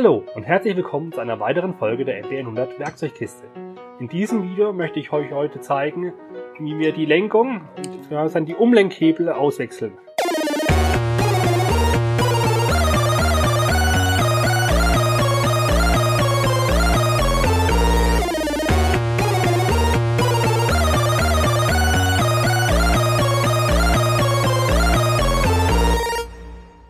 [0.00, 3.48] Hallo und herzlich willkommen zu einer weiteren Folge der MBN 100 Werkzeugkiste.
[3.98, 6.12] In diesem Video möchte ich euch heute zeigen,
[6.60, 7.62] wie wir die Lenkung
[8.12, 9.98] und die Umlenkhebel auswechseln.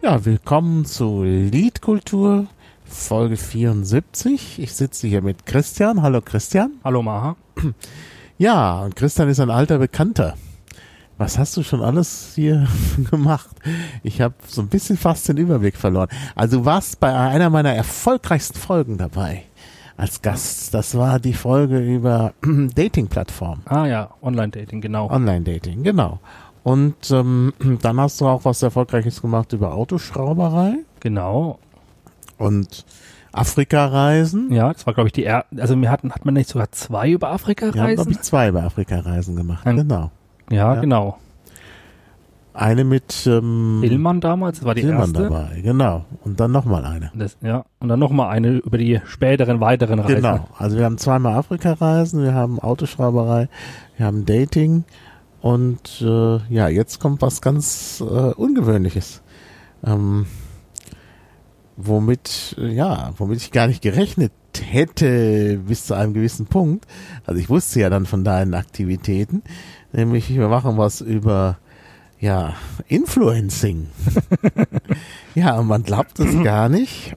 [0.02, 2.48] Ja, willkommen zu Liedkultur,
[2.88, 4.58] Folge 74.
[4.58, 6.02] Ich sitze hier mit Christian.
[6.02, 6.72] Hallo Christian.
[6.84, 7.36] Hallo Maha.
[8.38, 10.34] Ja, und Christian ist ein alter Bekannter.
[11.16, 12.66] Was hast du schon alles hier
[13.10, 13.50] gemacht?
[14.02, 16.08] Ich habe so ein bisschen fast den Überblick verloren.
[16.34, 19.42] Also du warst bei einer meiner erfolgreichsten Folgen dabei
[19.96, 20.72] als Gast.
[20.74, 23.62] Das war die Folge über Dating-Plattformen.
[23.66, 25.10] Ah ja, Online-Dating, genau.
[25.10, 26.20] Online-Dating, genau.
[26.62, 31.58] Und ähm, dann hast du auch was Erfolgreiches gemacht über Autoschrauberei Genau.
[32.38, 32.84] Und
[33.32, 34.52] Afrika-Reisen.
[34.52, 37.10] Ja, das war glaube ich die er also wir hatten hat man nicht sogar zwei
[37.10, 38.10] über Afrika Wir haben, glaube reisen?
[38.12, 39.66] ich, zwei über Afrika-Reisen gemacht.
[39.66, 40.10] Ein- genau.
[40.50, 40.80] Ja, Ja.
[40.80, 41.18] genau.
[42.54, 45.22] Eine mit ähm, Hillmann damals, das war die Tillmann erste.
[45.24, 46.04] dabei, genau.
[46.24, 47.12] Und dann nochmal eine.
[47.14, 50.16] Das, ja, und dann nochmal eine über die späteren weiteren Reisen.
[50.16, 50.48] Genau.
[50.58, 53.48] Also wir haben zweimal Afrika-Reisen, wir haben Autoschrauberei,
[53.96, 54.82] wir haben Dating
[55.40, 59.22] und äh, ja, jetzt kommt was ganz äh, Ungewöhnliches.
[59.84, 60.26] Ähm,
[61.78, 66.84] womit, äh, ja, womit ich gar nicht gerechnet hätte bis zu einem gewissen Punkt.
[67.24, 69.42] Also ich wusste ja dann von deinen Aktivitäten,
[69.92, 71.58] nämlich wir machen was über
[72.18, 72.54] ja,
[72.88, 73.86] Influencing.
[75.36, 77.14] ja, und man glaubt es gar nicht.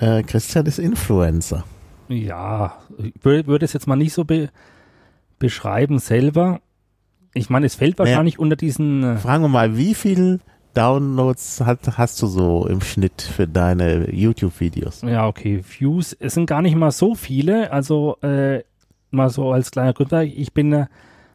[0.00, 1.64] Äh, Christian ist Influencer.
[2.08, 4.48] Ja, ich würde es jetzt mal nicht so be
[5.38, 6.60] beschreiben selber.
[7.34, 8.10] Ich meine, es fällt Naja.
[8.10, 10.40] wahrscheinlich unter diesen, äh, Fragen wir mal, wie viel
[10.78, 15.02] Downloads hat, hast du so im Schnitt für deine YouTube-Videos?
[15.02, 16.16] ja, okay, Views.
[16.20, 17.72] Es sind gar nicht mal so viele.
[17.72, 18.62] Also, äh,
[19.10, 20.22] mal so als kleiner Gründer.
[20.22, 20.86] Ich bin,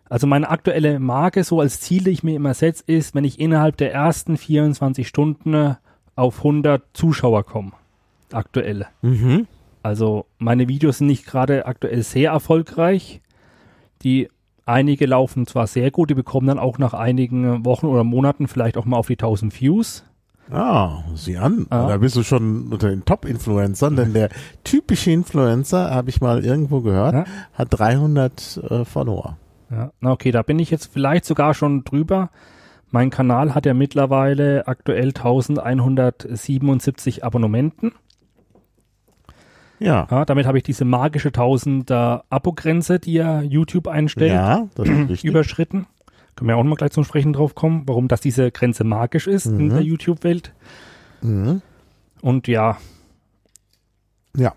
[0.07, 3.37] also meine aktuelle Marke, so als Ziel, die ich mir immer setze, ist, wenn ich
[3.37, 5.75] innerhalb der ersten 24 Stunden
[6.15, 7.73] auf 100 Zuschauer komme.
[8.31, 8.85] Aktuell.
[9.01, 9.47] Mhm.
[9.81, 13.21] Also meine Videos sind nicht gerade aktuell sehr erfolgreich.
[14.03, 14.29] Die
[14.65, 18.77] einige laufen zwar sehr gut, die bekommen dann auch nach einigen Wochen oder Monaten vielleicht
[18.77, 20.03] auch mal auf die 1000 Views.
[20.51, 21.65] Ah, sieh an.
[21.69, 21.87] Ah.
[21.87, 24.29] Da bist du schon unter den Top-Influencern, denn der
[24.63, 27.25] typische Influencer, habe ich mal irgendwo gehört, Ja.
[27.53, 29.37] hat 300 äh, Follower.
[29.71, 32.29] Ja, na okay, da bin ich jetzt vielleicht sogar schon drüber.
[32.91, 37.93] Mein Kanal hat ja mittlerweile aktuell 1177 Abonnementen.
[39.83, 40.07] Ja.
[40.09, 44.97] Ja, damit habe ich diese magische 1000er Abo-Grenze, die ja YouTube einstellt, Ja, das ist
[45.09, 45.25] richtig.
[45.25, 45.85] überschritten.
[46.35, 49.27] Können wir auch noch mal gleich zum Sprechen drauf kommen, warum das diese Grenze magisch
[49.27, 49.69] ist in Mhm.
[49.69, 50.53] der YouTube-Welt.
[51.21, 51.61] Mhm.
[52.21, 52.77] Und ja,
[54.35, 54.53] Ja.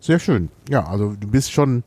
[0.00, 0.48] Sehr schön.
[0.68, 1.82] Ja, also du bist schon,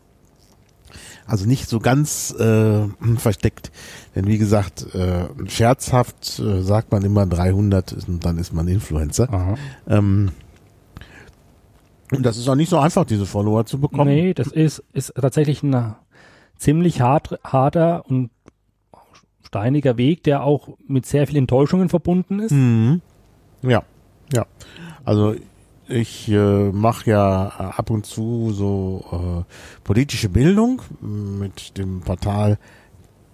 [1.27, 2.87] also nicht so ganz äh,
[3.17, 3.71] versteckt.
[4.15, 8.67] Denn wie gesagt, äh, scherzhaft äh, sagt man immer 300 ist- und dann ist man
[8.67, 9.57] Influencer.
[9.87, 10.31] Ähm,
[12.11, 14.09] und das ist auch nicht so einfach, diese Follower zu bekommen.
[14.09, 15.95] nee, das ist, ist tatsächlich ein
[16.57, 18.29] ziemlich hart, harter und
[19.45, 22.51] steiniger Weg, der auch mit sehr vielen Enttäuschungen verbunden ist.
[22.51, 23.01] Mhm.
[23.63, 23.83] Ja,
[24.33, 24.45] ja.
[25.03, 25.35] Also
[25.87, 29.43] ich äh, mache ja ab und zu so äh,
[29.83, 32.57] politische Bildung mit dem Portal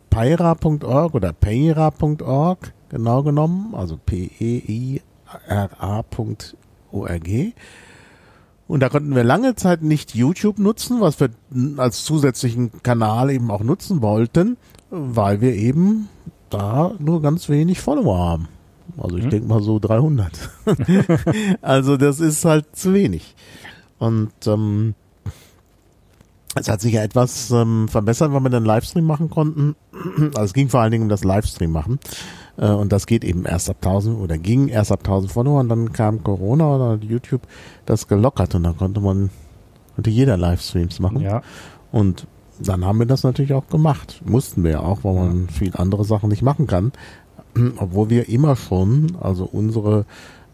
[0.10, 5.04] peira.org oder peira.org genau genommen, also p-e-i-r-a.org.
[8.68, 11.30] Und da konnten wir lange Zeit nicht YouTube nutzen, was wir
[11.78, 14.58] als zusätzlichen Kanal eben auch nutzen wollten,
[14.90, 16.10] weil wir eben
[16.50, 18.48] da nur ganz wenig Follower haben.
[18.98, 19.30] Also ich Mhm.
[19.30, 20.32] denke mal so 300.
[21.62, 23.36] also das ist halt zu wenig.
[24.00, 24.96] Und ähm,
[26.56, 29.76] es hat sich ja etwas ähm, verbessert, weil wir den Livestream machen konnten.
[30.34, 32.00] Also es ging vor allen Dingen um das Livestream machen.
[32.58, 35.70] Äh, und das geht eben erst ab 1000 oder ging erst ab 1000 Follower und
[35.70, 37.42] dann kam Corona hat YouTube
[37.86, 39.30] das gelockert und dann konnte man,
[39.96, 41.22] konnte jeder Livestreams machen.
[41.22, 41.42] Ja,
[41.92, 42.28] Und
[42.60, 44.22] dann haben wir das natürlich auch gemacht.
[44.26, 46.92] Mussten wir ja auch, weil man viel andere Sachen nicht machen kann.
[47.78, 50.06] Obwohl wir immer schon, also unsere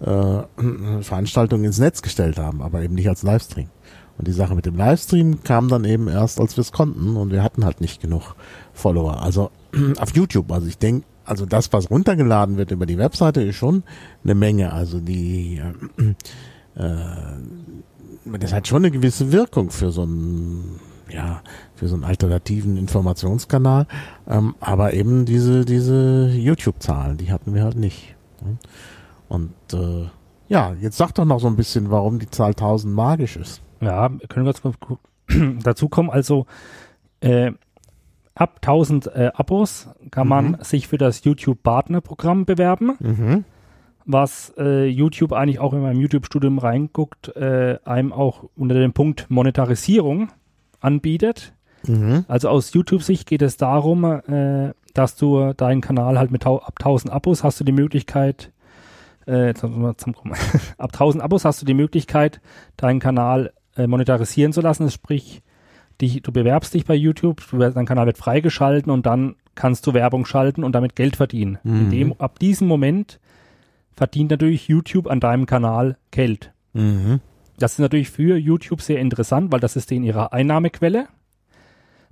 [0.01, 0.43] äh,
[1.01, 3.69] Veranstaltung ins Netz gestellt haben, aber eben nicht als Livestream.
[4.17, 7.31] Und die Sache mit dem Livestream kam dann eben erst, als wir es konnten und
[7.31, 8.35] wir hatten halt nicht genug
[8.73, 9.21] Follower.
[9.21, 9.49] Also
[9.97, 10.51] auf YouTube.
[10.51, 13.83] Also ich denke, also das, was runtergeladen wird über die Webseite, ist schon
[14.23, 14.73] eine Menge.
[14.73, 15.61] Also die
[16.77, 20.79] äh, äh, das hat schon eine gewisse Wirkung für so ein
[21.09, 21.41] ja,
[21.75, 23.87] für so einen alternativen Informationskanal.
[24.27, 28.15] Ähm, aber eben diese, diese YouTube-Zahlen, die hatten wir halt nicht.
[29.29, 30.07] Und äh,
[30.47, 33.61] Ja, jetzt sag doch noch so ein bisschen, warum die Zahl 1000 magisch ist.
[33.79, 34.75] Ja, wir können ganz kurz
[35.63, 36.09] dazu kommen.
[36.09, 36.45] Also
[37.19, 37.51] äh,
[38.35, 40.57] ab 1000 äh, Abos kann man Mhm.
[40.61, 43.43] sich für das YouTube Partnerprogramm bewerben, Mhm.
[44.05, 49.29] was äh, YouTube eigentlich auch in meinem YouTube-Studium reinguckt, äh, einem auch unter dem Punkt
[49.29, 50.29] Monetarisierung
[50.79, 51.53] anbietet.
[51.87, 52.25] Mhm.
[52.27, 57.11] Also aus YouTube-Sicht geht es darum, äh, dass du deinen Kanal halt mit ab 1000
[57.13, 58.51] Abos hast du die Möglichkeit,
[59.25, 59.53] äh,
[60.77, 62.41] ab 1000 Abos hast du die Möglichkeit,
[62.77, 64.89] deinen Kanal äh, monetarisieren zu lassen.
[64.91, 65.41] Sprich,
[66.01, 69.85] dich, du bewerbst dich bei YouTube, du, wirst- dein Kanal wird freigeschalten und dann kannst
[69.87, 71.59] du Werbung schalten und damit Geld verdienen.
[71.63, 71.89] Mhm.
[71.91, 73.19] Dem, ab diesem Moment
[73.95, 76.51] verdient natürlich YouTube an deinem Kanal Geld.
[76.73, 77.19] Mhm.
[77.57, 81.07] Das ist natürlich für YouTube sehr interessant, weil das ist denen ihre Einnahmequelle,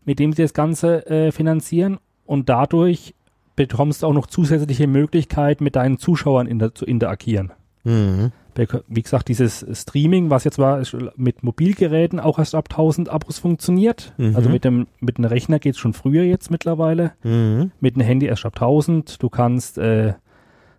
[0.05, 3.15] mit dem sie das Ganze äh, finanzieren und dadurch
[3.55, 7.51] bekommst du auch noch zusätzliche Möglichkeiten, mit deinen Zuschauern inter zu interagieren.
[7.83, 8.31] Mhm.
[8.55, 10.81] Wie gesagt, dieses Streaming, was jetzt war,
[11.15, 14.13] mit Mobilgeräten auch erst ab 1000 Abos funktioniert.
[14.17, 14.35] Mhm.
[14.35, 17.13] Also mit dem, mit dem Rechner geht's schon früher jetzt mittlerweile.
[17.23, 17.71] Mhm.
[17.79, 19.21] Mit dem Handy erst ab 1000.
[19.23, 20.13] Du kannst äh,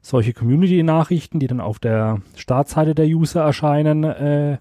[0.03, 4.59] solche Community-Nachrichten, die dann auf der Startseite der User erscheinen, äh,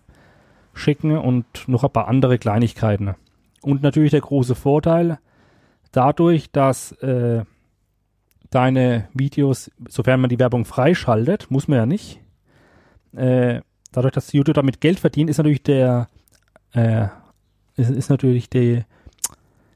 [0.74, 3.16] schicken und noch ein paar andere Kleinigkeiten.
[3.62, 5.20] Und natürlich der große Vorteil,
[5.92, 7.44] dadurch, dass äh,
[8.50, 12.22] deine Videos, sofern man die Werbung freischaltet, muss man ja nicht,
[13.16, 13.62] äh,
[13.92, 16.08] dadurch, dass YouTube damit Geld verdient, ist natürlich der,
[16.74, 17.08] äh,
[17.76, 18.84] ist, ist natürlich die,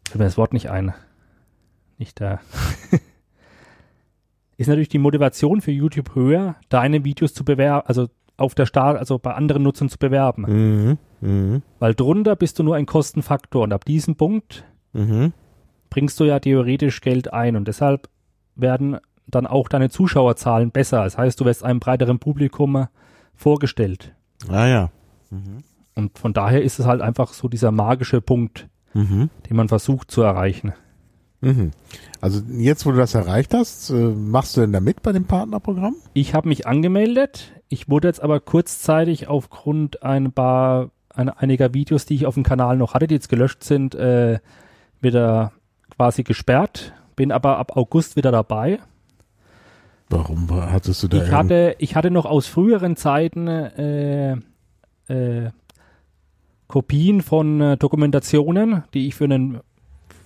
[0.07, 0.93] fällt mir das Wort nicht ein,
[1.97, 2.39] nicht der,
[4.57, 8.97] ist natürlich die Motivation für YouTube höher, deine Videos zu bewerben, also auf der Start,
[8.97, 10.45] also bei anderen Nutzern zu bewerben.
[10.47, 10.97] Mhm.
[11.21, 11.61] Mhm.
[11.79, 15.33] Weil drunter bist du nur ein Kostenfaktor und ab diesem Punkt Mhm.
[15.89, 18.09] bringst du ja theoretisch Geld ein und deshalb
[18.55, 18.97] werden
[19.27, 21.03] dann auch deine Zuschauerzahlen besser.
[21.03, 22.87] Das heißt, du wirst einem breiteren Publikum
[23.35, 24.13] vorgestellt.
[24.49, 24.89] Ah ja.
[25.95, 29.29] Und von daher ist es halt einfach so dieser magische Punkt, Mhm.
[29.49, 30.73] den man versucht zu erreichen.
[31.41, 31.71] Mhm.
[32.21, 35.25] Also jetzt, wo du das erreicht hast, äh, machst du denn da mit bei dem
[35.25, 35.95] Partnerprogramm?
[36.13, 37.51] Ich habe mich angemeldet.
[37.67, 42.43] Ich wurde jetzt aber kurzzeitig aufgrund ein paar ein, einiger Videos, die ich auf dem
[42.43, 44.39] Kanal noch hatte, die jetzt gelöscht sind, äh,
[45.01, 45.51] wieder
[45.95, 46.93] quasi gesperrt.
[47.15, 48.79] Bin aber ab August wieder dabei.
[50.10, 54.34] Warum war- hattest du da Ich hatte, ich hatte noch aus früheren Zeiten äh,
[55.07, 55.50] äh,
[56.68, 59.60] Kopien von äh, Dokumentationen, die ich für einen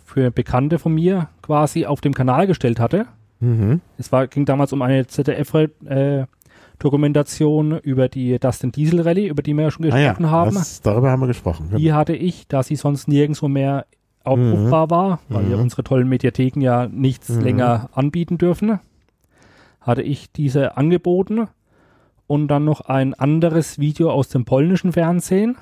[0.06, 3.06] für Bekannte von mir quasi auf dem Kanal gestellt hatte.
[3.40, 3.81] Mhm.
[3.98, 9.64] Es war, ging damals um eine ZDF-Dokumentation über die Dustin Diesel Rallye, über die wir
[9.66, 10.56] ja schon Ah ja, gesprochen haben.
[10.56, 11.68] das, darüber haben wir gesprochen.
[11.68, 11.78] genau.
[11.78, 13.86] Die hatte ich, da sie sonst nirgendwo mehr
[14.24, 15.64] abrufbar war, weil wir Mhm.
[15.64, 17.42] unsere tollen Mediatheken ja nichts Mhm.
[17.42, 18.80] länger anbieten dürfen,
[19.89, 21.47] hatte ich diese angeboten
[22.27, 25.57] und dann noch ein anderes Video aus dem polnischen Fernsehen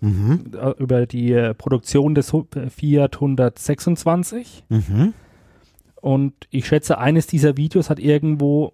[0.00, 0.50] Mhm.
[0.60, 5.14] äh, über die äh, Produktion des Hu- Fiat 126 Mhm.
[6.02, 8.72] und ich schätze, eines dieser Videos hat irgendwo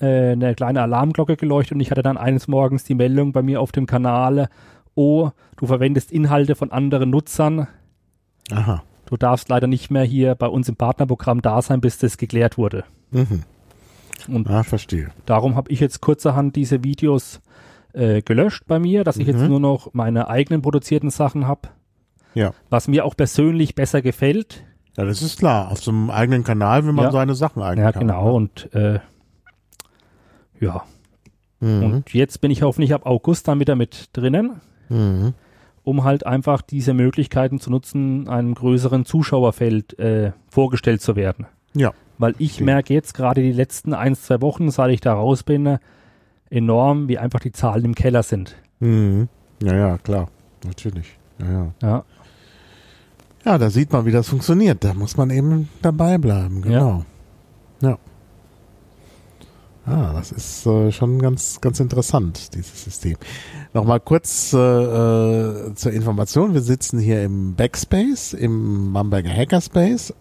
[0.00, 3.60] äh, eine kleine Alarmglocke geleuchtet und ich hatte dann eines Morgens die Meldung bei mir
[3.60, 4.48] auf dem Kanal,
[4.94, 7.66] oh, du verwendest Inhalte von anderen Nutzern,
[8.52, 8.82] Aha.
[9.06, 12.56] du darfst leider nicht mehr hier bei uns im Partnerprogramm da sein, bis das geklärt
[12.56, 12.84] wurde.
[13.10, 13.42] Mhm.
[14.28, 15.10] Und Ah, verstehe.
[15.26, 17.40] darum habe ich jetzt kurzerhand diese Videos
[17.94, 19.48] äh, gelöscht bei mir, dass ich jetzt Mhm.
[19.48, 21.68] nur noch meine eigenen produzierten Sachen habe,
[22.34, 22.52] Ja.
[22.70, 24.64] was mir auch persönlich besser gefällt.
[24.96, 25.70] Ja, das ist klar.
[25.70, 27.10] Auf so einem eigenen Kanal will man Ja.
[27.12, 28.34] seine Sachen eigentlich Ja, genau.
[28.34, 29.00] Und äh,
[30.60, 30.82] ja,
[31.60, 31.82] Mhm.
[31.84, 35.34] und jetzt bin ich hoffentlich ab August dann wieder mit drinnen, Mhm.
[35.84, 41.46] um halt einfach diese Möglichkeiten zu nutzen, einem größeren Zuschauerfeld äh, vorgestellt zu werden.
[41.74, 41.92] Ja.
[42.18, 42.66] Weil ich Verstehe.
[42.66, 45.78] merke jetzt gerade die letzten ein, zwei Wochen, seit ich da raus bin,
[46.50, 48.56] enorm, wie einfach die Zahlen im Keller sind.
[48.80, 49.28] Mhm.
[49.62, 50.28] Ja, ja, klar.
[50.64, 51.18] Natürlich.
[51.38, 51.72] Ja, ja.
[51.82, 52.04] Ja,
[53.44, 54.84] Ja, da sieht man, wie das funktioniert.
[54.84, 56.62] Da muss man eben dabei bleiben.
[56.62, 57.04] Genau.
[57.80, 57.98] Ja.
[59.84, 63.16] Ah, das ist äh, schon ganz, ganz interessant, dieses System.
[63.74, 66.54] Nochmal kurz äh, äh, zur Information.
[66.54, 70.14] Wir sitzen hier im Backspace, im Bamberger Hackerspace,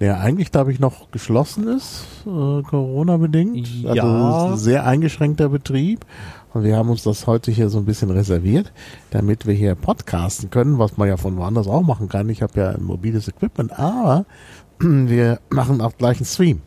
[0.00, 3.68] der eigentlich, glaube ich, noch geschlossen ist, äh, Corona-bedingt.
[3.82, 3.90] Ja.
[3.90, 6.06] Also ist ein sehr eingeschränkter Betrieb.
[6.52, 8.72] Und wir haben uns das heute hier so ein bisschen reserviert,
[9.10, 12.28] damit wir hier podcasten können, was man ja von woanders auch machen kann.
[12.28, 14.24] Ich habe ja ein mobiles Equipment, aber
[14.80, 16.62] wir machen auch gleich einen Stream.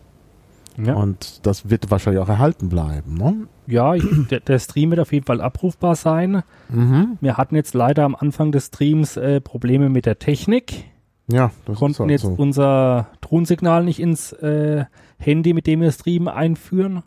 [0.77, 0.93] ja.
[0.93, 3.15] Und das wird wahrscheinlich auch erhalten bleiben.
[3.15, 3.47] Ne?
[3.67, 6.43] ja ich, der, der Stream wird auf jeden Fall abrufbar sein.
[6.69, 7.17] Mhm.
[7.19, 10.85] Wir hatten jetzt leider am Anfang des Streams äh, Probleme mit der Technik.
[11.31, 12.35] Ja, das konnten ist halt jetzt so.
[12.37, 14.85] unser Tonsignal nicht ins äh,
[15.17, 17.01] Handy, mit dem wir streamen, einführen.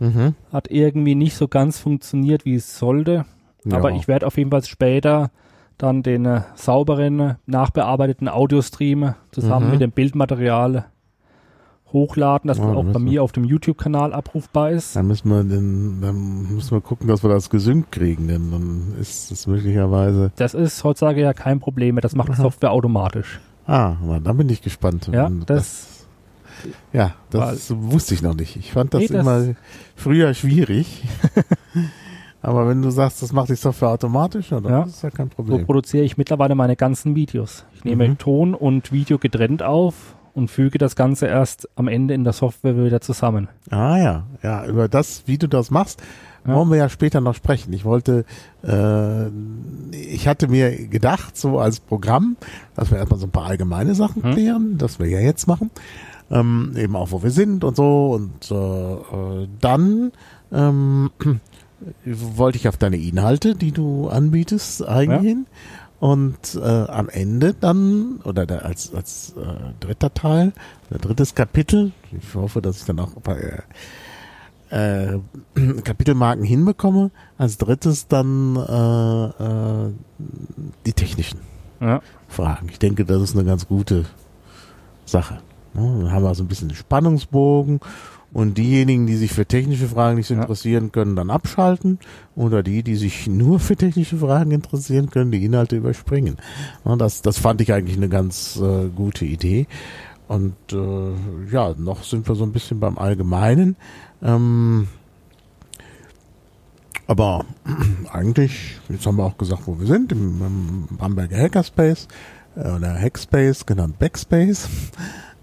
[0.00, 0.34] Mhm.
[0.52, 3.24] Hat irgendwie nicht so ganz funktioniert, wie es sollte.
[3.64, 3.78] Ja.
[3.78, 5.30] Aber ich werde auf jeden Fall später
[5.78, 9.72] dann den äh, sauberen, nachbearbeiteten Audiostream zusammen Mhm.
[9.72, 10.84] mit dem Bildmaterial
[11.90, 14.94] hochladen, dass Ja, man auch bei mir auf dem YouTube-Kanal abrufbar ist.
[14.94, 18.94] Dann müssen wir den, dann müssen wir gucken, dass wir das gesynkt kriegen, denn dann
[19.00, 20.32] ist es möglicherweise.
[20.36, 22.02] Das ist heutzutage ja kein Problem mehr.
[22.02, 22.36] Das macht die.
[22.42, 23.40] Software automatisch.
[23.66, 25.08] Ah, na, dann bin ich gespannt.
[25.12, 26.06] Ja, Und das,
[26.92, 28.56] ja, das wusste ich noch nicht.
[28.56, 29.54] Ich fand das Nee, das- immer
[29.96, 31.02] früher schwierig.
[32.44, 34.82] Aber wenn du sagst, das macht die Software automatisch, dann Ja.
[34.82, 35.64] ist ja kein so Problem.
[35.64, 37.64] produziere ich mittlerweile meine ganzen Videos.
[37.74, 38.18] Ich nehme Mhm.
[38.18, 42.76] Ton und Video getrennt auf und füge das Ganze erst am Ende in der Software
[42.84, 43.48] wieder zusammen.
[43.70, 46.02] Ah ja, ja, über das, wie du das machst,
[46.46, 46.54] Ja.
[46.56, 47.72] wollen wir ja später noch sprechen.
[47.72, 48.24] Ich wollte,
[48.64, 49.26] äh,
[49.96, 52.36] ich hatte mir gedacht, so als Programm,
[52.74, 54.32] dass wir erstmal so ein paar allgemeine Sachen Hm.
[54.32, 55.70] klären, das wir ja jetzt machen,
[56.30, 58.54] ähm, eben auch wo wir sind und so und äh,
[59.42, 60.12] äh, dann
[60.52, 61.10] ähm,
[62.04, 65.46] wollte ich auf deine Inhalte, die du anbietest, eingehen.
[66.00, 70.52] Und äh, am Ende dann, oder der, als, als äh, dritter Teil,
[70.90, 73.58] der drittes Kapitel, ich hoffe, dass ich dann auch bei äh,
[75.84, 79.26] Kapitelmarken hinbekomme, als drittes dann äh,
[79.88, 79.92] äh,
[80.86, 81.40] die technischen
[81.80, 82.00] Ja.
[82.28, 82.68] Fragen.
[82.70, 84.06] Ich denke, das ist eine ganz gute
[85.04, 85.40] Sache.
[85.74, 85.82] Ne?
[86.02, 87.80] Dann haben wir so ein bisschen Spannungsbogen
[88.32, 90.40] und diejenigen, die sich für technische Fragen nicht so Ja.
[90.40, 91.98] interessieren, können dann abschalten
[92.34, 96.38] oder die, die sich nur für technische Fragen interessieren, können die Inhalte überspringen.
[96.86, 96.96] Ne?
[96.96, 99.66] Das, das fand ich eigentlich eine ganz äh, gute Idee.
[100.32, 103.76] Und äh, ja, noch sind wir so ein bisschen beim Allgemeinen.
[104.22, 104.88] Ähm,
[107.06, 107.44] aber
[108.10, 112.08] eigentlich, jetzt haben wir auch gesagt, wo wir sind, im, im Bamberger Hackerspace
[112.56, 114.68] äh, oder Hackspace, genannt Backspace.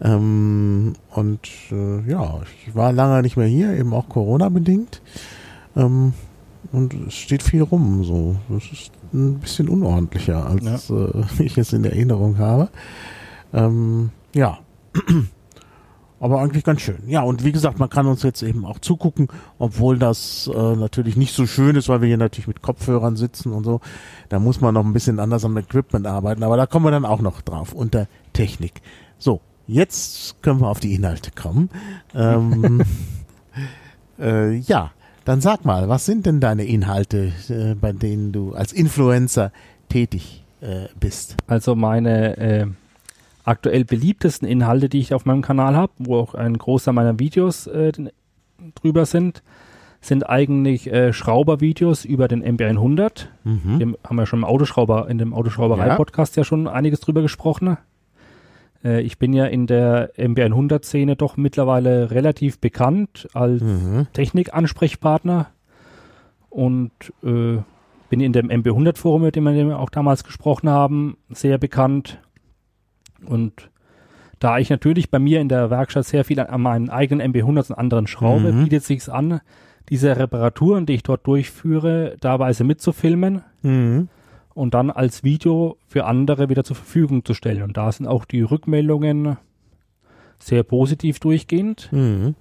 [0.01, 5.01] Ähm, und äh, ja, ich war lange nicht mehr hier, eben auch Corona-bedingt.
[5.75, 6.13] Ähm,
[6.71, 8.37] und es steht viel rum, so.
[8.47, 12.69] Das ist ein bisschen unordentlicher, als äh, ich es in Erinnerung habe.
[13.51, 14.59] Ähm, ja.
[16.21, 17.07] Aber eigentlich ganz schön.
[17.07, 21.15] Ja, und wie gesagt, man kann uns jetzt eben auch zugucken, obwohl das äh, natürlich
[21.15, 23.79] nicht so schön ist, weil wir hier natürlich mit Kopfhörern sitzen und so.
[24.27, 27.05] Da muss man noch ein bisschen anders am Equipment arbeiten, aber da kommen wir dann
[27.05, 28.81] auch noch drauf, unter Technik.
[29.17, 31.69] So, jetzt können wir auf die Inhalte kommen.
[32.13, 32.83] Ähm,
[34.19, 34.91] äh, ja,
[35.23, 39.53] dann sag mal, was sind denn deine Inhalte, äh, bei denen du als Influencer
[39.87, 41.37] tätig äh, bist?
[41.47, 42.67] Also meine äh,
[43.49, 47.67] aktuell beliebtesten Inhalte, die ich auf meinem Kanal habe, wo auch ein Großteil meiner Videos
[47.67, 47.91] äh,
[48.75, 49.43] drüber sind,
[50.01, 53.25] sind eigentlich äh, Schraubervideos über den MB100.
[53.43, 53.79] Mhm.
[53.79, 56.43] Dem haben wir schon im Autoschrauber, in dem Autoschrauberei-Podcast ja.
[56.43, 57.77] schon einiges drüber gesprochen.
[58.83, 64.07] Äh, ich bin ja in der MB100-Szene doch mittlerweile relativ bekannt als Mhm.
[64.13, 65.47] Technikansprechpartner
[66.49, 66.91] und
[67.23, 67.57] äh,
[68.09, 72.19] bin in dem MB100-Forum, mit dem wir auch damals gesprochen haben, sehr bekannt.
[73.25, 73.69] Und
[74.39, 77.77] da ich natürlich bei mir in der Werkstatt sehr viel an, meinen eigenen MB100s und
[77.77, 78.63] anderen schraube, Mhm.
[78.63, 79.41] bietet sich an,
[79.89, 84.07] diese Reparaturen, die ich dort durchführe, dabei mitzufilmen Mhm.
[84.53, 87.63] und dann als Video für andere wieder zur Verfügung zu stellen.
[87.63, 89.37] Und da sind auch die Rückmeldungen
[90.37, 91.89] sehr positiv durchgehend.
[91.91, 92.35] Mhm.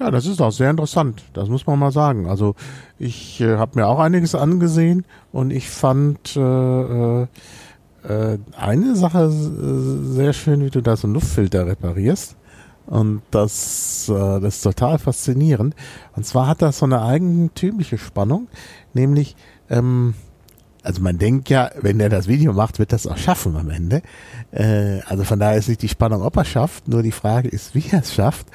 [0.00, 1.24] Ja, das ist auch sehr interessant.
[1.34, 2.26] Das muss man mal sagen.
[2.26, 2.54] Also
[2.98, 7.26] ich äh, habe mir auch einiges angesehen und ich fand äh, äh,
[8.08, 12.36] äh, eine Sache äh, sehr schön, wie du da so einen Luftfilter reparierst.
[12.86, 15.74] Und das, äh, das ist total faszinierend.
[16.16, 18.48] Und zwar hat das so eine eigentümliche Spannung,
[18.92, 19.36] nämlich,
[19.70, 20.14] ähm,
[20.82, 24.02] also man denkt ja, wenn der das Video macht, wird das auch schaffen am Ende.
[24.50, 27.74] Äh, also von daher ist nicht die Spannung, ob er schafft, nur die Frage ist,
[27.74, 28.48] wie er es schafft.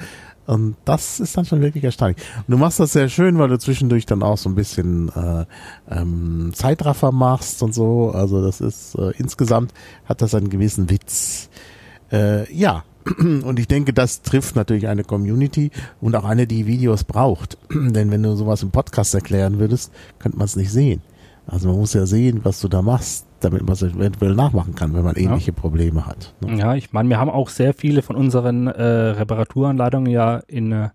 [0.48, 2.16] Und das ist dann schon wirklich erstaunlich.
[2.38, 5.44] Und du machst das sehr schön, weil du zwischendurch dann auch so ein bisschen äh,
[5.90, 8.12] ähm, Zeitraffer machst und so.
[8.12, 9.74] Also das ist äh, insgesamt
[10.06, 11.50] hat das einen gewissen Witz.
[12.10, 12.84] Äh, ja,
[13.18, 17.58] und ich denke, das trifft natürlich eine Community und auch eine, die Videos braucht.
[17.70, 21.02] Denn wenn du sowas im Podcast erklären würdest, könnte man es nicht sehen.
[21.46, 24.94] Also man muss ja sehen, was du da machst, damit man es eventuell nachmachen kann,
[24.94, 26.34] wenn man ähnliche Probleme hat.
[26.40, 26.56] ne?
[26.58, 30.88] Ja, ich meine, wir haben auch sehr viele von unseren äh, Reparaturanleitungen ja in äh,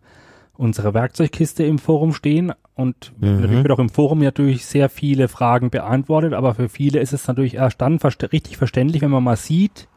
[0.56, 3.42] unserer Werkzeugkiste im Forum stehen und Mhm.
[3.42, 7.28] natürlich wird auch im Forum natürlich sehr viele Fragen beantwortet, aber für viele ist es
[7.28, 9.88] natürlich erst dann verste richtig verständlich, wenn man mal sieht,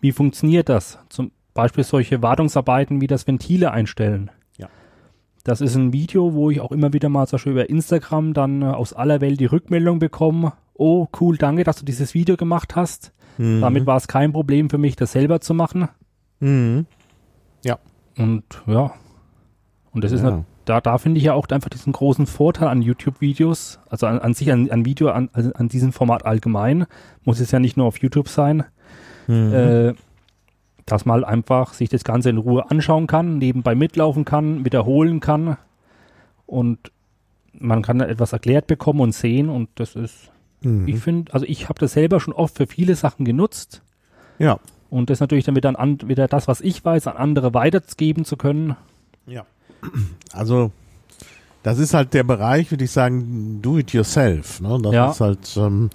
[0.00, 0.98] wie funktioniert das.
[1.08, 4.30] Zum Beispiel solche Wartungsarbeiten wie das Ventile einstellen.
[4.58, 4.68] Ja.
[5.42, 8.62] Das ist ein Video, wo ich auch immer wieder mal zum Beispiel über Instagram dann
[8.62, 12.76] äh, aus aller Welt die Rückmeldung bekomme, oh cool, danke, dass du dieses Video gemacht
[12.76, 13.12] hast.
[13.38, 13.60] Mhm.
[13.60, 15.88] Damit war es kein Problem für mich, das selber zu machen.
[16.40, 16.86] Mhm.
[18.18, 18.92] Und ja.
[19.92, 20.30] Und das ist Ja.
[20.30, 24.18] nat- da, da finde ich ja auch einfach diesen großen Vorteil an YouTube-Videos, also an,
[24.20, 26.86] an sich an, an Video, an, also an diesem Format allgemein,
[27.24, 28.64] muss es ja nicht nur auf YouTube sein,
[29.28, 29.52] Mhm.
[29.52, 29.94] äh,
[30.86, 35.20] dass man halt einfach sich das Ganze in Ruhe anschauen kann, nebenbei mitlaufen kann, wiederholen
[35.20, 35.56] kann
[36.46, 36.90] und
[37.52, 40.30] man kann etwas erklärt bekommen und sehen und das ist,
[40.66, 40.88] Mhm.
[40.88, 43.82] ich finde, also ich habe das selber schon oft für viele Sachen genutzt
[44.38, 44.58] Ja.
[44.90, 48.36] und das natürlich damit dann an, wieder das, was ich weiß, an andere weitergeben zu
[48.36, 48.76] können.
[49.26, 49.44] Ja.
[50.32, 50.70] Also,
[51.62, 54.60] das ist halt der Bereich, würde ich sagen, do it yourself.
[54.60, 54.78] Ne?
[54.82, 55.10] Das Ja.
[55.10, 55.90] ist halt, ähm,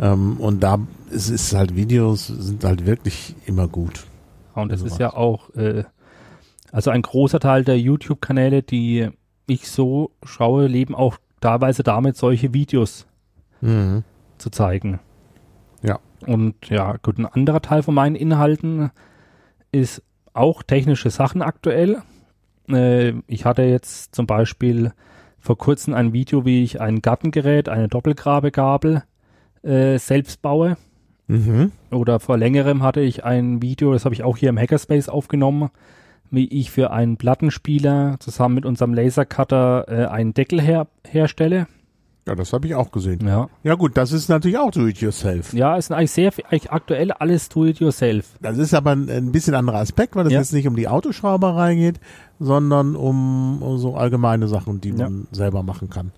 [0.00, 0.78] ähm, und da
[1.10, 4.04] ist, ist halt Videos sind halt wirklich immer gut.
[4.54, 5.84] Und das Also ist ja auch, äh,
[6.72, 9.08] also ein großer Teil der YouTube-Kanäle, die
[9.46, 13.06] ich so schaue, leben auch teilweise damit, solche Videos
[13.60, 14.02] Mhm.
[14.38, 15.00] Zu zeigen.
[15.82, 15.98] Ja.
[16.26, 18.90] Und ja, gut, ein anderer Teil von meinen Inhalten
[19.72, 22.02] ist auch technische Sachen aktuell.
[22.68, 24.92] Äh, ich hatte jetzt zum Beispiel
[25.38, 29.02] vor kurzem ein Video, wie ich ein Gartengerät, eine Doppelgrabegabel
[29.62, 30.76] äh, selbst baue.
[31.26, 31.72] Mhm.
[31.90, 35.70] Oder vor längerem hatte ich ein Video, das habe ich auch hier im Hackerspace aufgenommen,
[36.30, 41.66] wie ich für einen Plattenspieler zusammen mit unserem Lasercutter äh, einen Deckel her herstelle.
[42.26, 43.26] Ja, das habe ich auch gesehen.
[43.26, 43.48] Ja.
[43.62, 45.52] Ja gut, das ist natürlich auch do it yourself.
[45.52, 48.30] Ja, ist eigentlich sehr eigentlich aktuell alles do it yourself.
[48.40, 50.38] Das ist aber ein, ein bisschen anderer Aspekt, weil es Ja.
[50.38, 52.00] jetzt nicht um die Autoschrauberei geht,
[52.40, 55.04] sondern um, um so allgemeine Sachen, die Ja.
[55.10, 56.12] man selber machen kann.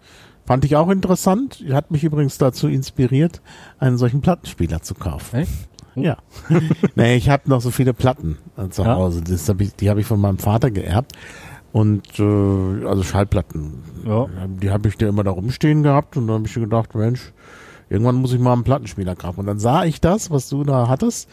[0.46, 1.64] Fand ich auch interessant.
[1.72, 3.42] Hat mich übrigens dazu inspiriert,
[3.80, 5.40] einen solchen Plattenspieler zu kaufen.
[5.40, 5.50] Echt?
[5.96, 6.00] Oh.
[6.02, 6.18] Ja.
[6.94, 8.86] nee, ich habe noch so viele Platten äh, zu.
[8.86, 9.22] Hause.
[9.22, 11.12] Das hab ich, die habe ich von meinem Vater geerbt.
[11.76, 13.82] Und äh, also Schallplatten.
[14.06, 14.28] Ja.
[14.62, 17.34] Die habe ich da immer da rumstehen gehabt und dann habe ich gedacht, Mensch,
[17.90, 19.40] irgendwann muss ich mal einen Plattenspieler kaufen.
[19.40, 21.28] Und dann sah ich das, was du da hattest.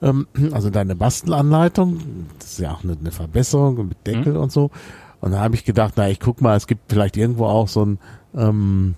[0.00, 4.70] Ähm, also deine Bastelanleitung, das ist ja auch eine, eine Verbesserung mit Deckel und so.
[5.20, 7.82] Und da habe ich gedacht, na, ich guck mal, es gibt vielleicht irgendwo auch so
[7.82, 7.98] einen
[8.36, 8.94] ähm,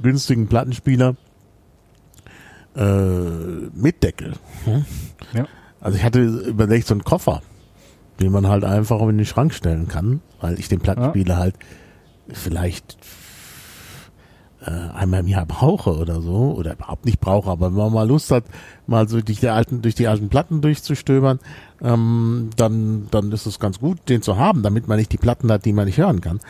[0.00, 1.16] günstigen Plattenspieler
[2.76, 2.84] äh,
[3.74, 4.34] mit Deckel.
[4.64, 4.84] Hm?
[5.32, 5.48] Ja.
[5.80, 7.42] Also ich hatte überlegt, so einen Koffer,
[8.20, 11.54] den man halt einfach in den Schrank stellen kann, weil ich den Plattenspieler halt
[12.28, 12.96] vielleicht
[14.66, 18.08] äh, einmal im Jahr brauche oder so, oder überhaupt nicht brauche, aber wenn man mal
[18.08, 18.44] Lust hat,
[18.86, 21.38] mal so durch die alten, durch die alten Platten durchzustöbern,
[21.82, 25.50] ähm, dann, dann ist es ganz gut, den zu haben, damit man nicht die Platten
[25.50, 26.40] hat, die man nicht hören kann.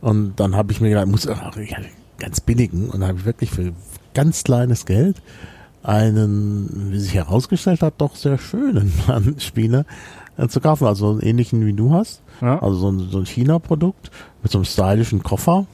[0.00, 1.78] Und dann habe ich mir gedacht, muss auch ja,
[2.18, 3.72] ganz billigen und dann habe ich wirklich für
[4.14, 5.22] ganz kleines Geld
[5.82, 9.84] einen, wie sich herausgestellt hat, doch sehr schönen Plattenspieler
[10.36, 10.86] äh, zu kaufen.
[10.86, 12.22] Also einen ähnlichen wie du hast.
[12.40, 12.60] Ja.
[12.62, 14.10] Also so ein, so ein China-Produkt
[14.42, 15.66] mit so einem stylischen Koffer.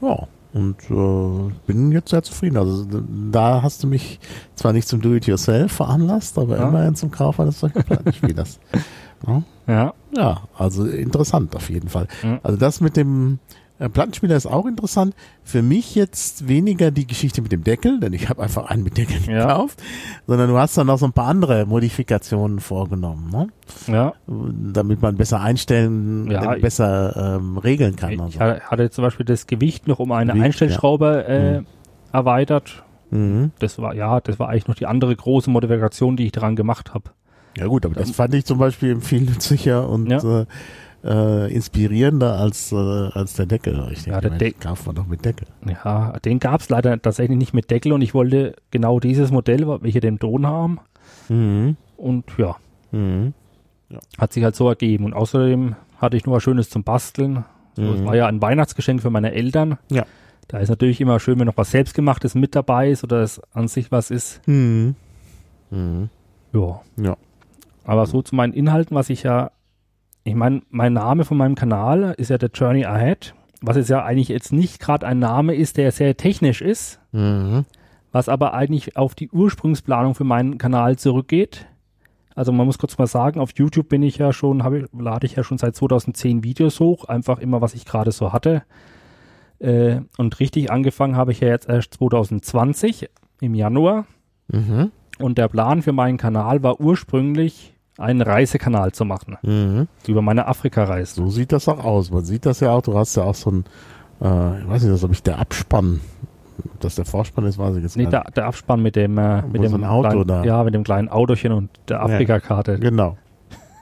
[0.00, 2.56] Ja, und äh, bin jetzt sehr zufrieden.
[2.58, 2.86] Also
[3.30, 4.20] da hast du mich
[4.54, 6.68] zwar nicht zum Do-it-yourself veranlasst, aber Ja.
[6.68, 8.58] immerhin zum Kauf eines solchen Plattenspielers.
[9.26, 9.42] ja.
[9.68, 9.94] Ja.
[10.16, 12.08] ja, also interessant auf jeden Fall.
[12.24, 12.40] Mhm.
[12.42, 13.38] Also das mit dem
[13.82, 15.14] äh, Plattenspieler ist auch interessant.
[15.44, 18.96] Für mich jetzt weniger die Geschichte mit dem Deckel, denn ich habe einfach einen mit
[18.96, 19.46] Deckel Ja.
[19.46, 19.82] gekauft,
[20.26, 23.48] sondern du hast dann noch so ein paar andere Modifikationen vorgenommen, ne?
[23.86, 24.12] Ja.
[24.26, 28.12] damit man besser einstellen, Ja, besser ähm, regeln kann.
[28.28, 28.40] Ich so.
[28.40, 31.66] ha- hatte zum Beispiel das Gewicht noch um eine Gewicht, Einstellschraube äh, Mhm.
[32.12, 32.82] erweitert.
[33.10, 33.50] Mhm.
[33.58, 36.94] Das war, ja, das war eigentlich noch die andere große Modifikation, die ich daran gemacht
[36.94, 37.10] habe.
[37.56, 40.40] Ja gut, aber das fand ich zum Beispiel viel nützlicher und Ja.
[40.42, 40.46] äh,
[41.04, 43.88] äh, inspirierender als, äh, als der Deckel.
[43.92, 45.46] Ich Ja, denke, der Mensch, kauft man doch mit Deckel.
[45.66, 49.66] Ja, den gab es leider tatsächlich nicht mit Deckel und ich wollte genau dieses Modell,
[49.82, 50.78] welche den Ton haben.
[51.28, 51.76] Mhm.
[51.96, 52.56] Und ja,
[52.92, 53.32] Mhm.
[54.18, 55.04] hat sich halt so ergeben.
[55.04, 57.44] Und außerdem hatte ich nur was Schönes zum Basteln.
[57.74, 58.06] So, Es Mhm.
[58.06, 59.78] war ja ein Weihnachtsgeschenk für meine Eltern.
[59.90, 60.04] Ja.
[60.48, 63.68] Da ist natürlich immer schön, wenn noch was Selbstgemachtes mit dabei ist oder es an
[63.68, 64.46] sich was ist.
[64.46, 64.94] Mhm.
[65.70, 66.10] Mhm.
[66.52, 66.80] Ja.
[66.96, 67.16] Ja.
[67.84, 69.50] Aber so zu meinen Inhalten, was ich ja,
[70.24, 74.04] ich meine, mein Name von meinem Kanal ist ja der Journey Ahead, was jetzt ja
[74.04, 77.64] eigentlich jetzt nicht gerade ein Name ist, der sehr technisch ist, Mhm.
[78.12, 81.66] was aber eigentlich auf die Ursprungsplanung für meinen Kanal zurückgeht.
[82.34, 85.26] Also man muss kurz mal sagen, auf YouTube bin ich ja schon, habe ich, lade
[85.26, 88.62] ich ja schon seit 2010 Videos hoch, einfach immer, was ich gerade so hatte.
[89.58, 93.08] Äh, und richtig angefangen habe ich ja jetzt erst 2020
[93.40, 94.06] im Januar.
[94.48, 94.90] Mhm.
[95.18, 99.36] Und der Plan für meinen Kanal war ursprünglich, einen Reisekanal zu machen.
[99.42, 99.88] Mhm.
[100.06, 101.14] Über meine Afrika-Reise.
[101.16, 102.10] So sieht das auch aus.
[102.10, 102.82] Man sieht das ja auch.
[102.82, 103.64] Du hast ja auch so ein,
[104.20, 106.00] äh, ich weiß nicht, das ob ich der Abspann,
[106.64, 109.18] ob das der Vorspann ist, weiß ich jetzt Nee, gar der, der Abspann mit dem,
[109.18, 112.72] äh, mit dem so Auto kleinen, da- ja, mit dem kleinen Autochen und der Afrika-Karte.
[112.72, 112.82] nicht.
[112.82, 113.16] Genau.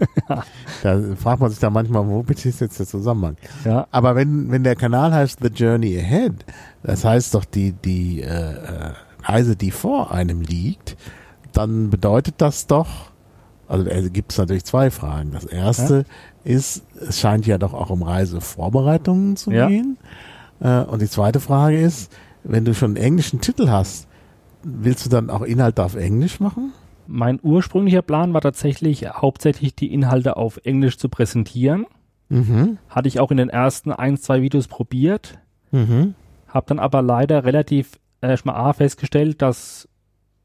[0.82, 3.36] da fragt man sich da manchmal, wo bitte ist jetzt der Zusammenhang?
[3.66, 6.44] Ja, Aber wenn, wenn der Kanal heißt The Journey Ahead,
[6.82, 8.92] das heißt doch die, die äh, äh,
[9.22, 10.96] Reise, die vor einem liegt,
[11.52, 13.09] dann bedeutet das doch,
[13.70, 15.30] also äh, gibt es natürlich zwei Fragen.
[15.32, 16.04] Das erste,
[16.44, 19.68] ist, es scheint ja doch auch um Reisevorbereitungen zu Ja.
[19.68, 19.96] gehen.
[20.60, 22.12] Äh, und die zweite Frage ist,
[22.44, 24.08] wenn du schon einen englischen Titel hast,
[24.62, 26.72] willst du dann auch Inhalte auf Englisch machen?
[27.06, 31.86] Mein ursprünglicher Plan war tatsächlich hauptsächlich die Inhalte auf Englisch zu präsentieren.
[32.28, 32.78] Mhm.
[32.88, 35.38] Hatte ich auch in den ersten ein, zwei Videos probiert.
[35.72, 36.14] Mhm.
[36.48, 39.88] Habe dann aber leider relativ erstmal A festgestellt, dass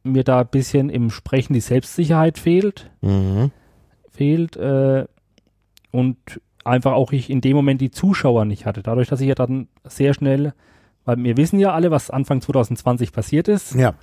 [0.05, 2.89] mir da ein bisschen im Sprechen die Selbstsicherheit fehlt.
[3.01, 3.51] Mhm.
[4.09, 5.05] fehlt äh,
[5.91, 6.17] und
[6.63, 8.81] einfach auch ich in dem Moment die Zuschauer nicht hatte.
[8.81, 10.53] Dadurch, dass ich ja dann sehr schnell,
[11.03, 13.93] weil wir wissen ja alle, was Anfang 2020 passiert ist, Ja.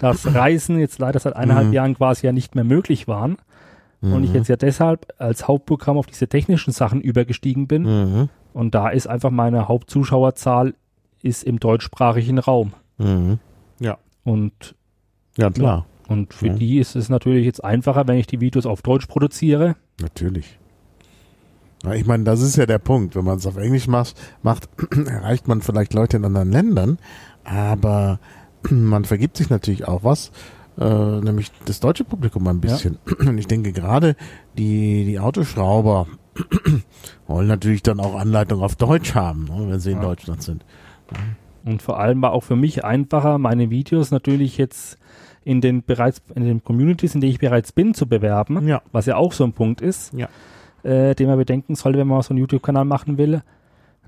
[0.00, 1.72] dass Reisen jetzt leider seit eineinhalb Mhm.
[1.72, 3.36] Jahren quasi ja nicht mehr möglich waren
[4.00, 8.28] und ich jetzt ja deshalb als Hauptprogramm auf diese technischen Sachen übergestiegen bin Mhm.
[8.52, 10.74] und da ist einfach meine Hauptzuschauerzahl
[11.22, 13.38] ist im deutschsprachigen Raum Mhm.
[14.24, 14.74] und
[15.36, 15.86] Ja, klar.
[16.08, 16.54] und für Ja.
[16.54, 19.76] die ist es natürlich jetzt einfacher, wenn ich die Videos auf Deutsch produziere.
[20.00, 20.58] Natürlich.
[21.84, 23.16] Ja, ich meine, das ist ja der Punkt.
[23.16, 24.68] Wenn man es auf Englisch macht, macht,
[25.06, 26.98] erreicht man vielleicht Leute in anderen Ländern,
[27.44, 28.18] aber
[28.70, 30.30] man vergibt sich natürlich auch was,
[30.78, 30.84] äh,
[31.20, 32.98] nämlich das deutsche Publikum ein bisschen.
[33.18, 34.16] Und ich denke gerade
[34.56, 36.06] die, die Autoschrauber
[37.26, 40.04] wollen natürlich dann auch Anleitung auf Deutsch haben, ne, wenn sie in Ja.
[40.04, 40.64] Deutschland sind.
[41.64, 44.98] Und vor allem war auch für mich einfacher, meine Videos natürlich jetzt
[45.44, 48.82] in den bereits in den Communities, in denen ich bereits bin, zu bewerben, Ja.
[48.92, 50.28] was ja auch so ein Punkt ist, Ja.
[50.84, 53.42] äh, den man bedenken sollte, wenn man so einen YouTube-Kanal machen will,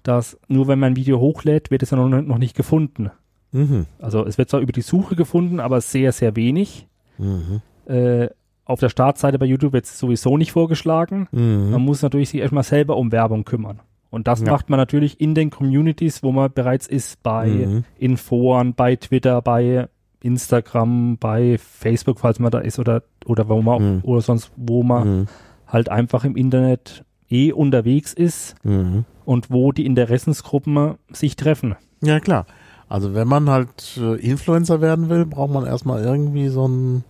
[0.03, 3.11] dass nur wenn man ein Video hochlädt, wird es ja noch, noch nicht gefunden.
[3.53, 3.87] Mhm.
[4.01, 6.87] Also es wird zwar über die Suche gefunden, aber sehr, sehr wenig.
[7.19, 7.61] Mhm.
[7.87, 8.29] Äh,
[8.65, 11.29] auf der Startseite bei YouTube wird es sowieso nicht vorgeschlagen.
[11.33, 11.83] Man Mhm.
[11.83, 13.81] muss natürlich sich erstmal selber um Werbung kümmern.
[14.15, 14.53] Und das Ja.
[14.53, 17.85] macht man natürlich in den Communities, wo man bereits ist, bei Mhm.
[17.99, 19.89] in Foren, bei Twitter, bei
[20.23, 24.01] Instagram, bei Facebook, falls man da ist, oder, oder wo man, Mhm.
[24.05, 25.27] oder sonst, wo man Mhm.
[25.67, 29.05] halt einfach im Internet eh unterwegs ist Mhm.
[29.25, 31.75] und wo die Interessensgruppen sich treffen.
[32.03, 32.47] Ja, klar.
[32.89, 37.05] Also wenn man halt äh, Influencer werden will, braucht man erstmal irgendwie so ein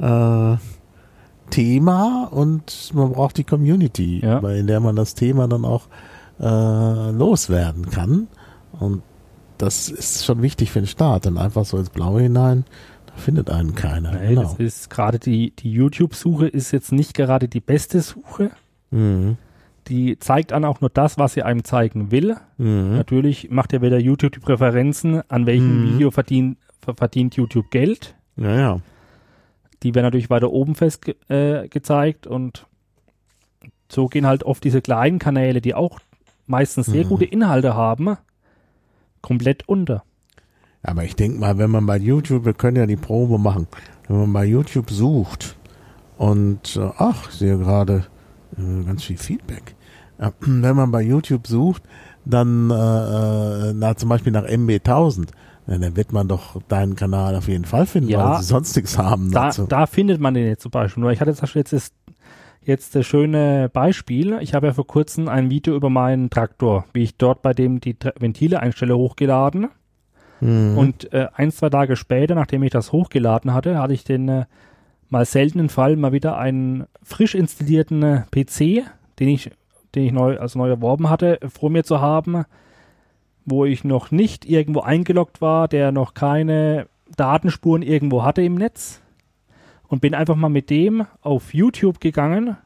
[0.00, 0.56] äh,
[1.50, 4.38] Thema und man braucht die Community, Ja.
[4.50, 5.82] in der man das Thema dann auch
[6.40, 8.28] äh, loswerden kann.
[8.78, 9.02] Und
[9.58, 11.24] das ist schon wichtig für den Start.
[11.24, 12.64] Denn einfach so ins Blaue hinein,
[13.06, 14.12] da findet einen keiner.
[14.12, 14.42] Nee, genau.
[14.42, 18.50] Das ist gerade die, die YouTube-Suche ist jetzt nicht gerade die beste Suche.
[18.90, 19.36] Mhm.
[19.88, 22.36] Die zeigt an auch nur das, was sie einem zeigen will.
[22.56, 22.96] Mhm.
[22.96, 25.94] Natürlich macht ja wieder YouTube die Präferenzen, an welchem Mhm.
[25.94, 28.14] Video verdient, ver- verdient YouTube Geld.
[28.36, 28.80] Ja, ja.
[29.82, 32.66] Die werden natürlich weiter oben fest ge äh, gezeigt und
[33.90, 35.98] so gehen halt oft diese kleinen Kanäle, die auch
[36.52, 37.08] meistens sehr Mhm.
[37.08, 38.16] gute Inhalte haben,
[39.20, 40.04] komplett unter.
[40.82, 43.66] Aber ich denke mal, wenn man bei YouTube, wir können ja die Probe machen,
[44.08, 45.56] wenn man bei YouTube sucht
[46.18, 48.06] und äh, ach, ich sehe gerade
[48.58, 49.74] äh, ganz viel Feedback.
[50.18, 51.82] Äh, wenn man bei YouTube sucht,
[52.24, 55.28] dann äh, äh, na, zum Beispiel nach MB1000,
[55.66, 58.30] na, dann wird man doch deinen Kanal auf jeden Fall finden, Ja.
[58.32, 59.30] weil sie sonst nichts haben.
[59.30, 59.66] Da, dazu.
[59.66, 61.00] da findet man den jetzt zum Beispiel.
[61.00, 61.92] Nur ich hatte jetzt das,
[62.64, 64.38] jetzt das schöne Beispiel.
[64.40, 67.80] Ich habe ja vor kurzem ein Video über meinen Traktor, wie ich dort bei dem
[67.80, 69.68] die Ventile einstelle, hochgeladen.
[70.40, 70.78] Mhm.
[70.78, 74.44] Und äh, ein, zwei Tage später, nachdem ich das hochgeladen hatte, hatte ich den äh,
[75.08, 78.84] mal seltenen Fall mal wieder einen frisch installierten äh, PC,
[79.18, 79.50] den ich,
[79.94, 82.44] den ich neu, also neu erworben hatte, vor mir zu haben,
[83.44, 89.01] wo ich noch nicht irgendwo eingeloggt war, der noch keine Datenspuren irgendwo hatte im Netz.
[89.92, 92.56] Und bin einfach mal mit dem auf YouTube gegangen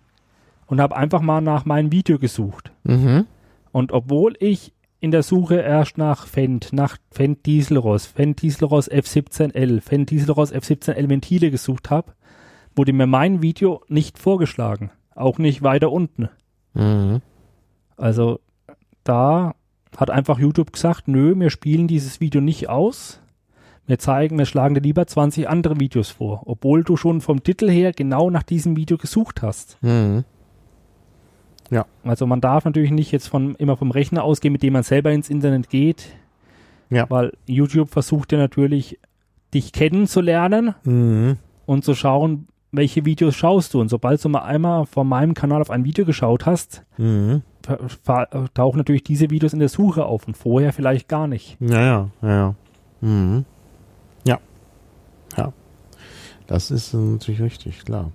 [0.67, 2.71] und habe einfach mal nach meinem Video gesucht.
[2.85, 3.27] mhm.
[3.73, 9.81] Und obwohl ich in der Suche erst nach Fendt, nach Fendt Dieselross, Fendt Dieselross F17L,
[9.81, 12.13] Fendt Dieselross F17L Ventile gesucht habe,
[12.77, 14.93] wurde mir mein Video nicht vorgeschlagen.
[15.17, 16.29] Auch nicht weiter unten.
[16.75, 17.23] Mhm.
[17.97, 18.39] Also
[19.03, 19.57] da
[19.97, 23.21] hat einfach YouTube gesagt, nö, wir spielen dieses Video nicht aus.
[23.87, 27.71] Wir zeigen, wir schlagen dir lieber 20 andere Videos vor, obwohl du schon vom Titel
[27.71, 29.79] her genau nach diesem Video gesucht hast.
[29.83, 30.25] Mhm.
[32.05, 35.11] Also man darf natürlich nicht jetzt von, immer vom Rechner ausgehen, mit dem man selber
[35.11, 36.07] ins Internet geht.
[36.91, 37.11] Ja.
[37.11, 38.99] Weil YouTube versucht ja natürlich,
[39.53, 41.39] dich kennenzulernen Mhm.
[41.67, 43.81] und zu schauen, welche Videos schaust du.
[43.81, 47.43] Und sobald du mal einmal von meinem Kanal auf ein Video geschaut hast, Mhm.
[48.55, 51.57] tauchen natürlich diese Videos in der Suche auf und vorher vielleicht gar nicht.
[51.59, 52.55] Ja, ja, ja, ja.
[53.01, 53.45] Mhm.
[56.47, 58.13] Das ist natürlich richtig, klar.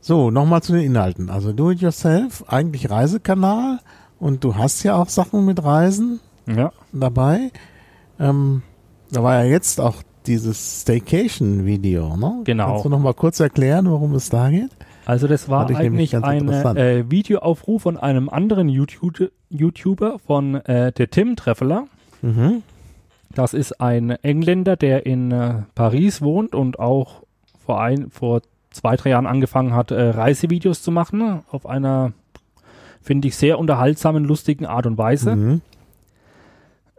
[0.00, 1.28] So, nochmal zu den Inhalten.
[1.30, 3.80] Also do it yourself, eigentlich Reisekanal
[4.18, 6.72] und du hast ja auch Sachen mit Reisen Ja.
[6.92, 7.50] dabei.
[8.18, 8.62] Ähm,
[9.10, 12.40] da war ja jetzt auch dieses Staycation-Video, ne?
[12.44, 12.66] Genau.
[12.66, 14.70] Kannst du nochmal kurz erklären, worum es da geht?
[15.06, 21.08] Also das war eigentlich ein äh, Videoaufruf von einem anderen YouTube YouTuber, von äh, der
[21.08, 21.86] Tim Treffeler.
[22.20, 22.62] Mhm.
[23.34, 27.22] Das ist ein Engländer, der in äh, Paris wohnt und auch
[27.68, 31.42] vor, ein, vor zwei, drei Jahren angefangen hat, äh, Reisevideos zu machen.
[31.50, 32.14] Auf einer,
[33.02, 35.36] finde ich, sehr unterhaltsamen, lustigen Art und Weise.
[35.36, 35.60] Mhm.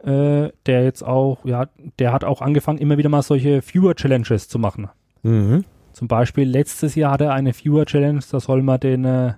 [0.03, 1.65] Äh, der jetzt auch, ja,
[1.97, 4.89] der hat auch angefangen, immer wieder mal solche Viewer-Challenges zu machen.
[5.23, 5.65] Mhm.
[5.93, 9.33] Zum Beispiel letztes Jahr hatte er eine Viewer-Challenge, da soll man den, äh,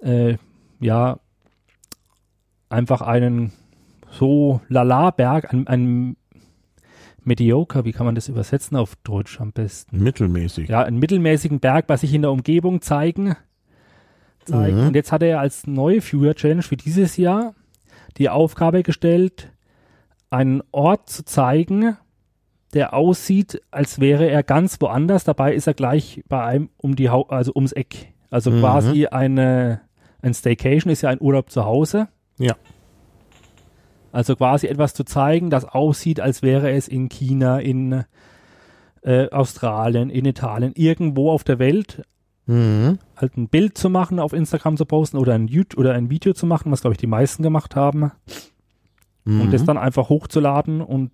[0.00, 0.36] äh,
[0.80, 1.20] ja,
[2.68, 3.52] einfach einen
[4.10, 6.16] so Lala-Berg, ein, ein
[7.24, 10.02] Mediocre, wie kann man das übersetzen auf Deutsch am besten?
[10.02, 10.68] Mittelmäßig.
[10.68, 13.36] Ja, einen mittelmäßigen Berg bei sich in der Umgebung zeigen.
[14.44, 14.80] zeigen.
[14.80, 14.86] Mhm.
[14.88, 17.54] Und jetzt hat er als neue Viewer-Challenge für dieses Jahr
[18.16, 19.52] die Aufgabe gestellt,
[20.30, 21.96] einen Ort zu zeigen,
[22.72, 25.24] der aussieht, als wäre er ganz woanders.
[25.24, 28.12] Dabei ist er gleich bei einem um die Hau also ums Eck.
[28.30, 28.60] Also Mhm.
[28.60, 29.80] quasi eine
[30.22, 32.08] ein Staycation ist ja ein Urlaub zu Hause.
[32.38, 32.54] Ja.
[34.12, 38.04] Also quasi etwas zu zeigen, das aussieht, als wäre es in China, in
[39.02, 42.02] äh, Australien, in Italien, irgendwo auf der Welt,
[42.46, 42.98] Mhm.
[43.16, 46.32] halt ein Bild zu machen, auf Instagram zu posten oder ein, YouTube oder ein Video
[46.32, 48.10] zu machen, was glaube ich die meisten gemacht haben,
[49.24, 49.42] Mhm.
[49.42, 51.12] und das dann einfach hochzuladen und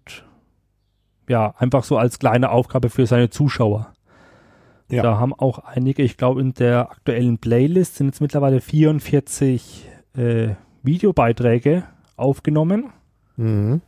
[1.28, 3.92] ja, einfach so als kleine Aufgabe für seine Zuschauer.
[4.88, 5.02] Ja.
[5.02, 10.54] Da haben auch einige, ich glaube in der aktuellen Playlist sind jetzt mittlerweile 44 äh,
[10.84, 11.82] Videobeiträge
[12.16, 12.92] aufgenommen.
[13.36, 13.80] Mhm.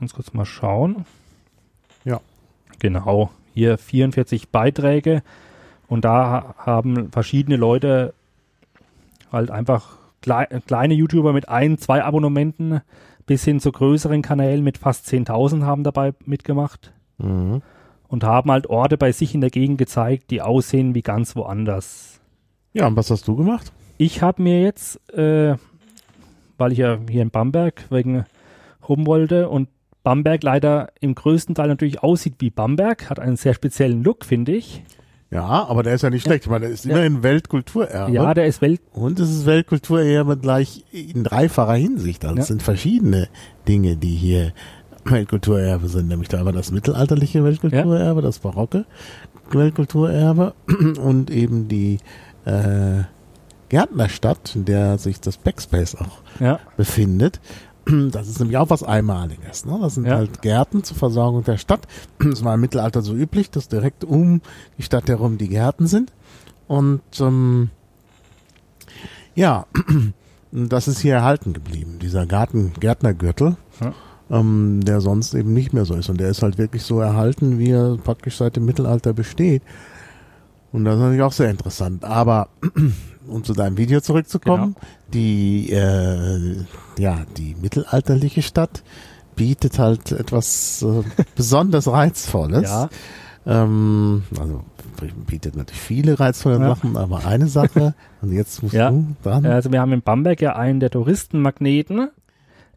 [0.00, 1.04] Ganz kurz mal schauen.
[2.04, 2.20] Ja.
[2.78, 5.22] Genau, hier 44 Beiträge
[5.88, 8.12] und da haben verschiedene Leute
[9.32, 12.82] halt einfach klei kleine YouTuber mit ein, zwei Abonnementen
[13.24, 17.62] bis hin zu größeren Kanälen mit fast 10.000 haben dabei mitgemacht Mhm.
[18.08, 22.20] und haben halt Orte bei sich in der Gegend gezeigt, die aussehen wie ganz woanders.
[22.74, 23.72] Ja, und was hast du gemacht?
[23.98, 25.54] Ich habe mir jetzt, äh,
[26.58, 28.24] weil ich ja hier in Bamberg wegen
[28.88, 29.68] rum wollte und
[30.02, 34.52] Bamberg leider im größten Teil natürlich aussieht wie Bamberg, hat einen sehr speziellen Look, finde
[34.52, 34.82] ich.
[35.32, 36.44] Ja, aber der ist ja nicht schlecht.
[36.44, 36.92] Ich meine, der ist Ja.
[36.92, 38.12] immerhin Weltkulturerbe.
[38.12, 42.24] Ja, der ist Welt, Und es ist Weltkulturerbe gleich in dreifacher Hinsicht.
[42.24, 42.42] Also Ja.
[42.42, 43.28] es sind verschiedene
[43.66, 44.52] Dinge, die hier
[45.04, 46.06] Weltkulturerbe sind.
[46.06, 48.84] Nämlich da war das mittelalterliche Weltkulturerbe, das barocke
[49.50, 50.54] Weltkulturerbe
[51.02, 51.98] und eben die
[52.44, 53.02] äh,
[53.68, 57.40] Gärtnerstadt, in der sich das Backspace auch ja, befindet.
[58.10, 59.64] Das ist nämlich auch was Einmaliges.
[59.64, 59.78] Ne?
[59.80, 60.16] Das sind Ja.
[60.16, 61.86] halt Gärten zur Versorgung der Stadt.
[62.18, 64.40] Das war im Mittelalter so üblich, dass direkt um
[64.76, 66.12] die Stadt herum die Gärten sind.
[66.66, 67.70] Und ähm,
[69.36, 69.66] ja,
[70.52, 73.92] das ist hier erhalten geblieben, dieser Garten, Gärtnergürtel, Ja.
[74.30, 76.08] ähm, der sonst eben nicht mehr so ist.
[76.08, 79.62] Und der ist halt wirklich so erhalten, wie er praktisch seit dem Mittelalter besteht.
[80.72, 82.04] Und das ist natürlich auch sehr interessant.
[82.04, 82.48] Aber
[83.28, 84.86] um zu deinem Video zurückzukommen, Genau.
[85.12, 86.56] die äh,
[86.98, 88.82] ja die mittelalterliche Stadt
[89.34, 91.02] bietet halt etwas äh,
[91.36, 92.62] besonders reizvolles.
[92.70, 92.88] ja,
[93.46, 94.62] Ähm, also
[95.26, 96.74] bietet natürlich viele reizvolle Ja.
[96.74, 98.90] Sachen, aber eine Sache und jetzt musst Ja.
[98.90, 99.44] du dran.
[99.46, 102.08] also wir haben in Bamberg ja einen der Touristenmagneten,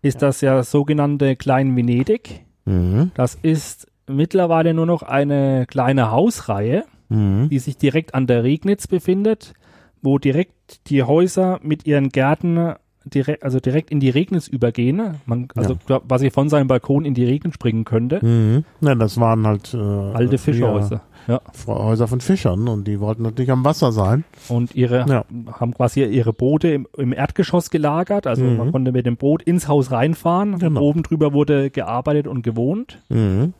[0.01, 2.45] ist das ja sogenannte Klein Venedig.
[2.65, 3.11] Mhm.
[3.15, 7.49] Das ist mittlerweile nur noch eine kleine Hausreihe, Mhm.
[7.49, 9.53] die sich direkt an der Regnitz befindet,
[10.01, 12.73] wo direkt die Häuser mit ihren Gärten
[13.05, 15.15] direkt, also direkt in die Regnitz übergehen.
[15.25, 18.23] Man, also was ich von seinem Balkon in die Regnitz springen könnte.
[18.23, 18.65] Mhm.
[18.81, 21.01] Ja, das waren halt äh, Alte früher Fischerhäuser.
[21.27, 21.41] Ja.
[21.67, 24.23] Häuser von Fischern und die wollten natürlich am Wasser sein.
[24.47, 25.25] Und ihre Ja.
[25.59, 28.27] haben quasi ihre Boote im, im Erdgeschoss gelagert.
[28.27, 28.57] Also Mhm.
[28.57, 30.59] man konnte mit dem Boot ins Haus reinfahren.
[30.59, 30.81] Genau.
[30.81, 32.99] Oben drüber wurde gearbeitet und gewohnt.
[33.09, 33.53] Mhm.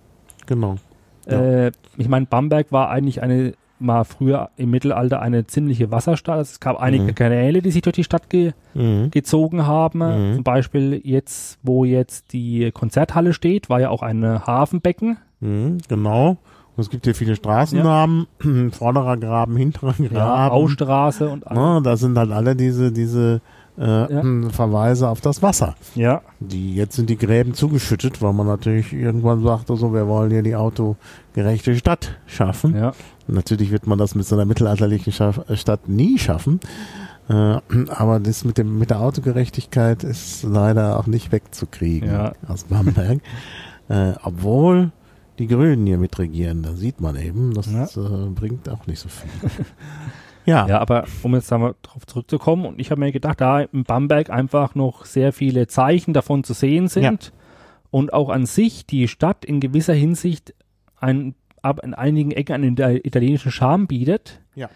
[0.48, 0.76] Genau.
[1.30, 1.40] Ja.
[1.68, 6.38] Äh, ich meine, Bamberg war eigentlich eine, mal früher im Mittelalter eine ziemliche Wasserstadt.
[6.38, 7.16] Also es gab einige Mhm.
[7.16, 9.10] Kanäle, die sich durch die Stadt ge Mhm.
[9.12, 10.00] gezogen haben.
[10.00, 10.36] Mhm.
[10.36, 15.18] Zum Beispiel jetzt, wo jetzt die Konzerthalle steht, war ja auch ein Hafenbecken.
[15.40, 15.78] Mhm.
[15.88, 16.30] Genau.
[16.76, 18.28] Und es gibt hier viele Straßennamen.
[18.72, 20.52] Vorderer Graben, hinterer Ja, Graben.
[20.56, 23.42] Austraße und Ne, da sind halt alle diese, diese
[23.78, 25.76] äh, Verweise auf das Wasser.
[25.96, 30.32] ja, Die, jetzt sind die Gräben zugeschüttet, weil man natürlich irgendwann sagte, so, wir wollen
[30.32, 32.76] hier die autogerechte Stadt schaffen.
[32.76, 32.92] ja,
[33.32, 36.60] Natürlich wird man das mit so einer mittelalterlichen Stadt nie schaffen.
[37.30, 42.34] Äh, aber das mit dem, mit der Autogerechtigkeit ist leider auch nicht wegzukriegen Ja.
[42.48, 43.20] aus Bamberg.
[43.90, 44.92] äh, obwohl
[45.38, 47.86] die Grünen hier mitregieren, da sieht man eben, das Ja.
[47.86, 49.30] äh, bringt auch nicht so viel.
[50.46, 50.68] ja.
[50.68, 53.84] ja, aber um jetzt da mal drauf zurückzukommen, und ich habe mir gedacht, da in
[53.84, 57.32] Bamberg einfach noch sehr viele Zeichen davon zu sehen sind
[57.92, 60.54] und auch an sich die Stadt in gewisser Hinsicht
[61.00, 64.70] ein, aber in einigen Ecken einen ita- italienischen Charme bietet, Ja.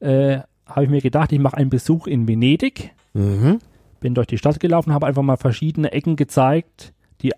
[0.00, 2.92] äh, habe ich mir gedacht, ich mache einen Besuch in Venedig.
[3.14, 3.58] Mhm.
[4.00, 7.32] Bin durch die Stadt gelaufen, habe einfach mal verschiedene Ecken gezeigt, die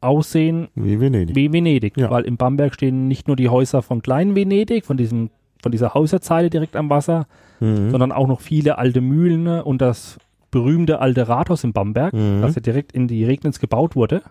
[0.00, 1.36] aussehen Wie Venedig.
[1.36, 1.96] wie Venedig.
[1.96, 2.10] Ja.
[2.10, 5.30] Weil in Bamberg stehen nicht nur die Häuser von Klein Venedig, von diesem
[5.62, 7.26] von dieser Häuserzeile direkt am Wasser,
[7.60, 7.90] Mhm.
[7.90, 10.16] sondern auch noch viele alte Mühlen ne, und das
[10.50, 12.40] berühmte alte Rathaus in Bamberg, Mhm.
[12.40, 14.22] das ja direkt in die Regnitz gebaut wurde.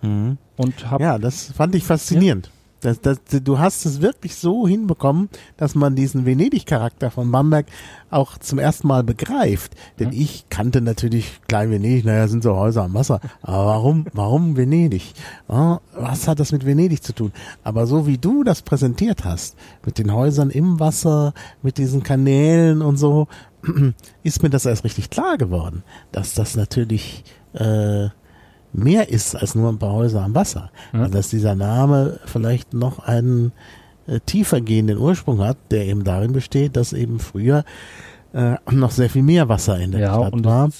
[0.00, 0.38] Mhm.
[0.56, 2.50] Und habe Ja, das fand ich faszinierend.
[2.82, 7.66] Das, das, du hast es wirklich so hinbekommen, dass man diesen Venedig-Charakter von Bamberg
[8.10, 9.74] auch zum ersten Mal begreift.
[9.98, 10.14] Denn Mhm.
[10.20, 13.20] ich kannte natürlich Klein Venedig, naja, sind so Häuser am Wasser.
[13.40, 15.14] Aber warum, warum Venedig?
[15.46, 17.32] Was hat das mit Venedig zu tun?
[17.62, 22.82] Aber so wie du das präsentiert hast, mit den Häusern im Wasser, mit diesen Kanälen
[22.82, 23.28] und so,
[24.24, 27.22] ist mir das erst richtig klar geworden, dass das natürlich
[27.54, 28.08] äh,
[28.72, 30.70] mehr ist als nur ein paar Häuser am Wasser.
[30.92, 31.00] Ja.
[31.00, 33.52] Also dass dieser Name vielleicht noch einen
[34.06, 37.64] äh, tiefer gehenden Ursprung hat, der eben darin besteht, dass eben früher
[38.32, 40.70] äh, noch sehr viel mehr Wasser in der ja, Stadt und war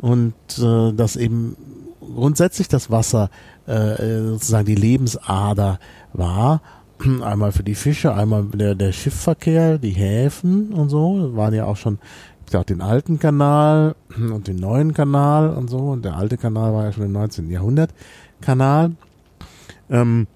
[0.00, 1.56] und äh, dass eben
[2.00, 3.30] grundsätzlich das Wasser
[3.66, 5.78] äh, sozusagen die Lebensader
[6.12, 6.60] war.
[7.22, 11.34] Einmal für die Fische, einmal der, der Schiffverkehr, die Häfen und so.
[11.36, 11.98] Waren ja auch schon,
[12.52, 15.78] ja auch den alten Kanal und den neuen Kanal und so.
[15.78, 17.50] Und der alte Kanal war ja schon im 19.
[17.50, 17.94] Jahrhundert
[18.40, 18.92] Kanal.
[19.90, 20.26] Ähm,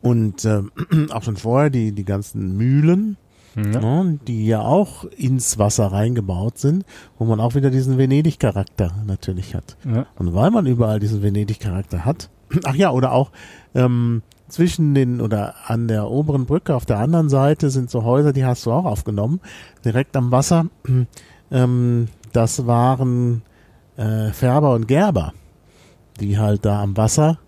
[0.00, 0.70] und ähm,
[1.10, 3.16] auch schon vorher die, die ganzen Mühlen,
[3.56, 3.80] ja.
[3.80, 6.84] ne, die ja auch ins Wasser reingebaut sind,
[7.18, 9.76] wo man auch wieder diesen Venedig-Charakter natürlich hat.
[9.84, 10.06] Ja.
[10.16, 12.30] Und weil man überall diesen Venedig-Charakter hat,
[12.64, 13.30] ach ja, oder auch
[13.74, 18.32] ähm, zwischen den oder an der oberen Brücke auf der anderen Seite sind so Häuser,
[18.32, 19.40] die hast du auch aufgenommen,
[19.84, 20.66] direkt am Wasser.
[21.50, 23.40] Ähm, das waren
[23.96, 25.32] äh, Färber und Gerber,
[26.20, 27.38] die halt da am Wasser,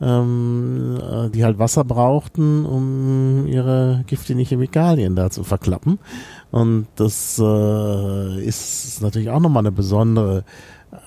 [0.00, 5.98] ähm, äh, die halt Wasser brauchten, um ihre giftigen Chemikalien da zu verklappen.
[6.50, 10.44] Und das äh, ist natürlich auch nochmal eine besondere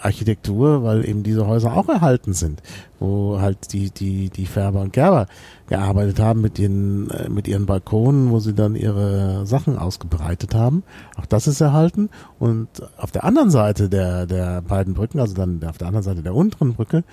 [0.01, 2.61] Architektur, weil eben diese Häuser auch erhalten sind,
[2.99, 5.27] wo halt die, die, die Färber und Gerber
[5.67, 10.83] gearbeitet haben mit ihren, äh, mit ihren Balkonen, wo sie dann ihre Sachen ausgebreitet haben.
[11.17, 12.09] Auch das ist erhalten.
[12.39, 12.67] Und
[12.97, 16.35] auf der anderen Seite der, der beiden Brücken, also dann auf der anderen Seite der
[16.35, 17.03] unteren Brücke,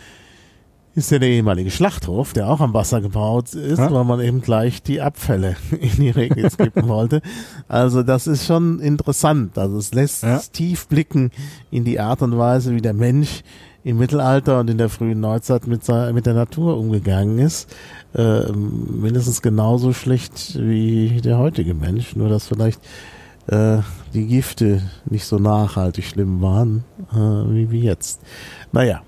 [0.94, 3.90] ist ja der ehemalige Schlachthof, der auch am Wasser gebaut ist, Ja.
[3.92, 7.22] weil man eben gleich die Abfälle in die Regnitz kippen wollte.
[7.68, 9.56] Also das ist schon interessant.
[9.58, 10.38] Also es lässt Ja.
[10.52, 11.30] tief blicken
[11.70, 13.42] in die Art und Weise, wie der Mensch
[13.84, 17.68] im Mittelalter und in der frühen Neuzeit mit, mit der Natur umgegangen ist.
[18.14, 22.80] Äh, mindestens genauso schlecht wie der heutige Mensch, nur dass vielleicht
[23.48, 23.78] äh,
[24.14, 28.20] die Gifte nicht so nachhaltig schlimm waren äh, wie, wie jetzt.
[28.70, 29.00] Naja.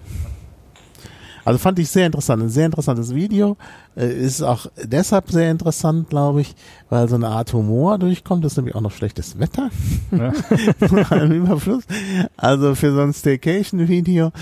[1.44, 2.42] Also fand ich sehr interessant.
[2.42, 3.56] Ein sehr interessantes Video.
[3.96, 6.54] Äh, ist auch deshalb sehr interessant, glaube ich,
[6.88, 8.44] weil so eine Art Humor durchkommt.
[8.44, 9.70] Das ist nämlich auch noch schlechtes Wetter.
[10.10, 10.32] Ja.
[11.16, 11.84] Im Überfluss.
[12.36, 14.32] Also für so ein Staycation-Video.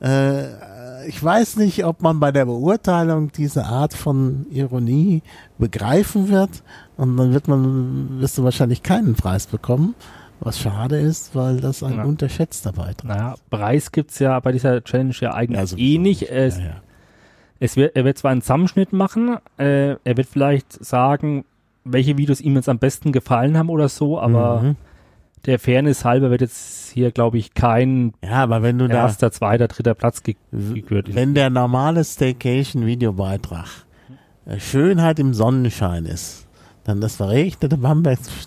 [0.00, 5.22] Äh, ich weiß nicht, ob man bei der Beurteilung diese Art von Ironie
[5.58, 6.50] begreifen wird.
[6.96, 9.94] Und dann wird man, wirst du wahrscheinlich keinen Preis bekommen.
[10.40, 12.04] Was schade ist, weil das ein Ja.
[12.04, 16.22] unterschätzter Beitrag Naja, Preis gibt's ja bei dieser Challenge ja eigentlich sowieso eh nicht.
[16.30, 16.70] Es, Ja, ja.
[17.60, 21.44] es wird, er wird zwar einen Zusammenschnitt machen, äh, er wird vielleicht sagen,
[21.84, 24.76] welche Videos ihm jetzt am besten gefallen haben oder so, aber Mhm.
[25.46, 29.32] der Fairness halber wird jetzt hier, glaube ich, kein Ja, aber wenn du da, erster,
[29.32, 31.14] zweiter, dritter Platz ge gekürt.
[31.14, 33.66] wenn der normale Staycation-Videobeitrag
[34.46, 36.46] äh, Schönheit im Sonnenschein ist,
[36.84, 38.18] dann das verregnete Bamberg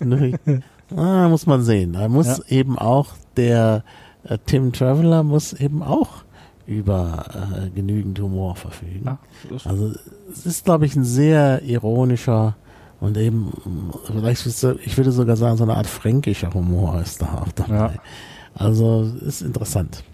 [0.96, 1.92] ah, muss man sehen.
[1.94, 2.38] Da muss Ja.
[2.48, 3.84] eben auch der
[4.24, 6.24] äh, Tim Traveler muss eben auch
[6.66, 7.24] über
[7.66, 9.02] äh, genügend Humor verfügen.
[9.04, 9.18] Ja,
[9.64, 9.92] Also
[10.32, 12.56] es ist, glaube ich, ein sehr ironischer
[13.00, 13.52] und eben,
[14.04, 17.74] vielleicht ich würde sogar sagen, so eine Art fränkischer Humor ist da auch dabei.
[17.74, 17.92] Ja.
[18.54, 20.04] Also ist interessant.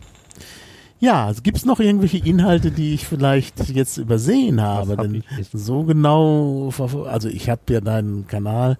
[1.00, 4.96] Ja, also gibt's noch irgendwelche Inhalte, die ich vielleicht jetzt übersehen habe?
[4.96, 6.72] hab Denn so genau,
[7.06, 8.78] also ich habe ja deinen Kanal,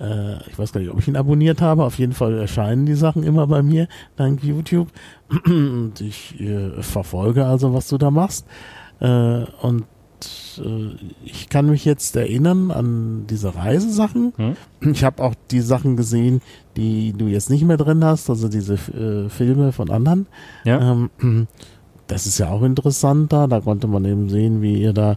[0.00, 1.84] äh, ich weiß gar nicht, ob ich ihn abonniert habe.
[1.84, 4.88] Auf jeden Fall erscheinen die Sachen immer bei mir dank YouTube
[5.46, 8.46] und ich äh, verfolge also, was du da machst.
[9.00, 9.84] Äh, und
[10.58, 14.32] äh, ich kann mich jetzt erinnern an diese Reisesachen.
[14.36, 14.56] Hm?
[14.92, 16.40] Ich habe auch die Sachen gesehen,
[16.76, 20.26] die du jetzt nicht mehr drin hast, also diese äh, Filme von anderen.
[20.64, 20.92] Ja.
[20.92, 21.10] Ähm,
[22.06, 23.48] das ist ja auch interessanter.
[23.48, 25.12] Da konnte man eben sehen, wie ihr da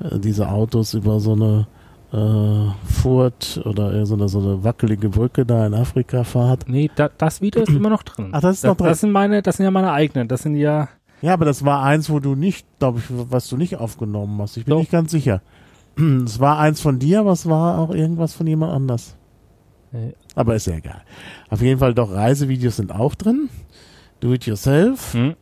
[0.00, 1.66] äh, diese Autos über so eine
[2.12, 6.68] äh, Furt oder eher so eine, so eine wackelige Brücke da in Afrika fahrt.
[6.68, 8.28] Nee, da, das Video ist immer noch drin.
[8.32, 8.86] Ach, das ist noch drin.
[8.88, 10.28] Das sind meine, das sind ja meine eigenen.
[10.28, 10.88] Das sind ja,
[11.22, 14.56] Ja, aber das war eins, wo du nicht, glaube ich, was du nicht aufgenommen hast.
[14.56, 14.80] Ich bin Doch.
[14.80, 15.40] nicht ganz sicher.
[16.24, 19.16] es war eins von dir, aber es war auch irgendwas von jemand anders.
[19.92, 20.12] Äh.
[20.34, 21.02] Aber ist ja egal.
[21.50, 23.48] Auf jeden Fall doch Reisevideos sind auch drin.
[24.20, 25.14] Do it yourself.
[25.14, 25.34] Hm.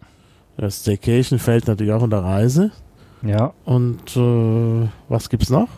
[0.56, 2.70] Das Staycation fällt natürlich auch unter Reise.
[3.22, 5.68] Ja, Und äh, was gibt's noch?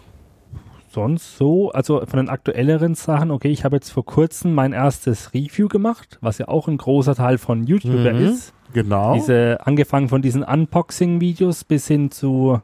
[0.93, 5.33] Sonst so, also von den aktuelleren Sachen, okay, ich habe jetzt vor kurzem mein erstes
[5.35, 8.27] Review gemacht, was ja auch ein großer Teil von YouTuber Mhm.
[8.27, 8.53] ist.
[8.73, 9.15] Genau.
[9.15, 12.61] Diese, angefangen von diesen Unboxing-Videos bis hin zu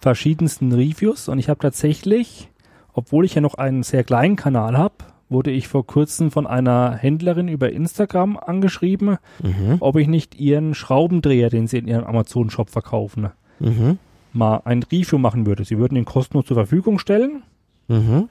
[0.00, 1.28] verschiedensten Reviews.
[1.28, 2.50] Und ich habe tatsächlich,
[2.92, 4.94] obwohl ich ja noch einen sehr kleinen Kanal habe,
[5.28, 9.76] wurde ich vor kurzem von einer Händlerin über Instagram angeschrieben, mhm.
[9.80, 13.98] ob ich nicht ihren Schraubendreher, den sie in ihrem Amazon-Shop verkaufen, Mhm.
[14.32, 15.64] mal ein Review machen würde.
[15.64, 17.42] Sie würden ihn kostenlos zur Verfügung stellen.
[17.88, 18.28] Mhm.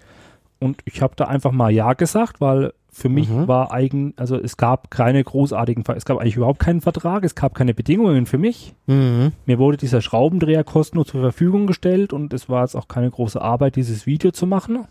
[0.60, 3.47] Und ich habe da einfach mal Ja gesagt, weil für mich Mhm.
[3.49, 7.53] war eigen, also es gab keine großartigen, es gab eigentlich überhaupt keinen Vertrag, es gab
[7.53, 8.74] keine Bedingungen für mich.
[8.88, 9.34] Mhm.
[9.45, 13.41] Mir wurde dieser Schraubendreher kostenlos zur Verfügung gestellt und es war jetzt auch keine große
[13.41, 14.86] Arbeit, dieses Video zu machen.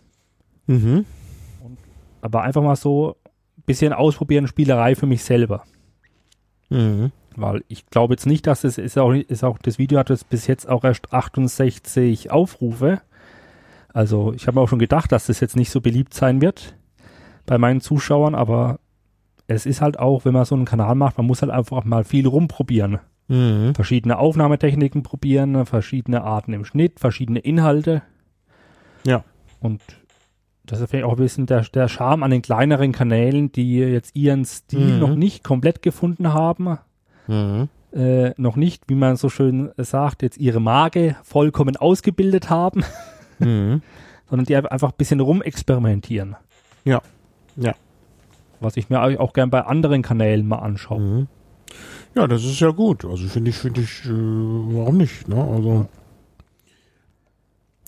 [0.67, 1.07] Mhm.
[2.21, 3.17] Aber einfach mal so
[3.57, 5.65] ein bisschen ausprobieren, Spielerei für mich selber.
[6.69, 7.11] Mhm.
[7.37, 10.29] Weil ich glaube jetzt nicht, dass es ist auch, ist auch, das Video hat jetzt
[10.29, 13.01] bis jetzt auch erst 68 Aufrufe.
[13.95, 16.75] Also ich habe mir auch schon gedacht, dass das jetzt nicht so beliebt sein wird
[17.47, 18.79] bei meinen Zuschauern, aber
[19.47, 22.05] es ist halt auch, wenn man so einen Kanal macht, man muss halt einfach mal
[22.05, 22.99] viel rumprobieren.
[23.29, 23.75] Mhm.
[23.75, 28.03] Verschiedene Aufnahmetechniken probieren, verschiedene Arten im Schnitt, verschiedene Inhalte.
[29.07, 29.25] Ja.
[29.61, 29.81] Und
[30.67, 34.17] das ist vielleicht auch ein bisschen der, der Charme an den kleineren Kanälen, die jetzt
[34.17, 34.99] ihren Stil Mhm.
[34.99, 36.79] noch nicht komplett gefunden haben
[37.27, 37.69] Mhm.
[37.95, 42.83] äh, noch nicht, wie man so schön sagt, jetzt ihre Marke vollkommen ausgebildet haben,
[43.39, 43.83] Mhm.
[44.31, 46.37] sondern die einfach ein bisschen rumexperimentieren.
[46.85, 47.03] Ja.
[47.57, 47.75] Ja.
[48.61, 51.01] Was ich mir au- auch gern bei anderen Kanälen mal anschaue.
[51.01, 51.27] Mhm.
[52.15, 53.05] Ja, das ist ja gut.
[53.05, 55.29] Also finde ich, finde ich, äh, warum nicht?
[55.29, 55.43] Ne?
[55.43, 55.87] Also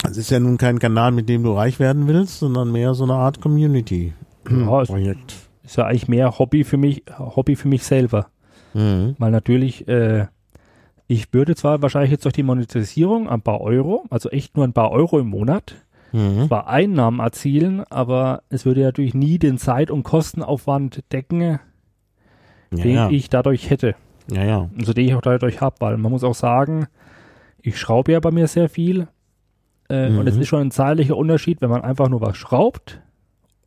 [0.08, 3.04] es ist ja nun kein Kanal, mit dem du reich werden willst, sondern mehr so
[3.04, 5.34] eine Art Ja, Community-Projekt.
[5.64, 8.28] Ist ja eigentlich mehr Hobby für mich, Hobby für mich selber.
[8.74, 9.16] Mhm.
[9.18, 10.26] Weil natürlich, äh,
[11.08, 14.72] ich würde zwar wahrscheinlich jetzt durch die Monetisierung ein paar Euro, also echt nur ein
[14.72, 15.74] paar Euro im Monat,
[16.12, 16.46] Mhm.
[16.48, 21.58] zwar Einnahmen erzielen, aber es würde natürlich nie den Zeit- und Kostenaufwand decken,
[22.72, 23.10] Ja, den ja.
[23.10, 23.94] ich dadurch hätte.
[24.32, 24.70] ja, ja.
[24.78, 26.86] also den ich auch dadurch habe, weil man muss auch sagen,
[27.60, 29.08] ich schraube ja bei mir sehr viel
[29.88, 30.18] äh, Mhm.
[30.18, 33.00] und es ist schon ein zeitlicher Unterschied, wenn man einfach nur was schraubt,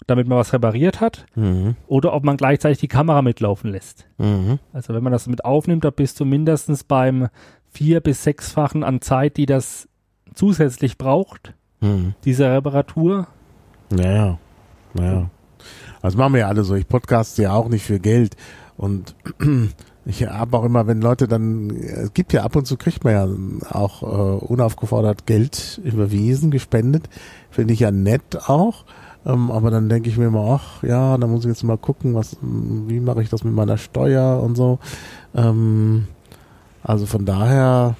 [0.09, 1.75] damit man was repariert hat, Mhm.
[1.87, 4.07] oder ob man gleichzeitig die Kamera mitlaufen lässt.
[4.17, 4.59] Mhm.
[4.73, 7.27] Also wenn man das mit aufnimmt, da bist du mindestens beim
[7.71, 9.87] vier- bis sechsfachen an Zeit, die das
[10.33, 12.13] zusätzlich braucht, Mhm.
[12.25, 13.27] diese Reparatur.
[13.95, 14.37] Ja, ja.
[14.93, 15.29] Naja.
[16.01, 16.75] Das machen wir ja alle so.
[16.75, 18.35] Ich podcaste ja auch nicht für Geld.
[18.77, 19.15] Und
[20.05, 23.13] ich habe auch immer, wenn Leute dann, es gibt ja ab und zu, kriegt man
[23.13, 23.27] ja
[23.77, 27.09] auch äh, unaufgefordert Geld überwiesen, gespendet.
[27.51, 28.85] Finde ich ja nett auch.
[29.25, 32.15] Ähm, aber dann denke ich mir immer, ach ja, da muss ich jetzt mal gucken,
[32.15, 34.79] was, wie mache ich das mit meiner Steuer und so.
[35.35, 36.07] Ähm,
[36.83, 37.95] also von daher,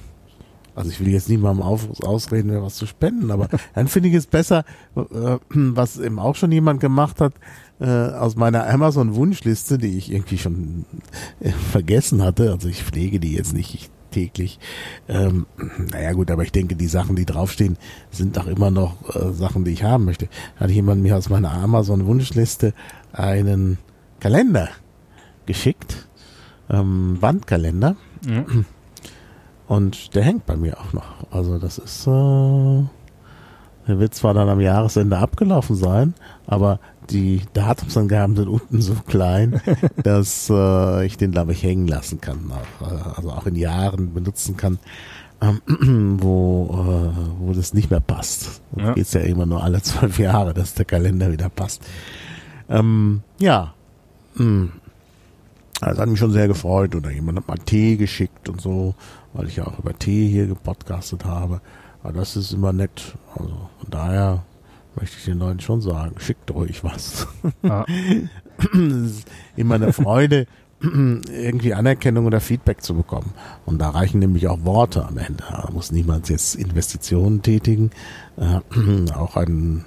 [0.74, 4.14] also ich will jetzt niemandem auf, ausreden, mir was zu spenden, aber dann finde ich
[4.14, 4.64] es besser,
[4.96, 7.34] äh, was eben auch schon jemand gemacht hat,
[7.80, 10.84] äh, aus meiner Amazon-Wunschliste, die ich irgendwie schon
[11.40, 14.58] äh, vergessen hatte, also ich pflege die jetzt nicht täglich.
[15.08, 15.46] Ähm,
[15.92, 17.76] naja gut, aber ich denke, die Sachen, die draufstehen,
[18.10, 20.28] sind doch immer noch äh, Sachen, die ich haben möchte.
[20.56, 22.74] Hat jemand mir aus meiner Amazon-Wunschliste
[23.12, 23.78] einen
[24.20, 24.68] Kalender
[25.46, 26.08] geschickt,
[26.68, 27.96] ähm, Wandkalender.
[28.28, 28.44] Ja.
[29.66, 31.30] Und der hängt bei mir auch noch.
[31.30, 32.84] Also das ist, äh,
[33.88, 36.14] der wird zwar dann am Jahresende abgelaufen sein,
[36.46, 36.80] aber
[37.10, 39.60] die Datumsangaben sind unten so klein,
[40.02, 42.50] dass äh, ich den, glaube ich, hängen lassen kann.
[42.50, 44.78] Auch, äh, also auch in Jahren benutzen kann,
[45.40, 45.60] ähm,
[46.20, 48.62] wo, äh, wo das nicht mehr passt.
[48.76, 48.94] Ja.
[48.94, 51.82] geht's ja immer nur alle zwölf Jahre, dass der Kalender wieder passt.
[52.68, 53.74] Ähm, ja.
[54.36, 54.72] Hm.
[55.80, 56.94] Also hat mich schon sehr gefreut.
[56.94, 58.94] Oder jemand hat mal Tee geschickt und so,
[59.32, 61.60] weil ich ja auch über Tee hier gepodcastet habe.
[62.02, 63.14] Aber das ist immer nett.
[63.34, 64.44] Also von daher
[64.96, 67.26] möchte ich den Leuten schon sagen, schickt ruhig was.
[67.62, 67.84] Ja.
[68.58, 70.46] Es ist immer eine Freude,
[70.82, 73.34] irgendwie Anerkennung oder Feedback zu bekommen.
[73.66, 75.44] Und da reichen nämlich auch Worte am Ende.
[75.50, 77.90] Da muss niemand jetzt Investitionen tätigen.
[78.38, 78.60] Äh,
[79.14, 79.84] auch ein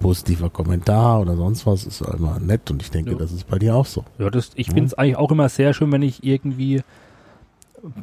[0.00, 3.16] positiver Kommentar oder sonst was ist immer nett und ich denke, Ja.
[3.16, 4.04] das ist bei dir auch so.
[4.18, 4.74] Ja, das, ich Ja.
[4.74, 6.82] finde es eigentlich auch immer sehr schön, wenn ich irgendwie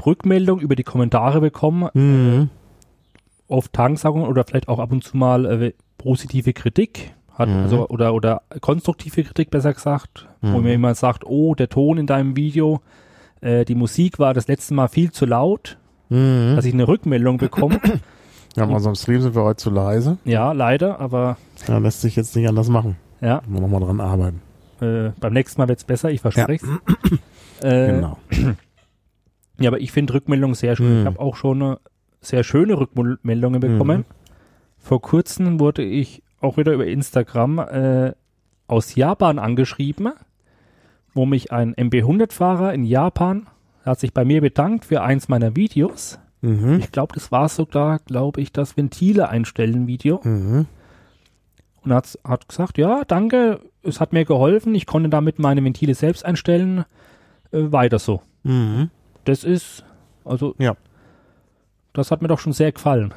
[0.05, 2.49] Rückmeldung über die Kommentare bekomme, Mhm.
[3.47, 7.55] oft Tanksagungen oder vielleicht auch ab und zu mal äh, positive Kritik hat, Mhm.
[7.63, 10.63] also oder oder konstruktive Kritik besser gesagt, wo Mhm.
[10.63, 12.81] mir jemand sagt, oh, der Ton in deinem Video,
[13.41, 15.77] äh, die Musik war das letzte Mal viel zu laut,
[16.09, 16.53] Mhm.
[16.55, 17.79] dass ich eine Rückmeldung bekomme,
[18.57, 20.17] Ja, in unserem Stream sind wir heute zu leise.
[20.25, 21.37] Ja, leider, aber
[21.69, 22.97] Ja, lässt sich jetzt nicht anders machen.
[23.21, 24.41] ja, Müssen wir nochmal dran arbeiten.
[24.81, 26.65] äh, beim nächsten Mal wird's besser, ich verspreche
[27.61, 28.17] äh, Genau.
[29.59, 30.93] Ja, aber ich finde Rückmeldungen sehr schön.
[30.95, 30.99] Mhm.
[31.01, 31.77] Ich habe auch schon eine
[32.19, 33.99] sehr schöne Rückmeldungen bekommen.
[33.99, 34.05] Mhm.
[34.81, 38.13] Vor kurzem wurde ich auch wieder über Instagram äh,
[38.67, 40.11] aus Japan angeschrieben,
[41.13, 43.47] wo mich ein MB100-Fahrer in Japan
[43.85, 46.19] hat sich bei mir bedankt für eins meiner Videos.
[46.41, 46.79] Mhm.
[46.79, 50.19] Ich glaube, das war sogar, glaube ich, das Ventile einstellen Video.
[50.23, 50.65] Mhm.
[51.83, 55.95] Und hat, hat gesagt, ja, danke, es hat mir geholfen, ich konnte damit meine Ventile
[55.95, 56.85] selbst einstellen.
[57.51, 58.21] Äh, weiter so.
[58.43, 58.89] Mhm.
[59.25, 59.83] Das ist,
[60.25, 60.75] also, Ja.
[61.93, 63.13] das hat mir doch schon sehr gefallen.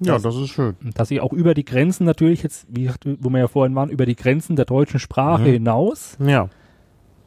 [0.00, 0.74] Ja, Das- das ist schön.
[0.94, 3.88] Dass ich auch über die Grenzen natürlich jetzt, wie, gesagt, wo wir ja vorhin waren,
[3.90, 5.52] über die Grenzen der deutschen Sprache Mhm.
[5.52, 6.48] hinaus Ja.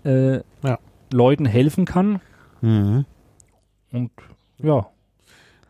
[0.05, 0.77] äh, Ja.
[1.11, 2.21] Leuten helfen kann.
[2.61, 3.05] Mhm.
[3.91, 4.11] Und
[4.61, 4.85] ja,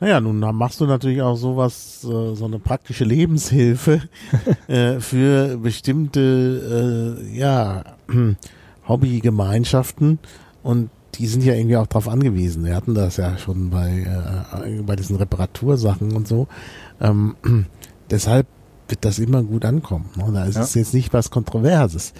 [0.01, 4.01] Naja, nun da machst du natürlich auch sowas, äh, so eine praktische Lebenshilfe
[4.69, 7.83] äh, für bestimmte, äh, ja,
[8.87, 10.19] Hobbygemeinschaften
[10.63, 12.63] und die sind ja irgendwie auch drauf angewiesen.
[12.65, 14.05] Wir hatten das ja schon bei,
[14.65, 16.47] äh, bei diesen Reparatursachen und so.
[17.01, 17.35] Ähm,
[18.09, 18.47] deshalb
[18.87, 20.09] wird das immer gut ankommen.
[20.15, 20.31] Ne?
[20.33, 20.61] Da ist Ja.
[20.63, 22.13] es jetzt nicht was Kontroverses.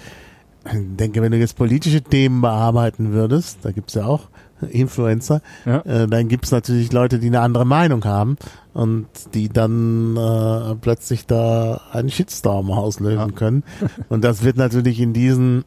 [0.66, 4.28] Ich denke, wenn du jetzt politische Themen bearbeiten würdest, da gibt's ja auch
[4.70, 8.36] Influencer, ja, äh, dann gibt's natürlich Leute, die eine andere Meinung haben
[8.74, 13.34] und die dann äh, plötzlich da einen Shitstorm auslösen Ja.
[13.34, 13.64] können.
[14.10, 15.64] Und das wird natürlich in diesen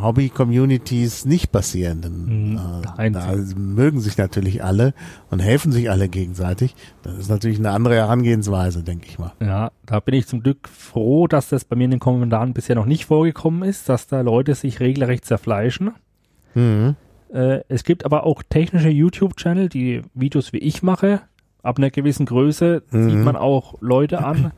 [0.00, 2.58] Hobby-Communities nicht passieren, denn Mhm.
[2.98, 4.94] äh, da mögen sich natürlich alle
[5.30, 6.74] und helfen sich alle gegenseitig.
[7.02, 9.32] Das ist natürlich eine andere Herangehensweise, denke ich mal.
[9.40, 12.76] ja, da bin ich zum Glück froh, dass das bei mir in den Kommentaren bisher
[12.76, 15.92] noch nicht vorgekommen ist, dass da Leute sich regelrecht zerfleischen.
[16.54, 16.96] Mhm.
[17.32, 21.20] Äh, es gibt aber auch technische YouTube-Channel, die Videos wie ich mache.
[21.62, 23.10] Ab einer gewissen Größe Mhm.
[23.10, 24.52] sieht man auch Leute an,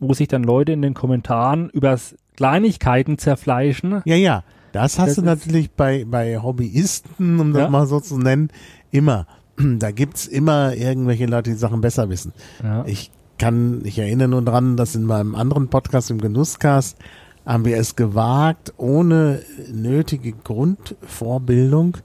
[0.00, 1.96] wo sich dann Leute in den Kommentaren über
[2.36, 4.02] Kleinigkeiten zerfleischen.
[4.04, 4.42] Ja, ja.
[4.76, 7.70] Das hast Das du natürlich bei, bei Hobbyisten, um das Ja.
[7.70, 8.50] mal so zu nennen,
[8.90, 9.26] immer.
[9.78, 12.32] Da gibt's immer irgendwelche Leute, die Sachen besser wissen.
[12.62, 12.84] Ja.
[12.86, 16.98] Ich kann, ich erinnere nur dran, dass in meinem anderen Podcast, im Genusscast,
[17.46, 19.40] haben wir es gewagt, ohne
[19.72, 21.96] nötige Grundvorbildung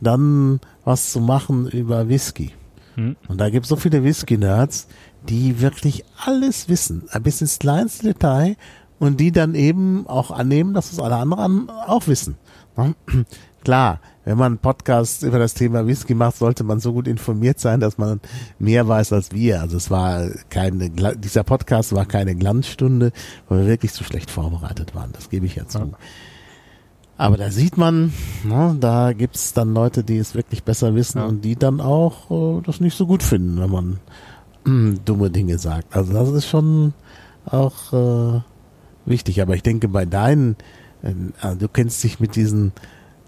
[0.00, 2.52] dann was zu machen über Whisky.
[2.94, 3.16] Hm.
[3.28, 4.86] Und da gibt es so viele Whisky-Nerds,
[5.28, 8.56] die wirklich alles wissen, ein bisschen ins kleinste Detail
[9.00, 12.36] und die dann eben auch annehmen, dass es alle anderen auch wissen.
[12.76, 12.94] Ne?
[13.64, 17.58] Klar, wenn man einen Podcast über das Thema Whisky macht, sollte man so gut informiert
[17.60, 18.20] sein, dass man
[18.58, 19.60] mehr weiß als wir.
[19.60, 23.12] Also es war keine, dieser Podcast war keine Glanzstunde,
[23.48, 25.10] weil wir wirklich zu schlecht vorbereitet waren.
[25.12, 25.92] Das gebe ich ja zu.
[27.18, 31.26] Aber da sieht man, ne, da gibt's dann Leute, die es wirklich besser wissen Ja.
[31.26, 33.98] und die dann auch äh, das nicht so gut finden, wenn man
[34.64, 35.94] mm, dumme Dinge sagt.
[35.94, 36.94] Also das ist schon
[37.44, 38.40] auch äh,
[39.10, 39.42] wichtig.
[39.42, 40.56] Aber ich denke, bei deinen,
[41.02, 42.72] äh, also du kennst dich mit diesen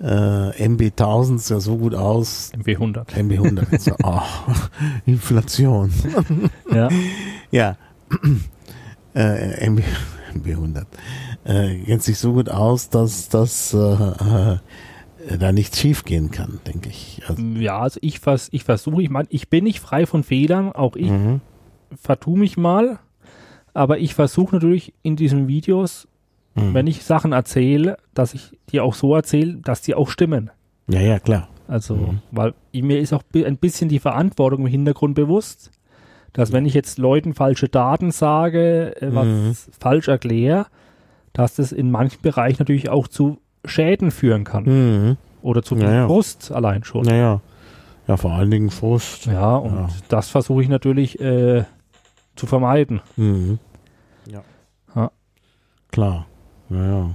[0.00, 2.50] äh, MB1000s ja so gut aus.
[2.56, 3.14] MW100.
[3.14, 3.78] MB100.
[3.78, 4.20] so, oh,
[5.06, 5.92] Inflation.
[6.72, 6.88] Ja.
[7.50, 7.76] Ja.
[9.14, 9.82] äh, MB,
[10.34, 10.86] MB100.
[11.44, 14.56] Äh, kennt sich so gut aus, dass das äh,
[15.28, 17.22] äh, da nichts schiefgehen kann, denke ich.
[17.28, 20.72] Also, ja, also ich, vers ich versuche, ich meine, ich bin nicht frei von Fehlern,
[20.72, 21.40] auch ich mhm.
[21.94, 22.98] vertue mich mal,
[23.74, 26.08] aber ich versuche natürlich in diesen Videos,
[26.54, 26.74] Mhm.
[26.74, 30.50] wenn ich Sachen erzähle, dass ich die auch so erzähle, dass die auch stimmen.
[30.88, 31.48] Ja, ja, klar.
[31.68, 32.18] Also, Mhm.
[32.30, 35.70] weil mir ist auch ein bisschen die Verantwortung im Hintergrund bewusst,
[36.34, 39.54] dass wenn ich jetzt Leuten falsche Daten sage, äh, was Mhm.
[39.80, 40.66] falsch erkläre,
[41.32, 45.16] dass das in manchen Bereichen natürlich auch zu Schäden führen kann Mhm.
[45.40, 46.06] oder zu Ja, ja.
[46.06, 47.04] Frust allein schon.
[47.04, 47.40] Naja.
[48.08, 49.24] Ja, vor allen Dingen Frust.
[49.26, 49.88] Ja, und Ja.
[50.08, 51.64] das versuche ich natürlich äh,
[52.36, 53.00] zu vermeiden.
[53.16, 53.58] Mhm.
[54.26, 54.42] Ja.
[54.94, 55.10] Ja.
[55.90, 56.26] Klar.
[56.70, 57.10] Ja, ja.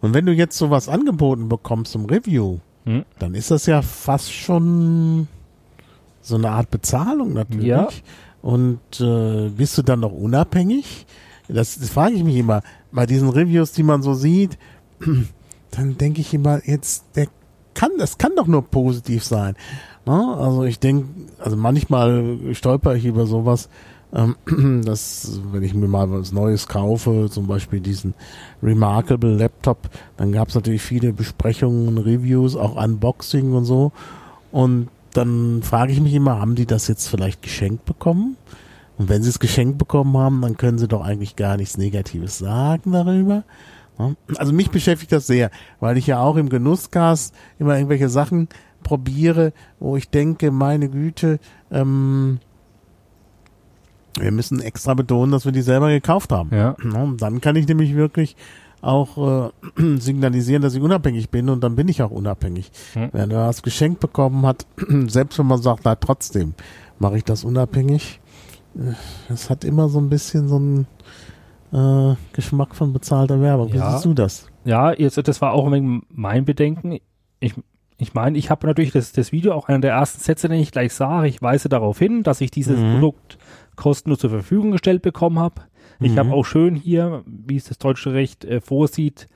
[0.00, 3.04] Und wenn du jetzt sowas angeboten bekommst zum Review, Hm.
[3.20, 5.28] dann ist das ja fast schon
[6.20, 7.66] so eine Art Bezahlung natürlich.
[7.66, 7.88] Ja.
[8.42, 11.06] Und äh, bist du dann noch unabhängig?
[11.46, 12.62] Das, das frage ich mich immer.
[12.90, 14.58] Bei diesen Reviews, die man so sieht,
[15.70, 17.28] dann denke ich immer, jetzt, der
[17.74, 19.54] kann, das kann doch nur positiv sein.
[20.04, 20.36] Ne?
[20.36, 23.68] Also ich denke, also manchmal stolper ich über sowas,
[24.14, 24.36] ähm,
[24.84, 28.14] dass wenn ich mir mal was Neues kaufe, zum Beispiel diesen
[28.62, 33.92] Remarkable Laptop, dann gab es natürlich viele Besprechungen, Reviews, auch Unboxing und so.
[34.50, 38.36] Und dann frage ich mich immer, haben die das jetzt vielleicht geschenkt bekommen?
[38.98, 42.38] Und wenn sie es geschenkt bekommen haben, dann können sie doch eigentlich gar nichts Negatives
[42.38, 43.44] sagen darüber.
[43.98, 45.50] Ja, Also mich beschäftigt das sehr,
[45.80, 48.48] weil ich ja auch im Genusscast immer irgendwelche Sachen
[48.82, 51.38] probiere, wo ich denke, meine Güte,
[51.70, 52.40] ähm,
[54.18, 56.50] Wir müssen extra betonen, dass wir die selber gekauft haben.
[56.54, 56.76] Ja.
[56.82, 58.36] Und dann kann ich nämlich wirklich
[58.82, 62.70] auch äh, signalisieren, dass ich unabhängig bin und dann bin ich auch unabhängig.
[62.94, 63.10] Hm.
[63.12, 64.66] Wenn er was geschenkt bekommen hat,
[65.06, 66.54] selbst wenn man sagt, na trotzdem
[66.98, 68.20] mache ich das unabhängig,
[68.76, 68.92] äh,
[69.32, 70.86] es hat immer so ein bisschen so einen
[71.72, 73.72] äh, Geschmack von bezahlter Werbung.
[73.72, 73.92] Wie Ja.
[73.92, 74.46] siehst du das?
[74.64, 76.98] Ja, jetzt, das war auch mein Bedenken.
[77.40, 77.54] Ich,
[77.98, 80.70] ich meine, ich habe natürlich das, das Video auch einer der ersten Sätze, den ich
[80.72, 81.28] gleich sage.
[81.28, 82.94] Ich weise darauf hin, dass ich dieses Mhm.
[82.94, 83.38] Produkt
[83.76, 85.62] kostenlos zur Verfügung gestellt bekommen habe.
[86.00, 86.18] Ich Mhm.
[86.18, 89.26] habe auch schön hier, wie es das deutsche Recht äh, vorsieht,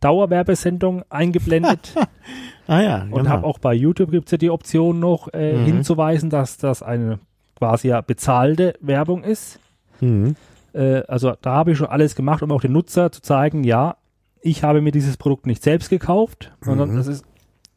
[0.00, 1.94] Dauerwerbesendung eingeblendet
[2.66, 3.30] Ah ja, und genau.
[3.30, 5.64] habe auch bei YouTube gibt's ja die Option noch äh, Mhm.
[5.64, 7.18] hinzuweisen, dass das eine
[7.56, 9.58] quasi ja bezahlte Werbung ist.
[10.00, 10.36] Mhm.
[10.72, 13.96] Äh, also da habe ich schon alles gemacht, um auch den Nutzer zu zeigen, ja,
[14.40, 16.98] ich habe mir dieses Produkt nicht selbst gekauft, sondern Mhm.
[16.98, 17.24] es ist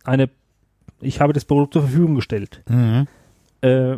[0.03, 0.29] eine,
[1.01, 2.61] ich habe das Produkt zur Verfügung gestellt.
[2.69, 3.07] Mhm.
[3.61, 3.97] Äh,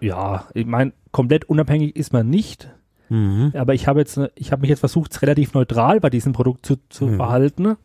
[0.00, 2.70] ja, ich meine, komplett unabhängig ist man nicht,
[3.08, 3.52] Mhm.
[3.56, 6.76] aber ich habe jetzt, ich habe mich jetzt versucht, relativ neutral bei diesem Produkt zu,
[6.88, 7.16] zu Mhm.
[7.16, 7.76] verhalten.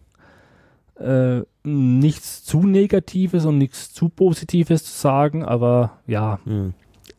[0.99, 6.73] Äh, nichts zu Negatives und nichts zu Positives zu sagen, aber ja, Mhm.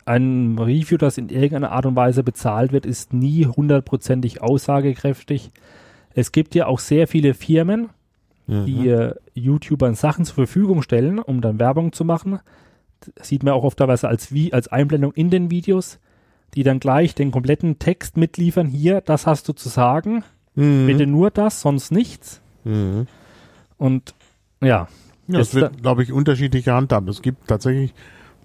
[0.04, 5.50] ein Review, das in irgendeiner Art und Weise bezahlt wird, ist nie hundertprozentig aussagekräftig.
[6.14, 7.88] Es gibt ja auch sehr viele Firmen,
[8.46, 8.66] Mhm.
[8.66, 12.38] die äh, YouTubern Sachen zur Verfügung stellen, um dann Werbung zu machen.
[13.20, 15.98] Sieht man auch oft teilweise als, wie, als Einblendung in den Videos,
[16.54, 18.66] die dann gleich den kompletten Text mitliefern.
[18.66, 20.24] Hier, das hast du zu sagen.
[20.54, 20.86] Mhm.
[20.86, 22.40] Bitte nur das, sonst nichts.
[22.64, 23.06] Mhm.
[23.76, 24.14] Und
[24.60, 24.88] ja,
[25.26, 27.08] Ja, es wird, glaube ich, unterschiedlich gehandhabt.
[27.08, 27.92] Es gibt tatsächlich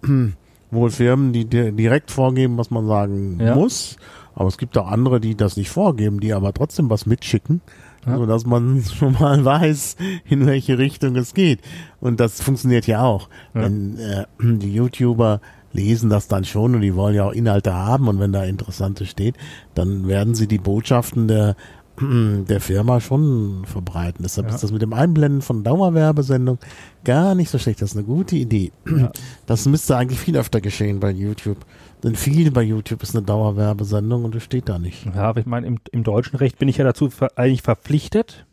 [0.72, 3.56] wohl Firmen, die dir direkt vorgeben, was man sagen Ja.
[3.56, 3.98] muss.
[4.36, 7.62] Aber es gibt auch andere, die das nicht vorgeben, die aber trotzdem was mitschicken,
[8.06, 8.18] Ja.
[8.18, 9.98] sodass man schon mal weiß,
[10.30, 11.60] in welche Richtung es geht.
[12.00, 13.30] Und das funktioniert ja auch.
[13.54, 13.64] Ja.
[13.64, 15.42] Wenn äh, die YouTuber
[15.72, 19.08] lesen das dann schon und die wollen ja auch Inhalte haben und wenn da Interessantes
[19.10, 19.36] steht,
[19.76, 21.56] dann werden sie die Botschaften der
[22.02, 24.24] der Firma schon verbreiten.
[24.24, 24.56] Deshalb Ja.
[24.56, 26.58] ist das mit dem Einblenden von Dauerwerbesendung
[27.04, 27.82] gar nicht so schlecht.
[27.82, 28.72] Das ist eine gute Idee.
[28.90, 29.12] Ja.
[29.46, 31.58] Das müsste eigentlich viel öfter geschehen bei YouTube.
[32.04, 35.06] Denn viel bei YouTube ist eine Dauerwerbesendung und das steht da nicht.
[35.06, 38.46] ja, aber ich meine, im, im deutschen Recht bin ich ja dazu ver eigentlich verpflichtet,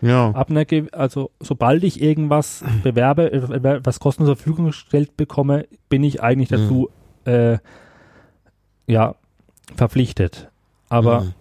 [0.00, 0.30] Ja.
[0.30, 6.04] ab einer, also sobald ich irgendwas bewerbe, äh, was kostenlos zur Verfügung gestellt bekomme, bin
[6.04, 6.88] ich eigentlich dazu
[7.24, 7.58] äh,
[8.86, 9.16] ja
[9.74, 10.48] verpflichtet.
[10.88, 11.32] Aber Mhm.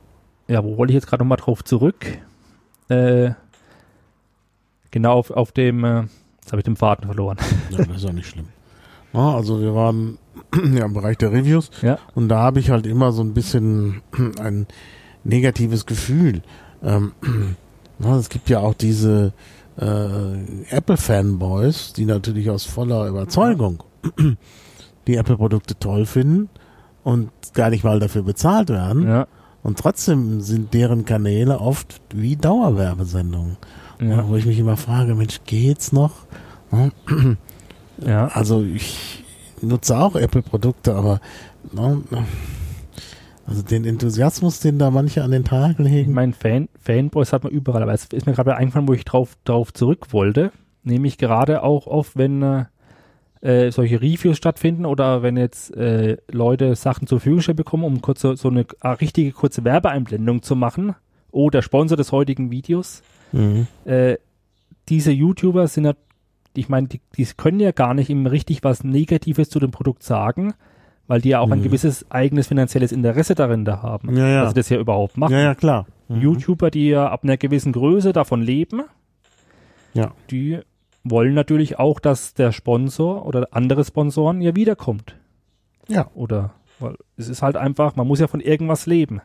[0.47, 2.17] ja, wo wollte ich jetzt gerade nochmal drauf zurück?
[2.89, 3.31] Äh,
[4.89, 6.01] genau auf, auf dem, äh,
[6.41, 7.37] jetzt habe ich den Faden verloren.
[7.69, 8.47] Ja, das ist ja nicht schlimm.
[9.15, 10.17] Also wir waren
[10.73, 11.97] ja, im Bereich der Reviews Ja.
[12.15, 14.01] und da habe ich halt immer so ein bisschen
[14.41, 14.67] ein
[15.23, 16.41] negatives Gefühl.
[16.83, 17.11] Ähm,
[17.99, 19.33] na, es gibt ja auch diese
[19.77, 23.83] äh, Apple-Fanboys, die natürlich aus voller Überzeugung
[25.07, 26.49] die Apple-Produkte toll finden
[27.03, 29.07] und gar nicht mal dafür bezahlt werden.
[29.07, 29.27] Ja,
[29.63, 33.57] Und trotzdem sind deren Kanäle oft wie Dauerwerbesendungen.
[34.01, 36.11] ja, Wo ich mich immer frage, Mensch, geht's noch?
[38.05, 38.27] Ja.
[38.27, 39.23] Also ich
[39.61, 41.21] nutze auch Apple-Produkte, aber
[41.71, 42.01] ne,
[43.47, 46.13] also den Enthusiasmus, den da manche an den Tag Ich legen.
[46.13, 49.37] meine, Fan, Fanboys hat man überall, aber es ist mir gerade eingefallen, wo ich drauf,
[49.43, 50.51] drauf zurück wollte.
[50.83, 52.65] Nämlich gerade auch oft, wenn äh,
[53.41, 58.01] äh, solche Reviews stattfinden oder wenn jetzt äh, Leute Sachen zur Verfügung gestellt bekommen, um
[58.01, 60.95] kurze, so eine äh, richtige kurze Werbeeinblendung zu machen.
[61.31, 63.03] Oh, der Sponsor des heutigen Videos.
[63.31, 63.67] Mhm.
[63.85, 64.17] Äh,
[64.89, 65.93] diese YouTuber sind ja,
[66.57, 70.03] ich meine, die, die können ja gar nicht im richtig was Negatives zu dem Produkt
[70.03, 70.53] sagen,
[71.07, 71.63] weil die ja auch ein Mhm.
[71.63, 74.41] gewisses eigenes finanzielles Interesse darin da haben, Ja, ja.
[74.41, 75.33] dass sie das ja überhaupt machen.
[75.33, 75.85] Ja, ja, klar.
[76.07, 76.21] Mhm.
[76.21, 78.81] YouTuber, die ja ab einer gewissen Größe davon leben,
[79.93, 80.11] Ja.
[80.31, 80.59] die
[81.03, 85.15] wollen natürlich auch, dass der Sponsor oder andere Sponsoren ja wiederkommt.
[85.87, 86.09] Ja.
[86.15, 89.21] Oder, weil es ist halt einfach, man muss ja von irgendwas leben.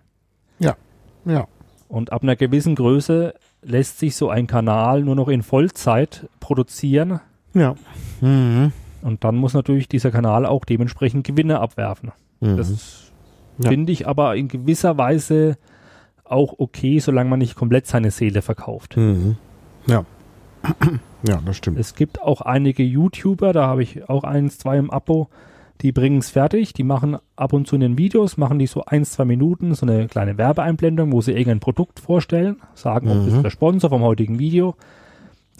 [0.59, 1.47] Ja.
[1.89, 7.20] Und ab einer gewissen Größe lässt sich so ein Kanal nur noch in Vollzeit produzieren.
[7.54, 7.74] Ja.
[8.20, 8.72] Mhm.
[9.02, 12.12] Und dann muss natürlich dieser Kanal auch dementsprechend Gewinne abwerfen.
[12.40, 12.56] Mhm.
[12.56, 13.11] Das
[13.58, 13.68] Ja.
[13.70, 15.58] finde ich aber in gewisser Weise
[16.24, 18.96] auch okay, solange man nicht komplett seine Seele verkauft.
[18.96, 19.36] Mhm.
[19.86, 20.04] Ja.
[21.22, 21.78] Ja, das stimmt.
[21.78, 25.28] Es gibt auch einige YouTuber, da habe ich auch eins, zwei im Abo,
[25.83, 28.85] die bringen es fertig, die machen ab und zu in den Videos, machen die so
[28.85, 33.26] eins, zwei Minuten, so eine kleine Werbeeinblendung, wo sie irgendein Produkt vorstellen, sagen, ob das
[33.31, 33.35] Mhm.
[33.37, 34.74] ist der Sponsor vom heutigen Video,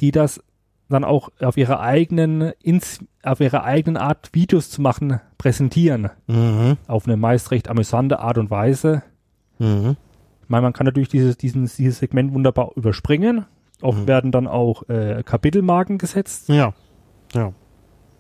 [0.01, 0.43] die das
[0.89, 6.11] dann auch auf ihre eigenen, ins, auf ihre eigenen Art Videos zu machen, präsentieren.
[6.27, 6.77] Mhm.
[6.89, 9.03] Auf eine meist recht amüsante Art und Weise.
[9.59, 9.97] Mhm.
[10.43, 13.47] Ich meine, man kann natürlich dieses, diesen, dieses Segment wunderbar überspringen.
[13.83, 14.09] Oft Mhm.
[14.09, 16.49] werden dann auch äh, Kapitelmarken gesetzt.
[16.49, 16.75] Ja.
[17.33, 17.53] Ja.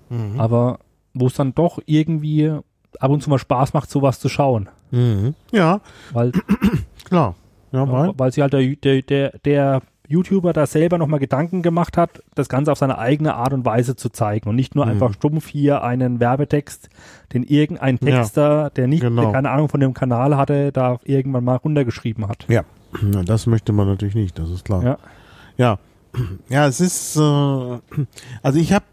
[0.08, 0.40] Mhm.
[0.40, 0.78] aber
[1.14, 2.50] wo es dann doch irgendwie
[2.98, 4.68] ab und zu mal Spaß macht, sowas zu schauen.
[4.90, 5.34] Mhm.
[5.52, 5.80] Ja,
[6.12, 6.32] Weil,
[7.04, 7.34] klar.
[7.72, 8.12] Ja, mein.
[8.18, 12.48] weil sich halt der, der, der, der YouTuber da selber nochmal Gedanken gemacht hat, das
[12.48, 14.90] Ganze auf seine eigene Art und Weise zu zeigen und nicht nur Mhm.
[14.92, 16.88] einfach stumpf hier einen Werbetext,
[17.32, 19.22] den irgendein Texter, der nicht, genau.
[19.22, 22.44] der keine Ahnung von dem Kanal hatte, da irgendwann mal runtergeschrieben hat.
[22.48, 22.64] Ja,
[23.02, 24.82] Na, das möchte man natürlich nicht, das ist klar.
[24.82, 24.98] Ja.
[25.56, 25.78] Ja,
[26.48, 27.20] ja es ist, äh,
[28.42, 28.84] also ich habe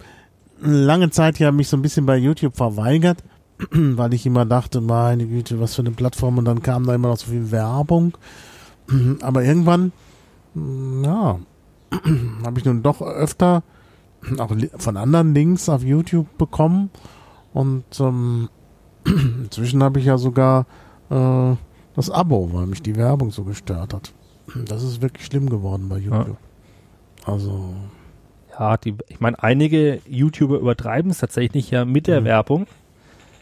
[0.62, 3.24] lange Zeit ja mich so ein bisschen bei YouTube verweigert,
[3.72, 7.10] weil ich immer dachte, meine Güte, was für eine Plattform und dann kam da immer
[7.10, 8.18] noch so viel Werbung.
[9.22, 9.92] Aber irgendwann,
[10.54, 11.40] mm, ja,
[12.44, 13.64] habe ich nun doch öfter
[14.40, 16.90] auch von anderen Links auf YouTube bekommen
[17.54, 18.50] und ähm,
[19.06, 20.66] inzwischen habe ich ja sogar
[21.10, 21.56] äh,
[21.96, 24.14] das Abo, weil mich die Werbung so gestört hat.
[24.66, 26.38] Das ist wirklich schlimm geworden bei YouTube.
[27.26, 27.74] Also,
[28.60, 32.26] Ja, die, ich meine, einige YouTuber übertreiben es tatsächlich ja mit der Mhm.
[32.26, 32.68] Werbung.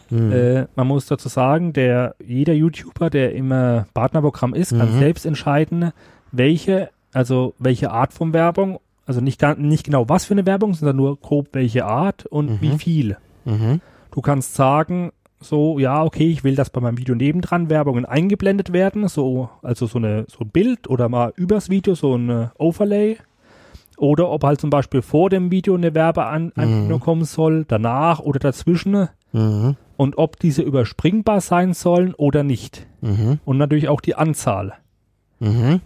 [0.08, 4.94] hm, Äh, man muss dazu sagen, der, jeder YouTuber, der im äh, Partnerprogramm ist, kann
[4.94, 4.98] Mhm.
[4.98, 5.92] selbst entscheiden,
[6.32, 10.96] welche, also welche Art von Werbung, also nicht, nicht genau was für eine Werbung, sondern
[10.96, 12.60] nur grob welche Art und Mhm.
[12.60, 13.16] wie viel.
[13.44, 18.04] mhm, Du kannst sagen, so, ja, okay, ich will, dass bei meinem Video nebendran Werbungen
[18.06, 22.30] eingeblendet werden, so, also so eine, so ein Bild oder mal übers Video so ein
[22.30, 23.18] äh, Overlay.
[23.98, 27.00] Oder ob halt zum Beispiel vor dem Video eine Werbeanwendung Mhm.
[27.00, 32.86] kommen soll, danach oder dazwischen mhm, und ob diese überspringbar sein sollen oder nicht.
[33.00, 34.74] mhm, Und natürlich auch die Anzahl.
[35.38, 35.80] mhm,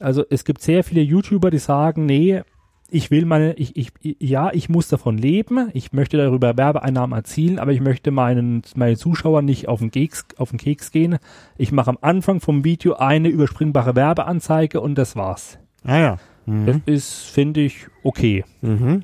[0.00, 2.42] Also es gibt sehr viele YouTuber, die sagen, nee,
[2.90, 3.90] ich will meine, ich, ich,
[4.20, 8.96] ja, ich muss davon leben, ich möchte darüber Werbeeinnahmen erzielen, aber ich möchte meinen, meinen
[8.96, 11.18] Zuschauern nicht auf den Keks, auf den Keks gehen.
[11.56, 15.58] Ich mache am Anfang vom Video eine überspringbare Werbeanzeige und das war's.
[15.84, 16.16] ah ja,
[16.46, 18.44] Das mhm, ist, finde ich, okay.
[18.60, 19.02] mhm,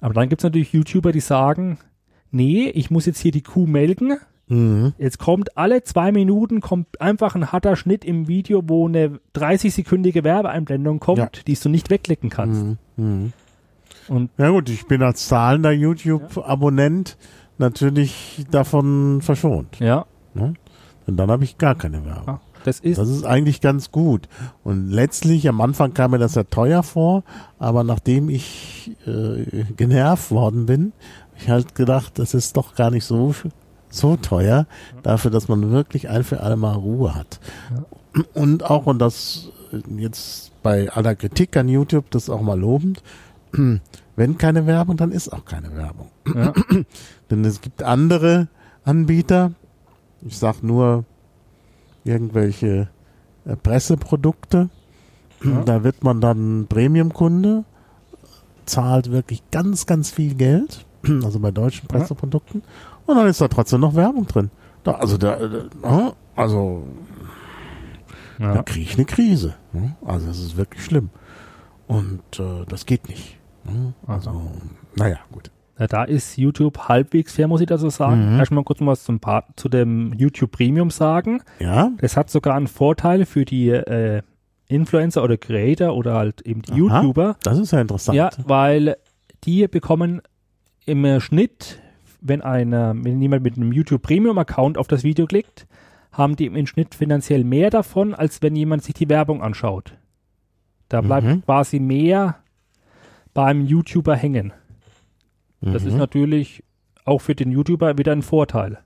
[0.00, 1.78] Aber dann gibt's natürlich YouTuber, die sagen,
[2.30, 7.00] nee, ich muss jetzt hier die Kuh melken, mhm, Jetzt kommt alle zwei Minuten kommt
[7.00, 11.28] einfach ein harter Schnitt im Video, wo eine 30-sekündige Werbeeinblendung kommt, Ja.
[11.46, 12.62] die du nicht wegklicken kannst.
[12.64, 13.32] mhm, mhm.
[14.08, 17.16] Und Ja gut, ich bin als zahlender YouTube-Abonnent
[17.58, 19.78] natürlich davon verschont.
[19.80, 22.38] ja, Und dann habe ich gar keine Werbung.
[22.66, 24.28] Ja, das ist, Das ist eigentlich ganz gut.
[24.64, 27.22] Und letztlich, am Anfang kam mir das ja teuer vor,
[27.58, 30.92] aber nachdem ich äh, genervt worden bin,
[31.30, 33.34] habe ich halt gedacht, das ist doch gar nicht so,
[33.88, 34.66] so teuer,
[35.02, 37.40] dafür, dass man wirklich ein für alle Mal Ruhe hat.
[38.34, 42.58] Und auch, und das äh, jetzt bei aller Kritik an YouTube, das ist auch mal
[42.58, 43.02] lobend,
[44.16, 46.10] wenn keine Werbung, dann ist auch keine Werbung.
[46.34, 46.52] ja,
[47.30, 48.48] Denn es gibt andere
[48.84, 49.52] Anbieter,
[50.22, 51.04] ich sag nur
[52.06, 52.88] irgendwelche
[53.44, 54.68] äh, Presseprodukte,
[55.44, 55.62] Ja.
[55.64, 57.64] da wird man dann Premium-Kunde,
[58.64, 60.86] zahlt wirklich ganz, ganz viel Geld,
[61.24, 61.98] also bei deutschen Ja.
[61.98, 62.62] Presseprodukten,
[63.06, 64.50] und dann ist da trotzdem noch Werbung drin.
[64.82, 65.36] Da, also da,
[65.82, 66.84] da, also
[68.38, 68.62] da ja.
[68.62, 69.54] kriege ich eine Krise.
[69.72, 69.96] ne?
[70.04, 71.10] Also es ist wirklich schlimm.
[71.88, 73.38] Und äh, das geht nicht.
[73.64, 73.94] ne?
[74.06, 74.50] Also,
[74.96, 75.50] naja, gut.
[75.78, 78.32] Ja, da ist YouTube halbwegs fair, muss ich dazu sagen.
[78.34, 78.38] Mhm.
[78.38, 81.42] Erstmal kurz mal was zum Part, zu dem YouTube Premium sagen.
[81.58, 84.22] Ja, Das hat sogar einen Vorteil für die äh,
[84.68, 87.02] Influencer oder Creator oder halt eben die Aha.
[87.02, 87.36] YouTuber.
[87.42, 88.16] das ist ja interessant.
[88.16, 88.96] Ja, weil
[89.44, 90.22] die bekommen
[90.86, 91.78] im äh, Schnitt,
[92.22, 95.66] wenn einer, wenn jemand mit einem YouTube Premium Account auf das Video klickt,
[96.10, 99.92] haben die im Schnitt finanziell mehr davon, als wenn jemand sich die Werbung anschaut.
[100.88, 101.42] Da bleibt Mhm.
[101.44, 102.36] quasi mehr
[103.34, 104.52] beim YouTuber hängen.
[105.60, 105.88] Das Mhm.
[105.88, 106.62] ist natürlich
[107.04, 108.78] auch für den YouTuber wieder ein Vorteil.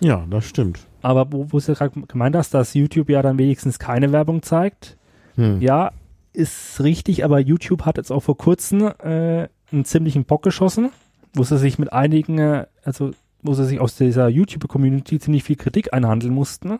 [0.00, 0.86] Ja, das stimmt.
[1.02, 4.96] Aber wo, wo du gerade gemeint hast, dass YouTube ja dann wenigstens keine Werbung zeigt,
[5.36, 5.60] Hm.
[5.60, 5.92] ja,
[6.32, 10.90] ist richtig, aber YouTube hat jetzt auch vor kurzem äh, einen ziemlichen Bock geschossen,
[11.34, 15.56] wo sie sich mit einigen, äh, also wo sie sich aus dieser YouTube-Community ziemlich viel
[15.56, 16.78] Kritik einhandeln mussten.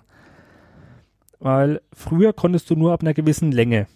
[1.38, 3.86] Weil früher konntest du nur ab einer gewissen Länge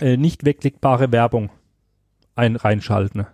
[0.00, 1.50] äh, nicht wegklickbare Werbung
[2.34, 3.26] ein, reinschalten.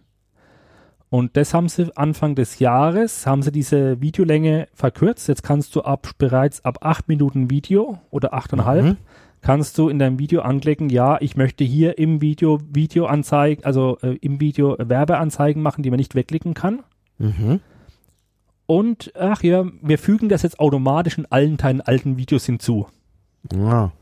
[1.10, 5.28] Und das haben sie Anfang des Jahres, haben sie diese Videolänge verkürzt.
[5.28, 8.96] Jetzt kannst du ab bereits ab acht Minuten Video oder achteinhalb Mhm.
[9.40, 14.16] kannst du in deinem Video anklicken, ja, ich möchte hier im Video Videoanzeigen, also äh,
[14.22, 16.80] im Video Werbeanzeigen machen, die man nicht wegklicken kann.
[17.18, 17.60] Mhm.
[18.66, 22.86] Und ach ja, wir fügen das jetzt automatisch in allen Teilen alten Videos hinzu.
[23.52, 23.92] Ja.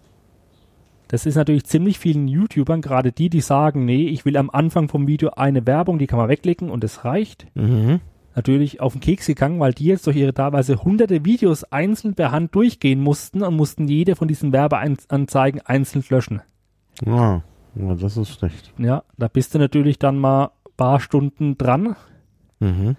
[1.12, 4.88] Das ist natürlich ziemlich vielen YouTubern, gerade die, die sagen, nee, ich will am Anfang
[4.88, 7.46] vom Video eine Werbung, die kann man wegklicken und es reicht.
[7.54, 8.00] Mhm.
[8.34, 12.32] Natürlich auf den Keks gegangen, weil die jetzt durch ihre teilweise hunderte Videos einzeln per
[12.32, 16.40] Hand durchgehen mussten und mussten jede von diesen Werbeanzeigen einzeln löschen.
[17.04, 17.42] Ja.
[17.74, 18.72] ja, das ist schlecht.
[18.78, 21.94] Ja, da bist du natürlich dann mal ein paar Stunden dran
[22.58, 22.96] Mhm.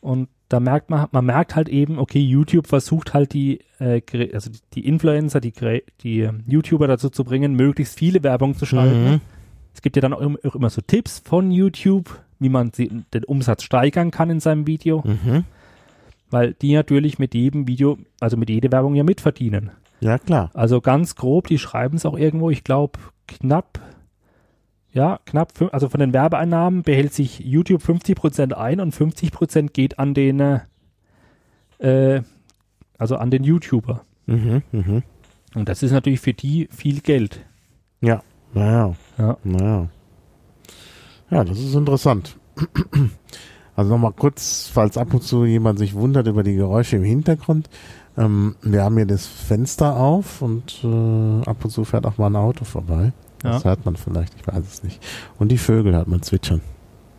[0.00, 4.00] und da merkt man, man merkt halt eben, okay, YouTube versucht halt die, äh,
[4.32, 5.52] also die- Influencer, die,
[6.02, 9.10] die äh, YouTuber dazu zu bringen, möglichst viele Werbung zu schalten.
[9.12, 9.20] Mhm.
[9.74, 14.10] Es gibt ja dann auch immer, so Tipps von YouTube, wie man den Umsatz steigern
[14.10, 15.44] kann in seinem Video, Mhm.
[16.30, 19.70] weil die natürlich mit jedem Video, also mit jeder Werbung ja mitverdienen.
[20.00, 20.50] Ja, klar.
[20.54, 23.80] Also ganz grob, die schreiben es auch irgendwo, ich glaube knapp,
[24.98, 30.12] ja, knapp, also von den Werbeeinnahmen behält sich YouTube 50% ein und 50% geht an
[30.12, 30.60] den, äh,
[31.78, 32.22] äh,
[32.98, 34.02] also an den YouTuber.
[34.26, 34.62] Mhm.
[34.72, 35.02] Mhm.
[35.54, 37.46] Und das ist natürlich für die viel Geld.
[38.00, 38.24] Ja.
[38.54, 38.96] Naja.
[39.18, 39.36] Ja.
[39.44, 39.88] Naja.
[41.30, 42.36] Ja, das ist interessant.
[43.76, 47.70] Also nochmal kurz, falls ab und zu jemand sich wundert über die Geräusche im Hintergrund.
[48.16, 52.26] Ähm, wir haben hier das Fenster auf und äh, ab und zu fährt auch mal
[52.26, 53.12] ein Auto vorbei.
[53.42, 55.00] Das hört man vielleicht, ich weiß es nicht.
[55.38, 56.60] Und die Vögel hört man zwitschern.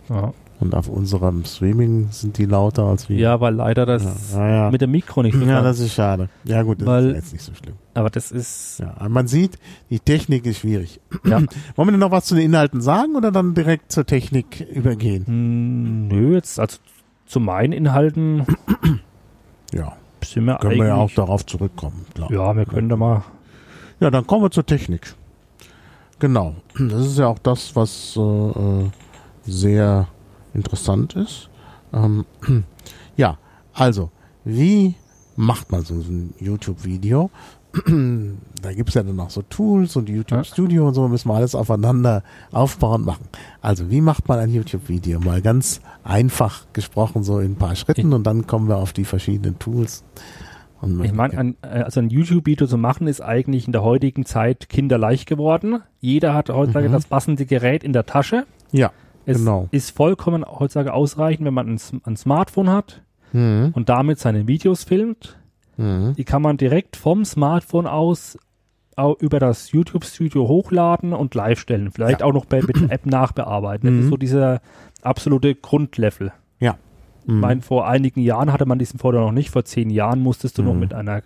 [0.10, 3.18] Ja, Und auf unserem Streaming sind die lauter als wir.
[3.18, 4.72] ja weil leider das ja, ja, ja.
[4.72, 6.28] mit dem Mikro nicht so ja das ist schade.
[6.44, 7.76] Ja gut, das Weil- ist ja jetzt nicht so schlimm.
[7.94, 9.60] Aber das ist, Ja, man sieht,
[9.90, 11.00] die Technik ist schwierig.
[11.26, 11.38] ja,
[11.76, 15.26] Wollen wir denn noch was zu den Inhalten sagen oder dann direkt zur Technik übergehen?
[15.28, 16.78] Hm, nö, jetzt, also
[17.28, 18.46] zu meinen Inhalten
[19.74, 19.94] Ja,
[20.26, 22.06] sind wir können wir ja auch darauf zurückkommen.
[22.16, 22.32] Klar.
[22.32, 23.24] ja, wir können da mal,
[24.00, 25.14] Ja, dann kommen wir zur Technik.
[26.20, 26.56] Genau.
[26.78, 28.90] Das ist ja auch das, was äh, äh,
[29.46, 30.08] sehr
[30.54, 31.50] interessant ist.
[31.94, 32.26] Ähm,
[33.18, 33.38] ja,
[33.74, 34.12] also,
[34.44, 34.96] wie
[35.36, 37.32] macht man so ein YouTube-Video?
[38.62, 40.46] da gibt's ja dann auch so Tools und YouTube.
[40.46, 43.26] Studio und so, müssen wir alles aufeinander aufbauen machen.
[43.62, 45.20] Also, wie macht man ein YouTube-Video?
[45.22, 49.06] Mal ganz einfach gesprochen, so in ein paar Schritten und dann kommen wir auf die
[49.06, 50.04] verschiedenen Tools.
[51.04, 54.70] Ich meine, ein, äh, also ein YouTube-Video zu machen ist eigentlich in der heutigen Zeit
[54.70, 55.82] kinderleicht geworden.
[56.00, 56.94] Jeder hat heutzutage Mhm.
[56.94, 58.46] das passende Gerät in der Tasche.
[58.72, 58.92] ja,
[59.26, 59.68] Es Genau.
[59.72, 63.02] ist vollkommen heutzutage ausreichend, wenn man ein, ein Smartphone hat
[63.34, 63.72] mhm.
[63.76, 65.38] und damit seine Videos filmt.
[65.78, 66.14] Mhm.
[66.18, 68.38] Die kann man direkt vom Smartphone aus
[68.96, 71.92] au- über das YouTube-Studio hochladen und live stellen.
[71.92, 72.26] Vielleicht Ja.
[72.26, 73.86] auch noch bei, mit der App nachbearbeiten.
[73.88, 74.00] Das Mhm.
[74.04, 74.62] ist so dieser
[75.04, 76.32] absolute Grundlevel.
[76.60, 76.78] Ja.
[77.30, 79.50] Ich meine, vor einigen Jahren hatte man diesen Vorteil noch nicht.
[79.52, 80.80] Vor zehn Jahren musstest du noch Mhm.
[80.80, 81.22] mit einer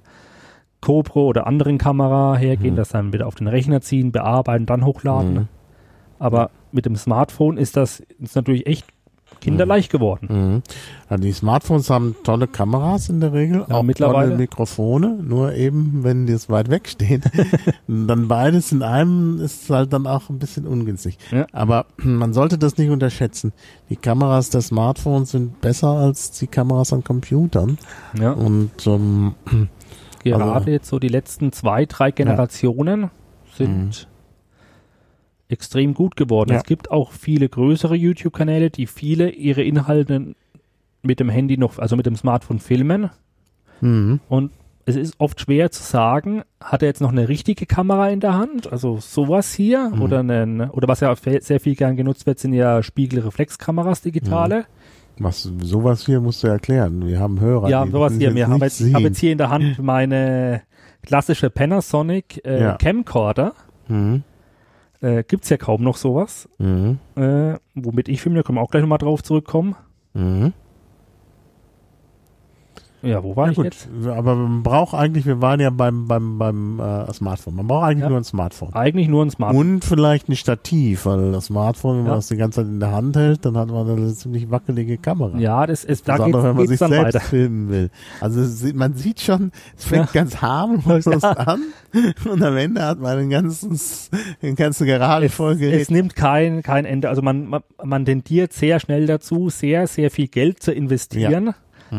[0.81, 2.77] GoPro oder anderen Kamera hergehen, Mhm.
[2.77, 5.33] das dann wieder auf den Rechner ziehen, bearbeiten, dann hochladen.
[5.33, 5.47] Mhm.
[6.19, 8.85] Aber mit dem Smartphone ist das ist natürlich echt
[9.43, 10.27] kinderleicht geworden.
[10.29, 10.61] Mhm.
[11.09, 14.29] Also die Smartphones haben tolle Kameras in der Regel, Ja, auch mittlerweile.
[14.29, 17.21] tolle Mikrofone, nur eben, wenn die es weit weg stehen,
[17.87, 21.17] dann beides in einem ist halt dann auch ein bisschen ungünstig.
[21.31, 21.45] Ja.
[21.51, 23.53] Aber man sollte das nicht unterschätzen.
[23.89, 27.77] Die Kameras der Smartphones sind besser als die Kameras an Computern
[28.19, 28.31] Ja.
[28.31, 29.33] und ähm,
[30.23, 33.09] Gerade Also- jetzt so die letzten zwei, drei Generationen
[33.57, 34.07] sind
[35.53, 36.49] extrem gut geworden.
[36.49, 36.53] Mhm.
[36.55, 36.59] Ja.
[36.61, 40.35] Es gibt auch viele größere YouTube-Kanäle, die viele ihre Inhalte
[41.01, 43.09] mit dem Handy noch, also mit dem Smartphone filmen.
[43.81, 44.19] mhm.
[44.29, 44.51] Und
[44.85, 48.33] es ist oft schwer zu sagen, hat er jetzt noch eine richtige Kamera in der
[48.33, 50.01] Hand, also sowas hier, Mhm.
[50.01, 54.65] oder einen, oder was ja sehr viel gern genutzt wird, sind ja Spiegelreflexkameras digitale.
[55.19, 57.07] was sowas hier musst du erklären.
[57.07, 57.69] Wir haben Hörer.
[57.69, 58.33] Ja, die sowas hier.
[58.35, 59.11] Wir haben jetzt, ich habe sehen.
[59.13, 60.63] jetzt hier in der Hand meine
[61.03, 62.73] klassische Panasonic äh, Ja.
[62.77, 63.53] Camcorder.
[63.87, 64.23] Mhm.
[65.03, 66.47] Äh, gibt's ja kaum noch sowas.
[66.59, 66.97] Mhm.
[67.15, 69.75] Äh, womit ich filme, da können wir auch gleich nochmal drauf zurückkommen.
[70.13, 70.53] Mhm.
[73.03, 73.89] Ja, wo war Ja, ich gut, jetzt?
[74.07, 77.55] aber man braucht eigentlich, wir waren ja beim, beim, beim äh, Smartphone.
[77.55, 78.09] Man braucht eigentlich Ja.
[78.09, 78.73] nur ein Smartphone.
[78.73, 79.73] Eigentlich nur ein Smartphone.
[79.73, 82.15] Und vielleicht ein Stativ, weil das Smartphone, wenn man Ja.
[82.15, 85.37] das die ganze Zeit in der Hand hält, dann hat man eine ziemlich wackelige Kamera.
[85.37, 87.19] Ja, das ist, da geht's, wenn man sich selbst weiter.
[87.19, 87.89] filmen will.
[88.21, 91.61] Also sieht- man sieht schon, es fängt ganz harmlos an
[92.31, 94.09] und am Ende hat man ein ganzes,
[94.41, 97.09] eine ganze Garage voll Es nimmt kein, kein Ende.
[97.09, 101.53] Also man, man, man tendiert sehr schnell dazu, sehr, sehr viel Geld zu investieren,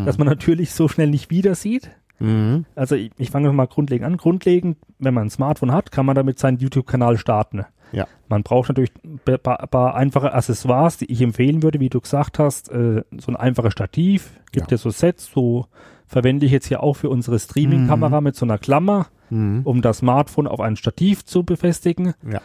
[0.05, 1.91] dass man natürlich so schnell nicht wieder sieht.
[2.19, 2.65] Mhm.
[2.75, 4.17] Also ich, ich fange mal grundlegend an.
[4.17, 7.65] Grundlegend, wenn man ein Smartphone hat, kann man damit seinen YouTube-Kanal starten.
[7.93, 8.07] Ja.
[8.29, 12.71] Man braucht natürlich ein paar, einfache Accessoires, die ich empfehlen würde, wie du gesagt hast.
[12.71, 14.77] Äh, so ein einfaches Stativ, gibt Ja.
[14.77, 15.67] ja so Sets, so
[16.07, 19.63] verwende ich jetzt hier auch für unsere Streaming-Kamera mit so einer Klammer, Mhm.
[19.65, 22.15] um das Smartphone auf ein Stativ zu befestigen.
[22.31, 22.41] Ja.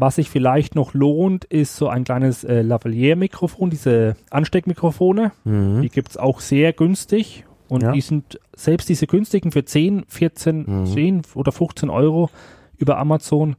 [0.00, 5.32] Was sich vielleicht noch lohnt, ist so ein kleines äh, Lavalier-Mikrofon, diese Ansteckmikrofone.
[5.44, 5.82] Mhm.
[5.82, 7.44] Die gibt's auch sehr günstig.
[7.68, 7.92] Und Ja.
[7.92, 10.86] die sind, selbst diese günstigen für 10, 14, Mhm.
[10.86, 12.30] 10 oder 15 Euro
[12.78, 13.56] über Amazon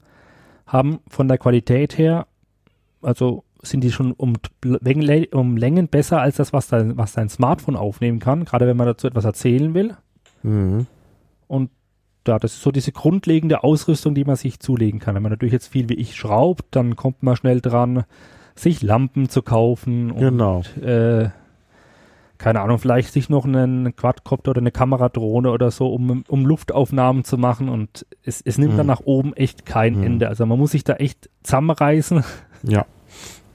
[0.65, 2.25] haben von der Qualität her,
[3.01, 4.33] also sind die schon um,
[4.63, 8.77] Längen- um Längen besser als das, was dein, was dein Smartphone aufnehmen kann, gerade wenn
[8.77, 9.95] man dazu etwas erzählen will.
[10.43, 10.87] Mhm.
[11.47, 11.69] Und
[12.27, 15.15] ja, das ist so diese grundlegende Ausrüstung, die man sich zulegen kann.
[15.15, 18.03] Wenn man natürlich jetzt viel wie ich schraubt, dann kommt man schnell dran,
[18.55, 20.61] sich Lampen zu kaufen und Genau.
[20.81, 21.29] äh,
[22.37, 27.23] keine Ahnung, vielleicht sich noch einen Quadcopter oder eine Kameradrohne oder so, um, um Luftaufnahmen
[27.23, 28.77] zu machen und es, es nimmt Mhm.
[28.77, 30.03] dann nach oben echt kein Mhm.
[30.03, 30.27] Ende.
[30.27, 32.23] Also man muss sich da echt zusammenreißen.
[32.63, 32.85] Ja.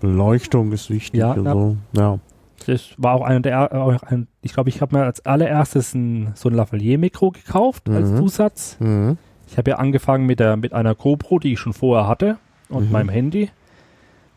[0.00, 1.18] Beleuchtung ist wichtig.
[1.20, 1.76] Ja, na- so.
[1.96, 2.18] ja.
[2.66, 6.32] Das war auch einer der, auch ein, ich glaube, ich habe mir als allererstes ein,
[6.34, 8.16] so ein Lavalier-Mikro gekauft als Mhm.
[8.16, 8.76] Zusatz.
[8.80, 9.18] Mhm.
[9.48, 12.38] Ich habe ja angefangen mit, der, mit einer GoPro, die ich schon vorher hatte
[12.68, 12.92] und Mhm.
[12.92, 13.50] meinem Handy.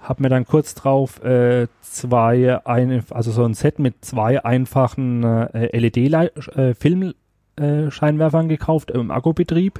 [0.01, 5.24] Habe mir dann kurz drauf äh, zwei, eine, also so ein Set mit zwei einfachen
[5.24, 9.80] äh, LED-Filmscheinwerfern gekauft im Akkubetrieb.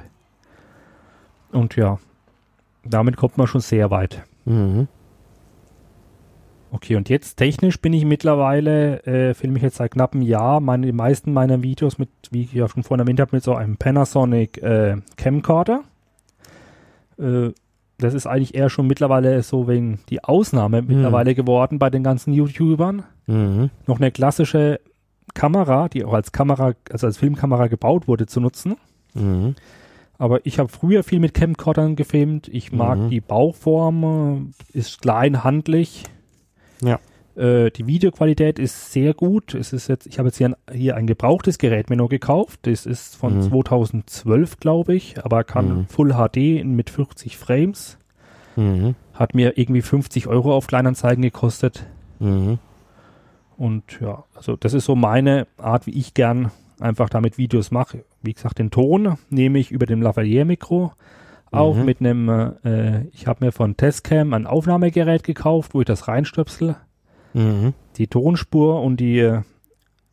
[1.52, 1.98] Und ja,
[2.84, 4.22] damit kommt man schon sehr weit.
[4.44, 4.88] Mhm.
[6.72, 10.60] Okay, und jetzt technisch bin ich mittlerweile, äh, filme ich jetzt seit knapp einem Jahr,
[10.60, 13.54] meine, die meisten meiner Videos mit, wie ich ja schon vorhin erwähnt habe, mit so
[13.54, 15.82] einem Panasonic äh, Camcorder.
[17.18, 17.50] Äh,
[17.98, 22.32] das ist eigentlich eher schon mittlerweile so wegen die Ausnahme mittlerweile geworden bei den ganzen
[22.32, 23.02] YouTubern.
[23.26, 23.70] Mhm.
[23.86, 24.80] Noch eine klassische
[25.34, 28.76] Kamera, die auch als Kamera, also als Filmkamera gebaut wurde, zu nutzen.
[29.14, 29.54] Mhm.
[30.18, 32.48] Aber ich habe früher viel mit Camcordern gefilmt.
[32.48, 33.10] Ich mag Mhm.
[33.10, 36.04] die Bauform, äh, ist klein, handlich.
[36.82, 36.98] Ja.
[37.36, 39.54] Äh, die Videoqualität ist sehr gut.
[39.54, 42.60] Es ist jetzt, ich habe jetzt hier ein, hier ein gebrauchtes Gerät mir nur gekauft.
[42.62, 43.42] Das ist von Mhm.
[43.42, 45.86] 2012, glaube ich, aber kann Mhm.
[45.86, 47.98] Full HD mit 40 Frames.
[48.56, 48.94] Mhm.
[49.14, 51.86] Hat mir irgendwie 50 Euro auf Kleinanzeigen gekostet.
[52.18, 52.58] Mhm.
[53.56, 56.50] Und ja, also das ist so meine Art, wie ich gern
[56.80, 58.04] einfach damit Videos mache.
[58.22, 60.92] Wie gesagt, den Ton nehme ich über dem Lavalier-Mikro
[61.50, 61.84] auf Mhm.
[61.84, 62.28] mit einem,
[62.64, 66.76] äh, ich habe mir von Testcam ein Aufnahmegerät gekauft, wo ich das reinstöpsel.
[67.34, 67.74] Mhm.
[67.96, 69.42] Die Tonspur und die äh,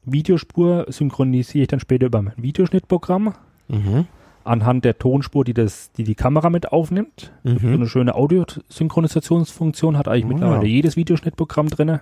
[0.04, 3.34] Videospur synchronisiere ich dann später über mein Videoschnittprogramm
[3.68, 4.06] Mhm.
[4.46, 7.34] anhand der Tonspur, die das, die die Kamera mit aufnimmt.
[7.44, 7.74] So Mhm.
[7.74, 10.68] eine schöne Audiosynchronisationsfunktion hat eigentlich Oh, mittlerweile ja.
[10.76, 12.02] jedes Videoschnittprogramm drinne.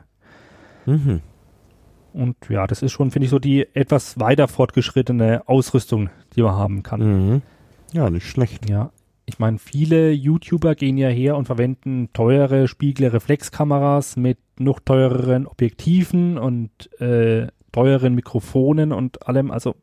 [0.85, 1.21] Mhm.
[2.13, 6.53] Und ja, das ist schon, finde ich, so die etwas weiter fortgeschrittene Ausrüstung, die man
[6.55, 7.01] haben kann.
[7.33, 7.41] Mhm.
[7.91, 8.69] Ja, nicht schlecht.
[8.69, 8.91] Ja.
[9.27, 16.37] Ich meine, viele YouTuber gehen ja her und verwenden teure Spiegelreflexkameras mit noch teureren Objektiven
[16.37, 16.69] und
[17.01, 19.51] äh, teuren Mikrofonen und allem.
[19.51, 19.75] Also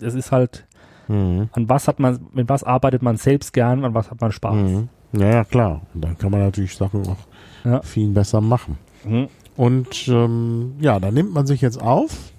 [0.00, 0.66] es ist halt,
[1.08, 1.48] Mhm.
[1.52, 4.54] an was hat man, mit was arbeitet man selbst gern, an was hat man Spaß.
[4.54, 4.88] Mhm.
[5.14, 5.80] Ja, ja, klar.
[5.94, 7.16] Und dann kann man natürlich Sachen auch
[7.64, 7.80] Ja.
[7.80, 8.76] viel besser machen.
[9.04, 9.28] Mhm.
[9.56, 12.30] Und ähm, ja, da nimmt man sich jetzt auf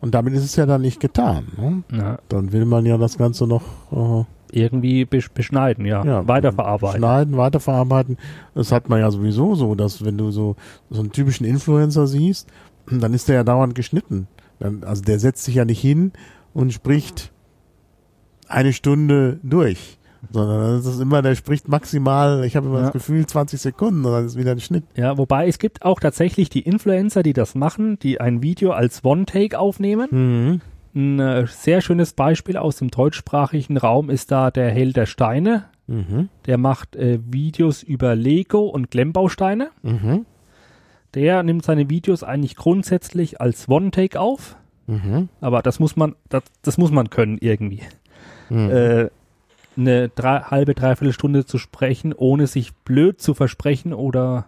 [0.00, 1.48] und damit ist es ja dann nicht getan.
[1.58, 1.82] Ne?
[1.92, 3.62] Ja, Dann will man ja das Ganze noch
[3.92, 6.98] äh, irgendwie besch beschneiden, ja, ja, weiterverarbeiten.
[6.98, 8.16] schneiden, weiterverarbeiten.
[8.54, 10.56] Das hat man ja sowieso so, dass wenn du so,
[10.90, 12.48] so einen typischen Influencer siehst,
[12.90, 14.26] dann ist der ja dauernd geschnitten.
[14.58, 16.12] Dann, also der setzt sich ja nicht hin
[16.54, 17.32] und spricht
[18.48, 19.98] eine Stunde durch.
[20.32, 22.82] Sondern das ist immer, der spricht maximal, ich habe immer Ja.
[22.84, 24.82] das Gefühl, 20 Sekunden und dann ist wieder ein Schnitt.
[24.96, 29.04] Ja, wobei es gibt auch tatsächlich die Influencer, die das machen, die ein Video als
[29.04, 30.08] One-Take aufnehmen.
[30.10, 30.60] Mhm.
[30.94, 35.64] Ein äh, sehr schönes Beispiel aus dem deutschsprachigen Raum ist da der Held der Steine.
[35.86, 36.28] Mhm.
[36.46, 39.70] Der macht äh, Videos über Lego und Klemmbausteine.
[39.82, 40.26] Mhm.
[41.14, 44.56] Der nimmt seine Videos eigentlich grundsätzlich als One-Take auf.
[44.86, 45.28] Mhm.
[45.40, 47.82] Aber das muss man, das, das muss man können irgendwie.
[48.50, 48.70] Mhm.
[48.70, 49.08] Äh,
[49.76, 54.46] eine drei, halbe, dreiviertel Stunde zu sprechen, ohne sich blöd zu versprechen oder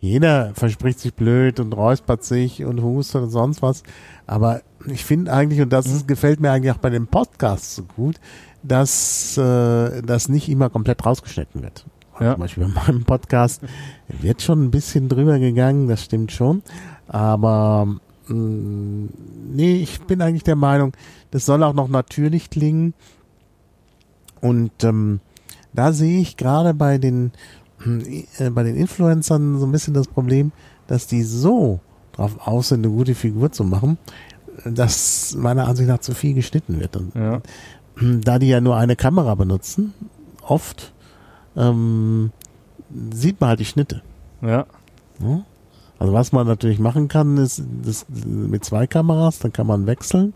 [0.00, 3.82] Jeder verspricht sich blöd und räuspert sich und hustet und sonst was.
[4.26, 6.06] Aber ich finde eigentlich, und das Mhm.
[6.06, 8.16] gefällt mir eigentlich auch bei den Podcasts so gut,
[8.62, 11.84] dass äh, das nicht immer komplett rausgeschnitten wird.
[12.20, 12.32] Ja.
[12.32, 13.62] Zum Beispiel bei meinem Podcast
[14.08, 16.62] wird schon ein bisschen drüber gegangen, das stimmt schon.
[17.06, 17.86] Aber
[18.26, 19.08] mh,
[19.52, 20.92] nee, ich bin eigentlich der Meinung,
[21.30, 22.94] das soll auch noch natürlich klingen.
[24.40, 25.20] Und ähm,
[25.72, 27.32] da sehe ich gerade bei den
[27.84, 30.52] bei den Influencern so ein bisschen das Problem,
[30.86, 31.80] dass die so
[32.12, 33.98] drauf aus sind, eine gute Figur zu machen,
[34.64, 36.96] dass meiner Ansicht nach zu viel geschnitten wird.
[36.96, 37.40] Und ja.
[38.00, 39.94] da die ja nur eine Kamera benutzen,
[40.42, 40.92] oft,
[41.56, 42.32] ähm,
[43.12, 44.02] sieht man halt die Schnitte.
[45.20, 45.44] ja.
[46.00, 50.32] Also was man natürlich machen kann, ist das mit zwei Kameras, dann kann man wechseln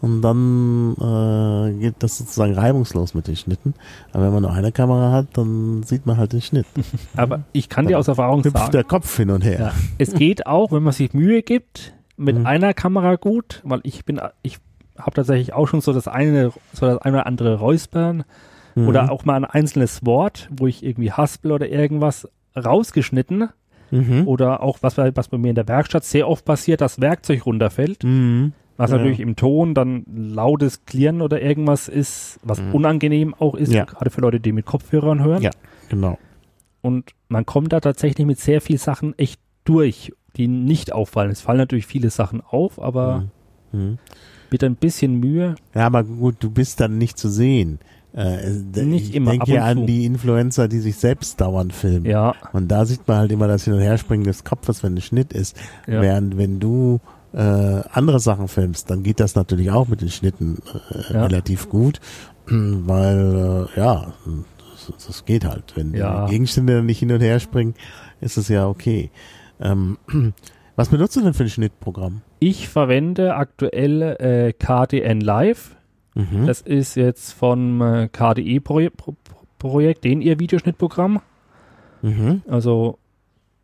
[0.00, 3.74] und dann äh, geht das sozusagen reibungslos mit den Schnitten.
[4.12, 6.66] Aber wenn man nur eine Kamera hat, dann sieht man halt den Schnitt.
[7.16, 9.58] Aber ich kann dir aus Erfahrung Hüpft sagen, der Kopf hin und her.
[9.60, 9.72] Ja.
[9.98, 12.46] Es geht auch, wenn man sich Mühe gibt, mit Mhm.
[12.46, 14.58] einer Kamera gut, weil ich bin, ich
[14.98, 18.24] habe tatsächlich auch schon so das eine, so das eine oder andere Räuspern
[18.74, 18.88] Mhm.
[18.88, 23.48] oder auch mal ein einzelnes Wort, wo ich irgendwie haspel oder irgendwas rausgeschnitten
[23.90, 24.28] Mhm.
[24.28, 27.46] oder auch was, bei- was bei mir in der Werkstatt sehr oft passiert, das Werkzeug
[27.46, 28.52] runterfällt, Mhm.
[28.78, 28.96] Was Ja.
[28.96, 32.74] natürlich im Ton dann lautes Klirren oder irgendwas ist, was Mhm.
[32.74, 33.84] unangenehm auch ist, Ja.
[33.84, 35.42] gerade für Leute, die mit Kopfhörern hören.
[35.42, 35.50] Ja.
[35.90, 36.16] Genau.
[36.80, 40.12] Und man kommt da tatsächlich mit sehr viel Sachen echt durch.
[40.36, 41.32] die nicht auffallen.
[41.32, 43.24] Es fallen natürlich viele Sachen auf, aber
[43.72, 43.98] Mhm.
[44.52, 45.56] mit ein bisschen Mühe.
[45.74, 47.80] Ja, aber gut, du bist dann nicht zu sehen.
[48.14, 48.50] Äh,
[48.84, 49.86] Nicht ich immer, denke an zu.
[49.86, 52.04] die Influencer, die sich selbst dauernd filmen.
[52.06, 55.00] Ja, Und da sieht man halt immer das Hin- und Herspringen des Kopfes, wenn ein
[55.00, 55.56] Schnitt ist.
[55.88, 56.02] Ja.
[56.02, 57.00] Während wenn du
[57.38, 60.58] äh, andere Sachen filmst, dann geht das natürlich auch mit den Schnitten
[60.90, 61.24] äh, Ja.
[61.26, 62.00] relativ gut,
[62.46, 64.12] weil äh, ja,
[64.96, 65.74] das, das geht halt.
[65.76, 66.26] Wenn Ja.
[66.26, 67.74] die Gegenstände dann nicht hin und her springen,
[68.20, 69.10] ist es ja okay.
[69.60, 69.98] Ähm,
[70.76, 72.22] was benutzt du denn für ein Schnittprogramm?
[72.40, 75.74] ich verwende aktuell äh, KDN Live.
[76.14, 76.46] Mhm.
[76.46, 79.14] Das ist jetzt vom äh, KDE-Projekt, Pro
[79.58, 81.20] Projekt, den ihr Videoschnittprogramm.
[82.02, 82.42] Mhm.
[82.48, 82.98] Also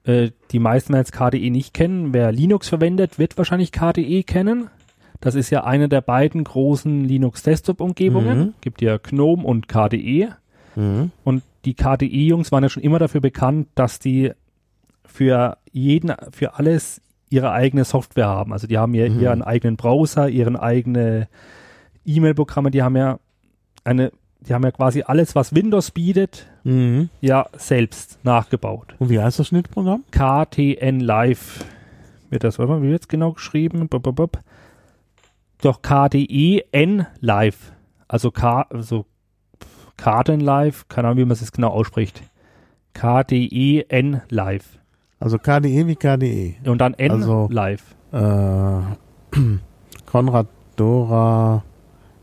[0.04, 2.12] äh, die meisten werden jetzt KDE nicht kennen.
[2.12, 4.68] Wer Linux verwendet, wird wahrscheinlich KDE kennen.
[5.20, 8.38] Das ist ja eine der beiden großen Linux-Desktop-Umgebungen.
[8.38, 8.54] Mhm.
[8.60, 10.28] Gibt ja GNOME und KDE.
[10.76, 11.10] Mhm.
[11.24, 14.32] Und die KDE-Jungs waren ja schon immer dafür bekannt, dass die
[15.06, 17.00] für jeden, für alles
[17.30, 18.52] ihre eigene Software haben.
[18.52, 19.20] Also die haben ja Mhm.
[19.20, 21.28] ihren eigenen Browser, ihren eigene
[22.04, 23.18] E-Mail-Programme, die haben ja
[23.82, 24.12] eine,
[24.46, 27.08] die haben ja quasi alles, was Windows bietet, Mhm.
[27.20, 28.94] ja selbst nachgebaut.
[28.98, 30.04] Und wie heißt das Schnittprogramm?
[30.10, 31.64] KTN Live
[32.30, 33.88] wird das, warte mal, wie wird's genau geschrieben?
[33.88, 34.38] Bup, bup, bup.
[35.62, 37.72] Doch KDEN Live.
[38.08, 39.06] Also K, also
[39.96, 42.22] Karten Live, keine Ahnung, wie man es jetzt genau ausspricht.
[42.92, 44.78] KDEN Live.
[45.20, 46.56] Also KDE wie KDE.
[46.68, 47.94] Und dann N Also- Live.
[48.12, 48.80] Äh,
[50.06, 51.62] Konrad Dora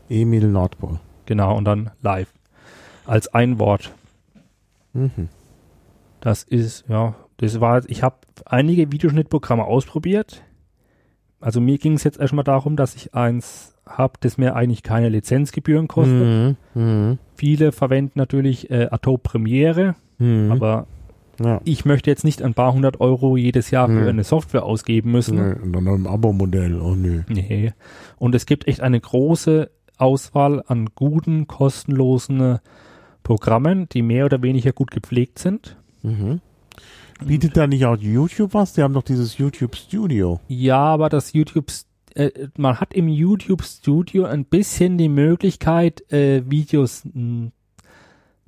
[0.08, 0.98] Emil Nordpol.
[1.32, 2.30] Genau, und dann Live.
[3.06, 3.94] Als ein Wort.
[4.92, 5.30] Mhm.
[6.20, 10.42] Das ist, ja, das war, ich habe einige Videoschnittprogramme ausprobiert.
[11.40, 15.08] Also mir ging es jetzt erstmal darum, dass ich eins habe, das mir eigentlich keine
[15.08, 16.56] Lizenzgebühren kostet.
[16.74, 16.80] Mhm.
[16.82, 17.18] Mhm.
[17.34, 20.52] Viele verwenden natürlich äh, Adobe Premiere, Mhm.
[20.52, 20.86] aber
[21.42, 21.62] ja.
[21.64, 24.08] ich möchte jetzt nicht ein paar hundert Euro jedes Jahr für Nee.
[24.10, 25.36] eine Software ausgeben müssen.
[25.36, 26.78] Nee, und dann im Abo-Modell.
[26.78, 27.22] Oh nö.
[27.28, 27.72] Nee.
[28.18, 29.70] Und es gibt echt eine große
[30.02, 32.58] Auswahl an guten, kostenlosen äh,
[33.22, 35.76] Programmen, die mehr oder weniger gut gepflegt sind.
[36.02, 36.40] Mhm.
[37.24, 38.72] Bietet da nicht auch YouTube was?
[38.72, 40.40] Die haben doch dieses YouTube Studio.
[40.48, 41.66] Ja, aber das YouTube,
[42.14, 47.06] äh, man hat im YouTube Studio ein bisschen die Möglichkeit, äh, Videos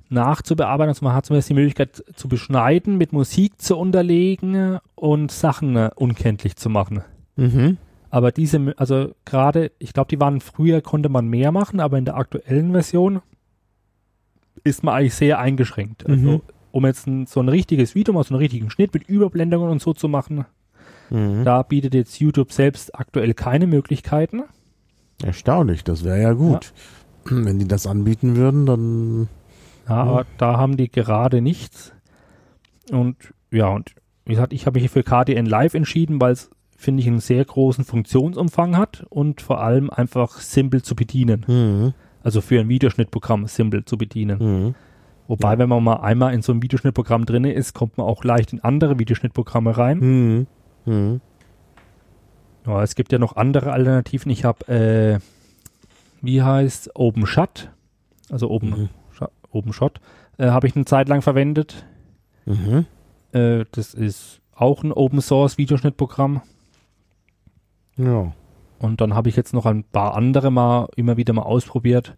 [0.09, 0.89] nachzubearbeiten.
[0.89, 5.89] Also man hat zumindest die Möglichkeit zu beschneiden, mit Musik zu unterlegen und Sachen äh,
[5.95, 7.01] unkenntlich zu machen.
[7.37, 7.77] Mhm.
[8.15, 12.05] Aber diese, also gerade, ich glaube, die waren früher, konnte man mehr machen, aber in
[12.05, 13.21] der aktuellen Version
[14.63, 16.07] ist man eigentlich sehr eingeschränkt.
[16.07, 16.41] Also, Mhm.
[16.71, 19.81] um jetzt ein, so ein richtiges Video, mal so einen richtigen Schnitt mit Überblendungen und
[19.81, 20.45] so zu machen,
[21.09, 21.43] Mhm.
[21.43, 24.43] da bietet jetzt YouTube selbst aktuell keine Möglichkeiten.
[25.21, 26.71] Erstaunlich, das wäre ja gut.
[27.25, 29.27] Wenn die das anbieten würden, dann.
[29.89, 31.91] Ja, aber da haben die gerade nichts.
[32.91, 33.93] Und ja, und
[34.23, 36.49] wie gesagt, ich habe mich für KDN Live entschieden, weil es,
[36.85, 41.43] finde ich, einen sehr großen Funktionsumfang hat und vor allem einfach simpel zu bedienen.
[41.47, 41.93] Mhm.
[42.23, 44.37] Also für ein Videoschnittprogramm simpel zu bedienen.
[44.39, 44.75] Mhm.
[45.27, 48.53] Wobei, wenn man mal einmal in so einem Videoschnittprogramm drin ist, kommt man auch leicht
[48.53, 49.97] in andere Videoschnittprogramme rein.
[49.99, 50.47] Mhm.
[50.85, 51.21] Mhm.
[52.65, 54.31] Ja, es gibt ja noch andere Alternativen.
[54.31, 55.19] Ich habe, äh,
[56.21, 57.69] wie heißt OpenShot,
[58.29, 58.89] also Open, Mhm.
[59.15, 59.99] Scha- OpenShot,
[60.37, 61.85] äh, habe ich eine Zeit lang verwendet.
[62.45, 62.85] Mhm.
[63.33, 66.41] Äh, das ist auch ein Open Source Videoschnittprogramm.
[67.97, 68.33] Ja.
[68.79, 72.15] Und dann habe ich jetzt noch ein paar andere mal immer wieder mal ausprobiert.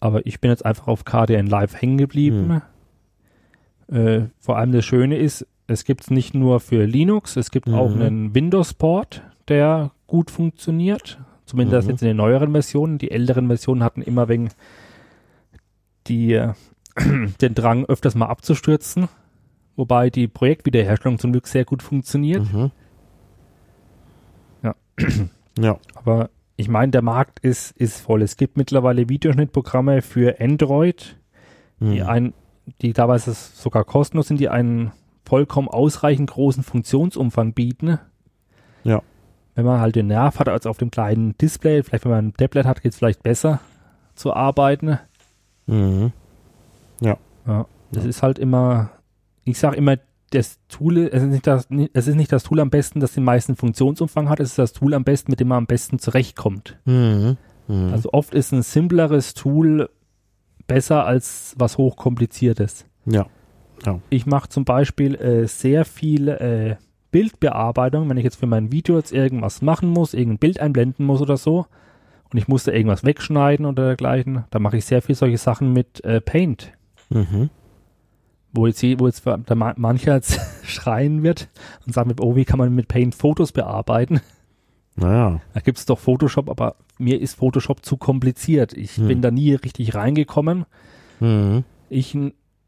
[0.00, 2.62] Aber ich bin jetzt einfach auf KDN Live hängen geblieben.
[3.88, 7.68] Äh, vor allem das Schöne ist, es gibt es nicht nur für Linux, es gibt
[7.70, 8.02] auch Mhm.
[8.02, 11.18] einen Windows-Port, der gut funktioniert.
[11.46, 11.90] Zumindest Mhm.
[11.92, 12.98] jetzt in den neueren Versionen.
[12.98, 14.48] Die älteren Versionen hatten immer wegen
[16.06, 16.52] die, äh,
[17.40, 19.08] den Drang, öfters mal abzustürzen.
[19.76, 22.50] Wobei die Projektwiederherstellung zum Glück sehr gut funktioniert.
[22.52, 22.70] Mhm.
[24.98, 25.06] Ja.
[25.56, 25.78] Ja.
[25.94, 28.22] Aber ich meine, der Markt ist, ist voll.
[28.22, 31.16] Es gibt mittlerweile Videoschnittprogramme für Android,
[31.78, 32.06] die Mhm.
[32.08, 32.34] ein,
[32.82, 34.90] die teilweise sogar kostenlos sind, die einen
[35.24, 38.00] vollkommen ausreichend großen Funktionsumfang bieten.
[38.82, 39.00] Ja.
[39.54, 42.34] Wenn man halt den Nerv hat, als auf dem kleinen Display, vielleicht wenn man ein
[42.34, 43.60] Tablet hat, geht es vielleicht besser
[44.16, 44.98] zu arbeiten.
[45.66, 46.10] Mhm.
[47.00, 47.16] Ja.
[47.92, 48.08] Das Ja.
[48.10, 48.90] ist halt immer,
[49.44, 49.98] ich sage immer,
[50.34, 53.24] das Tool, es ist, nicht das, es ist nicht das Tool am besten, das den
[53.24, 56.78] meisten Funktionsumfang hat, es ist das Tool am besten, mit dem man am besten zurechtkommt.
[56.84, 57.36] Mhm.
[57.68, 57.92] Mhm.
[57.92, 59.88] Also oft ist ein simpleres Tool
[60.66, 62.86] besser als was hochkompliziertes.
[63.84, 64.00] ja.
[64.10, 66.76] Ich mache zum Beispiel äh, sehr viel äh,
[67.10, 71.20] Bildbearbeitung, wenn ich jetzt für mein Video jetzt irgendwas machen muss, irgendein Bild einblenden muss
[71.20, 71.66] oder so
[72.32, 76.02] und ich musste irgendwas wegschneiden oder dergleichen, dann mache ich sehr viel solche Sachen mit
[76.04, 76.72] äh, Paint,
[77.10, 77.50] Mhm.
[78.54, 81.48] Wo jetzt, wo jetzt der mancher jetzt schreien wird
[81.86, 84.20] und sagen, oh, wie kann man mit Paint Fotos bearbeiten?
[84.96, 85.40] Naja.
[85.52, 88.72] Da gibt es doch Photoshop, aber mir ist Photoshop zu kompliziert.
[88.72, 89.08] Ich hm.
[89.08, 90.66] bin da nie richtig reingekommen.
[91.20, 91.64] Mhm.
[91.90, 92.16] Ich,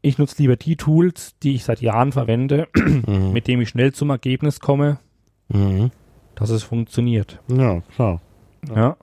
[0.01, 3.31] ich nutze lieber die Tools, die ich seit Jahren verwende, mhm.
[3.33, 4.99] mit denen ich schnell zum Ergebnis komme,
[5.47, 5.91] mhm.
[6.35, 7.41] dass es funktioniert.
[7.49, 8.21] Ja, klar.
[8.67, 8.75] Ja.
[8.75, 8.97] ja.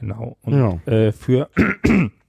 [0.00, 0.36] Genau.
[0.42, 0.92] Und ja.
[0.92, 1.50] Äh, für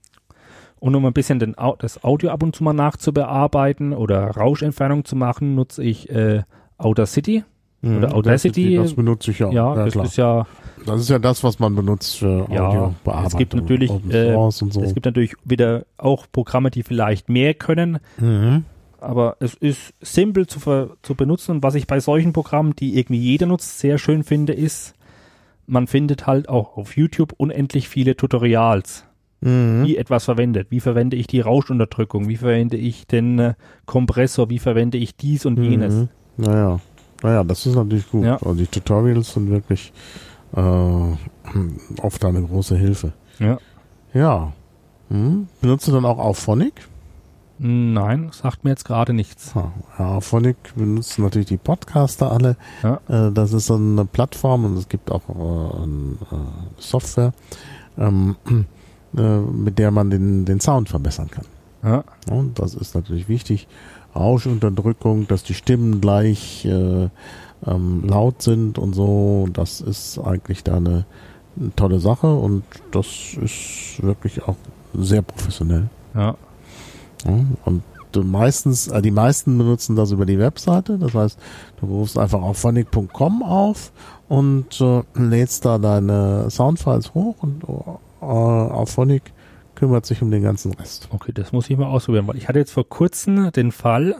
[0.79, 5.15] und um ein bisschen den, das Audio ab und zu mal nachzubearbeiten oder Rauschentfernung zu
[5.15, 6.43] machen, nutze ich äh,
[6.77, 7.43] Audacity.
[7.81, 8.75] Mhm, oder Audacity.
[8.75, 9.51] Das benutze ich ja.
[9.51, 10.05] Ja, ja das klar.
[10.05, 10.47] ist ja.
[10.85, 13.25] Das ist ja das, was man benutzt für ja, Audiobearbeitung.
[13.25, 14.81] Es gibt natürlich, äh, so.
[14.81, 17.99] es gibt natürlich wieder auch Programme, die vielleicht mehr können.
[18.17, 18.63] Mhm.
[19.01, 20.59] Aber es ist simpel zu,
[21.01, 21.51] zu benutzen.
[21.51, 24.93] Und was ich bei solchen Programmen, die irgendwie jeder nutzt, sehr schön finde, ist,
[25.67, 29.05] man findet halt auch auf YouTube unendlich viele Tutorials,
[29.41, 29.85] mhm.
[29.85, 30.67] wie etwas verwendet.
[30.69, 32.27] Wie verwende ich die Rauschunterdrückung?
[32.27, 33.53] Wie verwende ich den äh,
[33.85, 34.49] Kompressor?
[34.49, 35.93] Wie verwende ich dies und jenes?
[35.93, 36.09] Mhm.
[36.37, 36.79] Naja.
[37.21, 38.25] Naja, das ist natürlich gut.
[38.25, 38.35] Ja.
[38.35, 39.91] Also die Tutorials sind wirklich
[40.55, 40.61] äh,
[42.01, 43.13] oft eine große Hilfe.
[43.39, 43.57] Ja.
[44.13, 44.53] Ja.
[45.09, 45.47] Hm.
[45.61, 46.87] Benutzt du dann auch Auphonic?
[47.61, 49.53] Nein, sagt mir jetzt gerade nichts.
[49.53, 52.55] Ja, Auphonic benutzen natürlich die Podcaster alle.
[52.83, 53.01] Ja.
[53.09, 56.39] Äh, das ist so eine Plattform und es gibt auch äh, äh,
[56.77, 57.33] Software,
[57.97, 58.63] ähm, äh,
[59.13, 61.45] mit der man den, den Sound verbessern kann.
[61.83, 62.03] Ja.
[62.31, 63.67] Und das ist natürlich wichtig.
[64.15, 67.09] Rauschenunterdrückung, dass die Stimmen gleich äh,
[67.65, 69.47] ähm, laut sind und so.
[69.53, 71.05] Das ist eigentlich da eine,
[71.59, 74.55] eine, tolle Sache und das ist wirklich auch
[74.93, 75.89] sehr professionell.
[76.15, 76.35] Ja.
[77.25, 77.83] ja und
[78.15, 80.97] meistens, äh, die meisten benutzen das über die Webseite.
[80.97, 81.39] Das heißt,
[81.79, 83.91] du rufst einfach auf phonic.com auf
[84.27, 87.63] und äh, lädst da deine Soundfiles hoch und
[88.21, 89.33] äh, auf Phonic
[89.75, 91.07] kümmert sich um den ganzen Rest.
[91.11, 94.15] Okay, das muss ich mal ausprobieren, weil ich hatte jetzt vor kurzem den Fall,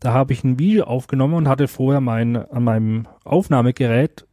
[0.00, 4.26] da habe ich ein Video aufgenommen und hatte vorher mein, an meinem Aufnahmegerät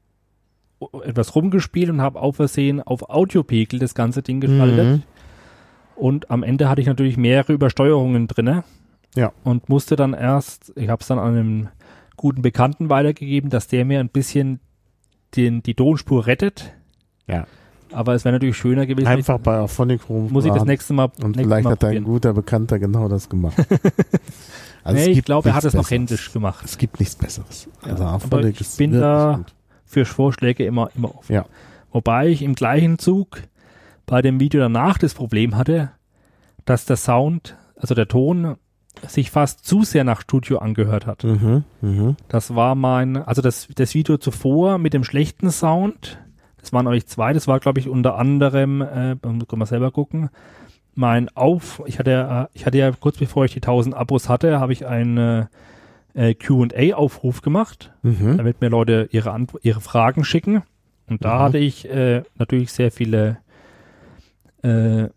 [1.03, 4.85] etwas rumgespielt und habe auf Versehen auf Audiopegel das ganze Ding geschaltet.
[4.85, 5.03] Mhm.
[5.95, 8.64] Und am Ende hatte ich natürlich mehrere Übersteuerungen drinne.
[9.15, 9.34] Ja.
[9.43, 11.69] Und musste dann erst, ich habe es dann an einem
[12.15, 14.60] guten Bekannten weitergegeben, dass der mir ein bisschen
[15.35, 16.73] den, die Tonspur rettet.
[17.27, 17.45] Ja.
[17.91, 19.07] Aber es wäre natürlich schöner gewesen.
[19.07, 20.31] Einfach bei Auphonic rum.
[20.31, 21.09] Muss ich das nächste Mal.
[21.22, 23.57] Und vielleicht Mal hat ein guter Bekannter genau das gemacht.
[24.84, 26.63] also nee, ich glaube, er hat es noch händisch gemacht.
[26.65, 27.68] Es gibt nichts Besseres.
[27.81, 29.53] Also ja, Auphonic ich ist bin da gut.
[29.85, 31.34] für Vorschläge immer, immer offen.
[31.34, 31.45] Ja.
[31.91, 33.41] Wobei ich im gleichen Zug
[34.05, 35.91] bei dem Video danach das Problem hatte,
[36.65, 38.55] dass der Sound, also der Ton,
[39.07, 41.23] sich fast zu sehr nach Studio angehört hat.
[41.23, 42.15] Mhm, mh.
[42.27, 46.19] Das war mein, also das, das Video zuvor mit dem schlechten Sound,
[46.61, 50.29] das waren euch zwei, das war glaube ich unter anderem, äh, können wir selber gucken,
[50.93, 54.59] mein Auf, ich hatte, äh, ich hatte ja kurz bevor ich die 1000 Abos hatte,
[54.59, 55.47] habe ich einen
[56.13, 58.38] äh, Q&A-Aufruf gemacht, mhm.
[58.38, 60.63] damit mir Leute ihre, Ant ihre Fragen schicken.
[61.07, 61.39] Und da mhm.
[61.39, 63.38] hatte ich äh, natürlich sehr viele,
[64.63, 65.09] äh, äh,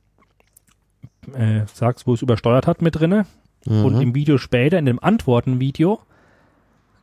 [1.73, 3.27] sag's, wo es übersteuert hat mit drinne.
[3.67, 3.85] Mhm.
[3.85, 6.01] Und im Video später, in dem Antworten-Video,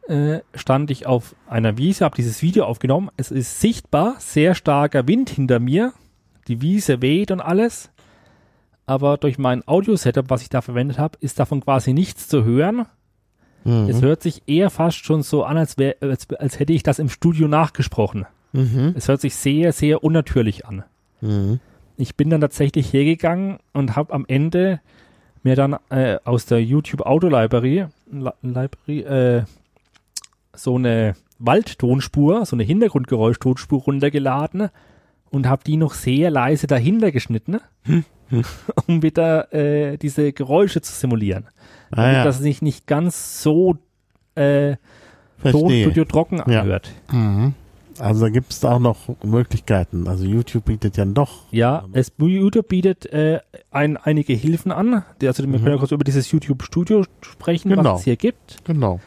[0.08, 3.10] äh, stand ich auf einer Wiese, habe dieses Video aufgenommen.
[3.18, 5.94] Es ist sichtbar, sehr starker Wind hinter mir.
[6.48, 7.92] Die Wiese weht und alles.
[8.86, 12.88] Aber durch mein Audio-Setup, was ich da verwendet habe, ist davon quasi nichts zu hören.
[13.64, 13.88] Mhm.
[13.90, 17.00] Es hört sich eher fast schon so an, als, wär, als, als hätte ich das
[17.00, 18.26] im Studio nachgesprochen.
[18.54, 18.94] Mhm.
[18.98, 20.84] Es hört sich sehr, sehr unnatürlich an.
[21.22, 21.60] Mhm.
[21.96, 24.82] Ich bin dann tatsächlich hergegangen und habe am Ende
[25.44, 27.86] mir dann äh, aus der YouTube Auto Library,
[28.42, 29.44] Library äh,
[30.54, 34.70] so eine Waldtonspur, so eine Hintergrundgeräuschtonspur runtergeladen
[35.30, 38.04] und habe die noch sehr leise dahinter geschnitten, hm,
[38.88, 41.46] um wieder äh, diese Geräusche zu simulieren.
[41.92, 42.24] Ah, damit ja.
[42.24, 43.78] das sich nicht ganz so
[44.36, 44.76] äh,
[45.44, 46.92] Tonstudio trocken anhört.
[47.12, 47.18] Ja.
[47.18, 47.54] Mhm.
[48.00, 50.08] Also da gibt es auch noch Möglichkeiten.
[50.08, 51.44] Also YouTube bietet ja doch.
[51.52, 55.04] Ja, es, YouTube bietet äh, ein, einige Hilfen an.
[55.22, 55.58] Also wir mhm.
[55.58, 57.94] können ja kurz über dieses YouTube Studio sprechen, genau.
[57.94, 58.64] was es hier gibt.
[58.64, 59.00] Genau.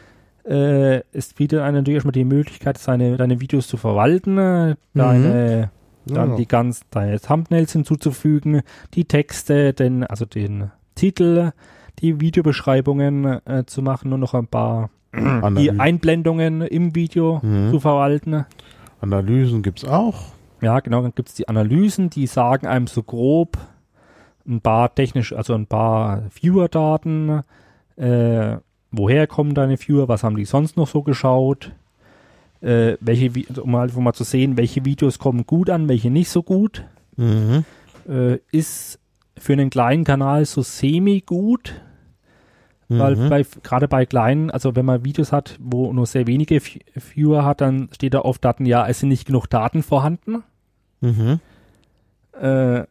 [0.45, 5.71] Äh, es bietet einem natürlich erstmal die Möglichkeit, seine, deine Videos zu verwalten, äh, deine,
[6.05, 6.13] mhm.
[6.13, 6.35] dann ja.
[6.35, 8.61] die ganz, deine Thumbnails hinzuzufügen,
[8.93, 11.51] die Texte, den, also den Titel,
[11.99, 14.89] die Videobeschreibungen äh, zu machen und noch ein paar
[15.57, 17.71] die Einblendungen im Video mhm.
[17.71, 18.45] zu verwalten.
[18.99, 20.33] Analysen gibt's auch.
[20.61, 23.57] Ja, genau, dann gibt's die Analysen, die sagen einem so grob
[24.47, 27.43] ein paar technisch, also ein paar Viewer-Daten,
[27.97, 28.57] äh,
[28.97, 31.71] woher kommen deine Viewer, was haben die sonst noch so geschaut,
[32.61, 33.31] äh, welche,
[33.61, 36.83] um mal, um mal zu sehen, welche Videos kommen gut an, welche nicht so gut.
[37.17, 37.65] Mhm.
[38.07, 38.99] Äh, ist
[39.37, 41.81] für einen kleinen Kanal so semi gut.
[42.87, 43.29] weil Mhm.
[43.29, 47.61] bei, gerade bei kleinen, also wenn man Videos hat, wo nur sehr wenige Viewer hat,
[47.61, 50.43] dann steht da oft Daten, ja, es sind nicht genug Daten vorhanden.
[51.01, 51.39] Mhm.
[52.39, 52.83] Äh,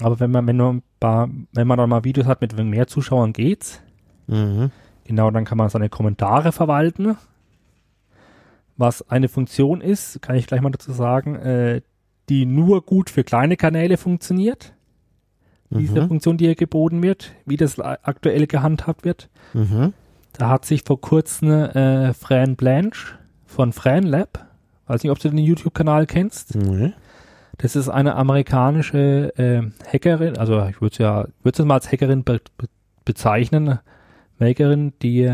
[0.00, 0.82] aber wenn man, wenn man,
[1.52, 3.82] wenn man dann mal Videos hat mit mehr Zuschauern geht's.
[4.26, 4.70] Mhm.
[5.04, 7.16] Genau, dann kann man seine Kommentare verwalten.
[8.76, 11.80] Was eine Funktion ist, kann ich gleich mal dazu sagen, äh,
[12.28, 14.72] die nur gut für kleine Kanäle funktioniert.
[15.70, 16.08] Diese Mhm.
[16.08, 19.28] Funktion, die hier geboten wird, wie das aktuell gehandhabt wird.
[19.52, 19.92] Mhm.
[20.32, 23.14] Da hat sich vor kurzem äh, Fran Blanche
[23.46, 24.46] von FranLab,
[24.86, 26.54] weiß nicht, ob du den YouTube-Kanal kennst.
[26.54, 26.92] Nee.
[27.58, 31.90] Das ist eine amerikanische äh, Hackerin, also ich würde es ja, würde es mal als
[31.90, 32.66] Hackerin be be
[33.04, 33.78] bezeichnen,
[34.38, 35.32] Makerin, die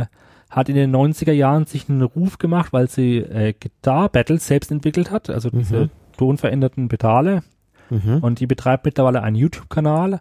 [0.51, 4.71] hat in den 90er Jahren sich einen Ruf gemacht, weil sie äh, Guitar Battles selbst
[4.71, 5.91] entwickelt hat, also diese Mhm.
[6.19, 7.43] tonveränderten Pedale.
[7.91, 8.19] Mhm.
[8.21, 10.21] Und die betreibt mittlerweile einen YouTube-Kanal.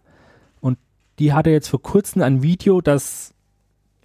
[0.62, 0.78] Und
[1.20, 3.34] die hatte jetzt vor kurzem ein Video, das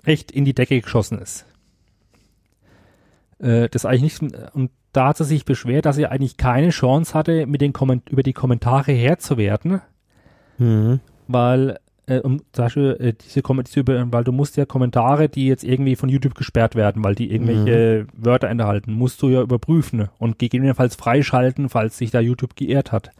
[0.04, 1.46] echt in die Decke geschossen ist.
[3.38, 7.12] Äh, das eigentlich nicht, und da hat sie sich beschwert, dass sie eigentlich keine Chance
[7.14, 9.80] hatte, mit den Komment über die Kommentare Herr zu werden,
[10.58, 11.00] Mhm.
[11.28, 13.40] weil äh, um zum Beispiel äh, diese,
[13.80, 17.32] über, weil du musst ja Kommentare, die jetzt irgendwie von YouTube gesperrt werden, weil die
[17.32, 22.92] irgendwelche Wörter enthalten, musst du ja überprüfen und gegebenenfalls freischalten, falls sich da YouTube geirrt
[22.92, 23.10] hat.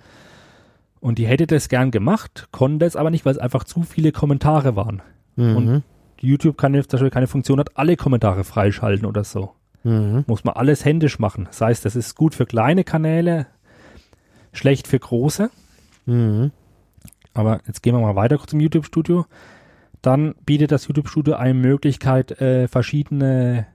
[1.00, 4.12] Und die hätte das gern gemacht, konnte es aber nicht, weil es einfach zu viele
[4.12, 5.02] Kommentare waren.
[5.36, 5.56] Mhm.
[5.56, 5.82] Und-
[6.20, 9.52] YouTube kann jetzt zum Beispiel keine Funktion hat, alle Kommentare freischalten oder so.
[9.84, 10.24] Mhm.
[10.26, 11.44] Muss man alles händisch machen.
[11.46, 13.46] Das heißt, das ist gut für kleine Kanäle,
[14.52, 15.50] schlecht für große.
[16.06, 16.52] Mhm.
[17.36, 19.26] Aber jetzt gehen wir mal weiter zum YouTube-Studio.
[20.00, 23.66] Dann bietet das YouTube-Studio eine Möglichkeit, äh, verschiedene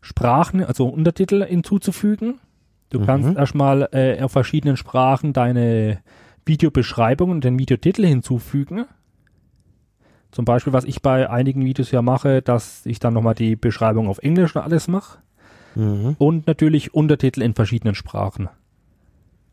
[0.00, 2.40] Sprachen, also Untertitel hinzuzufügen.
[2.88, 3.06] Du Mhm.
[3.06, 5.98] kannst erstmal äh, auf verschiedenen Sprachen deine
[6.46, 8.86] Videobeschreibung und den Videotitel hinzufügen.
[10.30, 14.08] Zum Beispiel, was ich bei einigen Videos ja mache, dass ich dann nochmal die Beschreibung
[14.08, 15.18] auf Englisch und alles mache.
[15.74, 16.16] Mhm.
[16.18, 18.48] Und natürlich Untertitel in verschiedenen Sprachen.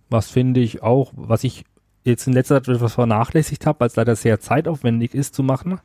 [0.10, 1.66] Was finde ich auch, was ich
[2.08, 5.80] jetzt in letzter Zeit etwas vernachlässigt habe, weil es leider sehr zeitaufwendig ist zu machen.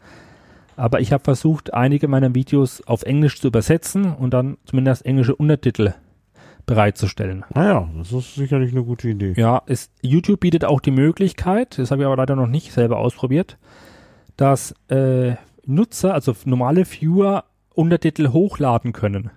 [0.77, 5.37] Aber ich habe versucht, einige meiner Videos auf Englisch zu übersetzen und dann zumindest englische
[5.37, 5.95] Untertitel
[6.67, 7.45] bereitzustellen.
[7.55, 9.35] Naja, das ist sicherlich eine gute Idee.
[9.37, 12.99] Ja, es, YouTube bietet auch die Möglichkeit, das habe ich aber leider noch nicht selber
[12.99, 13.59] ausprobiert,
[14.37, 15.35] dass äh,
[15.67, 17.45] Nutzer, also normale Viewer,
[17.75, 19.31] Untertitel hochladen können.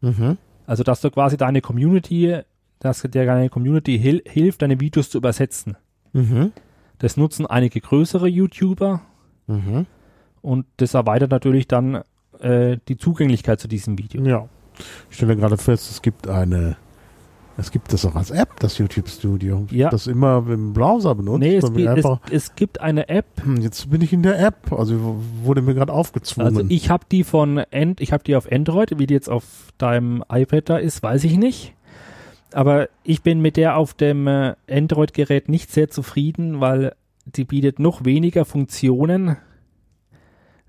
[0.00, 0.38] Mhm.
[0.66, 2.40] Also, dass du quasi deine Community,
[2.78, 5.76] dass dir deine Community hil hilft, deine Videos zu übersetzen.
[6.14, 6.52] Mhm.
[6.98, 9.02] Das nutzen einige größere YouTuber
[9.46, 9.84] Mhm.
[10.40, 12.02] und das erweitert natürlich dann
[12.40, 14.22] äh, die Zugänglichkeit zu diesem Video.
[14.24, 14.48] Ja.
[15.10, 16.76] Ich stelle gerade fest, es gibt eine,
[17.56, 19.66] es gibt das auch als App, das YouTube Studio.
[19.70, 19.90] Ich Ja.
[19.90, 21.40] das immer im Browser benutzt.
[21.40, 24.72] Nee, es, gibt- es, es gibt eine App, hm, jetzt bin ich in der App.
[24.72, 26.56] Also wurde mir gerade aufgezwungen.
[26.56, 29.44] also ich habe die von End, ich habe die auf Android, wie die jetzt auf
[29.78, 31.74] deinem iPad da ist, weiß ich nicht.
[32.54, 36.94] Aber ich bin mit der auf dem äh, Android-Gerät nicht sehr zufrieden, weil
[37.26, 39.36] die bietet noch weniger Funktionen.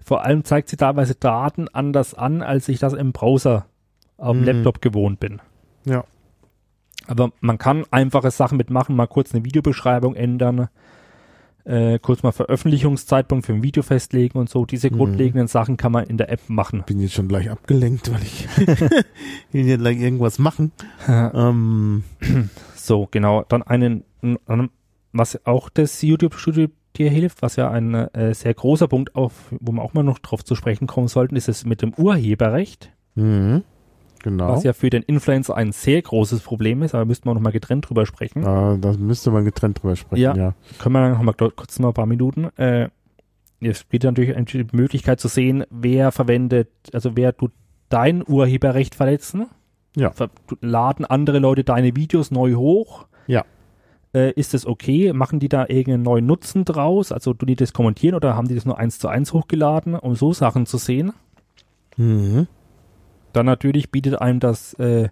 [0.04, 3.68] Vor allem zeigt sie teilweise Daten anders an, als ich das im Browser
[4.18, 4.46] auf dem Mhm.
[4.46, 5.42] Laptop gewohnt bin.
[5.86, 6.06] Ja.
[7.06, 10.70] Aber man kann einfache Sachen mitmachen, mal kurz eine Videobeschreibung ändern,
[11.66, 14.66] äh, kurz mal Veröffentlichungszeitpunkt für ein Video festlegen und so.
[14.66, 14.98] Diese Mhm.
[14.98, 16.84] grundlegenden Sachen kann man in der App machen.
[16.86, 18.48] bin jetzt schon gleich abgelenkt, weil ich
[19.52, 20.72] will hier gleich irgendwas machen.
[21.08, 22.04] Ähm,
[22.76, 23.44] So, genau.
[23.48, 24.04] Dann einen,
[25.12, 26.68] was auch das YouTube-Studio
[26.98, 30.20] dir hilft, was ja ein äh, sehr großer Punkt auf, wo wir auch mal noch
[30.20, 33.64] drauf zu sprechen kommen sollten, ist es mit dem Urheberrecht, mhm.
[34.26, 34.50] Genau.
[34.50, 37.52] was ja für den Influencer ein sehr großes Problem ist, aber müssten wir noch mal
[37.52, 38.42] getrennt drüber sprechen.
[38.42, 40.36] Äh, da müsste man getrennt drüber sprechen, Ja.
[40.36, 40.54] ja.
[40.80, 42.46] Können wir dann noch mal dort kurz mal ein paar Minuten.
[42.58, 42.90] Äh,
[43.62, 47.52] es bietet natürlich die Möglichkeit zu sehen, wer verwendet, also wer tut
[47.90, 49.46] dein Urheberrecht verletzen.
[49.96, 50.12] Ja.
[50.60, 53.06] Laden andere Leute deine Videos neu hoch.
[53.28, 53.46] Ja.
[54.16, 55.14] Äh, ist das okay?
[55.14, 57.12] Machen die da irgendeinen neuen Nutzen draus?
[57.12, 60.16] Also tun die das kommentieren oder haben die das nur eins zu eins hochgeladen, um
[60.16, 61.14] so Sachen zu sehen?
[61.98, 62.48] Mhm.
[63.36, 65.10] Dann natürlich bietet einem das äh,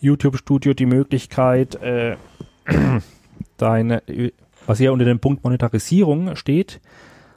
[0.00, 2.16] YouTube-Studio die Möglichkeit, äh,
[3.56, 4.02] deine,
[4.66, 6.80] was hier unter dem Punkt Monetarisierung steht,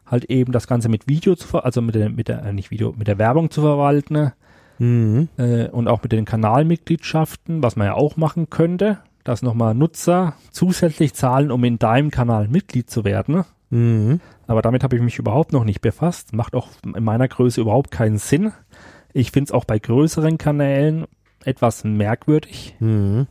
[0.05, 2.71] halt eben das Ganze mit Video zu ver also mit der, mit der, äh, nicht
[2.71, 4.31] Video, mit der Werbung zu verwalten
[4.79, 5.29] Mhm.
[5.37, 10.33] äh, und auch mit den Kanalmitgliedschaften, was man ja auch machen könnte, dass nochmal Nutzer
[10.51, 13.43] zusätzlich zahlen, um in deinem Kanal Mitglied zu werden.
[13.69, 14.21] Mhm.
[14.45, 16.33] Aber damit habe ich mich überhaupt noch nicht befasst.
[16.33, 18.53] Macht auch in meiner Größe überhaupt keinen Sinn.
[19.17, 21.07] Ich finde es auch bei größeren Kanälen
[21.43, 22.75] etwas merkwürdig.
[22.79, 23.25] Mhm.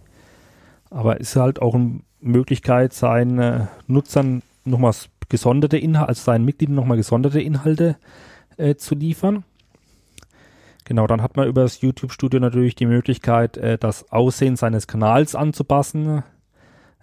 [0.91, 4.95] Aber es ist halt auch eine Möglichkeit, seinen Nutzern nochmal
[5.29, 7.99] gesonderte Inhalte, also seinen Mitgliedern nochmal gesonderte Inhalte
[8.57, 9.45] äh, zu liefern.
[10.85, 15.37] Genau, dann hat man über das YouTube-Studio natürlich die Möglichkeit, äh, das Aussehen seines Kanals
[15.37, 16.25] anzupassen,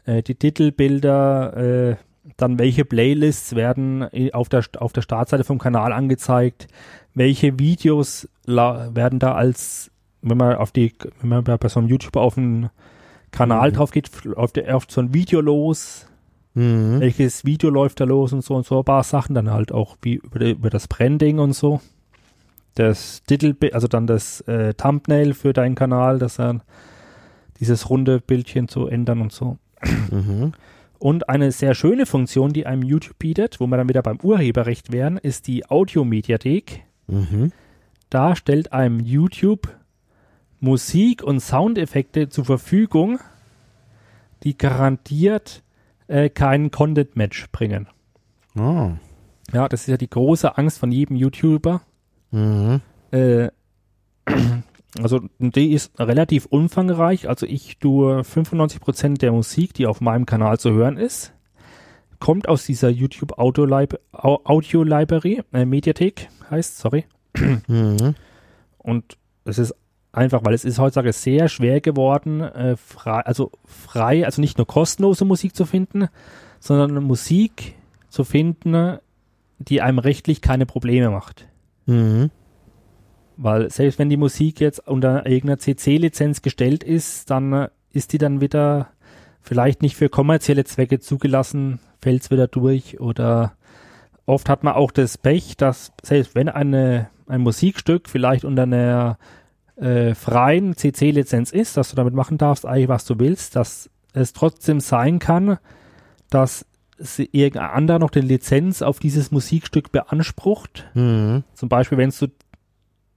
[0.06, 1.96] äh, die Titelbilder, äh,
[2.38, 6.68] dann welche Playlists werden auf der, auf der Startseite vom Kanal angezeigt,
[7.14, 9.92] welche Videos werden da als,
[10.22, 12.70] wenn man auf die, wenn man bei so einem YouTuber auf einen
[13.32, 13.76] Kanal mhm.
[13.76, 16.08] drauf geht, auf, der, auf so ein Video los,
[16.54, 17.00] mhm.
[17.00, 19.98] welches Video läuft da los und so und so ein paar Sachen, dann halt auch
[20.02, 21.82] wie über, über das Branding und so
[22.76, 26.64] das Titel, also dann das äh, Thumbnail für deinen Kanal, das dann
[27.60, 29.58] dieses runde Bildchen zu ändern und so.
[30.12, 30.54] Mhm.
[31.04, 34.94] Und eine sehr schöne Funktion, die einem YouTube bietet, wo wir dann wieder beim Urheberrecht
[34.94, 36.86] wären, ist die Audiomediathek.
[37.08, 37.52] Mhm.
[38.10, 39.68] Da stellt einem YouTube
[40.62, 43.20] Musik und Soundeffekte zur Verfügung,
[44.44, 45.62] die garantiert
[46.08, 47.90] äh, keinen Content-Match bringen.
[48.58, 48.92] Oh.
[49.52, 51.82] Ja, das ist ja die große Angst von jedem YouTuber,
[52.32, 52.80] Mhm.
[53.12, 53.50] Äh,
[55.02, 57.28] also die ist relativ umfangreich.
[57.28, 61.34] Also ich tue 95% der Musik, die auf meinem Kanal zu hören ist,
[62.20, 67.06] kommt aus dieser YouTube Audio, Lib Audio Library, äh, Mediathek heißt, sorry.
[67.68, 68.16] Mhm.
[68.78, 69.76] Und es ist
[70.12, 74.68] einfach, weil es ist heutzutage sehr schwer geworden, äh, frei, also frei, also nicht nur
[74.68, 76.08] kostenlose Musik zu finden,
[76.60, 77.76] sondern Musik
[78.10, 79.00] zu finden,
[79.58, 81.48] die einem rechtlich keine Probleme macht.
[81.88, 82.30] Mhm.
[83.38, 88.18] Weil selbst wenn die Musik jetzt unter irgendeiner CC-Lizenz gestellt ist, dann äh, ist die
[88.18, 88.90] dann wieder
[89.42, 93.54] vielleicht nicht für kommerzielle Zwecke zugelassen, fällt es wieder durch oder
[94.26, 99.18] oft hat man auch das Pech, dass selbst wenn eine, ein Musikstück vielleicht unter einer
[99.76, 104.34] äh, freien CC-Lizenz ist, dass du damit machen darfst, eigentlich was du willst, dass es
[104.34, 105.58] trotzdem sein kann,
[106.30, 106.66] dass
[107.18, 110.90] irgendein anderer noch die Lizenz auf dieses Musikstück beansprucht.
[110.94, 111.44] Mhm.
[111.54, 112.28] Zum Beispiel, wenn du,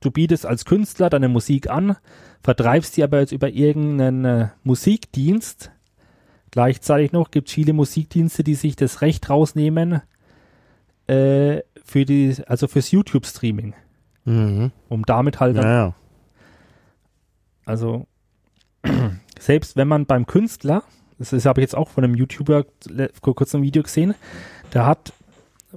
[0.00, 1.96] du bietest als Künstler deine Musik an,
[2.42, 5.70] vertreibst die aber jetzt über irgendeinen äh, Musikdienst.
[6.50, 10.02] Gleichzeitig noch gibt es viele Musikdienste, die sich das Recht rausnehmen,
[11.06, 13.74] äh, für die, also fürs YouTube-Streaming.
[14.24, 14.72] Mhm.
[14.88, 15.56] Um damit halt.
[15.56, 15.94] Ja, ja.
[17.64, 18.06] Also,
[19.38, 20.82] selbst wenn man beim Künstler
[21.18, 22.66] das ist, habe ich jetzt auch von einem YouTuber
[23.22, 24.14] vor kurzem ein Video gesehen.
[24.74, 25.12] Der hat,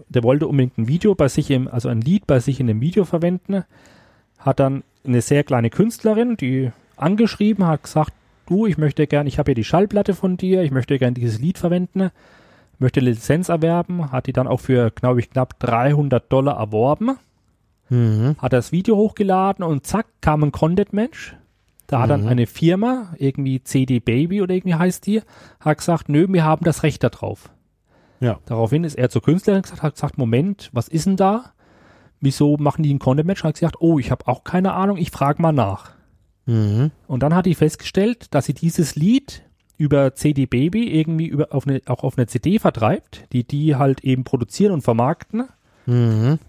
[0.09, 2.81] der wollte unbedingt ein Video bei sich im, also ein Lied bei sich in dem
[2.81, 3.63] Video verwenden,
[4.40, 8.14] hat dann eine sehr kleine Künstlerin, die angeschrieben, hat gesagt,
[8.48, 11.40] du, ich möchte gern, ich habe hier die Schallplatte von dir, ich möchte gern dieses
[11.40, 12.11] Lied verwenden,
[12.80, 17.18] möchte Lizenz erwerben, hat die dann auch für, glaube ich, knapp 300 Dollar erworben,
[17.90, 18.36] mhm.
[18.40, 21.36] hat das Video hochgeladen und zack, kam ein Content-Mensch,
[21.88, 22.28] da hat dann mhm.
[22.28, 25.22] eine Firma, irgendwie CD Baby oder irgendwie heißt die,
[25.60, 27.49] hat gesagt, nö, wir haben das Recht darauf.
[28.20, 28.40] Ja.
[28.45, 31.53] Daraufhin ist er zur Künstlerin gesagt, hat gesagt, Moment, was ist denn da?
[32.21, 33.43] Wieso machen die ein Content-Match?
[33.43, 35.91] Hat gesagt, oh, ich habe auch keine Ahnung, ich frage mal nach.
[36.45, 36.91] Mhm.
[37.07, 39.43] Und dann hat die festgestellt, dass sie dieses Lied
[39.77, 44.03] über CD Baby irgendwie über auf eine, auch auf eine CD vertreibt, die die halt
[44.03, 45.47] eben produzieren und vermarkten.
[45.85, 46.39] Mhm.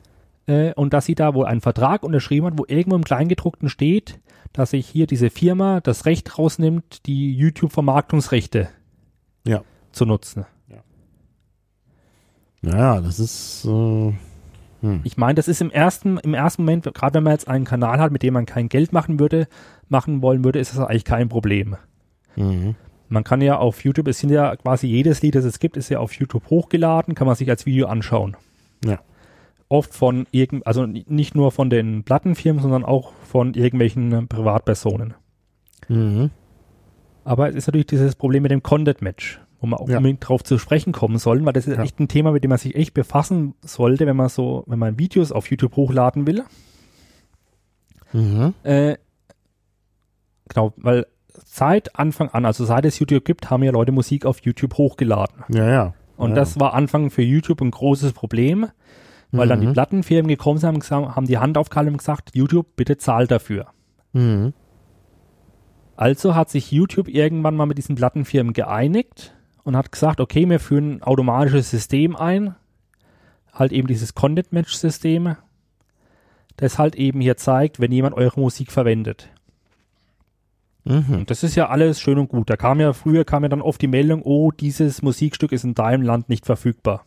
[0.47, 4.18] Äh, und dass sie da wohl einen Vertrag unterschrieben hat, wo irgendwo im Kleingedruckten steht,
[4.52, 8.68] dass sich hier diese Firma das Recht rausnimmt, die YouTube-Vermarktungsrechte
[9.47, 9.62] ja.
[9.92, 10.47] zu nutzen.
[10.68, 10.82] Ja,
[12.62, 13.64] naja, das ist.
[13.64, 14.12] Äh,
[14.81, 15.01] hm.
[15.05, 17.98] Ich meine, das ist im ersten, im ersten Moment, gerade wenn man jetzt einen Kanal
[17.98, 19.47] hat, mit dem man kein Geld machen würde,
[19.89, 21.77] machen wollen würde, ist das eigentlich kein Problem.
[22.36, 22.74] Mhm.
[23.09, 25.89] Man kann ja auf YouTube, es sind ja quasi jedes Lied, das es gibt, ist
[25.89, 28.36] ja auf YouTube hochgeladen, kann man sich als Video anschauen.
[28.85, 29.01] Ja
[29.70, 35.15] oft von irgend, also nicht nur von den Plattenfirmen, sondern auch von irgendwelchen Privatpersonen.
[35.89, 36.31] Mhm.
[37.24, 39.99] Aber es ist natürlich dieses Problem mit dem Content Match, wo man auch ja.
[39.99, 41.82] unbedingt drauf zu sprechen kommen sollen, weil das ist ja.
[41.82, 44.99] echt ein Thema, mit dem man sich echt befassen sollte, wenn man so, wenn man
[44.99, 46.45] Videos auf YouTube hochladen will.
[48.12, 48.55] Mhm.
[48.62, 48.97] Äh,
[50.49, 51.07] genau, weil
[51.45, 55.45] seit Anfang an, also seit es YouTube gibt, haben ja Leute Musik auf YouTube hochgeladen.
[55.49, 55.95] Ja, ja.
[56.16, 56.37] Und ja.
[56.37, 58.66] das war Anfang für YouTube ein großes Problem,
[59.31, 59.51] weil mhm.
[59.51, 59.73] dann die mhm.
[59.74, 63.69] Plattenfirmen gekommen sind, haben, haben die Hand aufgehalten und gesagt, YouTube, bitte zahl dafür.
[64.12, 64.55] Mhm.
[65.97, 69.35] Also hat sich YouTube irgendwann mal mit diesen Plattenfirmen geeinigt
[69.70, 72.56] und hat gesagt, okay, wir führen ein automatisches System ein,
[73.52, 75.36] halt eben dieses Content-Match-System,
[76.56, 79.28] das halt eben hier zeigt, wenn jemand eure Musik verwendet.
[80.82, 81.24] Mhm.
[81.26, 82.51] Das ist ja alles schön und gut.
[82.51, 85.74] Da kam ja früher kam ja dann oft die Meldung, oh, dieses Musikstück ist in
[85.74, 87.05] deinem Land nicht verfügbar.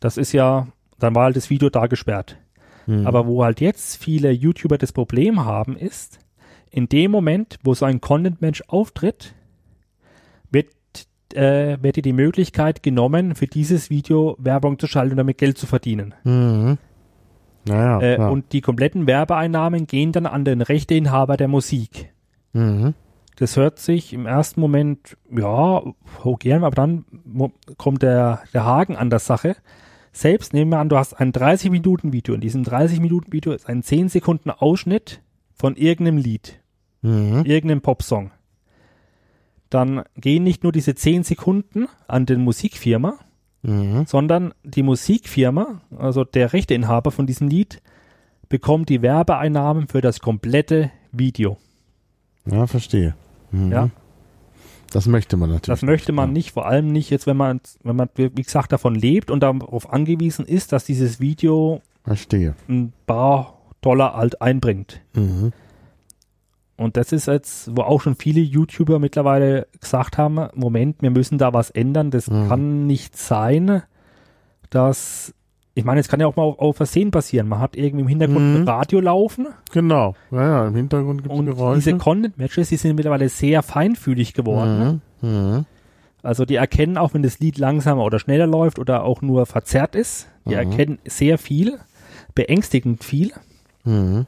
[0.00, 0.68] Das ist ja,
[0.98, 2.38] dann war halt das Video da gesperrt.
[2.86, 3.06] Hm.
[3.06, 6.18] Aber wo halt jetzt viele YouTuber das Problem haben, ist,
[6.70, 9.34] in dem Moment, wo so ein Content-Mensch auftritt,
[11.34, 15.58] äh, wird dir die Möglichkeit genommen, für dieses Video Werbung zu schalten und damit Geld
[15.58, 16.14] zu verdienen.
[16.24, 16.78] Mhm.
[17.66, 18.30] Naja, Äh, klar.
[18.32, 22.12] und die kompletten Werbeeinnahmen gehen dann an den Rechteinhaber der Musik.
[22.52, 22.94] mhm.
[23.36, 25.82] Das hört sich im ersten Moment, ja,
[26.22, 27.04] hoch gern, aber dann
[27.78, 29.56] kommt der, der Haken an der Sache.
[30.12, 32.32] Selbst nehmen wir an, du hast ein 30-Minuten-Video.
[32.36, 35.20] In diesem 30-Minuten-Video ist ein 10 Sekunden Ausschnitt
[35.52, 36.60] von irgendeinem Lied,
[37.02, 37.42] Mhm.
[37.44, 38.30] irgendeinem Popsong.
[39.70, 43.18] Dann gehen nicht nur diese 10 Sekunden an den Musikfirma,
[43.62, 44.04] Mhm.
[44.06, 47.80] sondern die Musikfirma, also der Rechteinhaber von diesem Lied,
[48.50, 51.56] bekommt die Werbeeinnahmen für das komplette Video.
[52.44, 53.14] Ja, verstehe.
[53.52, 53.72] Mhm.
[53.72, 53.90] Ja.
[54.92, 55.80] Das möchte man natürlich.
[55.80, 56.32] Das möchte man ja.
[56.34, 59.90] nicht, vor allem nicht jetzt, wenn man, wenn man, wie gesagt, davon lebt und darauf
[59.90, 62.54] angewiesen ist, dass dieses Video Verstehe.
[62.68, 65.00] ein paar Dollar alt einbringt.
[65.14, 65.52] Mhm.
[66.76, 71.38] Und das ist jetzt, wo auch schon viele YouTuber mittlerweile gesagt haben, Moment, wir müssen
[71.38, 72.10] da was ändern.
[72.10, 72.48] Das Mhm.
[72.48, 73.82] kann nicht sein,
[74.70, 75.32] dass,
[75.74, 77.48] ich meine, es kann ja auch mal auf, auf Versehen passieren.
[77.48, 78.56] Man hat irgendwie im Hintergrund Mhm.
[78.62, 80.14] ein Radio laufen Genau.
[80.30, 81.76] Ja, ja, im Hintergrund gibt es Geräusche.
[81.80, 85.00] diese Content-Matches, die sind mittlerweile sehr feinfühlig geworden.
[85.20, 85.28] mhm.
[85.28, 85.66] Mhm.
[86.22, 89.94] Also die erkennen auch, wenn das Lied langsamer oder schneller läuft oder auch nur verzerrt
[89.94, 90.26] ist.
[90.46, 90.54] Die Mhm.
[90.56, 91.78] erkennen sehr viel,
[92.34, 93.30] beängstigend viel.
[93.84, 94.26] Mhm.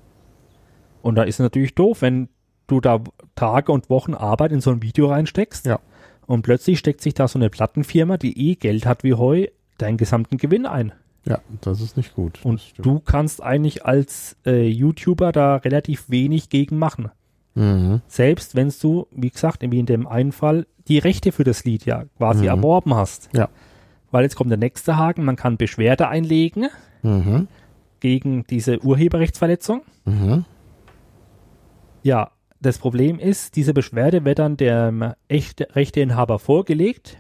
[1.02, 2.28] Und da ist es natürlich doof, wenn
[2.66, 3.00] du da
[3.34, 5.66] Tage und Wochen Arbeit in so ein Video reinsteckst.
[5.66, 5.80] Ja.
[6.26, 9.46] Und plötzlich steckt sich da so eine Plattenfirma, die eh Geld hat wie Heu,
[9.78, 10.92] deinen gesamten Gewinn ein.
[11.24, 12.38] Ja, das ist nicht gut.
[12.44, 17.10] Und du kannst eigentlich als äh, YouTuber da relativ wenig gegen machen.
[17.54, 18.00] Mhm.
[18.06, 21.84] Selbst wenn du, wie gesagt, wie in dem einen Fall, die Rechte für das Lied
[21.84, 22.48] ja quasi Mhm.
[22.48, 23.28] erworben hast.
[23.34, 23.48] Ja.
[24.12, 26.68] Weil jetzt kommt der nächste Haken, man kann Beschwerde einlegen
[27.02, 27.48] Mhm.
[28.00, 29.82] gegen diese Urheberrechtsverletzung.
[30.04, 30.44] Mhm.
[32.02, 32.30] Ja,
[32.60, 37.18] das Problem ist, diese Beschwerde wird dann dem echte Rechteinhaber vorgelegt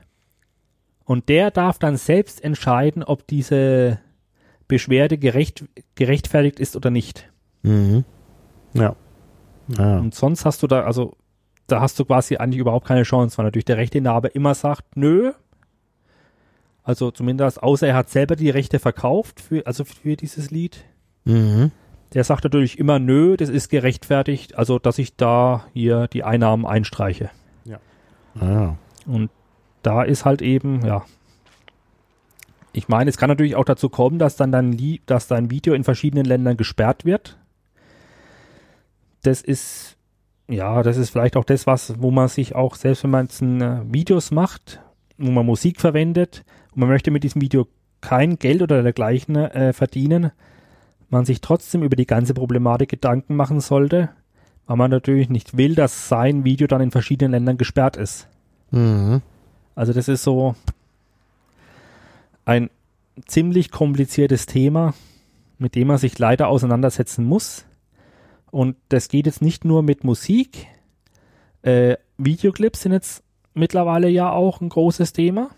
[1.04, 3.98] und der darf dann selbst entscheiden, ob diese
[4.68, 5.64] Beschwerde gerecht,
[5.94, 7.30] gerechtfertigt ist oder nicht.
[7.62, 8.04] Mhm.
[8.74, 8.96] Ja.
[9.76, 9.98] Ja.
[9.98, 11.16] Und sonst hast du da, also
[11.66, 15.32] da hast du quasi eigentlich überhaupt keine Chance, weil natürlich der Rechteinhaber immer sagt, nö.
[16.82, 20.84] Also zumindest, außer er hat selber die Rechte verkauft, für, also für dieses Lied.
[21.24, 21.72] Mhm.
[22.14, 26.64] Der sagt natürlich immer, nö, das ist gerechtfertigt, also dass ich da hier die Einnahmen
[26.64, 27.30] einstreiche.
[28.40, 28.76] Ja.
[29.06, 29.30] Und
[29.82, 31.04] da ist halt eben, ja.
[32.72, 35.74] Ich meine, es kann natürlich auch dazu kommen, dass dann dein, Lie dass dein Video
[35.74, 37.38] in verschiedenen Ländern gesperrt wird.
[39.22, 39.96] Das ist,
[40.46, 43.40] ja, das ist vielleicht auch das, was, wo man sich auch, selbst wenn man jetzt
[43.40, 44.80] ein, äh, Videos macht,
[45.16, 47.66] wo man Musik verwendet und man möchte mit diesem Video
[48.02, 50.32] kein Geld oder dergleichen äh, verdienen,
[51.08, 54.10] man sich trotzdem über die ganze Problematik Gedanken machen sollte,
[54.66, 58.28] weil man natürlich nicht will, dass sein Video dann in verschiedenen Ländern gesperrt ist.
[58.70, 59.22] Mhm.
[59.74, 60.54] Also das ist so
[62.44, 62.70] ein
[63.26, 64.94] ziemlich kompliziertes Thema,
[65.58, 67.64] mit dem man sich leider auseinandersetzen muss.
[68.50, 70.66] Und das geht jetzt nicht nur mit Musik.
[71.62, 73.22] Äh, Videoclips sind jetzt
[73.54, 75.50] mittlerweile ja auch ein großes Thema.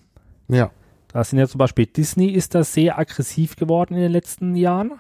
[0.49, 0.71] Ja.
[1.09, 4.93] Da sind ja zum Beispiel Disney ist da sehr aggressiv geworden in den letzten Jahren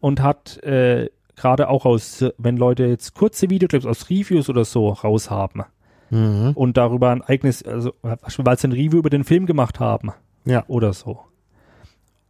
[0.00, 4.88] und hat äh, gerade auch aus, wenn Leute jetzt kurze Videoclips aus Reviews oder so
[4.90, 5.64] raushaben,
[6.12, 6.52] Mhm.
[6.56, 10.10] und darüber ein eigenes, also weil sie ein Review über den Film gemacht haben
[10.44, 10.64] Ja.
[10.66, 11.20] oder so.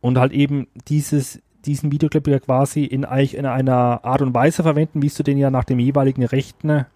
[0.03, 4.63] Und halt eben dieses, diesen Videoclip ja quasi in, eigentlich in einer Art und Weise
[4.65, 6.89] verwenden, wie du den ja nach dem jeweiligen Recht, ne,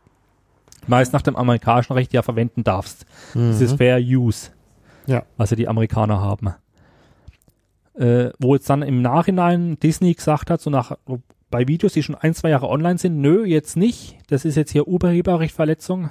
[0.87, 3.07] meist nach dem amerikanischen Recht ja verwenden darfst.
[3.33, 3.77] Das ist Mhm.
[3.79, 4.51] Fair Use,
[5.07, 5.23] Ja.
[5.39, 6.51] was ja die Amerikaner haben.
[7.95, 10.97] Äh, wo jetzt dann im Nachhinein Disney gesagt hat, so nach
[11.51, 14.19] bei Videos, die schon ein, zwei Jahre online sind, nö, jetzt nicht.
[14.29, 16.11] Das ist jetzt hier Urheberrechtverletzung.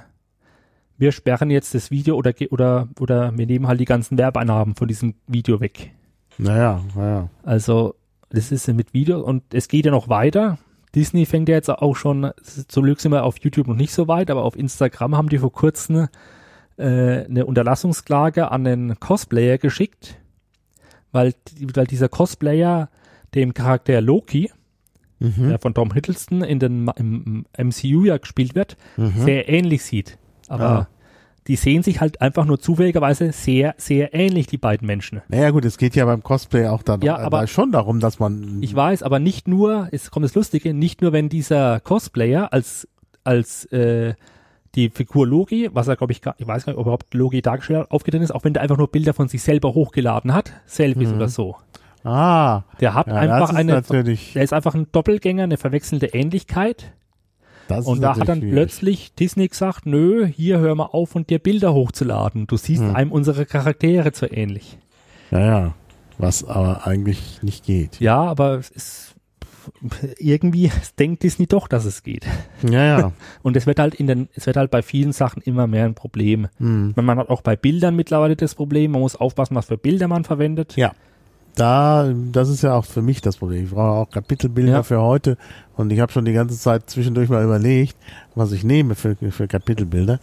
[0.96, 4.88] Wir sperren jetzt das Video oder, oder, oder wir nehmen halt die ganzen Werbeeinnahmen von
[4.88, 5.92] diesem Video weg.
[6.38, 7.28] Naja, naja.
[7.42, 7.94] Also,
[8.30, 10.56] das ist ja mit Video und es geht ja noch weiter.
[10.94, 14.08] Disney fängt ja jetzt auch schon, zum Glück sind wir auf YouTube noch nicht so
[14.08, 16.08] weit, aber auf Instagram haben die vor kurzem
[16.78, 20.16] äh, eine Unterlassungsklage an den Cosplayer geschickt,
[21.14, 21.34] weil,
[21.74, 22.90] weil dieser Cosplayer
[23.34, 24.50] dem Charakter Loki,
[25.20, 25.48] Mhm.
[25.48, 29.12] der von Tom Hiddleston in den, im MCU ja gespielt wird, Mhm.
[29.24, 30.18] sehr ähnlich sieht.
[30.48, 30.88] Aber Ah.
[31.46, 35.22] die sehen sich halt einfach nur zufälligerweise sehr, sehr ähnlich, die beiden Menschen.
[35.28, 38.00] Naja gut, es geht ja beim Cosplay auch dann Ja, äh, aber- da schon darum,
[38.00, 41.80] dass man Ich weiß, aber nicht nur, es kommt das Lustige, nicht nur wenn dieser
[41.80, 42.88] Cosplayer als,
[43.22, 44.14] als äh,
[44.74, 47.42] die Figur Logi, was er glaube ich, gar, ich weiß gar nicht, ob überhaupt Logi
[47.42, 50.52] dargestellt hat, aufgetreten ist, auch wenn der einfach nur Bilder von sich selber hochgeladen hat,
[50.66, 51.16] Selfies Mhm.
[51.16, 51.56] oder so.
[52.02, 56.92] Ah, Der hat ja, einfach eine, natürlich der ist einfach ein Doppelgänger, eine verwechselnde Ähnlichkeit.
[57.68, 61.30] das Und da hat dann natürlich plötzlich Disney gesagt, nö, hier hör mal auf und
[61.30, 62.46] dir Bilder hochzuladen.
[62.46, 62.94] Du siehst Hm.
[62.94, 64.76] einem unsere Charaktere zu ähnlich.
[65.30, 65.30] schwierig.
[65.30, 65.74] Ja, ja.
[66.18, 67.98] was aber eigentlich nicht geht.
[68.00, 69.13] Ja, aber es ist
[70.18, 72.26] irgendwie denkt Disney doch, dass es geht.
[72.62, 73.12] Ja, ja.
[73.42, 75.94] Und es wird halt in den, es wird halt bei vielen Sachen immer mehr ein
[75.94, 76.48] Problem.
[76.58, 76.94] Hm.
[76.96, 80.24] Man hat auch bei Bildern mittlerweile das Problem, man muss aufpassen, was für Bilder man
[80.24, 80.76] verwendet.
[80.76, 80.92] Ja.
[81.56, 83.64] Da, das ist ja auch für mich das Problem.
[83.64, 84.82] Ich brauche auch Kapitelbilder Ja.
[84.82, 85.36] für heute
[85.76, 87.96] und ich habe schon die ganze Zeit zwischendurch mal überlegt,
[88.34, 90.18] was ich nehme für, für Kapitelbilder.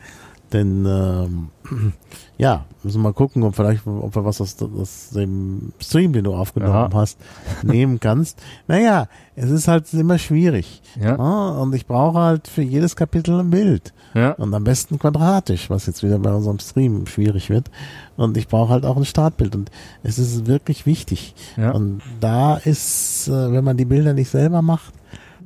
[0.54, 1.50] Denn ähm,
[2.38, 6.26] ja, müssen wir mal gucken, ob vielleicht, ob wir was aus, aus dem Stream, den
[6.26, 6.90] du aufgenommen Ja.
[6.94, 7.18] hast,
[7.64, 8.40] nehmen kannst.
[8.68, 10.82] Naja, es ist halt immer schwierig.
[11.00, 11.18] Ja.
[11.18, 13.94] Ah, und ich brauche halt für jedes Kapitel ein Bild.
[14.14, 14.32] Ja.
[14.34, 17.72] Und am besten quadratisch, was jetzt wieder bei unserem Stream schwierig wird.
[18.18, 19.56] Und ich brauche halt auch ein Startbild.
[19.56, 19.72] Und
[20.04, 21.34] es ist wirklich wichtig.
[21.56, 21.72] Ja.
[21.72, 24.94] Und da ist, äh, wenn man die Bilder nicht selber macht,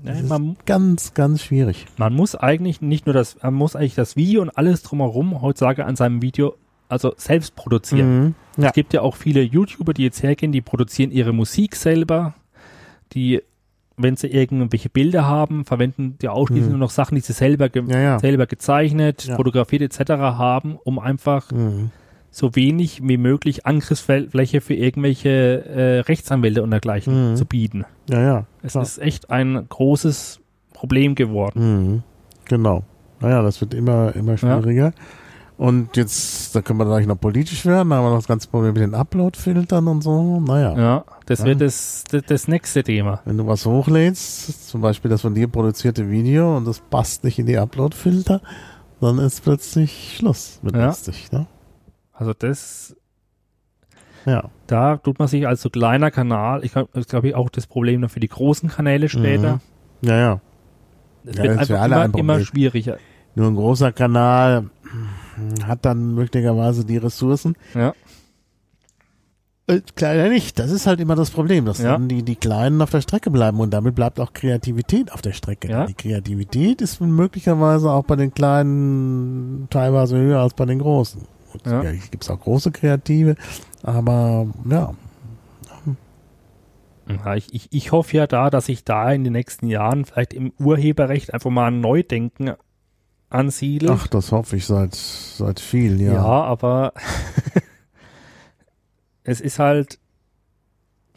[0.06, 1.86] das ist man, ganz, ganz schwierig.
[1.98, 5.86] man muss eigentlich nicht nur das, man muss eigentlich das Video und alles drumherum heutzutage
[5.86, 6.56] an seinem Video
[6.88, 8.20] also selbst produzieren.
[8.20, 8.36] Mhm.
[8.58, 8.68] Ja.
[8.70, 12.36] Es gibt ja auch viele YouTuber, die jetzt hergehen, die produzieren ihre Musik selber,
[13.14, 13.42] die,
[13.98, 16.72] wenn sie irgendwelche Bilder haben, verwenden die ausschließlich Mhm.
[16.72, 18.20] nur noch Sachen, die sie selber, ge Ja, ja.
[18.20, 20.12] selber gezeichnet, fotografiert etc.
[20.12, 21.90] haben, um einfach Mhm.
[22.38, 27.36] So wenig wie möglich Angriffsfläche für irgendwelche äh, Rechtsanwälte und dergleichen Mhm.
[27.38, 27.86] zu bieten.
[28.10, 28.46] Ja, ja.
[28.62, 28.84] Es klar.
[28.84, 30.42] ist echt ein großes
[30.74, 31.60] Problem geworden.
[31.94, 32.04] Mhm.
[32.44, 32.84] Genau.
[33.22, 34.92] Naja, das wird immer, immer schwieriger.
[35.58, 38.50] Und jetzt, da können wir gleich noch politisch werden, da haben wir noch das ganze
[38.50, 40.42] Problem mit den Upload-Filtern und so.
[40.42, 40.78] Naja.
[40.78, 41.46] Ja, das Ja.
[41.46, 43.22] wird das, das, das nächste Thema.
[43.24, 47.40] Wenn du was hochlädst, zum Beispiel das von dir produzierte Video und das passt nicht
[47.40, 48.42] in die Upload-Filter,
[49.00, 50.88] dann ist plötzlich Schluss mit Ja.
[50.88, 51.48] lustig, ne?
[52.16, 52.96] Also das,
[54.26, 54.50] Ja.
[54.68, 57.68] da tut man sich als so kleiner Kanal, ich glaube, das glaube ich auch das
[57.68, 59.60] Problem dann für die großen Kanäle später.
[60.02, 60.08] Mhm.
[60.10, 60.42] Ja, ja.
[61.26, 62.46] Es Ja, wird einfach alle ein immer, immer Problem.
[62.46, 62.98] schwieriger.
[63.36, 64.70] Nur ein großer Kanal
[65.66, 67.56] hat dann möglicherweise die Ressourcen.
[67.74, 67.94] Ja.
[69.68, 70.60] Äh, Kleiner nicht.
[70.60, 71.94] Das ist halt immer das Problem, dass Ja.
[71.94, 75.34] dann die, die Kleinen auf der Strecke bleiben und damit bleibt auch Kreativität auf der
[75.34, 75.68] Strecke.
[75.70, 75.86] Ja.
[75.88, 81.24] Die Kreativität ist möglicherweise auch bei den Kleinen teilweise höher als bei den Großen.
[81.64, 81.84] Gut, Ja.
[81.84, 81.92] ja.
[82.12, 83.36] gibt es auch große Kreative,
[83.84, 84.94] aber ja,
[87.08, 90.34] Ja, ich, ich, ich hoffe ja da, dass sich da in den nächsten Jahren vielleicht
[90.34, 92.54] im Urheberrecht einfach mal ein Neudenken
[93.30, 93.92] ansiedelt.
[93.92, 96.14] ach, das hoffe ich seit, seit vielen ja.
[96.14, 96.46] Jahren.
[96.50, 96.94] aber
[99.24, 100.00] es ist halt,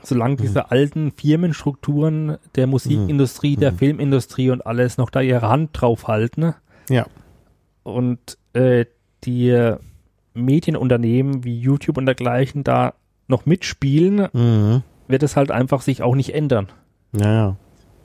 [0.03, 0.43] solange Mhm.
[0.43, 3.79] diese alten Firmenstrukturen der Musikindustrie, der Mhm.
[3.79, 6.55] Filmindustrie und alles noch da ihre Hand drauf halten
[6.91, 7.07] Ja.
[7.83, 8.85] und äh,
[9.25, 9.75] die
[10.45, 12.95] Medienunternehmen wie YouTube und dergleichen da
[13.27, 14.83] noch mitspielen, Mhm.
[15.09, 16.69] wird es halt einfach sich auch nicht ändern.
[17.13, 17.57] Ja, ja.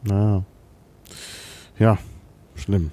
[0.10, 0.43] Ja.
[1.80, 1.97] Ja,
[2.55, 2.91] schlimm.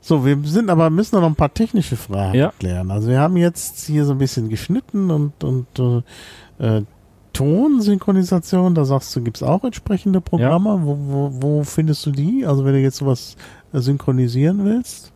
[0.00, 2.52] So, wir sind aber, müssen noch ein paar technische Fragen Ja.
[2.58, 2.90] klären.
[2.90, 5.66] Also wir haben jetzt hier so ein bisschen geschnitten und, und
[6.60, 6.82] äh, äh,
[7.32, 10.80] Tonsynchronisation, da sagst du, gibt's auch entsprechende Programme.
[10.82, 12.44] Wo, wo, wo findest du die?
[12.46, 13.36] Also wenn du jetzt sowas
[13.72, 15.12] synchronisieren willst?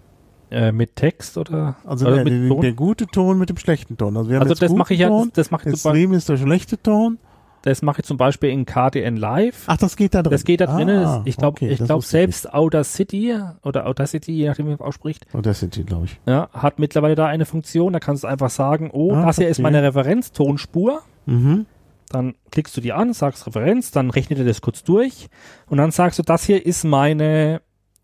[0.51, 2.61] Äh, mit Text oder, Also oder der, mit Ton?
[2.63, 4.17] der gute Ton mit dem schlechten Ton.
[4.17, 6.39] Also, wir haben also das mache ich ja, das, das mache ich, drüben ist der
[6.39, 7.19] schlechte Ton.
[7.63, 9.65] das mache ich zum Beispiel in KDN Live.
[9.67, 10.31] Ach, das geht da drin.
[10.33, 11.05] Das geht da drinnen.
[11.05, 14.71] Ah, ich glaube, okay, ich glaube wusste ich selbst Audacity oder Audacity, je nachdem wie
[14.71, 15.27] man es ausspricht.
[15.35, 16.19] Audacity, glaube ich.
[16.27, 17.93] ja, hat mittlerweile da eine Funktion.
[17.93, 21.03] Da kannst du einfach sagen, oh, Ah, das hier ist meine Referenztonspur.
[21.27, 21.67] Mhm.
[22.11, 25.29] Dann klickst du die an, sagst Referenz, dann rechnet er das kurz durch
[25.67, 27.61] und dann sagst du, das hier ist meine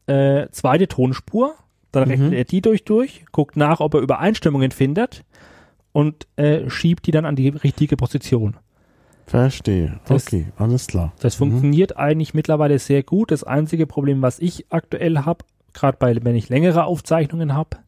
[0.07, 1.55] äh, zweite Tonspur.
[1.95, 2.11] Dann Mhm.
[2.11, 5.25] rechnet er die durch durch, guckt nach, ob er Übereinstimmungen findet
[5.93, 8.57] und äh, schiebt die dann an die richtige Position.
[9.27, 10.01] Verstehe.
[10.07, 11.13] Das- okay, alles klar.
[11.21, 11.51] Das Mhm.
[11.51, 13.31] funktioniert eigentlich mittlerweile sehr gut.
[13.31, 17.79] Das einzige Problem, was ich aktuell habe, gerade bei, wenn ich längere Aufzeichnungen habe,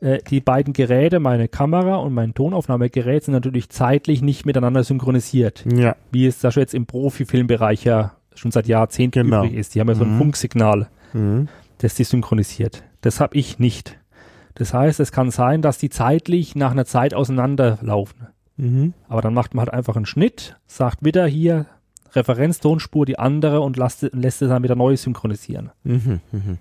[0.00, 5.64] äh, die beiden Geräte, meine Kamera und mein Tonaufnahmegerät, sind natürlich zeitlich nicht miteinander synchronisiert,
[5.72, 9.44] Ja, wie es da schon jetzt im Profifilmbereich ja schon seit Jahrzehnten Genau.
[9.44, 9.74] übrig ist.
[9.74, 10.18] Die haben ja so ein Mhm.
[10.18, 11.48] Funksignal, mhm.
[11.78, 12.82] das die synchronisiert.
[13.00, 13.98] Das habe ich nicht.
[14.54, 18.28] Das heißt, es kann sein, dass die zeitlich nach einer Zeit auseinanderlaufen.
[18.56, 18.92] Mhm.
[19.08, 21.66] Aber dann macht man halt einfach einen Schnitt, sagt wieder hier
[22.12, 25.70] Referenztonspur die andere und lässt, lässt es dann wieder neu synchronisieren.
[25.84, 26.20] Mhm.
[26.32, 26.58] Mhm.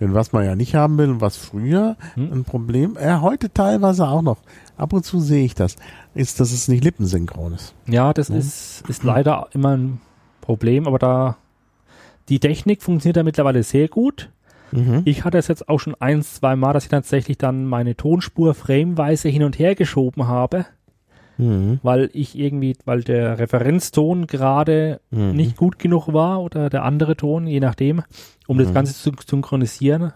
[0.00, 2.32] Denn was man ja nicht haben will und was früher Hm.
[2.32, 4.38] ein Problem, äh, heute teilweise auch noch,
[4.76, 5.76] ab und zu sehe ich das,
[6.14, 7.74] ist, dass es nicht lippensynchron ist.
[7.86, 8.36] Ja, das Mhm.
[8.36, 10.00] ist, ist leider immer ein
[10.40, 11.36] Problem, aber da
[12.28, 14.30] die Technik funktioniert da mittlerweile sehr gut.
[14.72, 15.02] Mhm.
[15.04, 18.54] Ich hatte es jetzt auch schon ein, zwei Mal, dass ich tatsächlich dann meine Tonspur
[18.54, 20.66] frameweise hin und her geschoben habe,
[21.38, 21.80] Mhm.
[21.82, 25.32] weil ich irgendwie, weil der Referenzton gerade Mhm.
[25.32, 28.02] nicht gut genug war oder der andere Ton, je nachdem,
[28.46, 28.74] um das Mhm.
[28.74, 30.12] Ganze zu synchronisieren.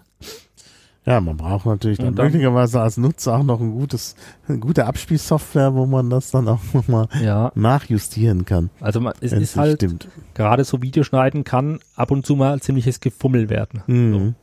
[1.06, 4.16] Ja, man braucht natürlich dann, dann- möglicherweise als Nutzer auch noch ein gutes,
[4.46, 8.68] eine gute Abspielsoftware, wo man das dann auch nochmal Ja, nachjustieren kann.
[8.80, 10.08] also man, es ist halt, Stimmt.
[10.34, 13.82] gerade so Videoschneiden kann ab und zu mal ziemliches Gefummel werden.
[13.86, 14.34] Mhm.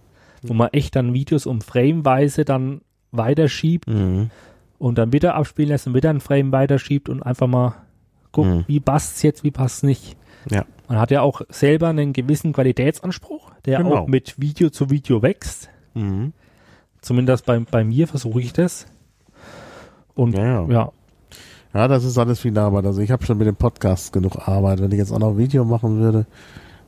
[0.41, 2.81] Wo man echt dann Videos um Frameweise dann
[3.11, 4.31] weiterschiebt Mhm.
[4.79, 7.75] und dann wieder abspielen lässt und wieder ein Frame weiterschiebt und einfach mal
[8.31, 8.63] guckt, Mhm.
[8.67, 10.17] wie passt's jetzt, wie passt's nicht.
[10.49, 10.65] Ja.
[10.88, 13.95] Man hat ja auch selber einen gewissen Qualitätsanspruch, der Genau.
[13.95, 15.69] auch mit Video zu Video wächst.
[15.93, 16.34] Mhm.
[17.07, 18.85] Zumindest bei, bei mir versuche ich das.
[20.13, 20.91] Und Ja, ja.
[21.73, 22.85] ja, das ist alles viel Arbeit.
[22.85, 24.81] Also ich habe schon mit dem Podcast genug Arbeit.
[24.81, 26.25] Wenn ich jetzt auch noch Video machen würde,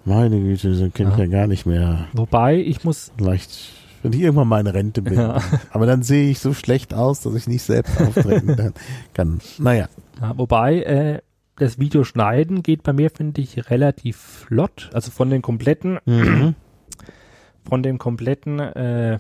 [0.04, 1.24] meine Güte, dann könnte ich Ja.
[1.24, 2.08] ja gar nicht mehr.
[2.12, 3.72] wobei ich muss, Vielleicht,
[4.04, 5.14] wenn ich irgendwann mal in Rente bin.
[5.14, 5.40] Ja.
[5.72, 8.74] Aber dann sehe ich so schlecht aus, dass ich nicht selbst auftreten
[9.14, 9.40] kann-.
[9.58, 9.88] Naja.
[10.20, 11.20] ja, wobei äh,
[11.56, 14.90] das Videoschneiden geht bei mir, finde ich, relativ flott.
[14.94, 16.56] Also von den kompletten Mhm.
[17.70, 19.20] von dem kompletten äh,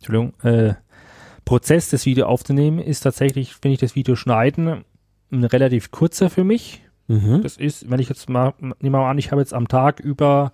[0.00, 0.74] Entschuldigung, äh,
[1.44, 4.84] Prozess, das Video aufzunehmen, ist tatsächlich, finde ich, das Video schneiden
[5.32, 6.82] ein relativ kurzer für mich.
[7.08, 7.42] Mhm.
[7.42, 10.00] Das ist, wenn ich jetzt mal, nehmen wir mal an, ich habe jetzt am Tag
[10.00, 10.52] über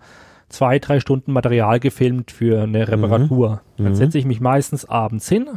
[0.48, 3.62] zwei, drei Stunden Material gefilmt für eine Reparatur.
[3.78, 3.94] Dann Mhm.
[3.94, 5.48] setze ich mich meistens abends hin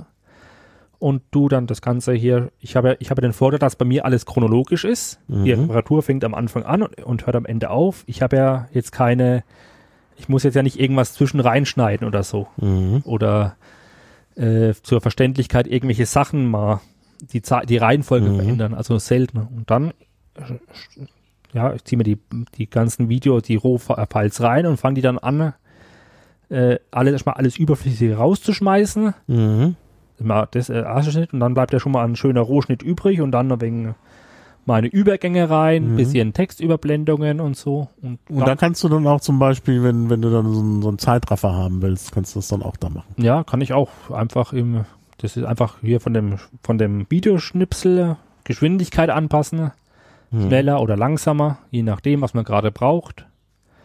[1.00, 2.52] und tu dann das Ganze hier.
[2.60, 5.20] Ich habe, ich habe den Vorteil, dass bei mir alles chronologisch ist.
[5.28, 5.62] Die Mhm.
[5.64, 8.04] Reparatur fängt am Anfang an und, und hört am Ende auf.
[8.08, 9.44] Ich habe ja jetzt keine,
[10.18, 13.02] ich muss jetzt ja nicht irgendwas zwischen reinschneiden oder so Mhm.
[13.06, 13.56] oder
[14.36, 16.82] äh, zur Verständlichkeit irgendwelche Sachen mal
[17.22, 18.36] die, die Reihenfolge Mhm.
[18.36, 19.40] verändern, also selten.
[19.40, 19.94] Und dann
[21.54, 22.18] ja, ich ziehe mir die,
[22.56, 25.54] die ganzen Videos, die Rohfiles rein und fange die dann an,
[26.50, 29.14] äh, alles, erstmal alles Überflüssige rauszuschmeißen.
[29.28, 29.76] Mhm.
[30.20, 33.32] Mal das äh, Arschschnitt und dann bleibt ja schon mal ein schöner Rohschnitt übrig und
[33.32, 33.96] dann wegen
[34.70, 35.96] meine Übergänge rein, Mhm.
[35.98, 37.90] bisschen Textüberblendungen und so.
[38.02, 40.82] Und, Und da kannst du dann auch zum Beispiel, wenn, wenn du dann so einen,
[40.82, 43.14] so einen Zeitraffer haben willst, kannst du das dann auch da machen.
[43.18, 44.86] Ja, kann ich auch einfach im,
[45.18, 48.16] das ist einfach hier von dem, von dem Videoschnipsel
[48.46, 49.72] Geschwindigkeit anpassen,
[50.32, 50.48] Mhm.
[50.48, 53.26] schneller oder langsamer, je nachdem, was man gerade braucht.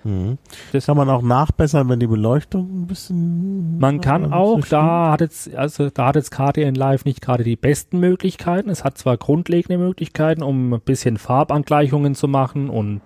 [0.04, 0.38] Mhm.
[0.72, 3.78] Das- kann man auch nachbessern, wenn die Beleuchtung ein bisschen.
[3.78, 7.42] Man kann äh, auch, da hat jetzt, also da hat jetzt KDN Live nicht gerade
[7.44, 8.68] die besten Möglichkeiten.
[8.70, 13.00] Es hat zwar grundlegende Möglichkeiten, um ein bisschen Farbangleichungen zu machen und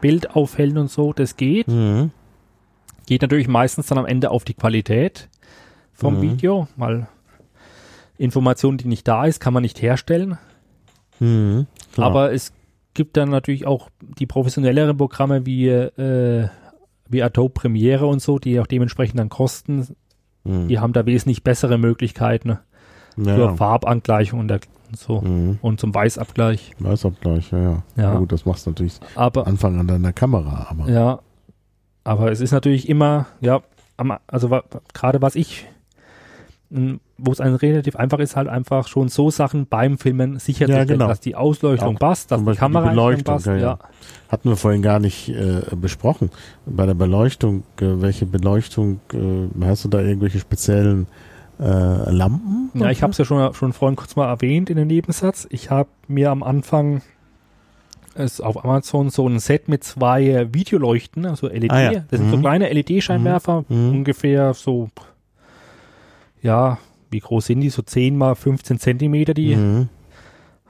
[0.00, 1.68] Bild aufhellen und so, das geht.
[1.68, 2.12] Mhm.
[3.06, 5.28] Geht natürlich meistens dann am Ende auf die Qualität
[5.92, 6.22] vom Mhm.
[6.22, 7.08] Video, weil
[8.18, 10.38] Information, die nicht da ist, kann man nicht herstellen.
[11.20, 11.66] Mhm.
[11.96, 12.52] Aber es
[12.96, 16.48] gibt dann natürlich auch die professionelleren Programme wie, äh,
[17.08, 19.86] wie Adobe Premiere und so, die auch dementsprechend dann kosten.
[20.42, 20.66] Mhm.
[20.66, 22.58] Die haben da wesentlich bessere Möglichkeiten
[23.16, 23.54] ja, zur ja.
[23.54, 25.58] Farbangleichung und, der, und so Mhm.
[25.62, 26.72] und zum Weißabgleich.
[26.80, 27.82] Weißabgleich, ja, ja.
[27.96, 28.18] Ja.
[28.18, 30.90] Gut, das machst du natürlich Aber Anfang an deiner Kamera, aber.
[30.90, 31.20] ja,
[32.04, 33.62] aber es ist natürlich immer, ja,
[33.96, 34.48] am, also
[34.94, 35.66] gerade was ich,
[37.18, 41.08] wo es einem relativ einfach ist, halt einfach schon so Sachen beim Filmen sicherzustellen, genau.
[41.08, 43.46] dass die Ausleuchtung Auch passt, dass die die Kamera Beleuchtung, passt.
[43.46, 43.60] ja, ja.
[43.60, 43.78] ja.
[44.28, 46.30] Hatten wir vorhin gar nicht äh, besprochen.
[46.66, 51.06] Bei der Beleuchtung, äh, welche Beleuchtung, äh, hast du da irgendwelche speziellen
[51.58, 51.64] äh,
[52.10, 52.70] Lampen?
[52.74, 55.46] Ja, ich habe es ja schon, schon vorhin kurz mal erwähnt in dem Nebensatz.
[55.50, 57.00] Ich habe mir am Anfang
[58.14, 61.70] es auf Amazon so ein Set mit zwei Videoleuchten, also LED.
[61.70, 62.04] Ah, ja.
[62.10, 62.40] Das sind so Mhm.
[62.42, 63.90] kleine LED-Scheinwerfer, Mhm.
[63.90, 64.88] ungefähr so,
[66.42, 66.78] ja,
[67.10, 67.70] wie groß sind die?
[67.70, 69.34] So 10 mal 15 Zentimeter.
[69.34, 69.88] Die Mhm.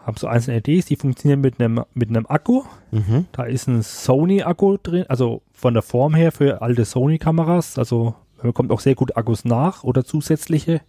[0.05, 2.63] haben so einzelne LEDs, die funktionieren mit einem mit einem Akku.
[2.93, 3.27] Mhm.
[3.33, 7.79] Da ist ein Sony-Akku drin, also von der Form her für alte Sony-Kameras.
[7.79, 10.81] Also man bekommt auch sehr gut Akkus nach oder zusätzliche.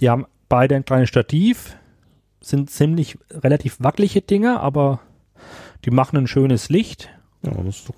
[0.00, 1.76] Die haben beide ein kleines Stativ,
[2.40, 5.00] sind ziemlich relativ wackelige Dinger, aber
[5.84, 7.08] die machen ein schönes Licht
[7.42, 7.52] Ja,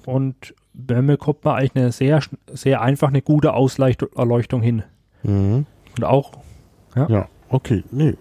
[0.06, 2.20] und dann bekommt man eigentlich eine sehr,
[2.52, 4.84] sehr einfach eine gute Ausleuchtung hin.
[5.24, 5.66] Mhm.
[5.98, 6.32] Und auch,
[6.96, 7.84] Ja, okay.
[7.90, 8.14] Nee,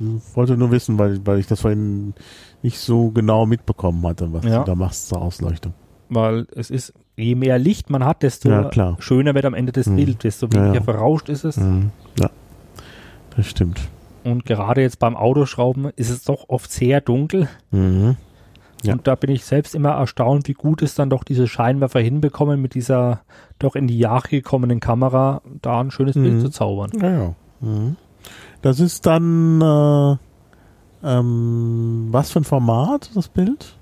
[0.00, 2.14] ich wollte nur wissen, weil, weil ich das vorhin
[2.62, 4.58] nicht so genau mitbekommen hatte, was Ja.
[4.60, 5.74] du da machst zur Ausleuchtung.
[6.10, 9.86] weil es ist, je mehr Licht man hat, desto Ja, schöner wird am Ende das
[9.88, 9.96] Mhm.
[9.96, 10.80] Bild, desto Ja, weniger ja.
[10.82, 11.58] verrauscht ist es.
[11.58, 11.90] Mhm.
[12.18, 12.30] Ja,
[13.36, 13.80] das stimmt.
[14.24, 17.48] Und gerade jetzt beim Autoschrauben ist es doch oft sehr dunkel.
[17.70, 18.16] Mhm.
[18.84, 18.92] Ja.
[18.92, 22.62] Und da bin ich selbst immer erstaunt, wie gut es dann doch diese Scheinwerfer hinbekommen,
[22.62, 23.22] mit dieser
[23.58, 26.40] doch in die Jahre gekommenen Kamera da ein schönes Bild Mhm.
[26.40, 26.90] zu zaubern.
[27.00, 27.34] Ja, ja.
[27.60, 27.96] Mhm.
[28.62, 30.16] Das ist dann äh,
[31.02, 33.76] ähm, was für ein Format, das Bild?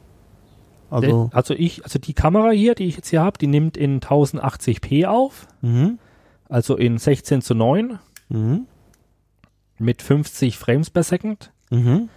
[0.90, 4.01] Also, also ich, also die Kamera hier, die ich jetzt hier habe, die nimmt in
[4.01, 5.98] 1080p auf, mhm.
[6.48, 7.98] also in 16 zu 9
[8.28, 8.66] Mhm.
[9.78, 11.52] mit 50 Frames per Second.
[11.70, 12.09] Mhm.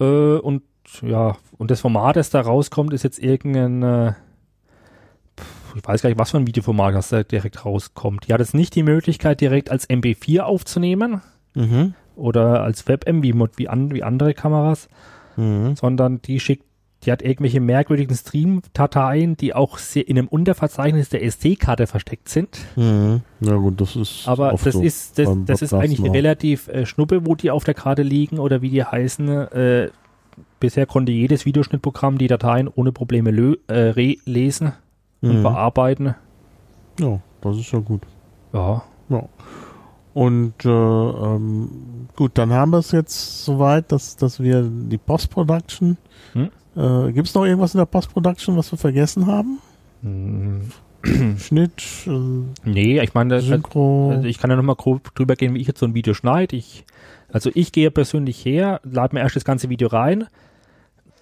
[0.00, 0.62] Äh, und
[1.02, 4.12] ja, und das Format, das da rauskommt, ist jetzt irgendein äh,
[5.74, 8.26] ich weiß gar nicht, was für ein Videoformat das da direkt rauskommt.
[8.26, 11.20] Die hat jetzt nicht die Möglichkeit, direkt als MP4 aufzunehmen
[11.54, 11.94] Mhm.
[12.16, 14.88] oder als WebM wie, an, wie andere Kameras,
[15.36, 15.76] Mhm.
[15.76, 16.64] sondern die schickt,
[17.04, 22.58] die hat irgendwelche merkwürdigen Stream-Dateien, die auch sehr in einem Unterverzeichnis der SD-Karte versteckt sind.
[22.74, 23.20] Mhm.
[23.40, 27.26] Ja gut, das ist Aber das so ist, das, das ist eigentlich relativ äh, schnuppe,
[27.26, 29.28] wo die auf der Karte liegen oder wie die heißen.
[29.28, 29.90] Äh,
[30.60, 34.72] bisher konnte jedes Videoschnittprogramm die Dateien ohne Probleme lö äh, lesen
[35.22, 35.42] und Mhm.
[35.42, 36.14] bearbeiten.
[37.00, 38.02] Ja, das ist ja gut.
[38.52, 38.82] Ja.
[39.08, 39.28] Ja.
[40.14, 41.68] Und äh, ähm,
[42.16, 45.98] gut, dann haben wir es jetzt soweit, dass, dass wir die Post-Production.
[46.32, 46.50] Hm?
[46.74, 49.58] Äh, Gibt es noch irgendwas in der Post-Production, was wir vergessen haben?
[50.02, 50.70] Hm,
[51.38, 52.10] Schnitt, äh,
[52.64, 54.10] Nee, ich meine, Synchro.
[54.12, 56.56] also ich kann ja nochmal grob drüber gehen, wie ich jetzt so ein Video schneide.
[56.56, 56.84] Ich,
[57.30, 60.26] also ich gehe persönlich her, lade mir erst das ganze Video rein,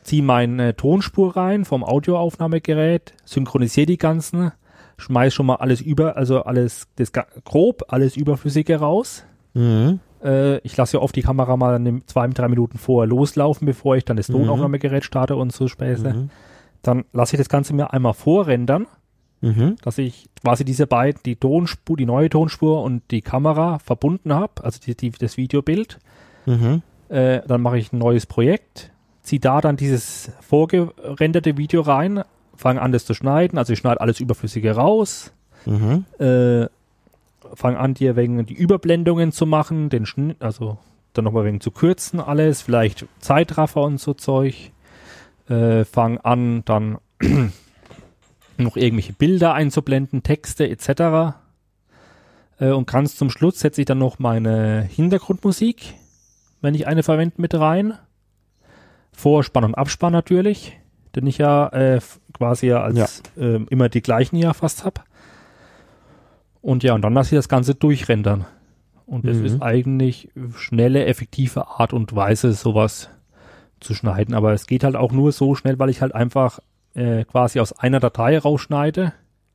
[0.05, 4.53] ziehe meine Tonspur rein vom Audioaufnahmegerät, synchronisiere die ganzen,
[4.99, 7.13] schmeiß schon mal alles über, also alles das
[7.45, 9.25] grob, alles Überflüssige raus.
[9.55, 10.01] mhm.
[10.23, 13.97] Äh, ich lasse ja oft die Kamera mal eine, zwei, drei Minuten vorher loslaufen, bevor
[13.97, 14.35] ich dann das Mhm.
[14.35, 16.15] Tonaufnahmegerät starte und so Späße.
[16.15, 16.31] Mhm.
[16.81, 18.87] Dann lasse ich das Ganze mir einmal vorrendern
[19.45, 19.77] Mhm.
[19.83, 24.65] dass ich quasi diese beiden, die Tonspur, die neue Tonspur und die Kamera verbunden habe,
[24.65, 25.99] also die, die, das Videobild.
[26.47, 26.81] Mhm.
[27.11, 28.91] Äh, dann mache ich ein neues Projekt,
[29.25, 32.23] ziehe da dann dieses vorgerenderte Video rein,
[32.57, 35.33] fange an, das zu schneiden, also ich schneide alles Überflüssige raus,
[35.67, 36.05] Mhm.
[36.19, 36.67] äh,
[37.55, 40.79] fange an, dir wegen die Überblendungen zu machen, den Schnitt, also
[41.15, 44.71] dann nochmal wegen zu kürzen alles, vielleicht Zeitraffer und so Zeug.
[45.49, 46.99] Äh, fang an, dann
[48.57, 51.37] noch irgendwelche Bilder einzublenden, Texte etc.
[52.59, 55.95] Äh, und ganz zum Schluss setze ich dann noch meine Hintergrundmusik,
[56.63, 57.95] wenn ich eine verwende, mit rein.
[59.15, 60.79] Vorspann und Abspann natürlich,
[61.17, 62.01] den ich ja äh,
[62.33, 65.05] quasi ja als ähm, immer die gleichen ja fast hab.
[66.61, 68.45] Und ja, und dann lasse ich das Ganze durchrendern.
[69.07, 69.45] Und das Mhm.
[69.45, 73.11] ist eigentlich schnelle, effektive Art und Weise, sowas
[73.81, 74.35] zu schneiden.
[74.35, 76.59] Aber es geht halt auch nur so schnell, weil ich halt einfach
[76.95, 79.13] äh, quasi aus einer Datei rausschneide.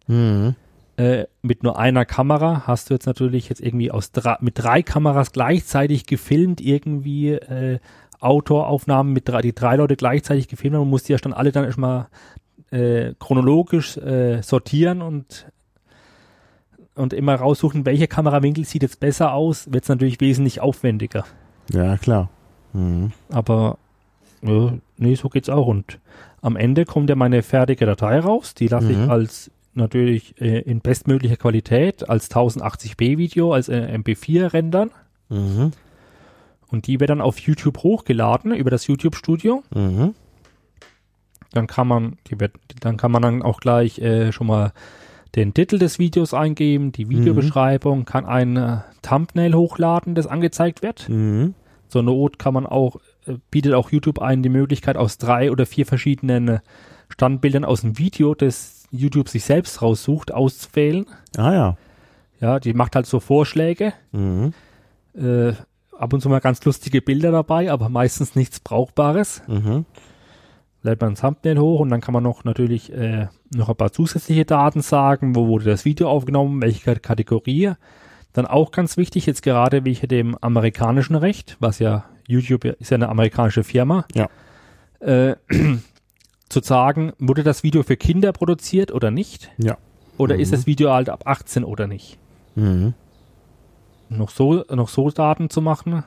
[0.08, 0.56] Mhm.
[0.98, 4.84] Äh, mit nur einer Kamera hast du jetzt natürlich jetzt irgendwie aus drei, mit drei
[4.84, 7.80] Kameras gleichzeitig gefilmt, irgendwie äh,
[8.20, 10.82] Autoraufnahmen mit drei, die drei Leute gleichzeitig gefilmt haben.
[10.84, 12.08] Man muss die ja dann alle dann erstmal
[12.72, 15.48] äh, chronologisch äh, sortieren und
[16.96, 21.24] und immer raussuchen, welche Kamerawinkel sieht jetzt besser aus, wird es natürlich wesentlich aufwendiger.
[21.72, 22.30] Ja, klar.
[22.74, 23.14] Mhm.
[23.30, 23.78] Aber
[24.42, 25.68] ja, nee, so geht's auch.
[25.68, 26.00] Und
[26.42, 28.54] am Ende kommt ja meine fertige Datei raus.
[28.54, 29.04] Die lasse Mhm.
[29.06, 34.92] ich als natürlich äh, in bestmöglicher Qualität als 1080p Video, als äh, MP4 rendern.
[35.30, 35.72] Mhm.
[36.72, 39.64] Und die wird dann auf YouTube hochgeladen über das YouTube Studio.
[39.74, 40.14] Mhm.
[41.52, 44.72] Dann kann man, die wird, dann kann man dann auch gleich äh, schon mal
[45.36, 51.08] den Titel des Videos eingeben, die Videobeschreibung, kann ein äh, Thumbnail hochladen, das angezeigt wird.
[51.10, 51.54] Mhm.
[51.88, 55.66] Zur Not kann man auch, äh, bietet auch YouTube einen die Möglichkeit, aus drei oder
[55.66, 56.60] vier verschiedenen äh,
[57.10, 61.06] Standbildern aus dem Video, das YouTube sich selbst raussucht, auszuwählen.
[61.38, 61.78] Ah ja.
[62.40, 63.94] Ja, die macht halt so Vorschläge.
[64.12, 64.54] Mhm.
[65.16, 65.54] Äh,
[66.00, 69.42] ab und zu mal ganz lustige Bilder dabei, aber meistens nichts Brauchbares.
[69.48, 69.86] Mhm.
[70.82, 73.92] Lädt man ein Thumbnail hoch und dann kann man noch natürlich äh, noch ein paar
[73.92, 77.74] zusätzliche Daten sagen, wo wurde das Video aufgenommen, welche Kategorie.
[78.32, 82.96] Dann auch ganz wichtig, jetzt gerade wegen dem amerikanischen Recht, was ja YouTube ist ja
[82.96, 84.30] eine amerikanische Firma, Ja.
[85.02, 85.36] äh,
[86.50, 89.52] zu sagen, wurde das Video für Kinder produziert oder nicht?
[89.58, 89.78] Ja.
[90.18, 90.42] Oder Mhm.
[90.42, 92.18] ist das Video halt ab 18 oder nicht?
[92.56, 92.94] Mhm.
[94.10, 96.04] Noch so, noch so Daten zu machen.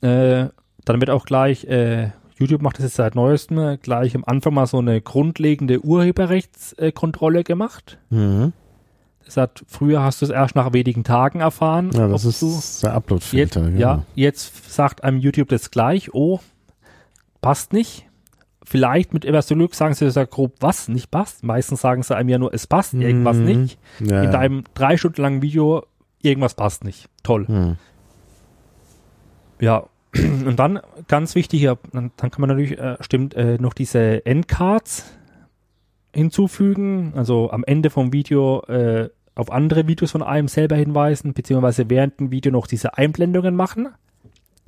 [0.00, 0.46] Äh,
[0.84, 4.54] dann wird auch gleich, äh, YouTube macht das jetzt seit neuestem, äh, gleich am Anfang
[4.54, 7.98] mal so eine grundlegende Urheberrechtskontrolle gemacht.
[8.10, 8.52] Mhm.
[9.24, 11.90] Das hat, früher hast du es erst nach wenigen Tagen erfahren.
[11.94, 13.68] Ja, das ist der Upload-Filter.
[13.68, 16.40] jetzt, ja, jetzt sagt einem YouTube das gleich, oh,
[17.40, 18.06] passt nicht.
[18.64, 21.44] Vielleicht mit etwas Glück sagen sie sogar grob, was nicht passt.
[21.44, 23.44] Meistens sagen sie einem ja nur, es passt irgendwas Mhm.
[23.44, 23.78] nicht.
[24.00, 24.30] Ja, In ja.
[24.32, 25.84] deinem drei Stunden langen Video,
[26.22, 27.08] irgendwas passt nicht.
[27.22, 27.44] Toll.
[27.48, 27.76] Mhm.
[29.60, 29.84] Ja,
[30.14, 34.24] und dann ganz wichtig, ja, dann, dann kann man natürlich, äh, stimmt, äh, noch diese
[34.26, 35.04] Endcards
[36.14, 41.88] hinzufügen, also am Ende vom Video äh, auf andere Videos von einem selber hinweisen, beziehungsweise
[41.88, 43.88] während dem Video noch diese Einblendungen machen,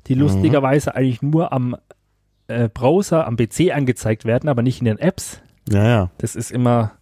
[0.07, 0.23] die Mhm.
[0.23, 1.77] lustigerweise eigentlich nur am
[2.47, 5.41] äh, Browser, am PC angezeigt werden, aber nicht in den Apps.
[5.71, 6.11] ja, ja.
[6.19, 6.93] Das ist immer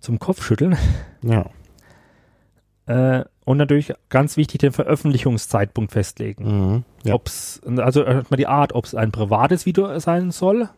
[0.00, 0.76] zum Kopfschütteln.
[1.22, 1.46] Ja.
[2.86, 6.44] Äh, und natürlich ganz wichtig, den Veröffentlichungszeitpunkt festlegen.
[6.74, 6.84] Mhm.
[7.04, 7.14] Ja.
[7.14, 10.68] Ob's, also erstmal die Art, ob es ein privates Video sein soll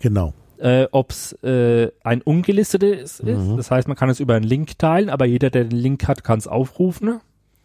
[0.00, 0.32] Genau.
[0.58, 3.24] äh, ob es äh, ein ungelistetes ist.
[3.24, 3.56] Mhm.
[3.56, 6.22] Das heißt, man kann es über einen Link teilen, aber jeder, der den Link hat,
[6.24, 7.20] kann es aufrufen.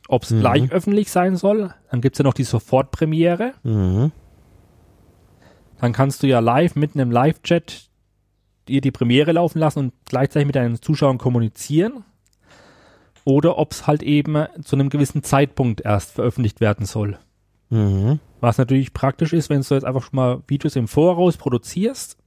[0.07, 0.39] Ob es Mhm.
[0.41, 1.73] gleich öffentlich sein soll.
[1.89, 3.53] Dann gibt's ja noch die Sofortpremiere.
[3.63, 4.11] Mhm.
[5.79, 7.89] Dann kannst du ja live mitten im Live-Chat
[8.67, 12.03] dir die Premiere laufen lassen und gleichzeitig mit deinen Zuschauern kommunizieren.
[13.23, 17.17] Oder ob es halt eben zu einem gewissen Zeitpunkt erst veröffentlicht werden soll.
[17.69, 18.19] Mhm.
[18.39, 22.17] Was natürlich praktisch ist, wenn du jetzt einfach schon mal Videos im Voraus produzierst.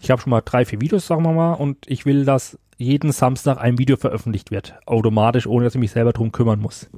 [0.00, 3.12] Ich habe schon mal drei, vier Videos, sagen wir mal, und ich will, dass jeden
[3.12, 4.74] Samstag ein Video veröffentlicht wird.
[4.84, 6.90] Automatisch, ohne dass ich mich selber drum kümmern muss.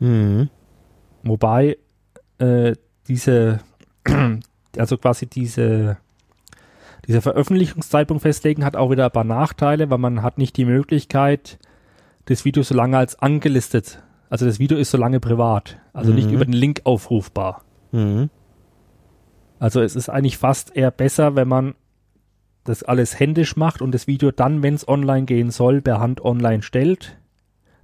[0.00, 0.50] Mhm.
[1.22, 1.78] Wobei
[2.38, 2.74] äh,
[3.06, 3.60] diese,
[4.76, 5.98] also quasi diese,
[7.06, 11.58] dieser Veröffentlichungszeitpunkt festlegen hat auch wieder ein paar Nachteile, weil man hat nicht die Möglichkeit,
[12.26, 14.02] das Video so lange als angelistet.
[14.28, 16.34] Also das Video ist so lange privat, also nicht Mhm.
[16.34, 17.62] über den Link aufrufbar.
[17.92, 18.28] Mhm.
[19.58, 21.74] Also es ist eigentlich fast eher besser, wenn man
[22.64, 26.24] das alles händisch macht und das Video dann, wenn es online gehen soll, per Hand
[26.24, 27.16] online stellt,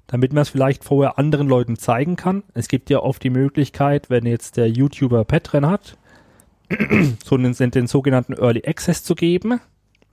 [0.08, 2.42] damit man es vielleicht vorher anderen Leuten zeigen kann.
[2.52, 5.96] Es gibt ja oft die Möglichkeit, wenn jetzt der YouTuber Patreon hat,
[7.24, 9.60] so einen, den sogenannten Early Access zu geben,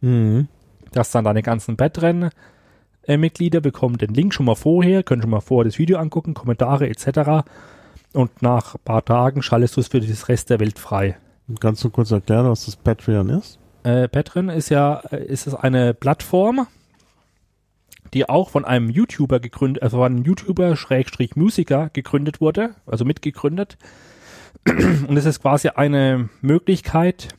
[0.02, 0.48] Mhm.
[0.94, 5.66] dass dann deine ganzen Patreon-Mitglieder bekommen den Link schon mal vorher, können schon mal vorher
[5.70, 7.46] das Video angucken, Kommentare etc.
[8.14, 11.18] Und nach ein paar Tagen schaltest du es für das Rest der Welt frei.
[11.60, 13.60] Kannst du kurz erklären, was das Patreon ist?
[13.84, 16.68] Äh, Patreon ist ja äh, ist es eine Plattform,
[18.14, 23.06] die auch von einem YouTuber gegründet, also von einem YouTuber Schrägstrich Musiker gegründet wurde, also
[23.06, 23.78] mitgegründet.
[25.08, 27.30] Und es ist quasi eine Möglichkeit,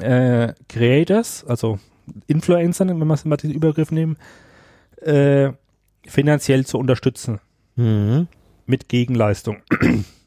[0.00, 1.78] äh, Creators, also
[2.26, 4.16] Influencer, wenn wir mal diesen Übergriff nehmen,
[5.02, 5.50] äh,
[6.06, 7.40] finanziell zu unterstützen
[7.76, 8.26] Mhm.
[8.66, 9.58] mit Gegenleistung.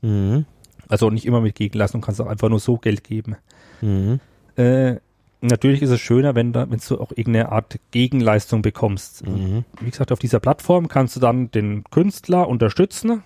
[0.02, 0.46] Mhm.
[0.88, 3.36] Also nicht immer mit Gegenleistung, kannst auch einfach nur so Geld geben.
[3.82, 4.20] Mhm.
[4.56, 4.96] Äh,
[5.42, 9.28] natürlich ist es schöner, wenn, da, wenn du auch irgendeine Art Gegenleistung bekommst.
[9.28, 9.66] Mhm.
[9.82, 13.24] Wie gesagt, auf dieser Plattform kannst du dann den Künstler unterstützen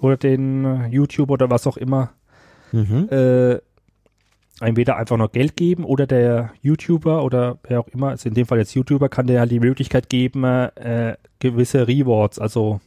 [0.00, 2.10] oder den äh, YouTuber oder was auch immer
[2.72, 3.08] Mhm.
[3.10, 3.58] äh,
[4.60, 8.46] entweder einfach noch Geld geben oder der YouTuber oder wer auch immer, also in dem
[8.46, 12.80] Fall jetzt YouTuber, kann dir halt die Möglichkeit geben, äh, gewisse Rewards, also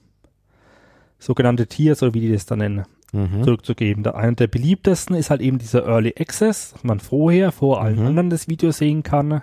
[1.20, 3.44] sogenannte Tiers oder wie die das dann nennen, Mhm.
[3.44, 4.04] zurückzugeben.
[4.04, 8.00] Der, einer der beliebtesten ist halt eben dieser Early Access, dass man vorher vor allen
[8.00, 8.06] Mhm.
[8.08, 9.42] anderen das Video sehen kann.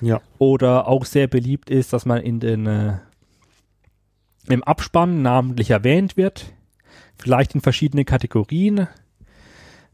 [0.00, 0.20] Ja.
[0.38, 2.98] Oder auch sehr beliebt ist, dass man in den äh,
[4.48, 6.52] im Abspann namentlich erwähnt wird,
[7.18, 8.88] vielleicht in verschiedenen Kategorien.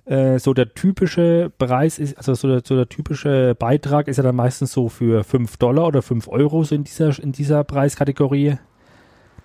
[0.07, 4.23] Äh, so der typische Preis ist, also so der, so der typische Beitrag ist ja
[4.23, 8.59] dann meistens so für 5 Dollar oder 5 Euro so in dieser, in dieser Preiskategorie.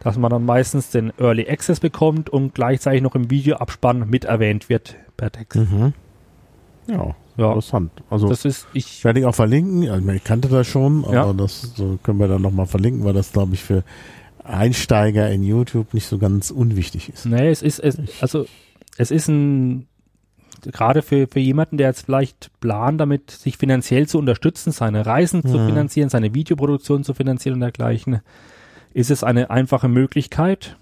[0.02, 4.70] Dass man dann meistens den Early Access bekommt und gleichzeitig noch im Videoabspann mit erwähnt
[4.70, 5.58] wird per Text.
[5.60, 5.94] Mhm.
[6.88, 7.92] Ja, Ja, interessant.
[8.10, 9.90] Also das ist, ich, werde ich auch verlinken.
[9.90, 11.34] Also, ich kannte das schon, aber Ja.
[11.34, 13.84] das so können wir dann nochmal verlinken, weil das, glaube ich, für
[14.50, 17.26] Einsteiger in YouTube nicht so ganz unwichtig ist.
[17.26, 18.46] Nee, es ist, es, also,
[18.98, 19.88] es ist ein,
[20.64, 25.42] gerade für, für jemanden, der jetzt vielleicht plant, damit sich finanziell zu unterstützen, seine Reisen
[25.44, 25.68] zu Mhm.
[25.68, 28.20] finanzieren, seine Videoproduktion zu finanzieren und dergleichen,
[28.94, 30.76] ist es eine einfache Möglichkeit,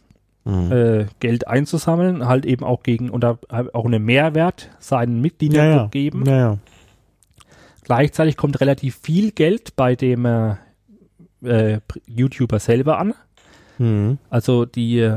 [0.45, 0.71] Mhm.
[0.71, 5.83] äh, Geld einzusammeln, halt eben auch gegen, oder auch einen Mehrwert seinen Mitgliedern ja, ja.
[5.83, 6.23] zu geben.
[6.25, 6.57] Ja, ja.
[7.83, 10.55] Gleichzeitig kommt relativ viel Geld bei dem äh,
[11.43, 13.13] äh, YouTuber selber an.
[13.77, 14.17] Mhm.
[14.29, 15.09] Also die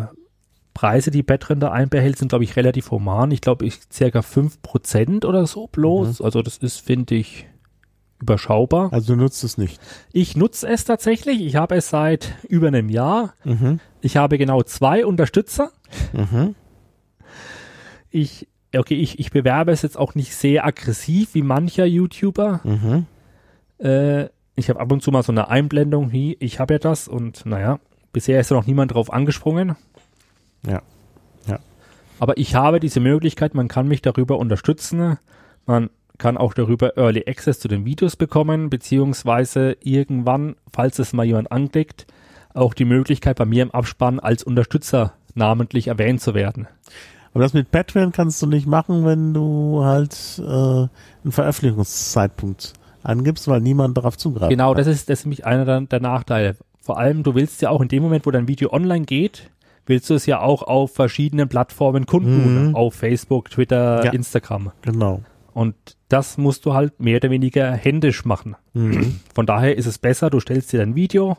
[0.75, 3.31] Preise, die da einbehält, sind, glaube ich, relativ human.
[3.31, 6.23] Ich glaube, ich circa 5% oder so bloß.
[6.23, 7.47] Also das ist, finde ich,
[8.21, 8.93] überschaubar.
[8.93, 9.81] Also du nutzt es nicht.
[10.13, 11.41] Ich nutze es tatsächlich.
[11.41, 13.35] Ich habe es seit über einem Jahr.
[13.45, 13.81] Mhm.
[14.01, 15.71] Ich habe genau zwei Unterstützer.
[16.13, 16.55] Mhm.
[18.11, 22.61] Ich, okay, ich, ich bewerbe es jetzt auch nicht sehr aggressiv wie mancher YouTuber.
[22.65, 23.07] Mhm.
[23.79, 27.09] Äh, ich habe ab und zu mal so eine Einblendung, wie ich habe ja das
[27.09, 27.81] und naja,
[28.13, 29.77] bisher ist da noch niemand drauf angesprungen.
[30.67, 30.83] Ja.
[31.47, 31.59] Ja.
[32.19, 35.19] Aber ich habe diese Möglichkeit, man kann mich darüber unterstützen.
[35.67, 41.25] Man kann auch darüber Early Access zu den Videos bekommen, beziehungsweise irgendwann, falls es mal
[41.25, 42.07] jemand anklickt,
[42.53, 46.69] auch die Möglichkeit bei mir im Abspann als Unterstützer namentlich erwähnt zu werden.
[47.33, 53.49] Aber das mit Patreon kannst du nicht machen, wenn du halt äh, einen Veröffentlichungszeitpunkt angibst,
[53.49, 54.51] weil niemand darauf zugreift.
[54.51, 56.57] Genau, das ist, das ist nämlich einer der, der Nachteile.
[56.81, 59.51] Vor allem, du willst ja auch in dem Moment, wo dein Video online geht,
[59.87, 62.69] willst du es ja auch auf verschiedenen Plattformen kundtun.
[62.69, 62.75] Mhm.
[62.75, 64.13] Auf Facebook, Twitter, Ja.
[64.13, 64.73] Instagram.
[64.83, 65.23] Genau.
[65.53, 65.75] Und
[66.09, 68.57] das musst du halt mehr oder weniger händisch machen.
[68.73, 69.21] Mhm.
[69.35, 71.37] Von daher ist es besser, du stellst dir dein Video,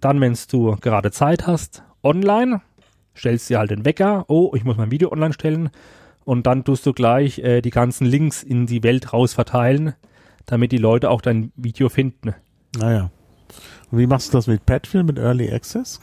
[0.00, 2.60] dann, wenn du gerade Zeit hast, online,
[3.16, 5.70] stellst dir halt den Wecker, oh, ich muss mein Video online stellen
[6.24, 9.94] und dann tust du gleich äh, die ganzen Links in die Welt raus verteilen,
[10.46, 12.34] damit die Leute auch dein Video finden.
[12.78, 13.10] Naja.
[13.90, 16.00] Und wie machst du das mit Padfield, mit Early Access?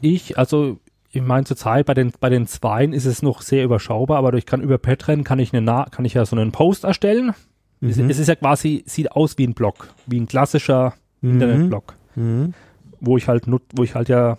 [0.00, 0.78] Ich, also
[1.10, 4.46] ich meine zurzeit bei den bei den Zweien ist es noch sehr überschaubar, aber ich
[4.46, 7.32] kann über Patreon kann ich eine kann ich ja so einen Post erstellen.
[7.80, 7.88] Mhm.
[7.88, 11.32] Es, es, ist ja quasi sieht aus wie ein Blog, wie ein klassischer mhm.
[11.32, 12.54] Internetblog, mhm.
[13.00, 14.38] wo ich halt wo ich halt ja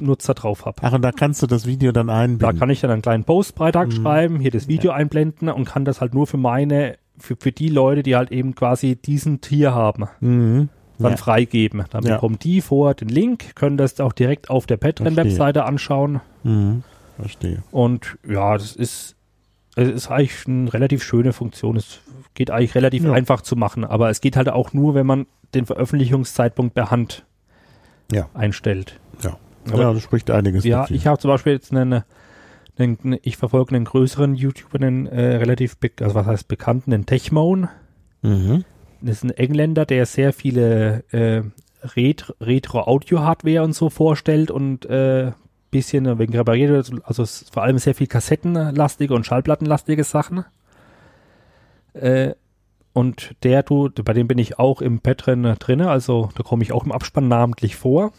[0.00, 0.76] Nutzer drauf habe.
[0.82, 2.38] Ach, und da kannst du das Video dann einblenden.
[2.38, 3.92] Da kann ich dann einen kleinen Postbeitrag mhm.
[3.92, 4.96] schreiben, hier das Video ja.
[4.96, 8.54] einblenden und kann das halt nur für meine, für, für die Leute, die halt eben
[8.54, 10.06] quasi diesen Tier haben.
[10.98, 11.16] Dann ja.
[11.16, 11.84] freigeben.
[11.90, 12.14] Dann ja.
[12.14, 16.20] bekommen die vor den Link, können das auch direkt auf der Patreon-Webseite anschauen.
[16.42, 16.82] Mhm.
[17.16, 17.62] Verstehe.
[17.70, 19.16] Und ja, das ist,
[19.76, 21.76] es ist eigentlich eine relativ schöne Funktion.
[21.76, 22.00] Es
[22.34, 23.12] geht eigentlich relativ ja.
[23.12, 27.24] einfach zu machen, aber es geht halt auch nur, wenn man den Veröffentlichungszeitpunkt per Hand
[28.12, 28.28] ja.
[28.34, 29.00] einstellt.
[29.22, 29.36] Ja,
[29.70, 30.64] aber, ja das spricht einiges.
[30.64, 32.02] Ja, ich habe zum Beispiel jetzt einen,
[32.78, 37.68] einen, ich verfolge einen größeren YouTuber, einen äh, relativ, also was heißt bekannten, den Techmoan.
[38.22, 38.64] Mhm
[39.00, 41.42] das ist ein Engländer, der sehr viele äh,
[41.82, 45.32] Retro-Audio-Hardware und so vorstellt und äh,
[45.70, 50.44] bisschen wegen repariert, also vor allem sehr viel kassettenlastige und schallplattenlastige Sachen.
[51.92, 52.34] Äh,
[52.92, 56.72] und der tut, bei dem bin ich auch im Patreon drin, also da komme ich
[56.72, 58.12] auch im Abspann namentlich vor.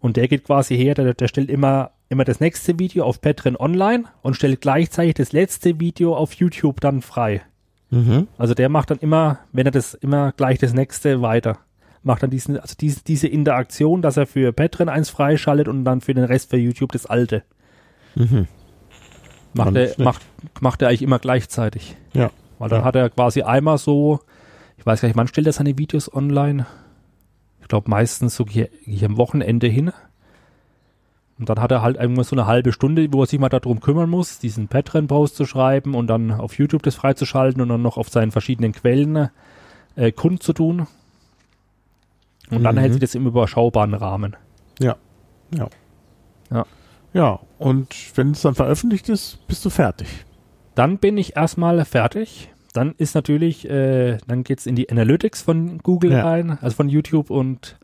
[0.00, 3.56] Und der geht quasi her, der, der stellt immer, immer das nächste Video auf Patreon
[3.56, 7.42] online und stellt gleichzeitig das letzte Video auf YouTube dann frei.
[7.92, 8.26] Mhm.
[8.38, 11.58] Also der macht dann immer, wenn er das immer gleich das nächste weiter,
[12.02, 16.00] macht dann diesen, also diese, diese Interaktion, dass er für Patreon eins freischaltet und dann
[16.00, 17.42] für den Rest für YouTube das alte.
[18.14, 18.48] Mhm.
[19.52, 20.22] Macht, er, macht,
[20.60, 21.94] macht er eigentlich immer gleichzeitig.
[22.14, 22.30] Ja.
[22.58, 22.84] Weil dann ja.
[22.86, 24.20] hat er quasi einmal so,
[24.78, 26.66] ich weiß gar nicht, wann stellt er seine Videos online?
[27.60, 29.92] Ich glaube meistens so hier, hier am Wochenende hin.
[31.42, 33.80] Und dann hat er halt irgendwann so eine halbe Stunde, wo er sich mal darum
[33.80, 37.96] kümmern muss, diesen Patreon-Post zu schreiben und dann auf YouTube das freizuschalten und dann noch
[37.96, 39.28] auf seinen verschiedenen Quellen
[39.96, 40.86] äh, kundzutun.
[42.48, 42.62] Und mhm.
[42.62, 44.36] dann hält sich das im überschaubaren Rahmen.
[44.78, 44.94] Ja.
[45.52, 45.66] Ja.
[46.52, 46.64] Ja.
[47.12, 50.06] Ja, und wenn es dann veröffentlicht ist, bist du fertig.
[50.76, 52.52] Dann bin ich erstmal fertig.
[52.72, 56.24] Dann ist natürlich, äh, dann es in die Analytics von Google ja.
[56.24, 57.80] ein, also von YouTube und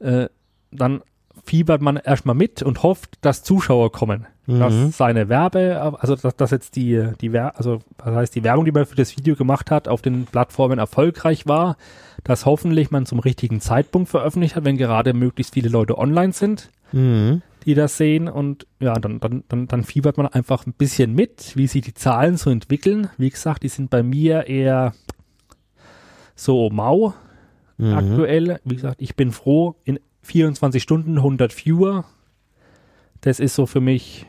[0.00, 0.26] äh,
[0.72, 1.02] dann
[1.44, 4.26] fiebert man erstmal mit und hofft, dass Zuschauer kommen.
[4.46, 4.58] Mhm.
[4.58, 8.64] Dass seine Werbe, also dass, dass jetzt die, die Wer also das heißt die Werbung,
[8.64, 11.76] die man für das Video gemacht hat, auf den Plattformen erfolgreich war,
[12.24, 16.70] dass hoffentlich man zum richtigen Zeitpunkt veröffentlicht hat, wenn gerade möglichst viele Leute online sind,
[16.92, 17.42] mhm.
[17.64, 21.56] die das sehen und ja, dann, dann, dann, dann fiebert man einfach ein bisschen mit,
[21.56, 23.08] wie sich die Zahlen so entwickeln.
[23.16, 24.94] Wie gesagt, die sind bei mir eher
[26.34, 27.14] so mau
[27.78, 27.94] mhm.
[27.94, 28.60] aktuell.
[28.64, 32.04] Wie gesagt, ich bin froh, in 24 Stunden, 100 Viewer.
[33.20, 34.26] Das ist so für mich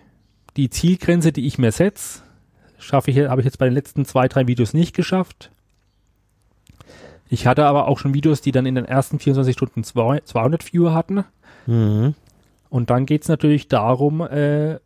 [0.58, 2.22] die Zielgrenze, die ich mir setze.
[2.78, 5.52] Schaffe ich, habe ich jetzt bei den letzten zwei, drei Videos nicht geschafft.
[7.30, 10.94] Ich hatte aber auch schon Videos, die dann in den ersten 24 Stunden 200 Viewer
[10.94, 11.24] hatten.
[11.66, 12.14] Mhm.
[12.70, 14.80] Und dann geht es natürlich darum, äh,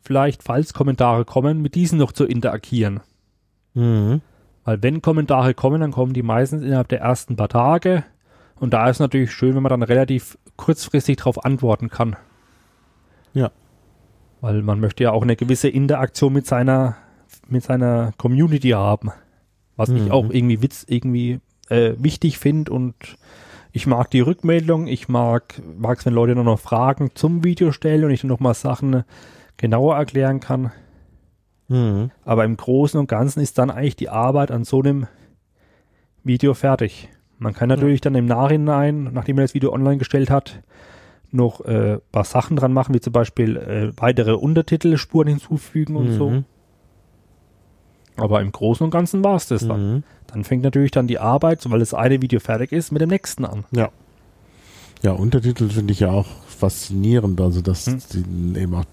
[0.00, 3.00] vielleicht, falls Kommentare kommen, mit diesen noch zu interagieren.
[3.74, 4.20] Mhm.
[4.64, 8.04] Weil wenn Kommentare kommen, dann kommen die meistens innerhalb der ersten paar Tage.
[8.56, 12.16] Und da ist natürlich schön, wenn man dann relativ kurzfristig darauf antworten kann.
[13.34, 13.50] Ja.
[14.40, 16.96] Weil man möchte ja auch eine gewisse Interaktion mit seiner,
[17.48, 19.10] mit seiner Community haben.
[19.76, 19.96] Was mhm.
[19.96, 22.94] ich auch irgendwie Witz, irgendwie äh, wichtig finde und
[23.72, 28.04] ich mag die Rückmeldung, ich mag es, wenn Leute nur noch Fragen zum Video stellen
[28.04, 29.04] und ich noch mal Sachen
[29.58, 30.72] genauer erklären kann.
[31.68, 32.10] Mhm.
[32.24, 35.08] Aber im Großen und Ganzen ist dann eigentlich die Arbeit an so einem
[36.24, 37.10] Video fertig.
[37.38, 40.62] Man kann natürlich dann im Nachhinein, nachdem er das Video online gestellt hat,
[41.32, 46.16] noch äh, paar Sachen dran machen, wie zum Beispiel äh, weitere Untertitelspuren hinzufügen und mhm.
[46.16, 46.44] so.
[48.16, 49.68] Aber im Großen und Ganzen war es das mhm.
[49.68, 50.04] dann.
[50.28, 53.44] Dann fängt natürlich dann die Arbeit, weil das eine Video fertig ist, mit dem nächsten
[53.44, 53.64] an.
[53.70, 53.90] Ja.
[55.02, 57.98] Ja, Untertitel finde ich ja auch faszinierend, also dass hm.
[58.12, 58.84] die eben auch,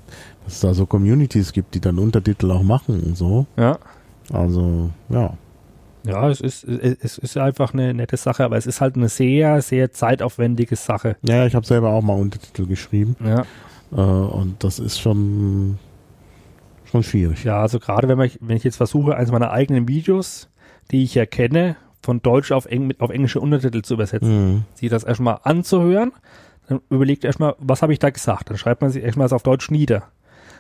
[0.44, 3.46] dass es da so Communities gibt, die dann Untertitel auch machen und so.
[3.56, 3.80] Ja.
[4.32, 5.34] Also, ja.
[6.06, 9.62] Ja, es ist, es ist einfach eine nette Sache, aber es ist halt eine sehr,
[9.62, 11.16] sehr zeitaufwendige Sache.
[11.22, 13.16] Ja, ich habe selber auch mal Untertitel geschrieben.
[13.24, 13.46] Ja.
[13.92, 15.80] Äh, und das ist schon,
[16.86, 17.44] schon schwierig.
[17.44, 20.50] Ja, also gerade wenn, ich, wenn ich jetzt versuche, eines meiner eigenen Videos,
[20.92, 24.64] die ich erkenne, von Deutsch auf, Eng, auf englische Untertitel zu übersetzen, mhm.
[24.74, 26.12] sich das erstmal anzuhören,
[26.68, 28.50] dann überlegt erstmal, was habe ich da gesagt?
[28.50, 30.04] Dann schreibt man sich erstmal das auf Deutsch nieder.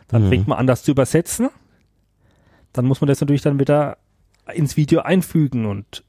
[0.07, 0.29] Dann mhm.
[0.29, 1.49] fängt man an, das zu übersetzen.
[2.71, 3.97] Dann muss man das natürlich dann wieder
[4.53, 6.03] ins Video einfügen und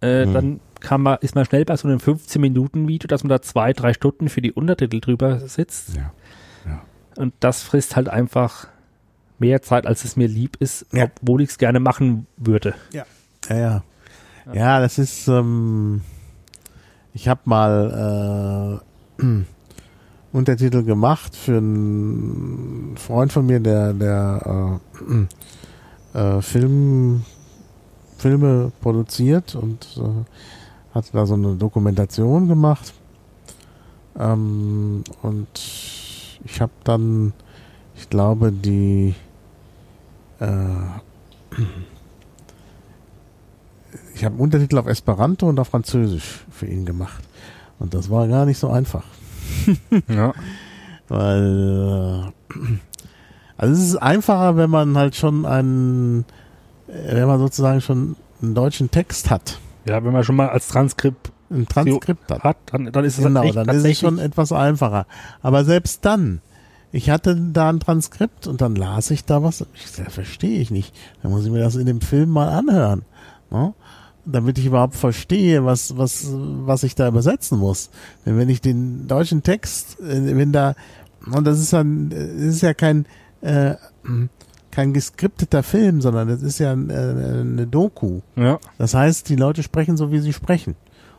[0.00, 0.32] äh, mhm.
[0.32, 3.94] dann kann man, ist man schnell bei so einem 15-Minuten-Video, dass man da zwei, drei
[3.94, 5.94] Stunden für die Untertitel drüber sitzt.
[5.96, 6.12] Ja.
[6.66, 6.82] ja.
[7.16, 8.68] Und das frisst halt einfach
[9.38, 11.04] mehr Zeit, als es mir lieb ist, ja.
[11.04, 12.74] obwohl ich es gerne machen würde.
[12.92, 13.04] Ja.
[13.48, 13.82] Ja, ja.
[14.52, 16.02] Ja, das ist, ähm,
[17.12, 18.80] ich habe mal
[19.20, 19.24] äh,
[20.32, 24.80] Untertitel gemacht für einen Freund von mir, der, der
[26.14, 27.24] äh, äh, Film,
[28.22, 32.94] Filme produziert und äh, hat da so eine Dokumentation gemacht.
[34.16, 35.48] Ähm, und
[36.44, 37.32] ich habe dann,
[37.96, 39.16] ich glaube, die
[40.38, 40.46] äh,
[44.14, 47.24] ich habe Untertitel auf Esperanto und auf Französisch für ihn gemacht.
[47.80, 49.04] Und das war gar nicht so einfach.
[50.08, 50.32] Ja.
[51.08, 52.58] Weil, äh,
[53.56, 56.24] also es ist einfacher, wenn man halt schon einen,
[56.92, 61.32] wenn man sozusagen schon einen deutschen Text hat, ja, wenn man schon mal als Transkript
[61.50, 62.42] ein Transkript hat.
[62.42, 65.06] hat, dann, dann ist es Genau, dann ist es schon etwas einfacher.
[65.42, 66.40] Aber selbst dann,
[66.92, 70.94] ich hatte da ein Transkript und dann las ich da was, ich verstehe ich nicht.
[71.22, 73.02] Dann muss ich mir das in dem Film mal anhören.
[73.50, 73.74] Ne?
[74.24, 77.90] Damit ich überhaupt verstehe, was, was, was ich da übersetzen muss.
[78.24, 80.74] Denn wenn ich den deutschen Text, äh, wenn da,
[81.26, 83.06] und das ist dann, das ist ja kein,
[83.40, 83.74] äh,
[84.72, 88.20] kein geskripteter Film, sondern das ist ja äh, eine Doku.
[88.34, 90.74] ja, Das heißt, die Leute sprechen so, wie sie sprechen.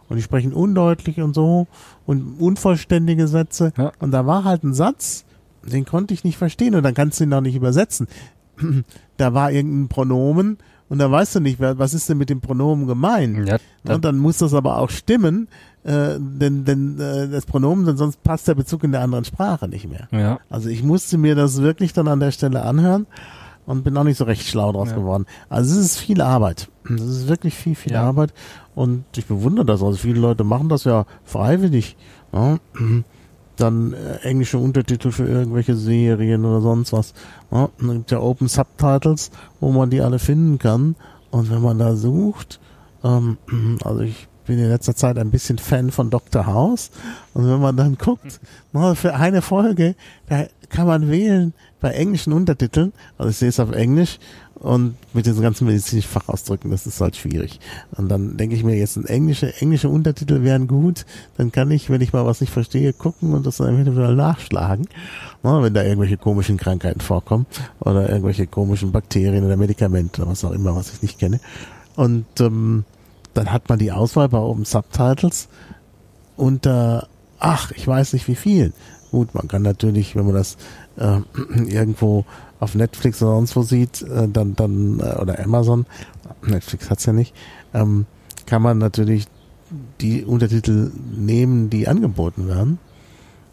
[0.09, 1.67] Und die sprechen undeutlich und so
[2.05, 3.71] und unvollständige Sätze.
[3.77, 3.93] Ja.
[3.99, 5.23] Und da war halt ein Satz,
[5.63, 8.07] den konnte ich nicht verstehen und dann kannst du ihn auch nicht übersetzen.
[9.17, 10.57] da war irgendein Pronomen
[10.89, 13.47] und da weißt du nicht, was ist denn mit dem Pronomen gemeint.
[13.47, 15.47] ja dann, Und dann muss das aber auch stimmen,
[15.83, 19.67] äh, denn, denn äh, das Pronomen, denn sonst passt der Bezug in der anderen Sprache
[19.67, 20.07] nicht mehr.
[20.11, 23.07] ja, Also ich musste mir das wirklich dann an der Stelle anhören
[23.65, 24.95] und bin auch nicht so recht schlau draus Ja.
[24.95, 25.25] geworden.
[25.49, 26.69] Also es ist viel Arbeit.
[26.85, 28.03] Es ist wirklich viel, viel Ja.
[28.03, 28.33] Arbeit
[28.75, 29.81] und ich bewundere das.
[29.83, 31.95] Also viele Leute machen das ja freiwillig.
[32.33, 32.57] Ja.
[33.55, 37.13] Dann äh, englische Untertitel für irgendwelche Serien oder sonst was.
[37.51, 37.65] Ja.
[37.79, 39.29] Und Dann gibt ja Open Subtitles,
[39.59, 40.95] wo man die alle finden kann.
[41.29, 42.59] Und wenn man da sucht,
[43.03, 43.37] ähm,
[43.83, 46.47] also ich bin in letzter Zeit ein bisschen Fan von Dr.
[46.47, 46.89] House.
[47.35, 48.39] Und wenn man dann guckt,
[48.73, 49.95] na, für eine Folge,
[50.27, 51.53] da kann man wählen
[51.83, 52.93] bei englischen Untertiteln.
[53.17, 54.17] Also ich sehe es auf Englisch
[54.55, 57.59] und mit diesen ganzen medizinischen Fachausdrücken, das ist halt schwierig.
[57.97, 61.05] Und dann denke ich mir jetzt, ein englische, englische Untertitel wären gut.
[61.35, 64.87] Dann kann ich, wenn ich mal was nicht verstehe, gucken und das dann eventuell nachschlagen.
[65.43, 67.45] Na, wenn da irgendwelche komischen Krankheiten vorkommen
[67.81, 71.41] oder irgendwelche komischen Bakterien oder Medikamente oder was auch immer, was ich nicht kenne.
[71.97, 72.85] Und ähm,
[73.33, 75.49] dann hat man die Auswahl bei oben Subtitles
[76.37, 78.71] unter, ach, ich weiß nicht wie viel.
[79.11, 80.57] Gut, man kann natürlich, wenn man das
[80.97, 81.19] äh,
[81.65, 82.25] irgendwo
[82.59, 85.85] auf Netflix oder sonst wo sieht, äh, dann, dann, äh, oder Amazon,
[86.45, 87.35] Netflix hat's ja nicht,
[87.73, 88.05] ähm,
[88.45, 89.27] kann man natürlich
[90.01, 92.79] die Untertitel nehmen, die angeboten werden.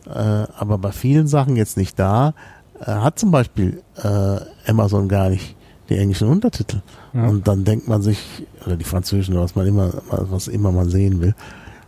[0.07, 2.35] Äh, aber bei vielen Sachen jetzt nicht da,
[2.81, 5.57] äh, hat zum Beispiel äh, Amazon gar nicht
[5.89, 6.83] die englischen Untertitel.
[7.13, 7.27] Ja.
[7.27, 11.21] Und dann denkt man sich, oder die französischen, was man immer, was immer man sehen
[11.21, 11.35] will.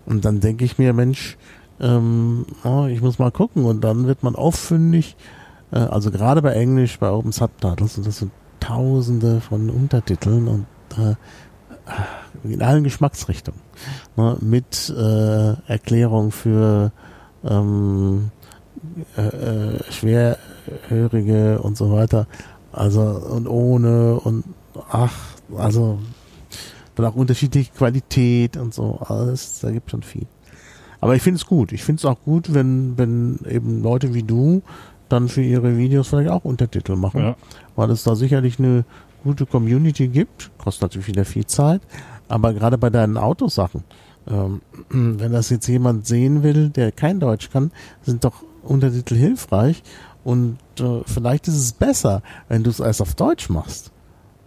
[0.06, 1.36] Und dann denke ich mir, Mensch,
[1.80, 3.64] ähm, oh, ich muss mal gucken.
[3.64, 5.16] Und dann wird man auffündig,
[5.76, 10.66] also gerade bei Englisch, bei Open Subtitles, und das sind tausende von Untertiteln und
[10.98, 11.14] äh,
[12.44, 13.60] in allen Geschmacksrichtungen.
[14.16, 16.92] Ne, mit äh, Erklärung für
[17.44, 18.30] ähm,
[19.16, 22.26] äh, äh, Schwerhörige und so weiter.
[22.72, 24.44] Also und ohne und
[24.90, 25.14] ach,
[25.56, 25.98] also
[26.94, 28.98] dann auch unterschiedliche Qualität und so.
[29.00, 30.26] Alles, da gibt schon viel.
[31.00, 31.72] Aber ich finde es gut.
[31.72, 34.62] Ich finde es auch gut, wenn, wenn eben Leute wie du
[35.12, 37.36] dann für ihre Videos vielleicht auch Untertitel machen, ja,
[37.76, 38.84] weil es da sicherlich eine
[39.22, 40.50] gute Community gibt.
[40.58, 41.82] Kostet natürlich wieder viel Zeit.
[42.28, 43.84] Aber gerade bei deinen Autosachen,
[44.26, 47.70] ähm, wenn das jetzt jemand sehen will, der kein Deutsch kann,
[48.02, 49.82] sind doch Untertitel hilfreich.
[50.24, 53.90] Und äh, vielleicht ist es besser, wenn du es erst auf Deutsch machst,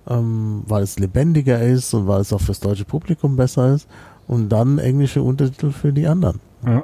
[0.07, 3.87] ähm, weil es lebendiger ist und weil es auch fürs deutsche Publikum besser ist.
[4.27, 6.39] Und dann englische Untertitel für die anderen.
[6.65, 6.83] ja.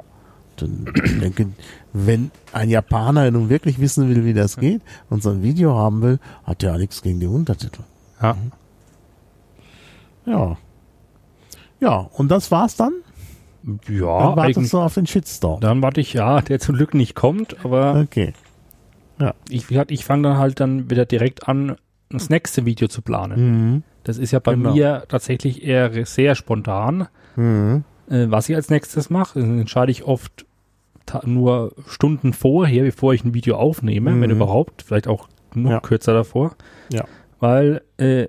[0.56, 1.48] Dann, ich denke,
[1.92, 6.02] wenn ein Japaner nun wirklich wissen will, wie das geht und so ein Video haben
[6.02, 7.82] will, hat er ja nichts gegen die Untertitel.
[8.20, 8.36] ja.
[10.26, 10.56] Ja.
[11.80, 12.92] Ja, und das war's dann?
[13.88, 15.60] Ja, dann wartest du auf den Shitstorm.
[15.60, 18.32] dann warte ich, ja, der zum Glück nicht kommt, aber Okay.
[19.48, 21.76] ich, wie gesagt, ich fange dann halt dann wieder direkt an,
[22.10, 23.72] das nächste Video zu planen.
[23.74, 23.82] Mhm.
[24.04, 24.72] Das ist ja bei Genau.
[24.74, 27.08] mir tatsächlich eher sehr spontan.
[27.36, 27.82] Mhm.
[28.12, 30.44] Äh, was ich als nächstes mache, entscheide ich oft
[31.24, 34.20] nur Stunden vorher, bevor ich ein Video aufnehme, Mhm.
[34.20, 35.80] wenn überhaupt, vielleicht auch noch Ja.
[35.80, 36.54] kürzer davor.
[36.92, 37.04] Ja.
[37.40, 38.28] Weil äh,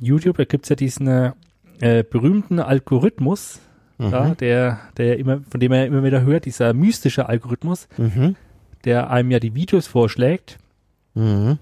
[0.00, 3.60] YouTube, da gibt's ja diesen äh, berühmten Algorithmus,
[3.98, 4.10] Mhm.
[4.10, 8.36] ja, der, der immer, von dem er immer wieder hört, dieser mystische Algorithmus, Mhm.
[8.84, 10.58] der einem ja die Videos vorschlägt
[11.14, 11.58] Mhm.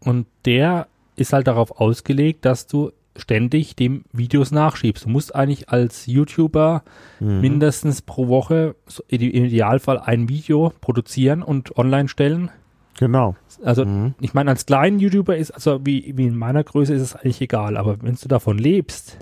[0.00, 0.86] und der
[1.16, 5.04] ist halt darauf ausgelegt, dass du ständig dem Videos nachschiebst.
[5.04, 6.82] Du musst eigentlich als YouTuber
[7.20, 7.40] Mhm.
[7.40, 8.74] mindestens pro Woche
[9.08, 12.50] im Idealfall ein Video produzieren und online stellen.
[12.98, 13.36] Genau.
[13.64, 14.14] Also Mhm.
[14.20, 17.40] ich meine, als kleinen YouTuber ist, also wie, wie in meiner Größe ist es eigentlich
[17.40, 19.18] egal, aber wenn du davon lebst,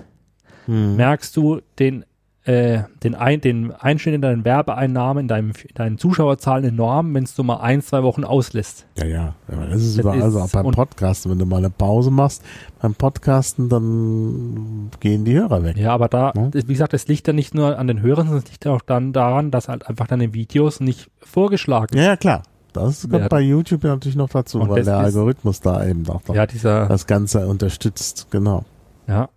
[0.67, 0.95] Mhm.
[0.95, 2.05] merkst du den,
[2.45, 7.25] äh, den, ein, den Einschnitt in deinen Werbeeinnahmen, in, deinem, in deinen Zuschauerzahlen enorm, wenn
[7.37, 8.85] du mal ein, zwei Wochen auslässt.
[8.97, 9.35] Ja, ja.
[9.49, 10.39] ja das ist Das überall so.
[10.41, 12.43] Auch beim Podcasten, wenn du mal eine Pause machst,
[12.81, 15.77] beim Podcasten, dann gehen die Hörer weg.
[15.77, 16.47] Ja, aber da, Ja.
[16.49, 18.81] das- wie gesagt, das liegt ja nicht nur an den Hörern, sondern es liegt auch
[18.81, 22.43] dann daran, dass halt einfach deine Videos nicht vorgeschlagen Ja, ja, klar.
[22.73, 23.29] Das kommt Werden.
[23.29, 26.35] bei YouTube ja natürlich noch dazu, Und weil der ist- Algorithmus da eben auch noch
[26.35, 28.27] Ja, dieser, das Ganze unterstützt.
[28.31, 28.65] Genau.
[29.07, 29.29] ja.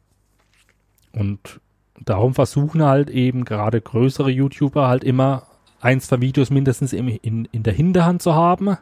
[1.12, 1.60] Und
[2.04, 5.44] darum versuchen halt eben gerade größere YouTuber halt immer
[5.80, 8.76] ein, zwei Videos mindestens im, in, in der Hinterhand zu haben.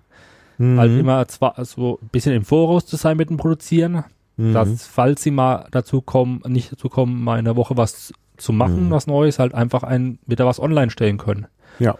[0.58, 0.78] Mhm.
[0.78, 4.04] Halt immer zwar so ein bisschen im Voraus zu sein mit dem Produzieren,
[4.36, 4.52] Mhm.
[4.52, 8.52] dass, falls sie mal dazu kommen, nicht dazu kommen, mal in der Woche was zu
[8.52, 8.90] machen, Mhm.
[8.90, 11.46] was Neues, halt einfach ein, wieder was online stellen können.
[11.78, 11.96] Ja.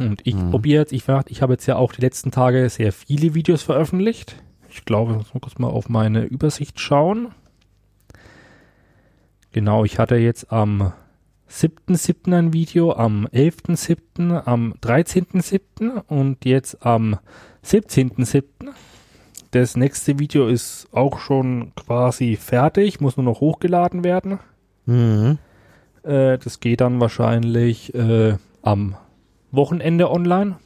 [0.00, 0.50] Und ich Mhm.
[0.50, 4.34] probiere jetzt, ich, ich habe jetzt ja auch die letzten Tage sehr viele Videos veröffentlicht.
[4.68, 7.28] Ich glaube, ich muss mal kurz mal auf meine Übersicht schauen.
[9.54, 10.92] Genau, ich hatte jetzt am
[11.48, 12.36] 7.7.
[12.36, 16.02] ein Video, am 11.7., am 13.7.
[16.08, 17.20] und jetzt am
[17.64, 18.42] 17.7.
[19.52, 24.40] Das nächste Video ist auch schon quasi fertig, muss nur noch hochgeladen werden.
[24.86, 25.38] Mhm.
[26.02, 28.96] Äh, das geht dann wahrscheinlich äh, am
[29.52, 30.56] Wochenende online,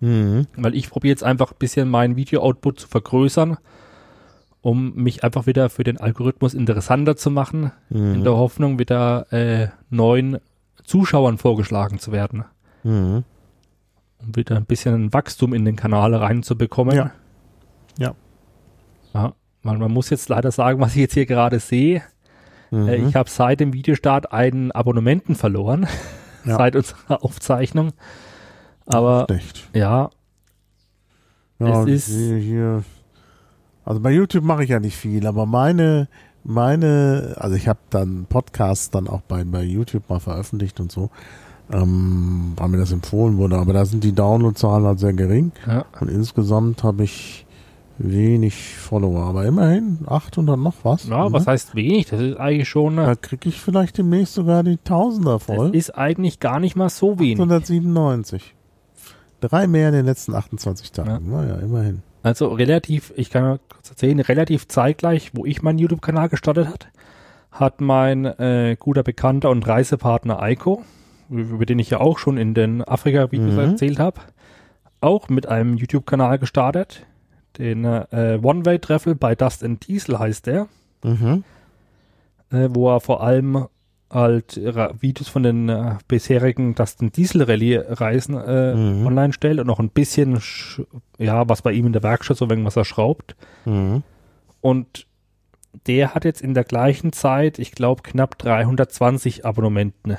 [0.00, 0.48] Mhm.
[0.56, 3.58] weil ich probiere jetzt einfach ein bisschen meinen Video-Output zu vergrößern,
[4.64, 8.24] um mich einfach wieder für den Algorithmus interessanter zu machen, in Mhm.
[8.24, 10.38] der Hoffnung, wieder äh, neuen
[10.84, 12.44] Zuschauern vorgeschlagen zu werden,
[12.82, 13.24] Mhm.
[14.18, 16.96] um wieder ein bisschen Wachstum in den Kanal reinzubekommen.
[16.96, 17.10] Ja.
[17.98, 18.14] Ja.
[19.12, 22.02] Ja, weil man muss jetzt leider sagen, was ich jetzt hier gerade sehe.
[22.70, 22.88] Mhm.
[22.88, 25.86] Äh, ich habe seit dem Videostart einen Abonnementen verloren,
[26.46, 26.56] Ja.
[26.58, 27.92] seit unserer Aufzeichnung.
[28.86, 29.26] Aber
[29.74, 30.08] ja,
[31.60, 32.84] Ja, Es ich ist- sehe hier.
[33.84, 36.08] Also bei YouTube mache ich ja nicht viel, aber meine,
[36.42, 41.10] meine, also ich habe dann Podcasts dann auch bei, bei YouTube mal veröffentlicht und so,
[41.72, 45.84] ähm, weil mir das empfohlen wurde, aber da sind die Downloadzahlen halt sehr gering ja,
[46.00, 47.46] und insgesamt habe ich
[47.98, 51.06] wenig Follower, aber immerhin 800 noch was.
[51.08, 51.32] ja Mhm.
[51.32, 52.06] was heißt wenig?
[52.06, 55.74] Das ist eigentlich schon, Da äh, kriege ich vielleicht demnächst sogar die Tausender das voll.
[55.76, 57.38] ist eigentlich gar nicht mal so wenig.
[57.38, 58.54] 197.
[59.40, 61.30] Drei mehr in den letzten 28 Tagen.
[61.30, 62.02] Naja, immerhin.
[62.24, 66.88] Also relativ, ich kann mal kurz erzählen, relativ zeitgleich, wo ich meinen YouTube-Kanal gestartet hat,
[67.52, 70.82] hat mein äh, guter Bekannter und Reisepartner Eiko,
[71.28, 73.58] über den ich ja auch schon in den Afrika-Videos Mhm.
[73.60, 74.20] erzählt habe,
[75.02, 77.04] auch mit einem YouTube-Kanal gestartet.
[77.58, 80.66] Den äh, One-Way-Treffel bei Dust and Diesel heißt der,
[81.04, 81.44] Mhm.
[82.50, 83.66] äh, wo er vor allem
[84.10, 84.56] halt
[85.00, 89.06] Videos von den äh, bisherigen Dust and Diesel Rallye Reisen äh, Mhm.
[89.06, 90.86] online stellt und noch ein bisschen, sch-
[91.18, 93.34] ja, was bei ihm in der Werkstatt so irgendwas er schraubt.
[93.64, 94.02] Mhm.
[94.60, 95.06] Und
[95.86, 100.16] der hat jetzt in der gleichen Zeit, ich glaube, knapp 320 Abonnementen.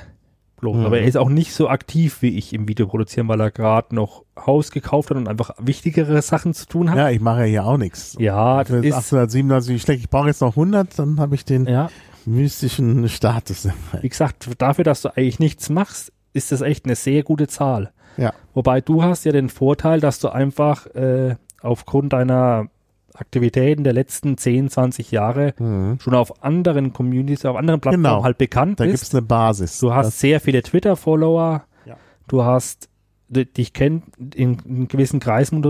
[0.60, 0.78] Bloß.
[0.78, 0.86] Mhm.
[0.86, 3.94] Aber er ist auch nicht so aktiv wie ich im Video produzieren, weil er gerade
[3.96, 6.98] noch Haus gekauft hat und einfach wichtigere Sachen zu tun hat.
[6.98, 8.16] Ja, ich mache ja hier auch nichts.
[8.20, 10.02] Ja, das ist, 897 schlecht.
[10.02, 11.90] Ich brauche jetzt noch 100, dann habe ich den ja,
[12.28, 13.68] mystischen Status.
[14.02, 17.92] wie gesagt, dafür, dass du eigentlich nichts machst, ist das echt eine sehr gute Zahl.
[18.18, 18.34] Ja.
[18.54, 22.68] Wobei du hast ja den Vorteil, dass du einfach äh, aufgrund deiner
[23.14, 26.00] Aktivitäten der letzten 10, 20 Jahre Mhm.
[26.02, 28.24] schon auf anderen Communities, auf anderen Plattformen Genau.
[28.24, 29.04] halt bekannt Da bist.
[29.04, 29.80] gibt's eine Basis.
[29.80, 31.64] Du hast sehr viele Twitter-Follower.
[31.86, 31.96] Ja.
[32.28, 32.90] Du hast,
[33.30, 34.04] di- dich kennt,
[34.36, 35.62] in, in gewissen Kreisen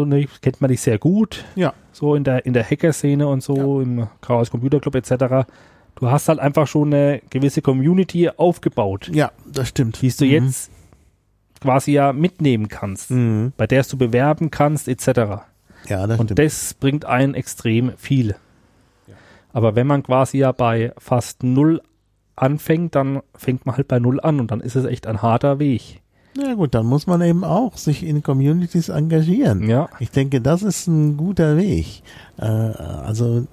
[0.41, 1.45] kennt man dich sehr gut.
[1.55, 1.73] Ja.
[1.91, 5.47] So in der, in der Hacker-Szene und so, im Chaos Computer Club etc.
[5.95, 10.01] Du hast halt einfach schon eine gewisse Community aufgebaut, ja, das stimmt.
[10.01, 10.31] die du Mhm.
[10.31, 10.69] jetzt
[11.61, 13.53] quasi ja mitnehmen kannst, Mhm.
[13.57, 15.07] bei der du bewerben kannst etc.
[15.87, 16.39] Ja, das Und stimmt.
[16.39, 18.35] das bringt einen extrem viel.
[19.53, 21.81] Aber wenn man quasi ja bei fast null
[22.35, 25.59] anfängt, dann fängt man halt bei null an und dann ist es echt ein harter
[25.59, 26.01] Weg.
[26.37, 29.69] Ja gut, dann muss man eben auch sich in Communities engagieren.
[29.69, 32.03] Ja, Ich denke, das ist ein guter Weg.
[32.37, 33.47] Äh, also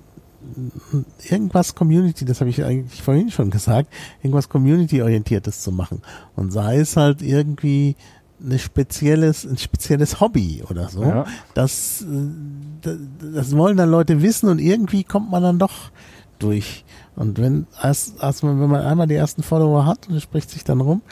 [1.29, 3.93] irgendwas Community, das habe ich eigentlich vorhin schon gesagt,
[4.23, 6.03] irgendwas Community-orientiertes zu machen.
[6.37, 7.97] Und sei es halt irgendwie
[8.45, 11.03] ein spezielles, ein spezielles Hobby oder so.
[11.03, 11.27] ja.
[11.55, 12.97] Das, äh,
[13.35, 15.91] das, wollen dann Leute wissen und irgendwie kommt man dann doch
[16.39, 16.85] durch.
[17.15, 20.51] Und wenn, erst, erst mal, wenn man einmal die ersten Follower hat und es spricht
[20.51, 21.03] sich dann rum,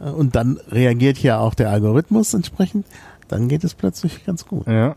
[0.00, 2.86] äh, und dann reagiert ja auch der Algorithmus entsprechend,
[3.28, 4.66] dann geht es plötzlich ganz gut.
[4.66, 4.96] Ja.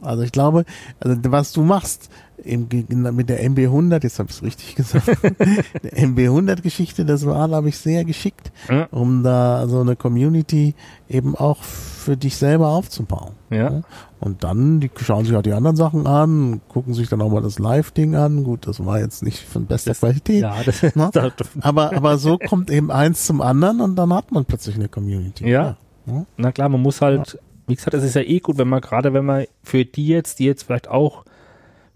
[0.00, 0.64] Also ich glaube,
[1.00, 2.10] also was du machst
[2.44, 7.78] mit der MB100, jetzt habe ich es richtig gesagt, der MB100-Geschichte, das war, glaube ich,
[7.78, 8.88] sehr geschickt, Ja.
[8.90, 10.74] um da so eine Community
[11.08, 13.32] eben auch für dich selber aufzubauen.
[13.50, 13.82] Ja.
[14.18, 17.42] Und dann, die schauen sich auch die anderen Sachen an, gucken sich dann auch mal
[17.42, 18.44] das Live-Ding an.
[18.44, 20.42] Gut, das war jetzt nicht von bester Qualität.
[20.42, 20.80] Ja, das,
[21.12, 24.88] da, Aber, aber so kommt eben eins zum anderen und dann hat man plötzlich eine
[24.88, 25.48] Community.
[25.48, 25.76] Ja.
[26.06, 26.26] Ja.
[26.36, 27.38] na klar, man muss halt,
[27.68, 30.40] wie gesagt, es ist ja eh gut, wenn man gerade, wenn man für die jetzt,
[30.40, 31.24] die jetzt vielleicht auch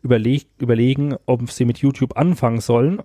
[0.06, 3.02] überlegt, überlegen, ob sie mit YouTube anfangen sollen,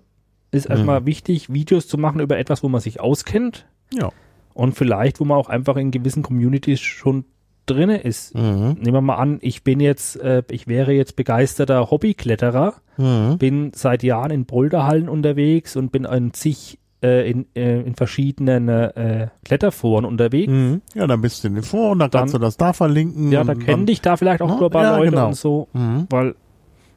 [0.52, 4.10] ist erstmal wichtig, Videos zu machen über etwas, wo man sich auskennt Ja.
[4.54, 7.24] und vielleicht, wo man auch einfach in gewissen Communities schon
[7.66, 8.34] drinne ist.
[8.34, 8.76] Mhm.
[8.80, 13.38] Nehmen wir mal an, ich bin jetzt, äh, ich wäre jetzt begeisterter Hobbykletterer, Mhm.
[13.38, 18.68] bin seit Jahren in Boulderhallen unterwegs und bin in zig, äh, in, äh, in verschiedenen
[18.68, 20.52] äh, Kletterforen unterwegs.
[20.52, 20.82] Mhm.
[20.94, 23.32] Ja, dann bist du in den Foren, dann, Dann- kannst du das da verlinken.
[23.32, 25.28] Ja, und da dann- kenne ich da vielleicht auch Ja, global ja, Leute genau.
[25.28, 26.06] und so, Mhm.
[26.10, 26.34] weil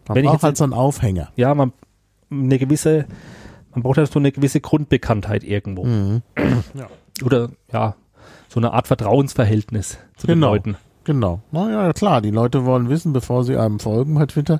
[0.08, 1.30] Man wenn ich braucht jetzt- halt so einen Aufhänger.
[1.36, 1.74] ja, man
[2.32, 3.06] eine gewisse,
[3.74, 5.86] man braucht halt so eine gewisse Grundbekanntheit irgendwo.
[5.86, 6.22] Mhm.
[7.24, 7.96] Oder ja,
[8.50, 10.52] so eine Art Vertrauensverhältnis zu den Genau.
[10.54, 10.76] Leuten.
[11.04, 11.42] Genau.
[11.52, 14.60] Na ja, klar, die Leute wollen wissen, bevor sie einem folgen bei Twitter,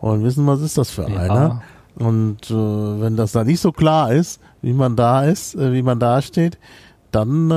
[0.00, 1.16] wollen wissen, was ist das für Ja.
[1.20, 1.62] einer.
[1.94, 5.80] Und äh, wenn das da nicht so klar ist, wie man da ist, äh, wie
[5.82, 6.58] man da steht,
[7.12, 7.54] dann äh,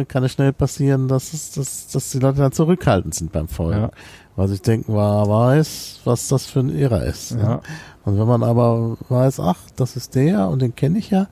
[0.00, 3.48] äh, kann es schnell passieren, dass es, dass, dass die Leute dann zurückhaltend sind beim
[3.48, 3.80] Folgen.
[3.80, 3.90] Ja.
[4.36, 7.34] Weil sich denken, wer weiß, was das für ein Irrer ist.
[7.34, 7.42] ne?
[7.42, 7.60] Ja.
[8.04, 11.26] Und wenn man aber weiß, ach, das ist der und den kenne ich ja,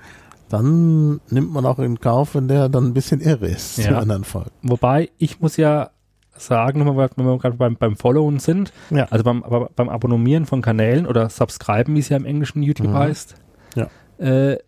[0.49, 3.99] dann nimmt man auch in Kauf, wenn der dann ein bisschen irre ist zu Ja.
[3.99, 4.51] anderen Folgen.
[4.63, 5.91] Wobei, ich muss ja
[6.37, 9.05] sagen, nochmal, wenn wir gerade beim, beim Followen sind, Ja.
[9.11, 9.45] also beim,
[9.77, 12.95] beim Abonnieren von Kanälen oder Subscriben, wie es ja im englischen YouTube Mhm.
[12.95, 13.35] heißt,
[13.77, 13.89] Ja.
[14.19, 14.59] äh,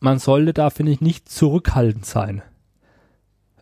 [0.00, 2.42] man sollte da, finde ich, nicht zurückhaltend sein.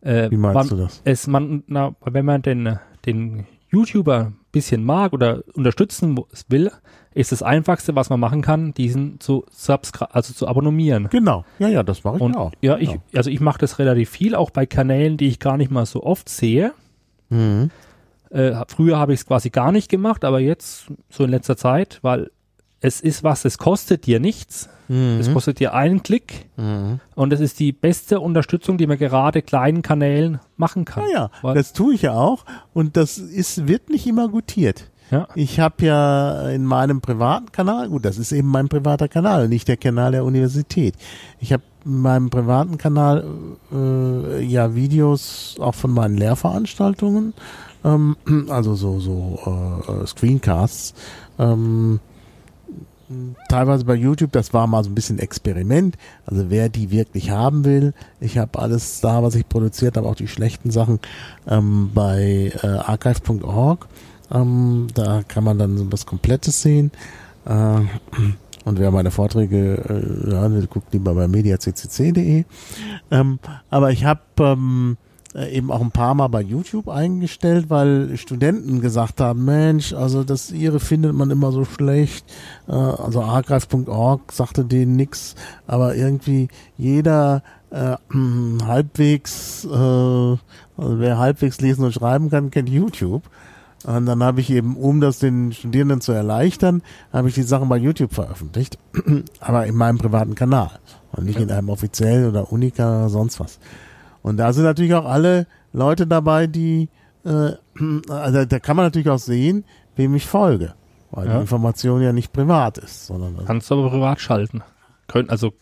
[0.02, 1.00] Äh, Wie meinst man, du das?
[1.04, 3.46] Es, man, na, wenn man den, den
[3.76, 6.70] YouTuber ein bisschen mag oder unterstützen will,
[7.14, 9.44] ist das Einfachste, was man machen kann, diesen zu
[10.10, 11.08] also zu abonnieren.
[11.10, 11.44] Genau.
[11.58, 12.52] Ja, ja, das mache ich Und auch.
[12.60, 15.70] ja, ich, also ich mache das relativ viel, auch bei Kanälen, die ich gar nicht
[15.70, 16.72] mal so oft sehe.
[17.30, 17.70] Mhm.
[18.30, 22.00] Äh, früher habe ich es quasi gar nicht gemacht, aber jetzt so in letzter Zeit,
[22.02, 22.30] weil
[22.86, 24.68] es ist was, es kostet dir nichts.
[24.88, 25.34] Es Mhm.
[25.34, 27.00] kostet dir einen Klick Mhm.
[27.16, 31.02] und es ist die beste Unterstützung, die man gerade kleinen Kanälen machen kann.
[31.12, 34.88] Ja, ja, das tue ich ja auch und das ist, wird nicht immer gutiert.
[35.10, 35.26] Ja.
[35.34, 39.66] Ich habe ja in meinem privaten Kanal, gut, das ist eben mein privater Kanal, nicht
[39.66, 40.94] der Kanal der Universität.
[41.40, 43.24] Ich habe in meinem privaten Kanal
[43.72, 47.34] äh, ja Videos auch von meinen Lehrveranstaltungen,
[47.84, 48.16] ähm,
[48.48, 50.94] also so so äh, Screencasts.
[51.40, 51.98] Ähm,
[53.48, 55.96] teilweise bei YouTube, das war mal so ein bisschen Experiment.
[56.26, 60.14] Also wer die wirklich haben will, ich habe alles da, was ich produziert habe, auch
[60.14, 61.00] die schlechten Sachen
[61.46, 63.86] ähm, bei äh, archive.org.
[64.32, 66.90] Ähm, da kann man dann so was Komplettes sehen.
[67.44, 67.80] Äh,
[68.64, 72.44] und wer meine Vorträge, äh, ja, guckt lieber bei mediaccc.de.
[73.12, 73.38] Ähm,
[73.70, 74.96] aber ich habe ähm,
[75.36, 80.24] äh, eben auch ein paar Mal bei YouTube eingestellt, weil Studenten gesagt haben, Mensch, also
[80.24, 82.24] das ihre findet man immer so schlecht.
[82.66, 85.34] Äh, also archive.org sagte denen nix,
[85.66, 86.48] aber irgendwie
[86.78, 87.96] jeder äh,
[88.64, 90.38] halbwegs, äh, also
[90.76, 93.22] wer halbwegs lesen und schreiben kann, kennt YouTube.
[93.84, 96.82] Und dann habe ich eben, um das den Studierenden zu erleichtern,
[97.12, 98.78] habe ich die Sachen bei YouTube veröffentlicht,
[99.40, 100.70] aber in meinem privaten Kanal
[101.12, 103.58] und nicht in einem offiziellen oder Unica oder sonst was.
[104.26, 106.88] Und da sind natürlich auch alle Leute dabei, die,
[107.24, 107.52] äh,
[108.08, 110.74] also da kann man natürlich auch sehen, wem ich folge,
[111.12, 111.34] weil Ja.
[111.34, 114.62] die Information ja nicht privat ist, sondern Kannst du aber privat schalten.
[115.06, 115.52] Können, also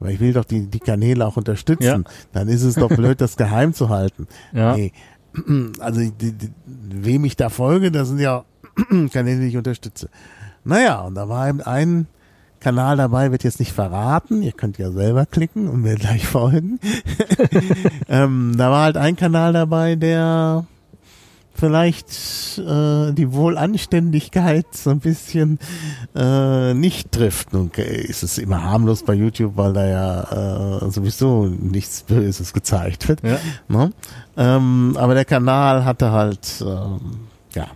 [0.00, 1.82] weil ich will doch die, die Kanäle auch unterstützen.
[1.84, 2.00] Ja.
[2.32, 4.26] Dann ist es doch blöd, das geheim zu halten.
[4.52, 4.92] ja, Nee.
[5.80, 8.44] Also die, die, wem ich da folge, das sind ja
[9.12, 10.08] Kanäle, die ich unterstütze.
[10.64, 12.06] Naja, und da war eben ein
[12.64, 14.40] Kanal dabei, wird jetzt nicht verraten.
[14.40, 16.80] Ihr könnt ja selber klicken und mir gleich folgen.
[18.08, 20.64] ähm, da war halt ein Kanal dabei, der
[21.54, 22.08] vielleicht
[22.58, 25.58] äh, die Wohlanständigkeit so ein bisschen
[26.14, 27.52] äh, nicht trifft.
[27.52, 32.54] Nun äh, ist es immer harmlos bei YouTube, weil da ja äh, sowieso nichts Böses
[32.54, 33.22] gezeigt wird.
[33.22, 33.38] ja.
[33.68, 33.92] Ne?
[34.38, 37.66] Ähm, aber der Kanal hatte halt ähm, ja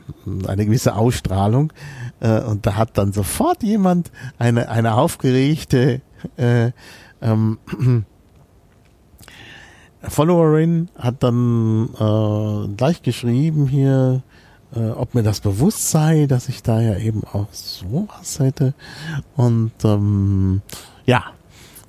[0.47, 1.75] eine gewisse Ausstrahlung
[2.21, 6.01] äh, und da hat dann sofort jemand eine eine aufgeregte
[6.37, 6.73] äh,
[7.21, 7.59] ähm,
[10.03, 14.23] Followerin hat dann äh, gleich geschrieben hier,
[14.75, 18.75] äh, ob mir das bewusst sei, dass ich da ja eben auch sowas hätte.
[19.37, 20.63] Und ähm,
[21.05, 21.25] ja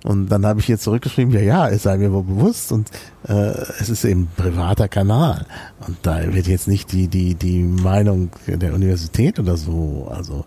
[0.03, 2.89] Und dann habe ich ihr zurückgeschrieben, ja, ja, es sei mir wohl bewusst und
[3.27, 3.33] äh,
[3.79, 5.45] es ist eben privater Kanal.
[5.85, 10.45] Und da wird jetzt nicht die, die, die Meinung der Universität oder so, also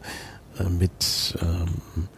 [0.58, 2.08] äh, mit ähm,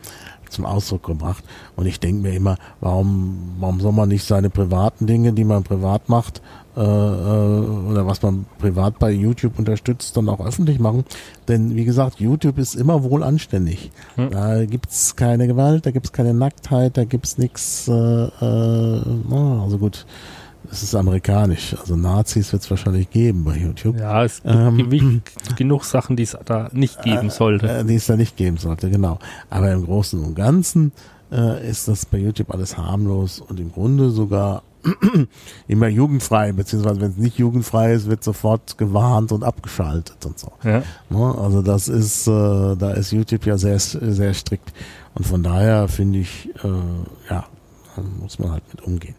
[0.54, 1.44] zum Ausdruck gebracht.
[1.76, 5.62] Und ich denke mir immer, warum, warum soll man nicht seine privaten Dinge, die man
[5.62, 6.40] privat macht,
[6.76, 11.04] äh, äh, oder was man privat bei YouTube unterstützt, dann auch öffentlich machen.
[11.46, 13.92] Denn wie gesagt, YouTube ist immer wohl anständig.
[14.16, 14.30] Hm.
[14.30, 19.02] Da gibt's keine Gewalt, da gibt's keine Nacktheit, da gibt's nichts, äh, äh,
[19.62, 20.04] also gut,
[20.70, 21.76] es ist amerikanisch.
[21.78, 23.98] Also Nazis wird es wahrscheinlich geben bei YouTube.
[23.98, 25.22] Ja, es gibt ähm,
[25.56, 27.68] genug Sachen, die es da nicht geben sollte.
[27.68, 29.18] Äh, die es da nicht geben sollte, genau.
[29.50, 30.92] Aber im Großen und Ganzen
[31.30, 34.62] äh, ist das bei YouTube alles harmlos und im Grunde sogar
[35.68, 40.52] immer jugendfrei, beziehungsweise wenn es nicht jugendfrei ist, wird sofort gewarnt und abgeschaltet und so.
[40.62, 40.82] Ja.
[41.08, 44.72] Ne, also das ist, äh, da ist YouTube ja sehr, sehr strikt.
[45.14, 47.44] Und von daher finde ich, äh, ja,
[48.20, 49.14] muss man halt mit umgehen.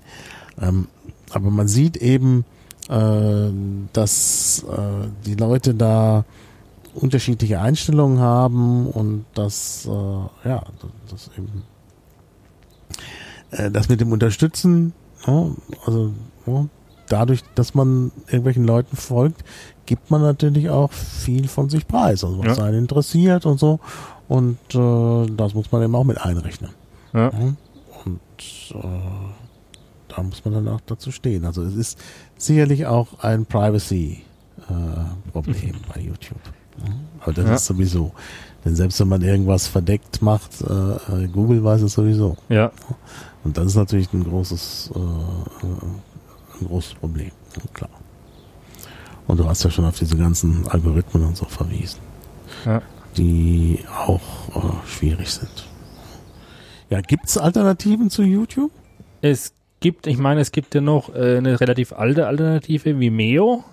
[0.61, 0.87] Ähm,
[1.35, 2.45] aber man sieht eben,
[2.89, 3.49] äh,
[3.93, 6.25] dass äh, die Leute da
[6.93, 10.63] unterschiedliche Einstellungen haben und dass, äh, ja,
[11.09, 11.63] das eben,
[13.51, 14.93] äh, das mit dem Unterstützen
[15.27, 15.47] ja,
[15.85, 16.13] also
[16.45, 16.65] ja,
[17.09, 19.43] dadurch, dass man irgendwelchen Leuten folgt,
[19.85, 22.63] gibt man natürlich auch viel von sich preis, also was ja.
[22.63, 23.79] einen interessiert und so.
[24.27, 26.71] Und äh, das muss man eben auch mit einrechnen.
[27.13, 27.29] Ja.
[27.29, 28.19] Und
[28.71, 29.44] äh,
[30.15, 31.43] da muss man dann auch dazu stehen.
[31.45, 31.99] Also es ist
[32.37, 36.39] sicherlich auch ein Privacy-Problem äh, bei YouTube.
[37.19, 37.55] Aber das ja.
[37.55, 38.13] ist sowieso.
[38.63, 42.37] Denn selbst wenn man irgendwas verdeckt macht, äh, äh Google weiß es sowieso.
[42.49, 42.71] Ja.
[43.43, 45.01] Und das ist natürlich ein großes, äh, äh,
[46.61, 47.31] ein großes Problem,
[47.73, 47.89] klar.
[49.27, 51.99] Und du hast ja schon auf diese ganzen Algorithmen und so verwiesen,
[52.65, 52.81] ja.
[53.17, 54.21] die auch
[54.55, 55.67] äh, schwierig sind.
[56.89, 58.71] Ja, gibt es Alternativen zu YouTube?
[59.21, 59.53] Es
[59.85, 63.63] gibt, ich meine, es gibt ja noch äh, eine relativ alte Alternative, Vimeo.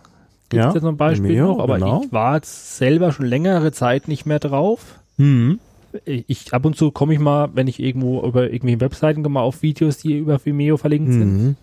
[0.51, 2.03] Gibt es ja, zum Beispiel Vimeo, noch, aber genau.
[2.05, 4.99] ich war jetzt selber schon längere Zeit nicht mehr drauf.
[5.17, 5.59] Mhm
[6.05, 9.63] ich ab und zu komme ich mal, wenn ich irgendwo über irgendwelche Webseiten komme, auf
[9.63, 11.19] Videos, die über Vimeo verlinkt mhm.
[11.19, 11.57] sind.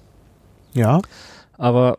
[0.73, 1.01] Ja.
[1.57, 1.97] Aber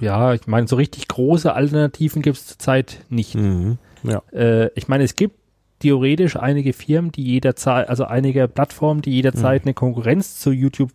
[0.00, 3.34] ja, ich meine, so richtig große Alternativen gibt es zurzeit nicht.
[3.34, 3.78] Mhm.
[4.02, 4.22] Ja.
[4.32, 5.36] Äh, ich meine, es gibt
[5.80, 9.68] theoretisch einige Firmen, die jederzeit, also einige Plattformen, die jederzeit mhm.
[9.68, 10.90] eine Konkurrenz zu YouTube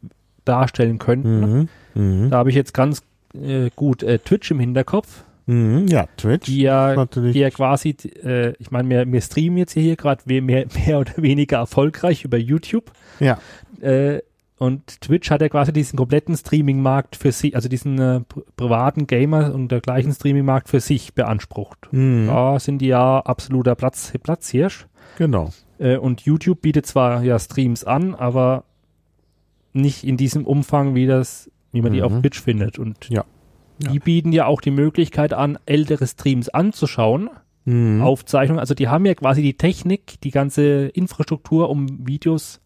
[0.46, 1.40] darstellen könnten.
[1.40, 1.70] Mhm.
[1.94, 2.30] Mhm.
[2.30, 3.04] Da habe ich jetzt ganz
[3.34, 5.24] äh, gut äh, Twitch im Hinterkopf.
[5.48, 6.46] Mhm, ja, Twitch.
[6.46, 10.66] Die ja, die ja quasi, äh, ich meine, wir, wir streamen jetzt hier gerade mehr,
[10.86, 12.92] mehr oder weniger erfolgreich über YouTube.
[13.20, 13.40] Ja.
[13.82, 14.20] Äh,
[14.58, 18.22] und Twitch hat ja quasi diesen kompletten Streaming-Markt für sich, also diesen äh,
[18.56, 21.92] privaten Gamer und der gleichen Streaming-Markt für sich beansprucht.
[21.92, 22.28] Mhm.
[22.28, 24.86] Da sind die ja absoluter Platz, Platzhirsch.
[25.18, 25.50] Genau.
[25.80, 28.66] Äh, und YouTube bietet zwar ja Streams an, aber
[29.74, 31.96] nicht in diesem Umfang, wie das, wie man mhm.
[31.96, 32.80] die auf Twitch findet.
[32.80, 33.26] Und ja.
[33.80, 37.30] Die bieten ja auch die Möglichkeit an, ältere Streams anzuschauen.
[37.66, 38.02] Mhm.
[38.02, 38.60] Aufzeichnungen.
[38.60, 42.60] Also die haben ja quasi die Technik, die ganze Infrastruktur, um Videos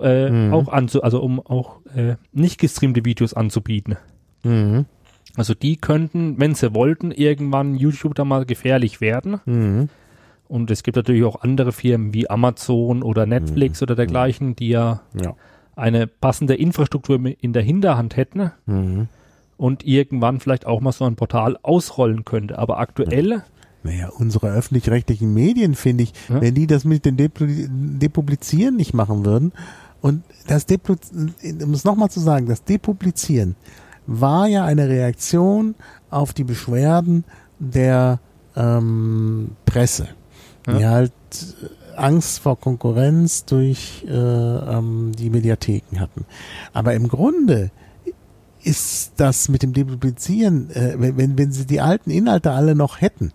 [0.00, 0.54] äh, mhm.
[0.54, 3.96] auch anzu, also um auch äh, nicht gestreamte Videos anzubieten.
[4.44, 4.86] Mhm.
[5.36, 9.40] Also die könnten, wenn sie wollten, irgendwann YouTube da mal gefährlich werden.
[9.46, 9.88] Mhm.
[10.46, 13.84] Und es gibt natürlich auch andere Firmen wie Amazon oder Netflix mhm.
[13.84, 15.34] oder dergleichen, die ja, ja,
[15.76, 18.52] eine passende Infrastruktur in der Hinterhand hätten.
[18.66, 19.08] Mhm
[19.62, 22.58] und irgendwann vielleicht auch mal so ein Portal ausrollen könnte.
[22.58, 23.44] Aber aktuell.
[23.84, 26.40] Naja, unsere öffentlich-rechtlichen Medien, finde ich, ja?
[26.40, 29.52] wenn die das mit dem Depublizieren nicht machen würden,
[30.00, 33.54] und das Depublizieren, um es nochmal zu sagen, das Depublizieren
[34.04, 35.76] war ja eine Reaktion
[36.10, 37.22] auf die Beschwerden
[37.60, 38.18] der
[38.56, 40.08] ähm, Presse,
[40.66, 40.76] ja.
[40.76, 41.12] die halt
[41.96, 46.24] Angst vor Konkurrenz durch äh, ähm, die Mediatheken hatten.
[46.72, 47.70] Aber im Grunde
[48.62, 53.32] ist das mit dem Depublizieren, äh, wenn, wenn sie die alten Inhalte alle noch hätten,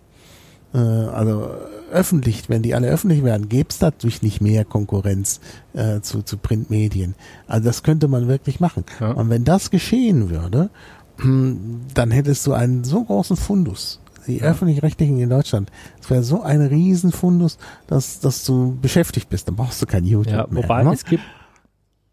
[0.74, 1.50] äh, also
[1.90, 5.40] öffentlich, wenn die alle öffentlich werden, gäbe es dadurch nicht mehr Konkurrenz
[5.72, 7.14] äh, zu, zu Printmedien.
[7.46, 8.84] Also das könnte man wirklich machen.
[9.00, 9.12] Ja.
[9.12, 10.70] Und wenn das geschehen würde,
[11.94, 13.98] dann hättest du einen so großen Fundus.
[14.28, 15.70] Die öffentlich-rechtlichen in Deutschland.
[16.00, 19.48] Es wäre so ein Riesenfundus, dass, dass du beschäftigt bist.
[19.48, 20.62] Dann brauchst du kein YouTube ja, mehr.
[20.62, 20.92] Wobei ne?
[20.92, 21.24] es gibt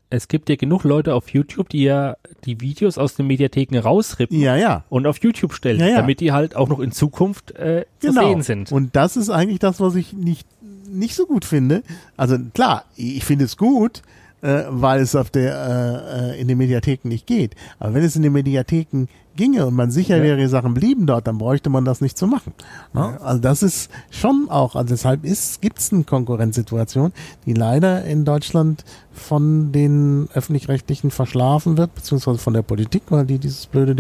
[0.10, 2.16] es gibt ja genug Leute auf YouTube, die ja
[2.46, 4.84] die Videos aus den Mediatheken rausrippen ja, ja.
[4.90, 5.96] und auf YouTube stellen, ja, ja.
[5.98, 8.22] damit die halt auch noch in Zukunft äh, zu genau.
[8.22, 8.72] sehen sind.
[8.72, 10.48] Und das ist eigentlich das, was ich nicht,
[10.90, 11.84] nicht so gut finde.
[12.18, 14.04] Also klar, ich finde es gut,
[14.42, 17.56] äh, weil es auf der äh, äh, in den Mediatheken nicht geht.
[17.80, 21.28] Aber wenn es in den Mediatheken ginge und man sicher wäre, die Sachen blieben dort,
[21.28, 22.54] dann bräuchte man das nicht zu machen.
[22.94, 23.18] Ja.
[23.18, 27.12] Also das ist schon auch, also deshalb ist gibt es eine Konkurrenzsituation,
[27.46, 33.40] die leider in Deutschland von den öffentlich-rechtlichen verschlafen wird, beziehungsweise von der Politik, weil die
[33.40, 33.96] dieses blöde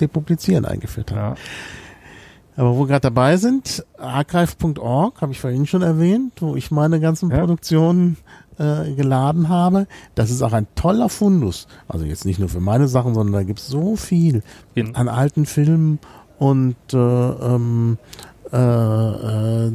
[0.00, 1.18] Depublizieren eingeführt haben.
[1.18, 1.42] Ja.
[2.56, 7.00] Aber wo wir gerade dabei sind, archive.org, habe ich vorhin schon erwähnt, wo ich meine
[7.00, 7.38] ganzen Ja.
[7.38, 8.16] Produktionen
[8.58, 9.86] äh, geladen habe.
[10.14, 11.66] Das ist auch ein toller Fundus.
[11.88, 14.42] Also jetzt nicht nur für meine Sachen, sondern da gibt es so viel
[14.74, 15.98] In, an alten Filmen
[16.38, 17.98] und äh, ähm,
[18.52, 19.72] äh, äh,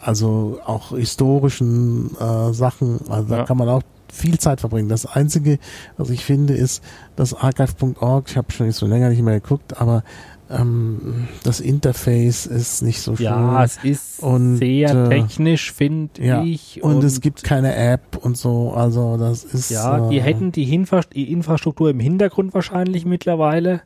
[0.00, 3.00] also auch historischen äh, Sachen.
[3.08, 3.44] Also da Ja.
[3.44, 4.88] kann man auch viel Zeit verbringen.
[4.88, 5.58] Das Einzige,
[5.98, 6.82] was ich finde, ist,
[7.16, 10.02] dass archive.org, ich habe schon jetzt so länger nicht mehr geguckt, aber
[10.50, 13.26] ähm, das Interface ist nicht so schön.
[13.26, 16.42] ja, es ist Und, sehr äh, technisch, finde ja.
[16.42, 16.82] ich.
[16.82, 18.72] und, es gibt keine App und so.
[18.72, 23.82] Also das ist Ja, die äh, hätten die, Hinfra die Infrastruktur im Hintergrund wahrscheinlich mittlerweile,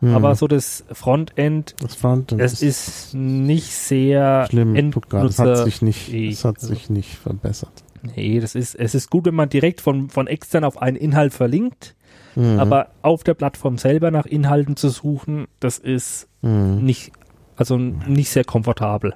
[0.00, 4.74] hm, aber so das Frontend, das Frontend es ist nicht sehr schlimm.
[4.74, 5.64] Das hat Endnutzer.
[5.64, 7.72] sich nicht, das hat sich nicht verbessert.
[8.14, 11.32] Nee, das ist, es ist gut, wenn man direkt von, von extern auf einen Inhalt
[11.32, 11.96] verlinkt,
[12.36, 12.60] Mhm.
[12.60, 16.84] aber auf der Plattform selber nach Inhalten zu suchen, das ist Mhm.
[16.84, 17.10] nicht,
[17.56, 19.14] also nicht sehr komfortabel.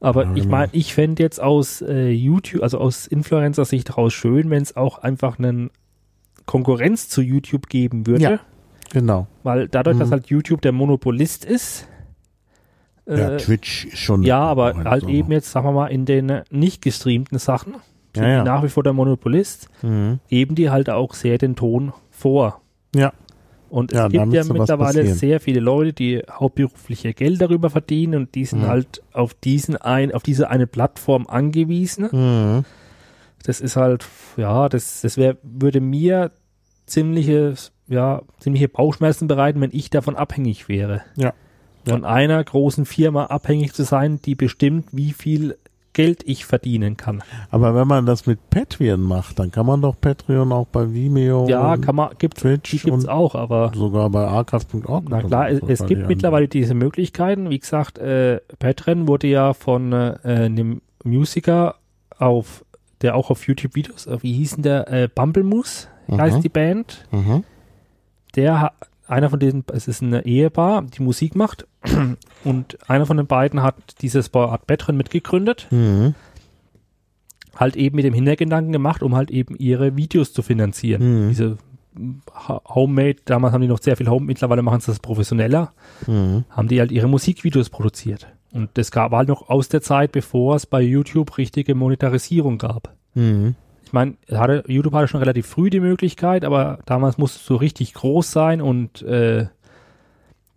[0.00, 0.50] Aber Ja, ich genau.
[0.56, 4.98] meine, ich fände jetzt aus äh, YouTube, also aus Influencer-Sicht heraus schön, wenn es auch
[4.98, 5.70] einfach einen
[6.46, 8.22] Konkurrenz zu YouTube geben würde.
[8.22, 8.38] Ja.
[8.92, 9.26] Genau.
[9.42, 10.00] Weil dadurch, Mhm.
[10.00, 11.88] dass halt YouTube der Monopolist ist,
[13.06, 14.22] ja, äh, Twitch ist schon.
[14.22, 17.74] ja, aber halt eben jetzt, sagen wir mal, in den nicht gestreamten Sachen,
[18.14, 18.42] sind Ja, ja.
[18.42, 20.20] die nach wie vor der Monopolist, Mhm.
[20.28, 22.60] geben die halt auch sehr den Ton vor.
[22.94, 23.12] Ja.
[23.70, 25.14] Und es Ja, gibt ja mittlerweile passieren.
[25.18, 28.66] sehr viele Leute, die hauptberufliche Geld darüber verdienen und die sind Mhm.
[28.68, 32.08] halt auf diesen ein, auf diese eine Plattform angewiesen.
[32.12, 32.64] Mhm.
[33.42, 36.30] Das ist halt, ja, das, das wär, würde mir
[36.86, 37.54] ziemliche,
[37.88, 41.02] ja, ziemliche Bauchschmerzen bereiten, wenn ich davon abhängig wäre.
[41.16, 41.32] Ja.
[41.86, 45.58] Von einer großen Firma abhängig zu sein, die bestimmt, wie viel
[45.94, 47.22] Geld ich verdienen kann.
[47.50, 51.48] Aber wenn man das mit Patreon macht, dann kann man doch Patreon auch bei Vimeo
[51.48, 55.04] Ja, und kann man, gibt, die Twitch gibt's und auch, aber sogar bei archive.org.
[55.08, 57.48] Na klar, es, es gibt mittlerweile diese Möglichkeiten.
[57.48, 61.76] Wie gesagt, äh, Patreon wurde ja von äh, einem Musiker
[62.18, 62.64] auf,
[63.00, 66.20] der auch auf YouTube Videos, äh, wie hieß denn der, äh, Bumblemoose Mhm.
[66.20, 67.06] heißt die Band.
[67.12, 67.44] Mhm.
[68.36, 68.72] Der, ha-
[69.06, 71.66] einer von diesen, es ist eine Ehepaar, die Musik macht
[72.44, 76.14] und einer von den beiden hat dieses Art Patreon mitgegründet, Mhm.
[77.56, 81.26] halt eben mit dem Hintergedanken gemacht, um halt eben ihre Videos zu finanzieren.
[81.26, 81.28] Mhm.
[81.28, 81.58] Diese
[82.46, 85.72] Homemade, damals haben die noch sehr viel Home, mittlerweile machen sie das professioneller.
[86.06, 86.44] Mhm.
[86.50, 88.26] haben die halt ihre Musikvideos produziert.
[88.50, 92.58] Und das gab war halt noch aus der Zeit, bevor es bei YouTube richtige Monetarisierung
[92.58, 92.94] gab.
[93.14, 93.54] Mhm.
[93.94, 97.54] Ich meine, hatte, YouTube hatte schon relativ früh die Möglichkeit, aber damals musste es so
[97.54, 99.46] richtig groß sein und äh,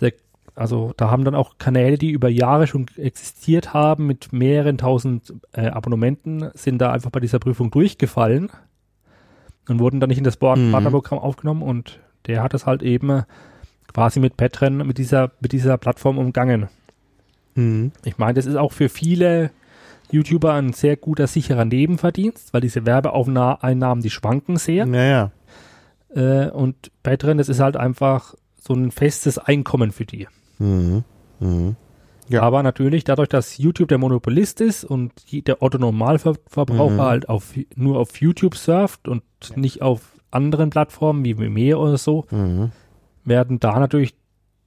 [0.02, 0.14] der,
[0.56, 5.36] also da haben dann auch Kanäle, die über Jahre schon existiert haben, mit mehreren tausend
[5.52, 8.50] äh, Abonnementen, sind da einfach bei dieser Prüfung durchgefallen
[9.70, 10.72] und wurden dann nicht in das Board- Mhm.
[10.72, 13.24] Partnerprogramm aufgenommen und der hat es halt eben äh,
[13.94, 16.70] quasi mit Patreon, mit dieser, mit dieser Plattform umgangen.
[17.54, 17.92] Mhm.
[18.04, 19.52] Ich meine, das ist auch für viele
[20.12, 24.86] YouTuber ein sehr guter, sicherer Nebenverdienst, weil diese Werbeeinnahmen, die schwanken sehr.
[24.88, 25.32] Ja, ja.
[26.46, 30.28] Äh, und Patreon, das ist halt einfach so ein festes Einkommen für die.
[30.60, 31.04] Mhm.
[31.40, 31.76] Mhm.
[32.30, 32.42] Ja.
[32.42, 37.02] Aber natürlich, dadurch, dass YouTube der Monopolist ist und der Otto-Normalverbraucher Mhm.
[37.02, 39.24] halt auf, nur auf YouTube surft und
[39.56, 42.72] nicht auf anderen Plattformen wie Vimeo oder so, Mhm.
[43.24, 44.14] werden da natürlich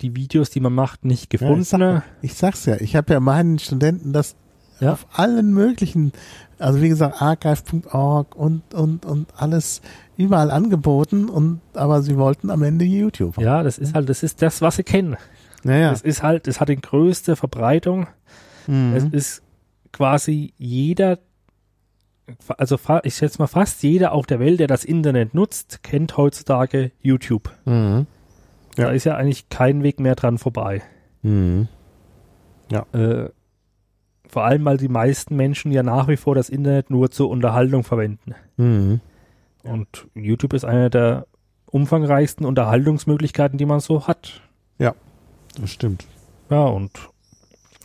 [0.01, 1.61] die Videos, die man macht, nicht Ja, gefunden.
[1.63, 4.37] ich, sag, ich sag's ja, ich habe ja meinen Studenten das
[4.81, 4.93] Ja.
[4.93, 6.13] auf allen möglichen,
[6.59, 9.83] also wie gesagt, archive.org und, und, und alles
[10.17, 13.39] überall angeboten und aber sie wollten am Ende YouTube.
[13.39, 15.17] ja, das ist halt, das ist das, was sie kennen.
[15.63, 15.93] Naja.
[15.93, 18.07] Es ist halt, es hat die größte Verbreitung.
[18.67, 18.69] Es
[19.05, 19.09] Mhm.
[19.13, 19.43] ist
[19.93, 21.19] quasi jeder,
[22.57, 26.93] also ich schätze mal fast jeder auf der Welt, der das Internet nutzt, kennt heutzutage
[27.01, 27.51] YouTube.
[27.65, 28.07] Mhm.
[28.77, 28.91] Da Ja.
[28.91, 30.83] ist ja eigentlich kein Weg mehr dran vorbei.
[31.23, 31.69] Mhm.
[32.93, 33.29] Äh,
[34.31, 37.85] vor allem, weil die meisten Menschen ja nach wie vor das Internet nur zur Unterhaltung
[37.85, 38.35] verwenden.
[38.57, 39.01] Mhm.
[39.63, 41.27] Und YouTube ist eine der
[41.67, 44.41] umfangreichsten Unterhaltungsmöglichkeiten, die man so hat.
[45.59, 46.07] Das stimmt.
[46.49, 46.93] Ja, und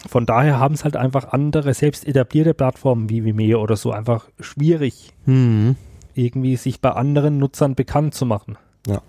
[0.08, 4.30] von daher haben es halt einfach andere, selbst etablierte Plattformen wie Vimeo oder so einfach
[4.40, 5.76] schwierig, Mhm.
[6.14, 8.60] irgendwie sich bei anderen Nutzern bekannt zu machen.
[8.86, 9.02] Ja,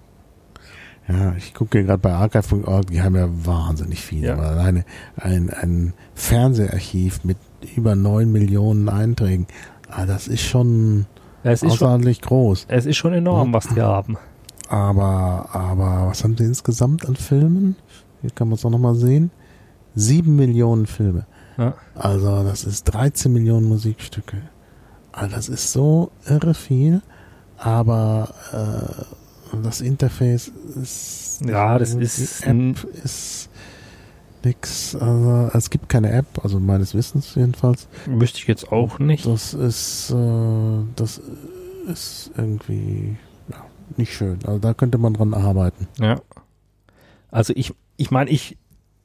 [1.36, 4.24] ich gucke gerade bei archive.org, die haben ja wahnsinnig viel.
[4.24, 4.34] Ja.
[4.34, 4.84] Aber Alleine
[5.16, 7.36] ein, ein Fernseharchiv mit
[7.76, 9.46] über neun Millionen Einträgen.
[9.88, 11.06] Ah, das ist schon,
[11.42, 12.66] Es ist schon, außerordentlich groß.
[12.68, 14.16] es ist schon enorm, was die haben.
[14.68, 17.76] Aber, aber was haben sie insgesamt an Filmen?
[18.20, 19.30] Hier kann man es auch nochmal sehen.
[19.94, 21.26] Sieben Millionen Filme.
[21.56, 21.74] Ja.
[21.94, 24.38] Also das ist 13 Millionen Musikstücke.
[25.12, 27.00] Also das ist so irre viel.
[27.58, 29.02] Aber äh,
[29.62, 33.50] das Interface ist Ja, das die ist App ist
[34.44, 34.94] nix.
[34.94, 37.88] Also es gibt keine App, also meines Wissens jedenfalls.
[38.06, 39.26] Wüsste ich jetzt auch nicht.
[39.26, 41.20] Das ist äh, das
[41.88, 43.16] ist irgendwie
[43.48, 43.64] ja,
[43.96, 44.38] nicht schön.
[44.44, 45.88] Also da könnte man dran arbeiten.
[46.00, 46.20] Ja.
[47.30, 48.56] Also ich, ich meine, ich,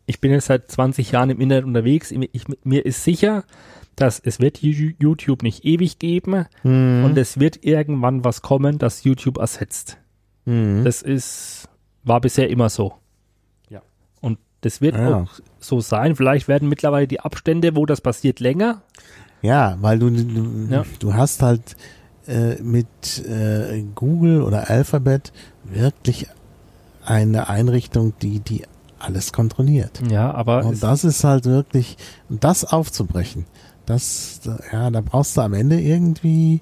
[0.06, 2.12] ich bin jetzt seit 20 Jahren im Internet unterwegs.
[2.12, 3.44] Ich, mir ist sicher,
[3.96, 7.04] dass es wird YouTube nicht ewig geben Mhm.
[7.06, 9.98] und es wird irgendwann was kommen, das YouTube ersetzt.
[10.46, 10.84] Mhm.
[10.84, 11.68] Das ist,
[12.04, 12.94] war bisher immer so.
[13.70, 13.82] Ja.
[14.22, 15.18] Und das wird Ja.
[15.22, 15.30] auch
[15.60, 16.16] so sein.
[16.16, 18.82] Vielleicht werden mittlerweile die Abstände, wo das passiert, länger.
[19.42, 20.86] Ja, weil du, du, Ja.
[21.00, 21.76] du hast halt
[22.28, 22.88] äh, mit
[23.28, 26.28] äh, Google oder Alphabet wirklich
[27.04, 28.64] eine Einrichtung, die, die
[29.00, 30.02] alles kontrolliert.
[30.10, 31.98] Ja, aber Und das ist halt wirklich,
[32.30, 33.46] das aufzubrechen,
[33.88, 36.62] das, ja, da brauchst du am Ende irgendwie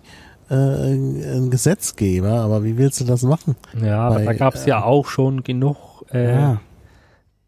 [0.50, 3.56] äh, einen Gesetzgeber, aber wie willst du das machen?
[3.82, 6.62] ja, aber bei, da gab es ja auch schon genug, äh, Ja,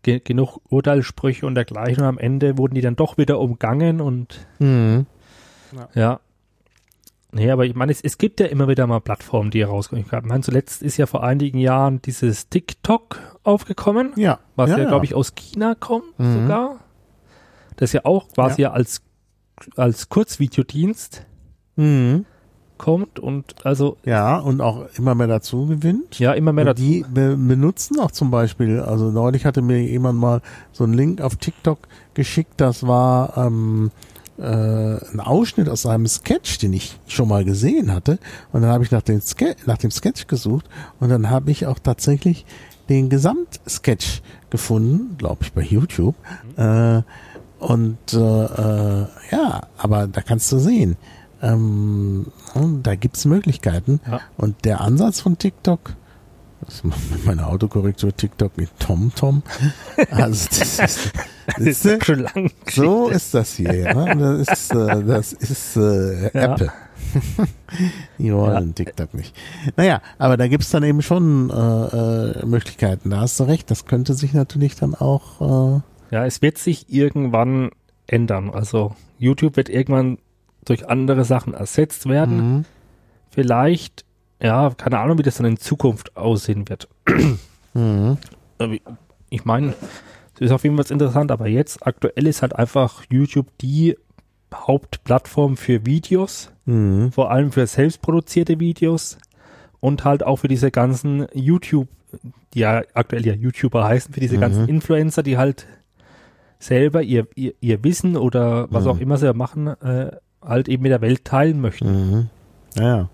[0.03, 2.03] ge genug Urteilssprüche und dergleichen.
[2.03, 5.05] Und am Ende wurden die dann doch wieder umgangen und mhm.
[5.93, 6.19] Ja.
[7.33, 10.03] Nee, aber ich meine, es, es gibt ja immer wieder mal Plattformen, die herauskommen.
[10.05, 14.85] Ich meine, zuletzt ist ja vor einigen Jahren dieses TikTok aufgekommen, ja, was ja, ja,
[14.85, 16.41] glaube ich, aus China kommt Mhm.
[16.41, 16.80] sogar.
[17.77, 19.01] Das ja auch quasi ja, als,
[19.77, 21.25] als Kurzvideodienst
[21.77, 22.25] Mhm.
[22.81, 26.17] Kommt und also ja, und auch immer mehr dazu gewinnt.
[26.17, 26.81] ja immer mehr Und dazu.
[26.81, 31.21] Die be benutzen auch zum Beispiel, also neulich hatte mir jemand mal so einen Link
[31.21, 31.77] auf TikTok
[32.15, 33.91] geschickt, das war ähm,
[34.39, 38.17] äh, ein Ausschnitt aus einem Sketch, den ich schon mal gesehen hatte.
[38.51, 40.65] Und dann habe ich nach dem, Ske nach dem Sketch gesucht
[40.99, 42.47] und dann habe ich auch tatsächlich
[42.89, 46.15] den Gesamtsketch gefunden, glaube ich, bei YouTube.
[46.57, 47.03] Äh,
[47.59, 50.97] und äh, äh, ja, aber da kannst du sehen,
[51.43, 52.27] ähm,
[52.83, 53.99] da gibt's Möglichkeiten.
[54.09, 54.19] Ja.
[54.38, 55.93] Und der Ansatz von TikTok,
[56.65, 59.43] das macht mit meiner Autokorrektur TikTok mit TomTom.
[60.11, 61.11] Also das ist,
[61.47, 62.51] Das ist ja schon lang.
[62.69, 63.73] so ist das hier.
[63.73, 64.15] Ja?
[64.15, 66.53] Das ist, äh, das ist äh, Ja.
[66.53, 66.71] Apple.
[68.19, 69.35] Die wollen TikTok nicht.
[69.75, 71.53] Naja, aber da gibt's dann eben schon äh,
[72.41, 73.09] äh, Möglichkeiten.
[73.09, 73.69] Da hast du recht.
[73.71, 75.80] Das könnte sich natürlich dann auch.
[75.80, 75.81] Äh,
[76.15, 77.71] Ja, es wird sich irgendwann
[78.07, 78.49] ändern.
[78.51, 80.19] Also YouTube wird irgendwann
[80.65, 82.38] durch andere Sachen ersetzt werden.
[82.57, 82.65] mhm.
[83.30, 84.03] Vielleicht,
[84.41, 86.88] ja, keine Ahnung, wie das dann in Zukunft aussehen wird.
[87.73, 88.17] Mhm.
[88.57, 88.73] Aber
[89.30, 89.73] ich- meine,
[90.35, 93.95] es ist auf jeden Fall interessant, aber jetzt aktuell ist halt einfach YouTube die
[94.53, 97.14] Hauptplattform für Videos, Mhm.
[97.14, 99.17] vor allem für selbstproduzierte Videos
[99.80, 101.88] und halt auch für diese ganzen YouTube,
[102.53, 104.41] die ja aktuell ja YouTuber heißen, für diese Mhm.
[104.41, 105.65] ganzen Influencer, die halt
[106.59, 108.90] selber ihr, ihr, ihr Wissen oder was Mhm.
[108.91, 110.11] auch immer sie machen, äh,
[110.43, 111.87] halt eben mit der Welt teilen möchten.
[111.87, 112.29] Mhm.
[112.75, 113.09] Ja.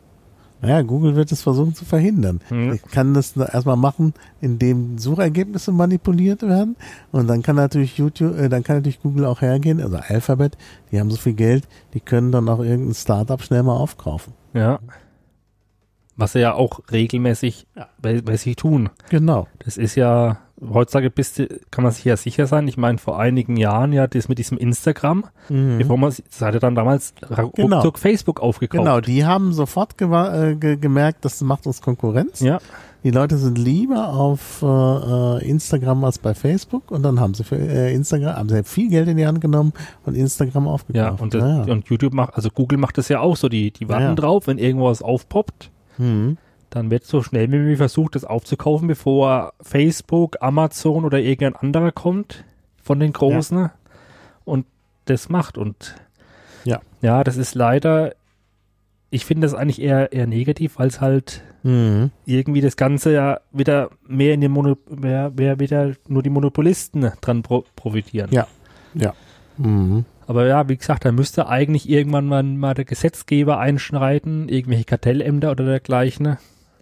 [0.60, 2.42] Naja, Google wird es versuchen zu verhindern.
[2.50, 2.74] Mhm.
[2.74, 6.76] Ich kann das da erstmal machen, indem Suchergebnisse manipuliert werden.
[7.12, 10.58] Und dann kann natürlich YouTube, äh, dann kann natürlich Google auch hergehen, also Alphabet,
[10.92, 14.34] die haben so viel Geld, die können dann auch irgendein Startup schnell mal aufkaufen.
[14.54, 14.80] Ja.
[16.16, 17.68] Was sie ja auch regelmäßig
[18.02, 18.90] bei, bei sich tun.
[19.10, 19.48] Genau.
[19.60, 22.68] Das ist ja, heutzutage bist du, kann man sich ja sicher sein.
[22.68, 25.78] Ich meine, vor einigen Jahren ja das mit diesem Instagram, Mhm.
[25.78, 27.92] bevor man, das hatte dann damals ruckzuck Genau.
[27.96, 28.84] Facebook aufgekauft.
[28.84, 32.40] Genau, die haben sofort äh, ge gemerkt, das macht uns Konkurrenz.
[32.42, 32.60] Ja,
[33.04, 37.44] Die Leute sind lieber auf äh, äh, Instagram als bei Facebook und dann haben sie
[37.44, 39.72] für äh, Instagram haben sie viel Geld in die Hand genommen
[40.06, 41.22] und Instagram ja, aufgekauft.
[41.22, 41.72] und, das, Naja.
[41.72, 44.16] und YouTube macht, also Google macht das ja auch so, die, die warten Ja.
[44.16, 45.70] drauf, wenn irgendwas aufpoppt,
[46.00, 46.38] Mhm.
[46.70, 51.92] Dann wird so schnell wie möglich versucht, das aufzukaufen, bevor Facebook, Amazon oder irgendein anderer
[51.92, 52.44] kommt
[52.84, 53.70] von den Großen
[54.46, 54.66] und
[55.06, 55.96] das macht und
[56.66, 56.82] Ja.
[57.02, 58.14] ja, das ist leider,
[59.10, 62.12] ich finde das eigentlich eher, eher negativ, weil es halt Mhm.
[62.26, 67.12] irgendwie das Ganze ja wieder mehr in den Mono, mehr, mehr wieder nur die Monopolisten
[67.22, 68.30] dran pro profitieren.
[68.32, 68.48] Ja.
[68.94, 69.14] Ja.
[69.58, 70.06] Mhm.
[70.28, 75.52] Aber ja, wie gesagt, da müsste eigentlich irgendwann mal, mal der Gesetzgeber einschreiten, irgendwelche Kartellämter
[75.52, 76.38] oder dergleichen.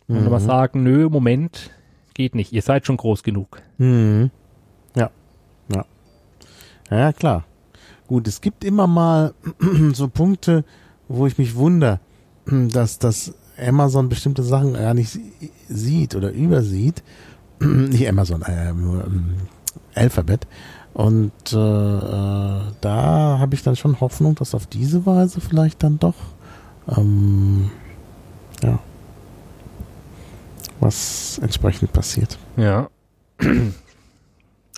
[0.07, 0.29] Und Mhm.
[0.29, 1.71] mal sagen, nö, Moment,
[2.13, 2.53] geht nicht.
[2.53, 3.61] Ihr seid schon groß genug.
[3.77, 4.29] Mhm.
[4.95, 5.09] Ja.
[5.73, 5.85] Ja.
[6.91, 7.45] Ja, klar.
[8.07, 9.33] Gut, es gibt immer mal
[9.93, 10.63] so Punkte,
[11.07, 11.99] wo ich mich wundere,
[12.45, 17.03] dass das Amazon bestimmte Sachen gar nicht sie- sieht oder übersieht.
[17.59, 19.35] nicht Amazon, äh, nur, ähm,
[19.95, 20.45] Alphabet.
[20.93, 25.99] Und äh, äh, da habe ich dann schon Hoffnung, dass auf diese Weise vielleicht dann
[25.99, 26.15] doch
[26.95, 27.69] ähm,
[28.63, 28.79] ja.
[30.79, 32.37] Was entsprechend passiert.
[32.57, 32.89] Ja.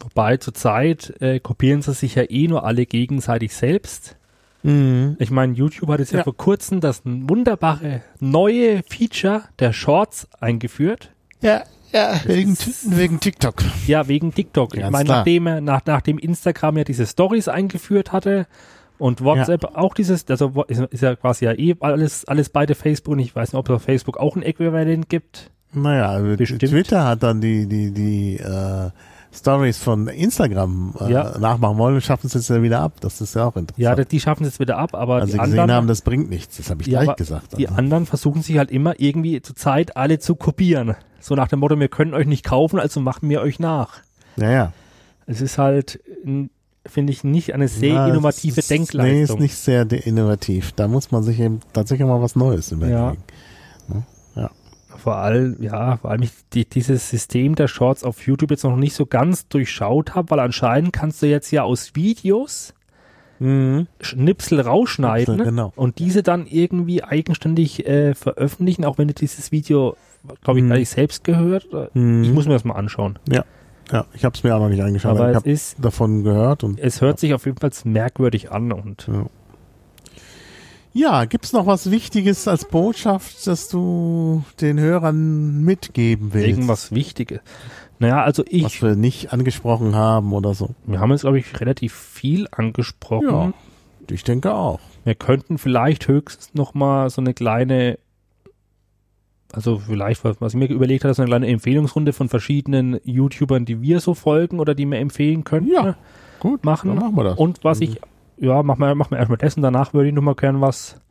[0.04, 4.16] Wobei zurzeit äh, kopieren sie sich ja eh nur alle gegenseitig selbst.
[4.64, 5.16] Mhm.
[5.20, 6.20] Ich meine, YouTube hat jetzt ja.
[6.20, 6.24] Ja.
[6.24, 11.12] vor kurzem das wunderbare neue Feature der Shorts eingeführt.
[11.42, 12.56] Ja, ja, wegen,
[12.90, 13.56] wegen TikTok.
[13.88, 14.74] Ja, wegen TikTok.
[14.76, 15.18] ich Ganz meine, klar.
[15.20, 18.46] nachdem, er- nach, nachdem Instagram ja diese Stories eingeführt hatte
[18.98, 23.14] und WhatsApp auch dieses, also ist, ist ja quasi ja eh alles, alles beide Facebook
[23.14, 25.52] und ich weiß nicht, ob es auf Facebook auch ein Äquivalent gibt.
[25.74, 26.62] Naja, also Bestimmt.
[26.62, 28.90] Twitter hat dann die, die, die äh,
[29.34, 31.38] Stories von Instagram äh, Ja.
[31.38, 32.94] nachmachen wollen und schaffen es jetzt ja wieder ab.
[33.02, 33.78] Das ist ja auch interessant.
[33.78, 36.02] Ja, die schaffen es jetzt wieder ab, aber also die sie gesehen anderen, haben, das
[36.02, 36.58] bringt nichts.
[36.58, 37.58] Das habe ich Ja, gleich gesagt.
[37.58, 37.78] die Also.
[37.78, 40.96] anderen versuchen sich halt immer irgendwie zur Zeit alle zu kopieren.
[41.20, 43.96] So nach dem Motto, wir können euch nicht kaufen, also machen wir euch nach.
[44.38, 44.74] Ja, ja.
[45.26, 46.00] Es ist halt,
[46.86, 49.38] finde ich, nicht eine sehr Ja, innovative ist, Nee, Denkleistung.
[49.38, 50.72] ist nicht sehr innovativ.
[50.72, 53.18] Da muss man sich eben tatsächlich mal was Neues überlegen.
[54.98, 58.76] Vor allem, ja, vor allem ich die, dieses System der Shorts auf YouTube jetzt noch
[58.76, 62.74] nicht so ganz durchschaut habe, weil anscheinend kannst du jetzt ja aus Videos
[63.40, 63.86] Mhm.
[64.02, 65.72] Schnipsel rausschneiden Schnipsel, genau.
[65.76, 69.96] und diese dann irgendwie eigenständig äh, veröffentlichen, auch wenn du dieses Video,
[70.44, 70.70] glaube ich, Mhm.
[70.70, 71.68] gar nicht selbst gehört.
[71.94, 72.24] Mhm.
[72.24, 73.20] Ich muss mir das mal anschauen.
[73.30, 73.46] Ja,
[74.16, 75.12] ich habe es mir auch noch nicht angeschaut.
[75.12, 78.72] Aber aber ich habe davon gehört und es hört sich auf jeden Fall merkwürdig an
[78.72, 79.28] und Ja,
[81.26, 86.48] gibt's noch was Wichtiges als Botschaft, das du den Hörern mitgeben willst?
[86.48, 87.40] irgendwas Wichtiges.
[88.00, 90.76] Naja, also ich, was wir nicht angesprochen haben oder so.
[90.86, 93.28] wir haben jetzt, glaube ich, relativ viel angesprochen.
[93.28, 93.54] Ja,
[94.10, 94.80] ich denke auch.
[95.04, 97.98] Wir könnten vielleicht höchstens noch mal so eine kleine,
[99.52, 103.82] also vielleicht, was, ich mir überlegt habe, so eine kleine Empfehlungsrunde von verschiedenen YouTubern, die
[103.82, 105.96] wir so folgen oder die mir empfehlen können, Ja,
[106.40, 106.90] Gut, machen.
[106.90, 107.38] dann machen wir das.
[107.38, 108.00] Und was ich,
[108.38, 111.02] ja, machen wir, machen wir erstmal das und danach würde ich noch mal gern was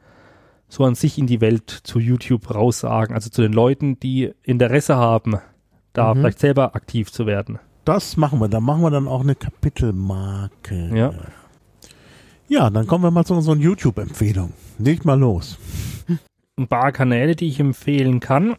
[0.68, 4.96] so an sich in die Welt zu YouTube raussagen, also zu den Leuten, die Interesse
[4.96, 5.36] haben,
[5.92, 6.18] da Mhm.
[6.20, 7.58] vielleicht selber aktiv zu werden.
[7.84, 8.48] Das machen wir.
[8.48, 10.90] Dann machen wir dann auch eine Kapitelmarke.
[10.92, 11.14] Ja.
[12.48, 14.52] Ja, dann kommen wir mal zu unseren YouTube-Empfehlungen.
[14.78, 15.58] Leg mal los.
[16.58, 18.56] ein paar Kanäle, die ich empfehlen kann.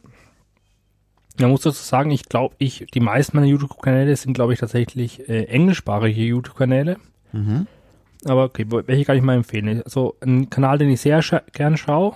[1.40, 5.28] Man muss dazu sagen, ich glaube, ich, die meisten meiner YouTube-Kanäle sind, glaube ich, tatsächlich
[5.30, 6.98] äh, englischsprachige YouTube-Kanäle.
[7.34, 7.68] Mhm.
[8.28, 9.82] Aber okay, welche kann ich mal empfehlen?
[9.84, 12.14] Also ein Kanal, den ich sehr scha gern schaue,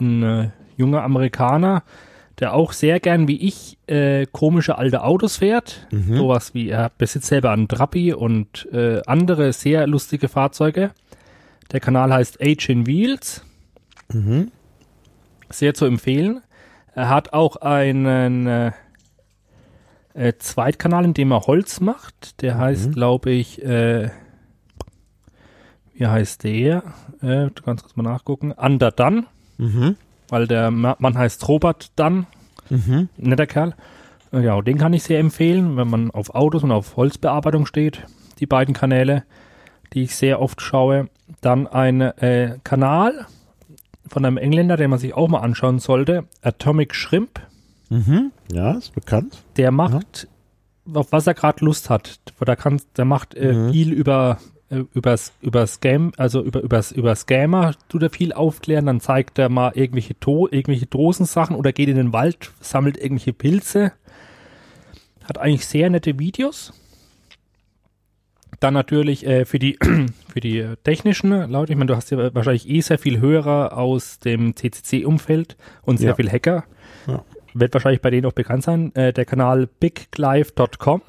[0.00, 1.82] ein äh, junger Amerikaner,
[2.40, 5.86] der auch sehr gern wie ich äh, komische alte Autos fährt.
[5.90, 6.16] Mhm.
[6.16, 10.90] Sowas wie er besitzt selber einen Trabi und äh, andere sehr lustige Fahrzeuge.
[11.72, 13.44] Der Kanal heißt Age in Wheels
[14.12, 14.50] Mhm.
[15.48, 16.42] sehr zu empfehlen.
[16.94, 18.72] Er hat auch einen äh,
[20.12, 22.42] äh, Zweitkanal, in dem er Holz macht.
[22.42, 24.10] Der heißt, glaube ich, äh,
[25.94, 26.82] wie heißt der?
[27.22, 28.52] Äh, du kannst kurz mal nachgucken.
[28.52, 29.26] Under Dunn,
[29.58, 29.96] Mhm.
[30.28, 32.26] weil der Ma- Mann heißt Robert Dunn,
[32.70, 33.08] Mhm.
[33.16, 33.74] netter Kerl.
[34.32, 38.04] Äh, Ja, den kann ich sehr empfehlen, wenn man auf Autos und auf Holzbearbeitung steht.
[38.40, 39.22] Die beiden Kanäle,
[39.92, 41.08] die ich sehr oft schaue.
[41.40, 43.26] Dann ein äh, Kanal
[44.08, 47.40] von einem Engländer, den man sich auch mal anschauen sollte, Atomic Shrimp.
[47.90, 48.32] Mhm.
[48.52, 49.42] Ja, ist bekannt.
[49.56, 50.26] Der macht,
[50.92, 52.18] auf was er gerade Lust hat.
[52.44, 53.72] Der, kann, der macht äh, Mhm.
[53.72, 54.38] viel über
[54.74, 59.38] äh, übers, über Scam, also über, übers, über Scammer tut er viel aufklären, dann zeigt
[59.38, 63.92] er mal irgendwelche, to irgendwelche Dosensachen oder geht in den Wald, sammelt irgendwelche Pilze.
[65.24, 66.72] Hat eigentlich sehr nette Videos.
[68.60, 69.78] Dann natürlich äh, für die
[70.32, 73.76] für die äh, technischen Leute, ich meine, du hast ja wahrscheinlich eh sehr viel Hörer
[73.76, 76.14] aus dem CCC-Umfeld und sehr Ja.
[76.14, 76.64] viel Hacker.
[77.06, 77.24] Ja.
[77.52, 78.94] Wird wahrscheinlich bei denen auch bekannt sein.
[78.94, 81.02] Äh, der Kanal biglive.com,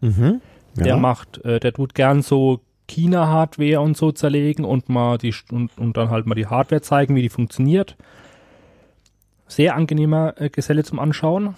[0.00, 0.40] Mhm.
[0.76, 0.82] Ja.
[0.84, 5.76] der macht, äh, der tut gern so China-Hardware und so zerlegen und mal die und,
[5.78, 7.96] und dann halt mal die Hardware zeigen, wie die funktioniert.
[9.48, 11.54] Sehr angenehmer äh, Geselle zum Anschauen.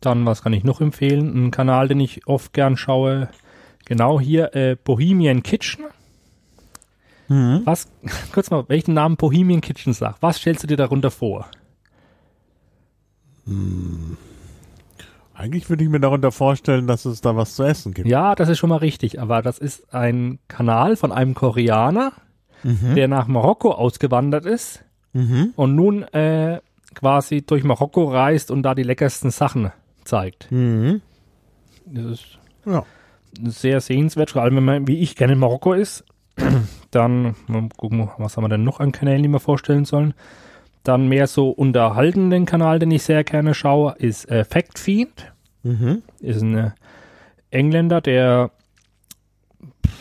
[0.00, 1.46] Dann, was kann ich noch empfehlen?
[1.46, 3.28] Ein Kanal, den ich oft gern schaue.
[3.84, 5.86] Genau hier, äh, Bohemian Kitchen.
[7.28, 7.62] Mhm.
[7.64, 7.88] Was,
[8.32, 10.22] kurz mal, welchen Namen Bohemian Kitchen sagt.
[10.22, 11.48] Was stellst du dir darunter vor?
[15.38, 18.08] Eigentlich würde ich mir darunter vorstellen, dass es da was zu essen gibt.
[18.08, 22.12] Ja, das ist schon mal richtig, aber das ist ein Kanal von einem Koreaner,
[22.64, 22.96] Mhm.
[22.96, 25.52] der nach Marokko ausgewandert ist Mhm.
[25.54, 26.60] und nun äh,
[26.94, 29.70] quasi durch Marokko reist und da die leckersten Sachen
[30.04, 30.50] zeigt.
[30.50, 31.00] Mhm.
[31.86, 32.84] Das ist Ja.
[33.44, 36.04] sehr sehenswert, vor allem wenn man wie ich gerne in Marokko ist.
[36.90, 40.14] Dann mal gucken, was haben wir denn noch an Kanälen, die wir vorstellen sollen.
[40.88, 45.34] Dann mehr so unterhaltenden Kanal, den ich sehr gerne schaue, ist äh, Fact Fiend.
[45.62, 46.02] Mhm.
[46.20, 46.70] ist ein äh,
[47.50, 48.52] Engländer, der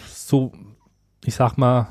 [0.08, 0.54] so,
[1.26, 1.90] ich sag mal,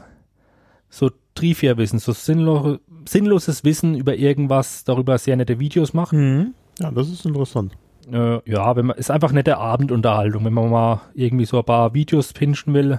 [0.89, 6.15] so Trivia-Wissen, so sinnlo sinnloses Wissen über irgendwas, darüber sehr nette Videos macht.
[6.15, 6.55] Mhm.
[6.79, 7.77] Ja, das ist interessant.
[8.11, 11.93] Äh, ja, wenn man, ist einfach nette Abendunterhaltung, wenn man mal irgendwie so ein paar
[11.93, 12.99] Videos pinchen will,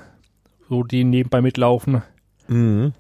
[0.70, 2.04] so die nebenbei mitlaufen.
[2.48, 2.94] Mhm.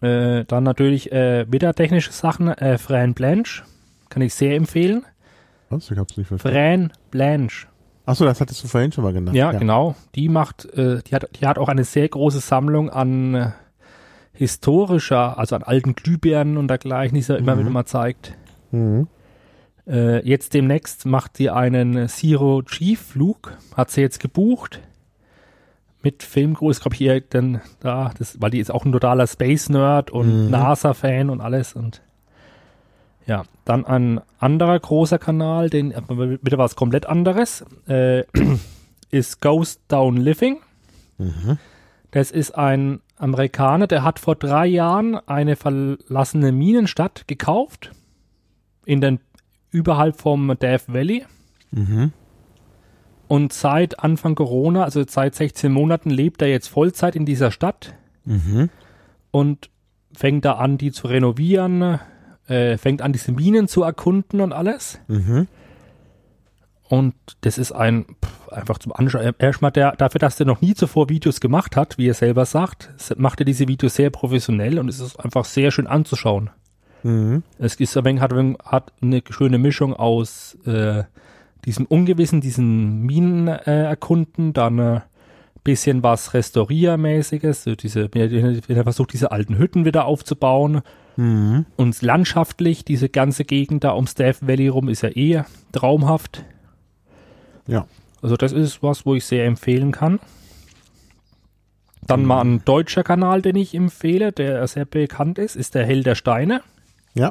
[0.00, 3.64] Äh, dann natürlich äh, wieder technische Sachen, äh, Fran Blanche,
[4.08, 5.04] kann ich sehr empfehlen.
[5.70, 5.90] Was?
[5.90, 6.56] Ich hab's nicht verstanden.
[6.90, 7.66] Fran Blanche.
[8.06, 9.36] Achso, das hattest du vorhin schon mal genannt.
[9.36, 9.94] Ja, genau.
[10.14, 13.50] Die macht, äh, die hat, die hat auch eine sehr große Sammlung an äh,
[14.32, 17.60] historischer, also an alten Glühbirnen und dergleichen, die sie immer Mhm.
[17.60, 18.34] wieder mal zeigt.
[18.70, 19.08] Mhm.
[19.86, 24.80] Äh, jetzt demnächst macht sie einen Zero G Flug, hat sie jetzt gebucht.
[26.02, 29.68] Mit Filmgroß, glaube ich, ihr dann da, das, weil die ist auch ein totaler Space
[29.68, 30.50] Nerd und Mhm.
[30.50, 32.02] NASA-Fan und alles und
[33.26, 38.24] ja, dann ein anderer großer Kanal, den wieder was komplett anderes, äh,
[39.10, 40.58] ist Ghost Down Living.
[41.18, 41.58] Mhm.
[42.10, 47.90] Das ist ein Amerikaner, der hat vor drei Jahren eine verlassene Minenstadt gekauft
[48.86, 49.20] in den
[49.70, 51.26] überhalb vom Death Valley
[51.70, 52.12] Mhm.
[53.28, 57.94] Und seit Anfang Corona, also seit 16 Monaten, lebt er jetzt Vollzeit in dieser Stadt
[58.24, 58.68] Mhm.
[59.30, 59.70] und
[60.14, 61.98] fängt da an, die zu renovieren,
[62.46, 64.98] äh, fängt an, diese Minen zu erkunden und alles.
[65.08, 65.46] Mhm.
[66.88, 69.34] Und das ist ein pff, einfach zum Anschauen.
[69.38, 72.90] Erstmal der, dafür, dass der noch nie zuvor Videos gemacht hat, wie er selber sagt,
[73.16, 76.50] macht er diese Videos sehr professionell und es ist einfach sehr schön anzuschauen.
[77.02, 77.42] Mhm.
[77.58, 78.32] Es ist ein wenig, hat,
[78.64, 81.04] hat eine schöne Mischung aus äh,
[81.68, 85.00] diesem Ungewissen, diesen Minen äh, erkunden, dann äh,
[85.64, 90.80] bisschen was Restauriermäßiges, so diese, er versucht, diese alten Hütten wieder aufzubauen
[91.16, 91.66] Mhm.
[91.76, 96.44] und landschaftlich, diese ganze Gegend da ums Death Valley rum ist ja eh traumhaft.
[97.66, 97.86] Ja.
[98.22, 100.20] Also das ist was, wo ich sehr empfehlen kann.
[102.06, 106.06] Dann mal ein deutscher Kanal, den ich empfehle, der sehr bekannt ist, ist der Held
[106.06, 106.62] der Steine.
[107.14, 107.30] Ja.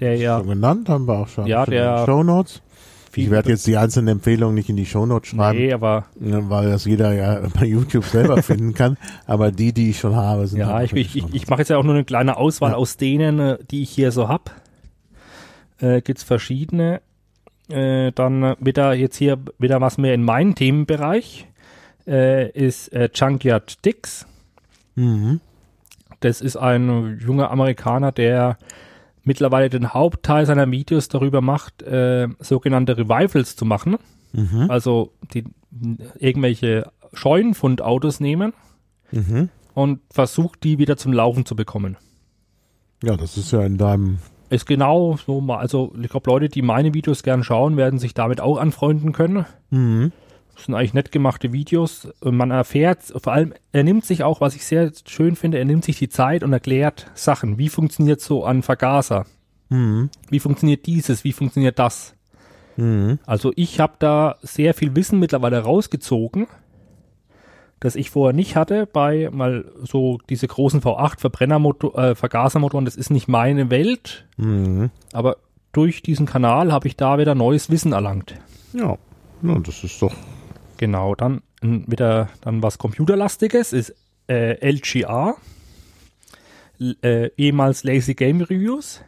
[0.00, 1.46] Der ja Schon genannt, haben wir auch schon.
[1.46, 2.54] Ja, der- Shownotes.
[2.54, 2.67] viel
[3.14, 6.70] Ich werde jetzt die einzelnen Empfehlungen nicht in die Shownotes schreiben, Nee, aber ne, weil
[6.70, 8.96] das jeder ja bei YouTube selber finden kann.
[9.26, 11.78] Aber die, die ich schon habe, sind ja, halt ich, ich, ich, mache jetzt ja
[11.78, 12.76] auch nur eine kleine Auswahl Ja.
[12.76, 14.50] aus denen, äh, die ich hier so hab.
[15.80, 17.00] Äh, gibt's verschiedene.
[17.70, 21.46] Äh, dann wieder jetzt hier wieder was mehr in meinen Themenbereich
[22.06, 24.26] äh, ist äh, Junkyard Dix.
[24.94, 25.40] Mhm.
[26.20, 28.58] Das ist ein junger Amerikaner, der
[29.24, 33.96] mittlerweile den Hauptteil seiner Videos darüber macht, äh, sogenannte Revivals zu machen.
[34.32, 34.66] Mhm.
[34.70, 35.44] Also die
[36.18, 38.52] irgendwelche Scheunenfundautos nehmen
[39.10, 39.48] Mhm.
[39.74, 41.96] und versucht, die wieder zum Laufen zu bekommen.
[43.02, 44.18] Ja, das ist ja in deinem.
[44.50, 48.14] Ist genau so mal, also ich glaube, Leute, die meine Videos gern schauen, werden sich
[48.14, 49.44] damit auch anfreunden können.
[49.70, 50.12] Mhm.
[50.58, 52.08] Das sind eigentlich nett gemachte Videos.
[52.20, 55.84] Man erfährt, vor allem, er nimmt sich auch, was ich sehr schön finde, er nimmt
[55.84, 57.58] sich die Zeit und erklärt Sachen.
[57.58, 59.24] Wie funktioniert so ein Vergaser?
[59.68, 60.10] Mhm.
[60.28, 61.22] Wie funktioniert dieses?
[61.22, 62.16] Wie funktioniert das?
[62.76, 63.20] Mhm.
[63.24, 66.48] Also ich habe da sehr viel Wissen mittlerweile rausgezogen,
[67.78, 72.84] das ich vorher nicht hatte bei mal so diese großen V8 Verbrennermotor, äh, Vergasermotoren.
[72.84, 74.90] Das ist nicht meine Welt, Mhm.
[75.12, 75.36] aber
[75.70, 78.34] durch diesen Kanal habe ich da wieder neues Wissen erlangt.
[78.72, 78.98] Ja.
[79.42, 80.12] ja, das ist doch.
[80.78, 83.94] Genau, dann wieder dann was Computerlastiges ist
[84.28, 85.36] äh, LGR,
[86.80, 89.02] L äh, ehemals Lazy Game Reviews.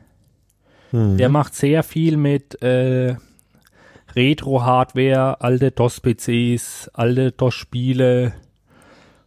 [0.92, 1.16] Mhm.
[1.16, 3.14] Der macht sehr viel mit äh,
[4.16, 8.32] Retro-Hardware, alte DOS-PCs, alte DOS-Spiele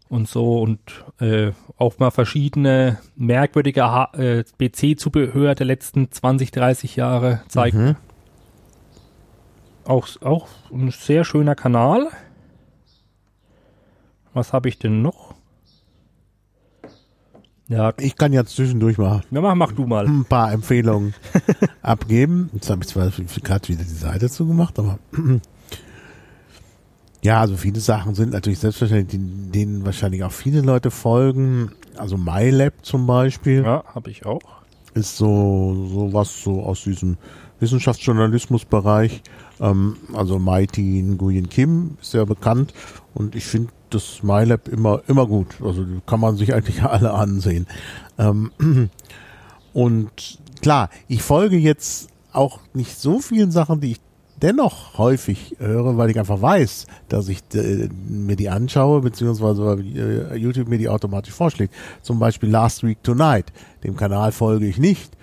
[0.09, 0.79] und so und
[1.19, 3.81] äh, auch mal verschiedene merkwürdige
[4.13, 7.75] äh, PC-Zubehör der letzten 20, 30 Jahre zeigt.
[7.75, 7.95] Mhm.
[9.85, 12.09] Auch, auch ein sehr schöner Kanal.
[14.33, 15.33] Was habe ich denn noch?
[17.69, 20.05] Ja, Ich kann jetzt zwischendurch mal ja mach, mach du mal.
[20.05, 21.13] ein paar Empfehlungen
[21.81, 22.49] abgeben.
[22.53, 24.99] Jetzt habe ich zwar gerade wieder die Seite zugemacht, aber
[27.23, 31.71] ja, also viele Sachen sind natürlich selbstverständlich, denen wahrscheinlich auch viele Leute folgen.
[31.97, 34.41] Also MyLab zum Beispiel Ja, habe ich auch.
[34.93, 37.17] ist so, so was so aus diesem
[37.61, 39.21] Wissenschaftsjournalismusbereich.
[39.61, 42.73] Ähm, also Mighty Nguyen Kim ist sehr bekannt
[43.13, 45.47] und ich finde das MyLab immer, immer gut.
[45.63, 47.67] Also kann man sich eigentlich alle ansehen.
[48.17, 48.51] Ähm,
[49.73, 50.11] und
[50.61, 54.01] klar, ich folge jetzt auch nicht so vielen Sachen, die ich
[54.41, 59.79] dennoch häufig höre, weil ich einfach weiß, dass ich äh, mir die anschaue, beziehungsweise weil
[59.79, 61.73] äh, YouTube mir die automatisch vorschlägt.
[62.01, 63.53] Zum Beispiel Last Week Tonight.
[63.83, 65.15] Dem Kanal folge ich nicht,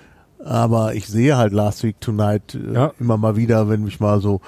[0.42, 2.92] aber ich sehe halt Last Week Tonight äh, Ja.
[2.98, 4.40] immer mal wieder, wenn ich mal so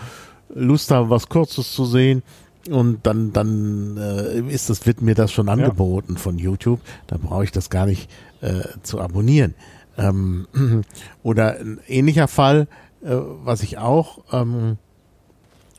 [0.55, 2.23] Lust habe, was Kurzes zu sehen.
[2.71, 6.19] Und dann, dann äh, ist das, wird mir das schon angeboten ja.
[6.19, 6.81] von YouTube.
[7.07, 8.11] Da brauche ich das gar nicht
[8.41, 9.55] äh, zu abonnieren.
[9.99, 10.47] Ähm,
[11.23, 12.69] oder ein ähnlicher Fall,
[13.03, 13.11] äh,
[13.45, 14.79] was ich auch ähm,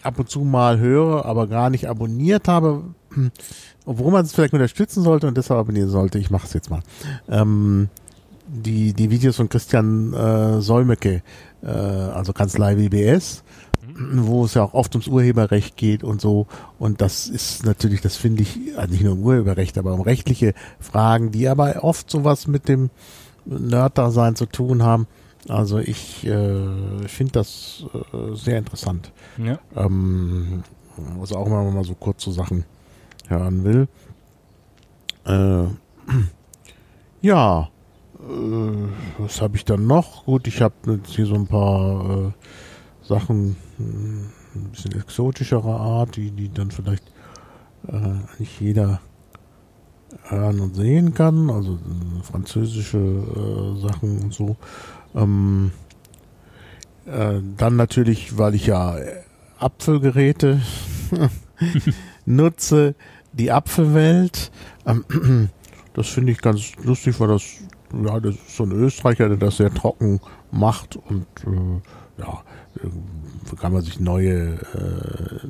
[0.01, 2.83] ab und zu mal höre, aber gar nicht abonniert habe,
[3.85, 6.19] obwohl man es vielleicht unterstützen sollte und deshalb abonnieren sollte.
[6.19, 6.81] Ich mache es jetzt mal.
[7.29, 7.89] Ähm,
[8.47, 11.23] die, die Videos von Christian äh, Solmecke,
[11.63, 13.42] äh, also Kanzlei WBS,
[13.95, 16.47] wo es ja auch oft ums Urheberrecht geht und so.
[16.79, 20.53] Und das ist natürlich, das finde ich, also nicht nur um Urheberrecht, aber um rechtliche
[20.79, 22.89] Fragen, die aber oft sowas mit dem
[23.45, 25.07] Nerd-Dasein zu tun haben.
[25.49, 29.11] Also ich äh, finde das äh, sehr interessant.
[29.37, 29.59] Ja.
[29.75, 30.63] Ähm,
[31.19, 32.63] also auch mal, mal so kurze Sachen
[33.27, 33.87] hören will.
[35.25, 35.67] Äh,
[37.21, 37.69] ja,
[38.19, 40.25] äh, was habe ich dann noch?
[40.25, 42.31] Gut, ich habe jetzt hier so ein paar äh,
[43.05, 44.31] Sachen ein
[44.71, 47.03] bisschen exotischerer Art, die, die dann vielleicht
[47.87, 49.01] äh, nicht jeder
[50.23, 54.55] hören und sehen kann, also äh, französische äh, Sachen und so.
[55.15, 55.71] Ähm,
[57.05, 58.95] äh, dann natürlich, weil ich ja
[59.59, 60.61] Apfelgeräte
[62.25, 62.95] nutze,
[63.33, 64.51] die Apfelwelt.
[64.85, 65.05] Ähm,
[65.93, 67.43] das finde ich ganz lustig, weil das,
[68.05, 70.19] ja, das ist so ein Österreicher, der das sehr trocken
[70.51, 72.43] macht und äh, ja,
[72.83, 72.89] äh,
[73.55, 75.47] kann man sich neue, äh,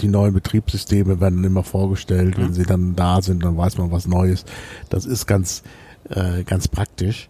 [0.00, 2.54] die neuen Betriebssysteme werden immer vorgestellt, wenn mhm.
[2.54, 4.44] sie dann da sind, dann weiß man was Neues.
[4.90, 5.62] Das ist ganz,
[6.10, 7.28] äh, ganz praktisch.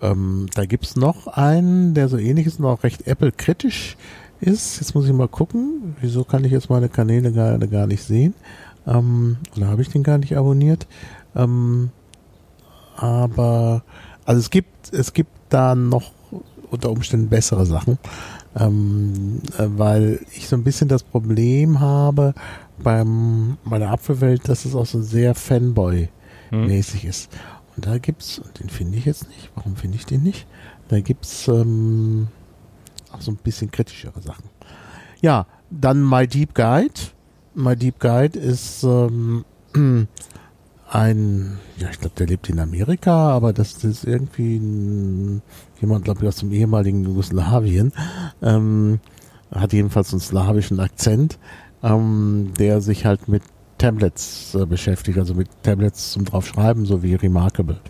[0.00, 3.96] Ähm, da gibt's noch einen, der so ähnlich ist und auch recht Apple-kritisch
[4.40, 4.80] ist.
[4.80, 5.96] Jetzt muss ich mal gucken.
[6.00, 8.34] Wieso kann ich jetzt meine Kanäle gerade gar nicht sehen?
[8.86, 10.86] Ähm, oder habe ich den gar nicht abonniert?
[11.36, 11.90] Ähm,
[12.96, 13.84] aber
[14.24, 16.12] also es gibt es gibt da noch
[16.70, 17.98] unter Umständen bessere Sachen
[18.58, 22.34] ähm, äh, weil ich so ein bisschen das Problem habe
[22.82, 27.10] beim meiner Apfelwelt, dass es auch so sehr Fanboy-mäßig hm.
[27.10, 27.30] ist.
[27.76, 30.46] Und da gibt's, und den finde ich jetzt nicht, warum finde ich den nicht?
[30.88, 32.28] Da gibt's ähm,
[33.12, 34.44] auch so ein bisschen kritischere Sachen.
[35.20, 36.94] Ja, dann My Deep Guide.
[37.54, 39.44] My Deep Guide ist ähm,
[40.92, 45.42] ein, ja, ich glaube, der lebt in Amerika, aber das, ist irgendwie ein,
[45.80, 47.92] jemand, glaube ich, aus dem ehemaligen Jugoslawien,
[48.42, 49.00] ähm,
[49.50, 51.38] hat jedenfalls einen slawischen Akzent,
[51.82, 53.42] ähm, der sich halt mit
[53.78, 57.80] Tablets äh, beschäftigt, also mit Tablets zum draufschreiben, so wie Remarkable.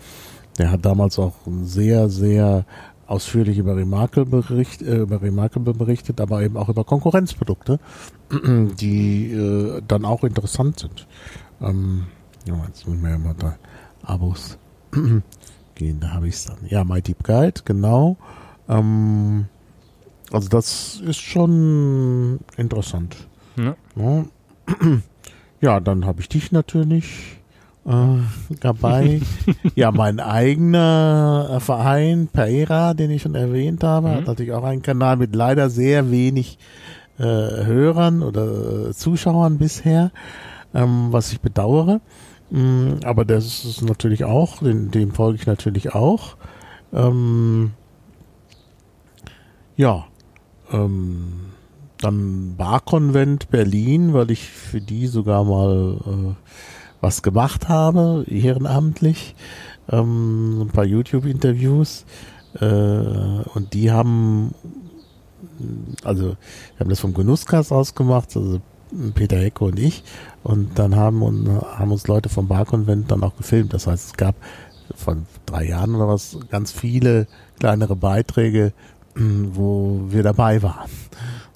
[0.58, 2.64] Der hat damals auch sehr, sehr
[3.06, 7.80] ausführlich über Remarkable, bericht, äh, über Remarkable berichtet, aber eben auch über Konkurrenzprodukte,
[8.30, 11.08] die äh, dann auch interessant sind.
[11.60, 12.06] Ähm,
[12.46, 13.56] ja, jetzt müssen wir ja mal da
[14.02, 14.58] Abos
[15.74, 16.58] gehen, da habe ich es dann.
[16.68, 18.16] Ja, My Deep Guide, genau.
[18.68, 19.46] Ähm,
[20.30, 23.16] also das ist schon interessant.
[23.56, 24.24] Ja, ja.
[25.60, 27.38] ja dann habe ich dich natürlich
[27.84, 29.20] äh, dabei.
[29.74, 34.14] ja, mein eigener äh, Verein, Pereira, den ich schon erwähnt habe, mhm.
[34.14, 36.58] hat natürlich auch einen Kanal mit leider sehr wenig
[37.18, 40.10] äh, Hörern oder äh, Zuschauern bisher,
[40.74, 42.00] ähm, was ich bedauere.
[42.52, 46.36] Mm, aber das ist natürlich auch, dem, dem folge ich natürlich auch.
[46.92, 47.72] Ähm,
[49.74, 50.04] ja,
[50.70, 51.52] ähm,
[51.98, 56.34] dann Barkonvent Berlin, weil ich für die sogar mal äh,
[57.00, 59.34] was gemacht habe, ehrenamtlich.
[59.88, 62.04] Ähm, ein paar YouTube-Interviews.
[62.60, 64.54] Äh, und die haben,
[66.04, 66.36] also,
[66.76, 68.60] wir haben das vom Genusskast ausgemacht, also
[69.14, 70.04] Peter Hecke und ich.
[70.42, 73.72] Und dann haben, und, haben uns Leute vom Barkonvent dann auch gefilmt.
[73.72, 74.34] Das heißt, es gab
[74.94, 77.26] von drei Jahren oder was ganz viele
[77.58, 78.72] kleinere Beiträge,
[79.14, 80.90] wo wir dabei waren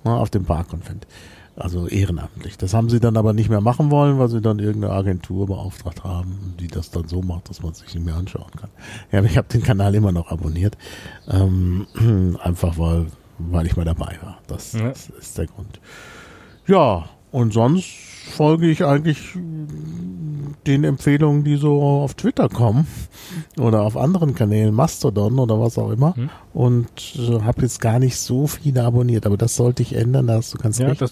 [0.07, 1.07] ne, auf dem Barkonvent.
[1.57, 2.59] Also ehrenamtlich.
[2.59, 6.05] Das haben sie dann aber nicht mehr machen wollen, weil sie dann irgendeine Agentur beauftragt
[6.05, 8.69] haben, die das dann so macht, dass man sich nicht mehr anschauen kann.
[9.11, 10.77] Ja, ich habe den Kanal immer noch abonniert.
[11.29, 11.87] Ähm,
[12.43, 13.07] einfach weil,
[13.39, 14.39] weil ich mal dabei war.
[14.47, 14.89] Das, ja.
[14.89, 15.81] das ist der Grund.
[16.67, 17.87] Ja, und sonst
[18.33, 19.35] folge ich eigentlich
[20.67, 22.87] den Empfehlungen, die so auf Twitter kommen
[23.59, 26.17] oder auf anderen Kanälen, Mastodon oder was auch immer.
[26.17, 26.31] Hm.
[26.53, 30.35] Und äh, habe jetzt gar nicht so viele abonniert, aber das sollte ich ändern, da
[30.35, 31.03] hast du ganz ja, recht.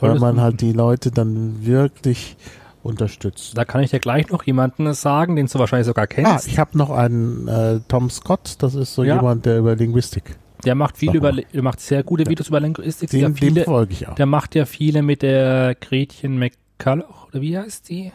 [0.00, 2.36] Weil man halt die Leute dann wirklich
[2.82, 3.56] unterstützt.
[3.56, 6.30] Da kann ich dir gleich noch jemanden sagen, den du wahrscheinlich sogar kennst.
[6.30, 9.16] Ah, ich habe noch einen äh, Tom Scott, das ist so ja.
[9.16, 13.10] jemand, der über Linguistik der macht viel über, der macht sehr gute Videos über Linguistik.
[13.10, 14.14] Dem, ja viele, dem folge ich auch.
[14.14, 18.12] Der macht ja viele mit der Gretchen McCulloch, oder wie heißt die?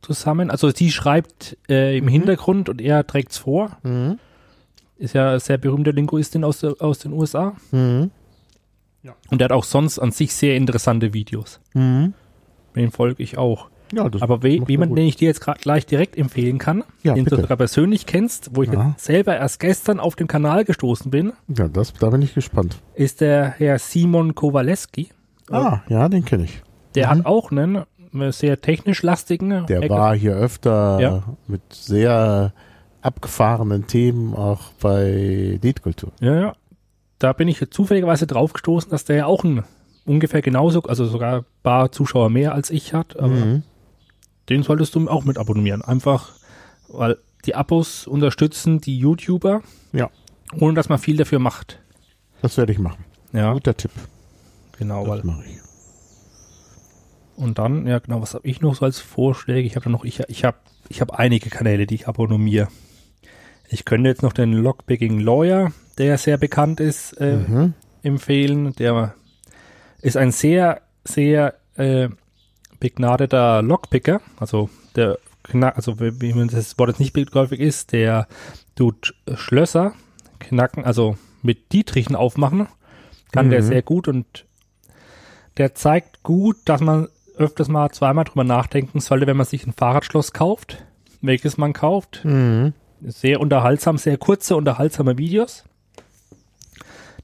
[0.00, 0.50] Zusammen.
[0.50, 2.08] Also sie schreibt äh, im mhm.
[2.08, 3.78] Hintergrund und er trägt's vor.
[3.82, 4.18] Mhm.
[4.98, 7.56] Ist ja eine sehr berühmte Linguistin aus, aus den USA.
[7.70, 8.10] Mhm.
[9.02, 9.14] Ja.
[9.30, 11.60] Und der hat auch sonst an sich sehr interessante Videos.
[11.74, 12.14] Mhm.
[12.74, 13.68] Den folge ich auch.
[13.92, 16.58] Ja, das Aber we macht jemand, er den ich dir jetzt gerade gleich direkt empfehlen
[16.58, 17.36] kann, Ja, den bitte.
[17.36, 18.94] du sogar persönlich kennst, wo ich Ja.
[18.96, 22.78] selber erst gestern auf dem Kanal gestoßen bin, Ja, das, da bin ich gespannt.
[22.94, 25.10] ist der Herr Simon Kowaleski.
[25.50, 26.62] Ah, ja, den kenne ich.
[26.94, 27.10] Der Mhm.
[27.10, 27.82] hat auch einen
[28.14, 29.64] äh, sehr technisch lastigen.
[29.66, 31.22] Der Ecke- war hier öfter Ja.
[31.46, 32.52] mit sehr
[33.00, 36.12] abgefahrenen Themen auch bei Liedkultur.
[36.20, 36.52] Ja, ja.
[37.18, 39.64] Da bin ich zufälligerweise drauf gestoßen, dass der ja auch ein
[40.04, 43.62] ungefähr genauso, also sogar ein paar Zuschauer mehr als ich hat, aber Mhm.
[44.48, 45.82] Den solltest du auch mit abonnieren.
[45.82, 46.32] Einfach,
[46.88, 49.62] weil die Abos unterstützen die YouTuber,
[49.92, 50.10] Ja,
[50.60, 51.80] ohne dass man viel dafür macht.
[52.42, 53.04] das werde ich machen.
[53.32, 53.90] Ja, Guter Tipp.
[54.78, 55.06] genau.
[55.06, 55.58] Weil, Das mache ich.
[57.36, 59.66] und dann, ja genau, was habe ich noch so als Vorschläge?
[59.66, 60.56] Ich habe noch, ich, ich habe
[60.88, 62.68] ich hab einige Kanäle, die ich abonniere.
[63.68, 67.74] Ich könnte jetzt noch den Lockpicking Lawyer, der sehr bekannt ist, äh, Mhm.
[68.02, 68.74] empfehlen.
[68.76, 69.14] Der
[70.02, 72.08] ist ein sehr, sehr äh,
[72.82, 74.20] begnadeter Lockpicker.
[74.38, 75.18] Also der
[75.52, 78.28] also wie man das Wort jetzt nicht begläufig ist, der
[78.76, 79.92] tut Schlösser
[80.38, 82.68] knacken, also mit Dietrichen aufmachen.
[83.32, 83.66] Kann der Mhm.
[83.66, 84.44] sehr gut und
[85.56, 89.72] der zeigt gut, dass man öfters mal zweimal drüber nachdenken sollte, wenn man sich ein
[89.72, 90.84] Fahrradschloss kauft,
[91.22, 92.24] welches man kauft.
[92.24, 92.72] Mhm.
[93.00, 95.64] Sehr unterhaltsam, sehr kurze, unterhaltsame Videos.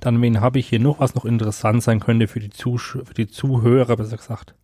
[0.01, 3.15] Dann, wen habe ich hier noch, was noch interessant sein könnte für die, Zusch für
[3.15, 4.55] die Zuhörer, besser gesagt.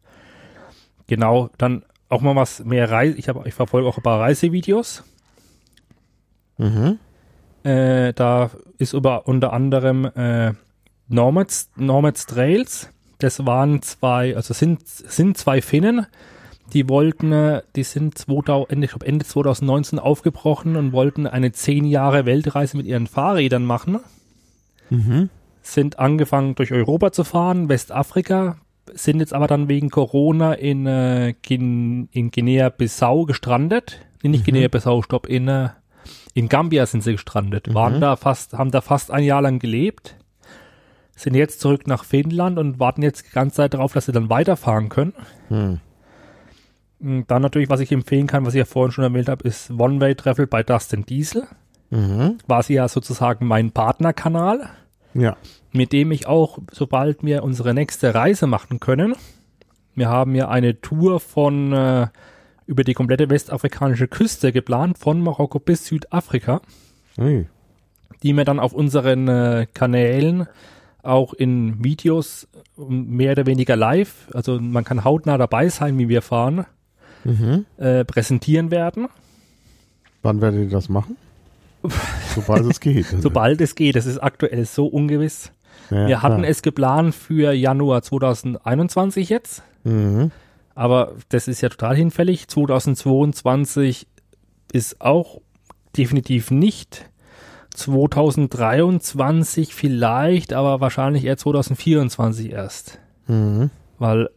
[1.06, 3.18] Genau, dann auch mal was mehr Reise.
[3.18, 5.04] Ich, ich verfolge auch ein paar Reisevideos.
[6.58, 6.98] Mhm.
[7.64, 10.52] Äh, da ist über unter anderem äh,
[11.08, 12.90] Nomads, Nomads Trails.
[13.18, 16.06] Das waren zwei, also sind, sind zwei Finnen,
[16.72, 21.52] die wollten, äh, die sind 2000, Ende, ich glaub Ende 2019 aufgebrochen und wollten eine
[21.52, 24.00] zehn Jahre Weltreise mit ihren Fahrrädern machen.
[24.90, 25.30] Mhm.
[25.62, 28.58] Sind angefangen durch Europa zu fahren, Westafrika,
[28.92, 34.00] sind jetzt aber dann wegen Corona in, äh, Guin in Guinea-Bissau gestrandet.
[34.22, 35.70] Nee, nicht Guinea-Bissau, stopp, in, äh,
[36.34, 37.72] in Gambia sind sie gestrandet.
[37.74, 40.16] Waren da fast, haben da fast ein Jahr lang gelebt.
[41.16, 44.30] Sind jetzt zurück nach Finnland und warten jetzt die ganze Zeit darauf, dass sie dann
[44.30, 45.14] weiterfahren können.
[45.48, 45.80] Mhm.
[47.26, 50.46] Dann natürlich, was ich empfehlen kann, was ich ja vorhin schon erwähnt habe, ist One-Way-Travel
[50.46, 51.46] bei Dustin Diesel.
[51.90, 52.38] Mhm.
[52.46, 54.70] War sie ja sozusagen mein Partnerkanal.
[55.12, 55.36] Ja.
[55.74, 59.14] Mit dem ich auch, sobald wir unsere nächste Reise machen können,
[59.94, 62.06] wir haben ja eine Tour von äh,
[62.66, 66.62] über die komplette westafrikanische Küste geplant, von Marokko bis Südafrika,
[67.18, 67.46] Ui.
[68.22, 70.46] die wir dann auf unseren äh, Kanälen
[71.02, 76.08] auch in Videos ähm, mehr oder weniger live, also man kann hautnah dabei sein, wie
[76.08, 76.66] wir fahren,
[77.24, 77.64] Mhm.
[77.78, 79.08] äh, präsentieren werden.
[80.22, 81.16] Wann werdet ihr das machen?
[82.34, 83.06] Sobald es geht.
[83.20, 85.50] Sobald es geht, das ist aktuell so ungewiss.
[85.90, 86.50] Ja, wir hatten klar.
[86.50, 89.62] es geplant für Januar 2021 jetzt.
[89.84, 90.30] Mhm.
[90.74, 92.48] Aber das ist ja total hinfällig.
[92.48, 94.06] 2022
[94.72, 95.40] ist auch
[95.96, 97.08] definitiv nicht.
[97.74, 102.98] 2023 vielleicht, aber wahrscheinlich eher 2024 erst.
[103.26, 103.70] Mhm.
[103.98, 104.30] Weil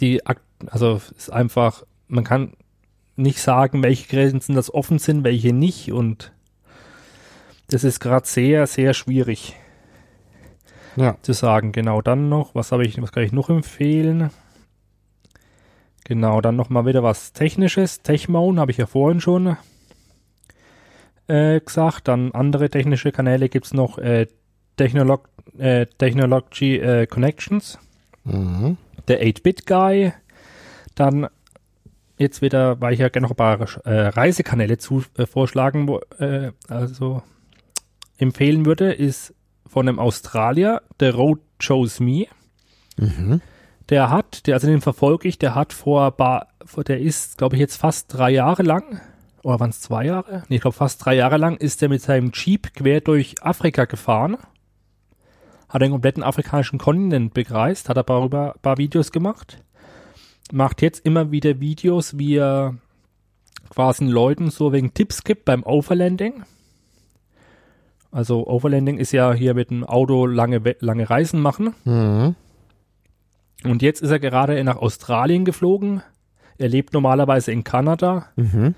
[0.00, 2.52] die, Ak- also ist einfach, man kann
[3.16, 6.32] nicht sagen, welche Grenzen das offen sind, welche nicht und
[7.68, 9.54] das ist gerade sehr, sehr schwierig
[10.96, 11.16] Ja.
[11.22, 11.72] zu sagen.
[11.72, 14.30] Genau, dann noch, was habe ich, was kann ich noch empfehlen?
[16.04, 18.02] Genau, dann noch mal wieder was Technisches.
[18.02, 19.56] Techmoan habe ich ja vorhin schon
[21.28, 22.08] äh, gesagt.
[22.08, 24.26] Dann andere technische Kanäle gibt's noch äh,
[24.76, 27.78] Technolog äh, Technology äh, Connections,
[28.24, 28.76] Mhm.
[29.08, 30.12] der 8-Bit-Guy.
[30.94, 31.28] Dann
[32.18, 35.88] jetzt wieder, weil ich ja gerne noch ein paar äh, Reisekanäle zu äh, vorschlagen,
[36.18, 37.22] äh, also
[38.18, 39.34] empfehlen würde, ist
[39.72, 42.26] von einem Australier, The Road Chose Me.
[42.98, 43.40] Mhm.
[43.88, 47.56] Der hat, der, also den verfolge ich, der hat vor, bar, vor der ist, glaube
[47.56, 49.00] ich, jetzt fast drei Jahre lang,
[49.42, 50.42] oder waren es zwei Jahre?
[50.48, 53.86] Nee, ich glaube fast drei Jahre lang ist er mit seinem Jeep quer durch Afrika
[53.86, 54.36] gefahren.
[55.70, 59.62] Hat den kompletten afrikanischen Kontinent bereist, hat aber darüber ein paar Videos gemacht.
[60.52, 62.76] Macht jetzt immer wieder Videos, wie er
[63.70, 66.44] quasi Leuten so wegen Tipps gibt beim Overlanding.
[68.12, 71.74] Also Overlanding ist ja hier mit dem Auto lange, lange Reisen machen.
[71.84, 72.34] Mhm.
[73.64, 76.02] Und jetzt ist er gerade nach Australien geflogen.
[76.58, 78.26] Er lebt normalerweise in Kanada.
[78.36, 78.74] Mhm.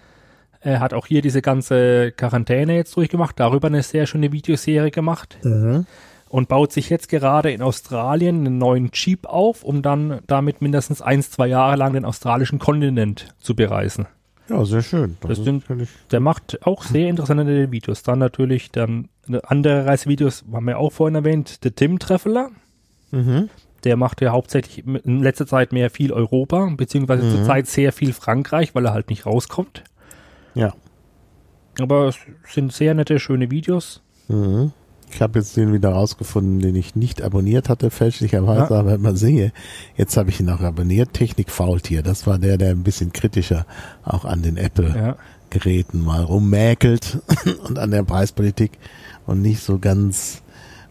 [0.61, 5.39] Er hat auch hier diese ganze Quarantäne jetzt durchgemacht, darüber eine sehr schöne Videoserie gemacht
[5.43, 5.85] Mhm.
[6.29, 11.03] und baut sich jetzt gerade in Australien einen neuen Jeep auf, um dann damit mindestens
[11.03, 14.07] eins, zwei Jahre lang den australischen Kontinent zu bereisen.
[14.49, 15.17] Ja, sehr schön.
[15.23, 15.65] Das ist sind-
[16.11, 18.03] Der macht auch sehr interessante Videos.
[18.03, 19.09] Dann natürlich dann
[19.45, 22.51] andere Reisevideos, haben wir auch vorhin erwähnt, The Tim Treffeler.
[23.11, 23.49] Mhm.
[23.85, 27.31] der macht ja hauptsächlich in letzter Zeit mehr viel Europa, beziehungsweise Mhm.
[27.33, 29.85] zurzeit sehr viel Frankreich, weil er halt nicht rauskommt.
[30.55, 30.73] Ja.
[31.79, 32.17] Aber es
[32.51, 34.01] sind sehr nette, schöne Videos.
[34.29, 34.73] Mhm.
[35.15, 38.81] Ich habe jetzt den wieder rausgefunden, den ich nicht abonniert hatte, fälschlicherweise, Ja.
[38.81, 39.53] aber immer sehe.
[39.97, 41.13] Jetzt habe ich ihn auch abonniert.
[41.13, 42.03] Technik Faultier.
[42.03, 43.65] Das war der, der ein bisschen kritischer
[44.03, 46.05] auch an den Apple-Geräten Ja.
[46.05, 47.21] mal rummäkelt
[47.69, 48.73] und an der Preispolitik
[49.27, 50.43] und nicht so ganz.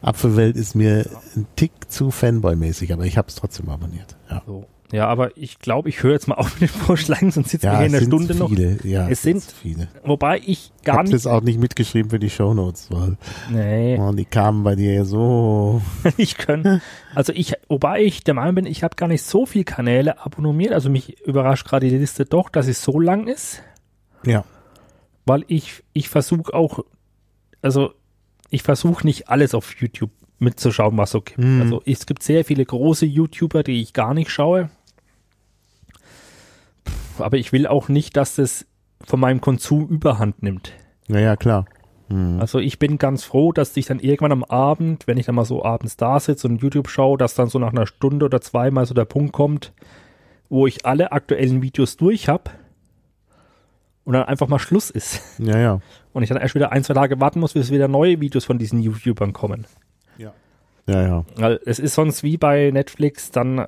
[0.02, 4.16] Apfelwelt ist mir ein Tick zu Fanboy-mäßig, aber ich habe es trotzdem abonniert.
[4.30, 4.66] Ja, So.
[4.94, 7.72] Ja, aber ich glaube, ich höre jetzt mal auf mit den Vorschlägen, sonst sitzen wir
[7.72, 8.48] ja hier in der Stunde noch.
[8.50, 8.78] viele.
[8.84, 9.88] Ja, Es sind- viele.
[10.06, 11.16] Wobei ich Ich gar habe nicht.
[11.16, 13.18] es auch nicht mitgeschrieben für die Shownotes, weil
[13.52, 15.82] Nee, oh, die kamen bei dir so.
[16.18, 16.82] ich können.
[17.16, 20.74] Also ich, wobei ich der Meinung bin, ich habe gar nicht so viele Kanäle abonniert.
[20.74, 23.62] Also mich überrascht gerade die Liste doch, dass es so lang ist.
[24.26, 24.46] Ja.
[25.26, 26.80] weil ich, ich versuche auch,
[27.62, 27.94] also
[28.52, 31.40] ich versuche nicht alles auf YouTube mitzuschauen, was so gibt.
[31.40, 31.62] Mhm.
[31.62, 34.70] Also es gibt sehr viele große YouTuber, die ich gar nicht schaue.
[37.20, 38.66] Aber ich will auch nicht, dass das
[39.04, 40.74] von meinem Konsum überhand nimmt.
[41.08, 41.66] Ja, ja, klar.
[42.10, 42.40] Mhm.
[42.40, 45.46] Also ich bin ganz froh, dass ich dann irgendwann am Abend, wenn ich dann mal
[45.46, 48.86] so abends da sitze und YouTube schaue, dass dann so nach einer Stunde oder zweimal
[48.86, 49.74] so der Punkt kommt,
[50.50, 52.52] wo ich alle aktuellen Videos durch habe
[54.04, 55.22] und dann einfach mal Schluss ist.
[55.40, 55.80] Ja, ja.
[56.14, 58.58] Und ich dann erst wieder ein, zwei Tage warten muss, bis wieder neue Videos von
[58.58, 59.66] diesen YouTubern kommen.
[60.88, 61.26] Ja, ja.
[61.36, 63.68] Weil es ist sonst wie bei Netflix, dann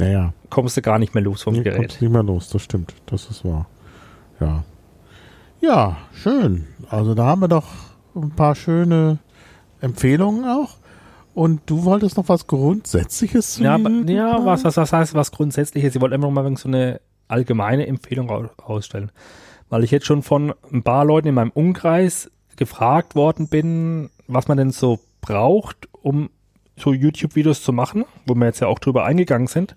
[0.00, 0.32] Ja, ja.
[0.50, 1.76] kommst du gar nicht mehr los vom Hier Gerät.
[1.78, 2.94] kommt's nicht mehr los, das stimmt.
[3.06, 3.66] Das ist wahr.
[4.40, 4.64] Ja.
[5.60, 6.66] Ja, schön.
[6.90, 7.66] Also da haben wir doch
[8.14, 9.18] ein paar schöne
[9.80, 10.76] Empfehlungen auch.
[11.34, 15.94] Und du wolltest noch was Grundsätzliches zu Ja, ja was, was, was heißt was Grundsätzliches?
[15.94, 19.10] Ich wollte einfach mal so eine allgemeine Empfehlung ra- rausstellen.
[19.68, 24.46] Weil ich jetzt schon von ein paar Leuten in meinem Umkreis gefragt worden bin, was
[24.46, 26.30] man denn so braucht, um
[26.76, 29.76] so YouTube-Videos zu machen, wo wir jetzt ja auch drüber eingegangen sind.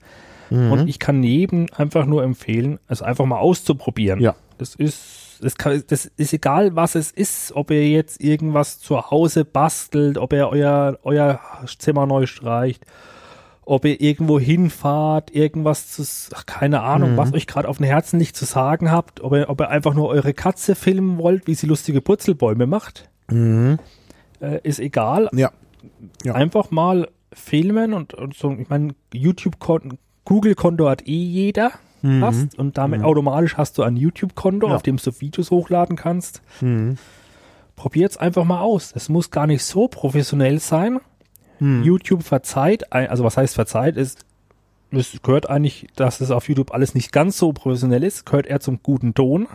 [0.49, 0.71] Mhm.
[0.71, 4.19] Und ich kann jedem einfach nur empfehlen, es einfach mal auszuprobieren.
[4.19, 4.35] Ja.
[4.57, 9.11] Das ist, das, kann, das ist egal, was es ist, ob ihr jetzt irgendwas zu
[9.11, 11.39] Hause bastelt, ob ihr euer, euer
[11.77, 12.83] Zimmer neu streicht,
[13.65, 16.03] ob ihr irgendwo hinfahrt, irgendwas zu,
[16.33, 17.17] ach, keine Ahnung, Mhm.
[17.17, 19.93] was euch gerade auf dem Herzen liegt zu sagen habt, ob ihr, ob ihr einfach
[19.93, 23.77] nur eure Katze filmen wollt, wie sie lustige Purzelbäume macht, Mhm.
[24.41, 25.29] äh, ist egal.
[25.33, 25.51] Ja.
[26.23, 26.33] Ja.
[26.35, 31.71] Einfach mal filmen und, und so, ich meine, YouTube-Konto, Google-Konto hat eh jeder
[32.03, 32.23] Mhm.
[32.23, 34.75] hast und damit automatisch hast du ein YouTube-Konto, Ja.
[34.75, 36.43] auf dem du Videos hochladen kannst.
[36.61, 36.97] Mhm.
[37.75, 38.91] Probiert's einfach mal aus.
[38.95, 40.99] Es muss gar nicht so professionell sein.
[41.59, 41.83] Mhm.
[41.83, 44.25] YouTube verzeiht, also was heißt verzeiht, ist,
[44.91, 48.59] es gehört eigentlich, dass es auf YouTube alles nicht ganz so professionell ist, gehört eher
[48.59, 49.47] zum guten Ton.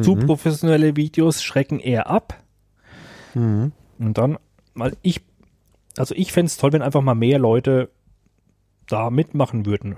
[0.00, 0.20] Zu Mhm.
[0.26, 2.38] professionelle Videos schrecken eher ab.
[3.34, 3.72] Mhm.
[3.98, 4.38] Und dann,
[4.74, 5.20] weil ich,
[5.96, 7.90] also ich fänd's toll, wenn einfach mal mehr Leute
[8.86, 9.96] da mitmachen würden.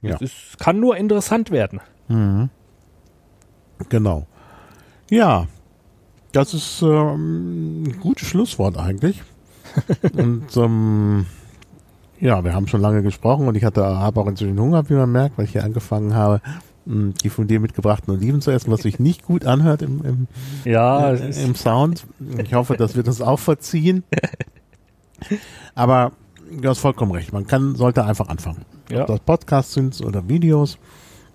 [0.00, 0.18] Ja.
[0.20, 1.80] Es kann nur interessant werden.
[2.08, 2.50] Mhm.
[3.88, 4.26] Genau.
[5.10, 5.46] Ja,
[6.32, 9.22] das ist ähm, ein gutes Schlusswort eigentlich.
[10.14, 11.26] und ähm,
[12.20, 15.10] ja, wir haben schon lange gesprochen und ich hatte habe auch inzwischen Hunger, wie man
[15.10, 16.40] merkt, weil ich hier angefangen habe,
[16.84, 20.26] mh, die von dir mitgebrachten Oliven zu essen, was sich nicht gut anhört im, im,
[20.64, 22.06] Ja, äh, es ist, im Sound.
[22.38, 24.04] Ich hoffe, das wird uns auch verziehen.
[25.74, 26.12] Aber
[26.50, 27.32] du hast vollkommen recht.
[27.32, 28.64] Man kann, sollte einfach anfangen.
[28.90, 29.02] ja.
[29.02, 30.78] Ob das Podcasts sind oder Videos.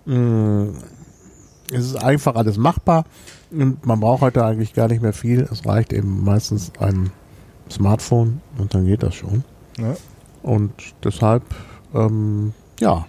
[0.06, 0.68] Mm,
[1.70, 3.04] Es ist einfach alles machbar
[3.50, 5.46] und man braucht heute eigentlich gar nicht mehr viel.
[5.52, 7.10] Es reicht eben meistens ein
[7.70, 9.44] Smartphone und dann geht das schon.
[9.76, 9.94] Ja.
[10.42, 10.72] Und
[11.04, 11.42] deshalb,
[11.94, 13.06] ähm, ja,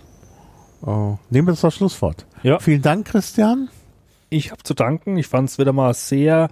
[0.86, 0.90] äh,
[1.30, 2.26] nehmen wir das als Schlusswort.
[2.44, 2.60] Ja.
[2.60, 3.70] Vielen Dank, Christian.
[4.30, 5.18] Ich habe zu danken.
[5.18, 6.50] Ich fand es wieder mal sehr,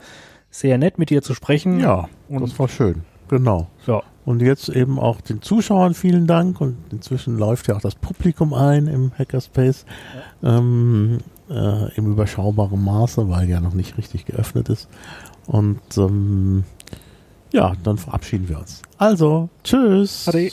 [0.49, 1.79] sehr nett, mit dir zu sprechen.
[1.81, 3.03] Ja, Und- das war schön.
[3.27, 3.67] Genau.
[3.85, 4.01] Ja.
[4.27, 8.53] Und jetzt eben auch den Zuschauern vielen Dank und inzwischen läuft ja auch das Publikum
[8.53, 9.85] ein im Hackerspace
[10.43, 14.89] ähm, äh, im überschaubaren Maße, weil ja noch nicht richtig geöffnet ist.
[15.45, 16.65] Und ähm,
[17.53, 18.81] ja, dann verabschieden wir uns.
[18.97, 20.27] Also, tschüss.
[20.27, 20.51] Ade.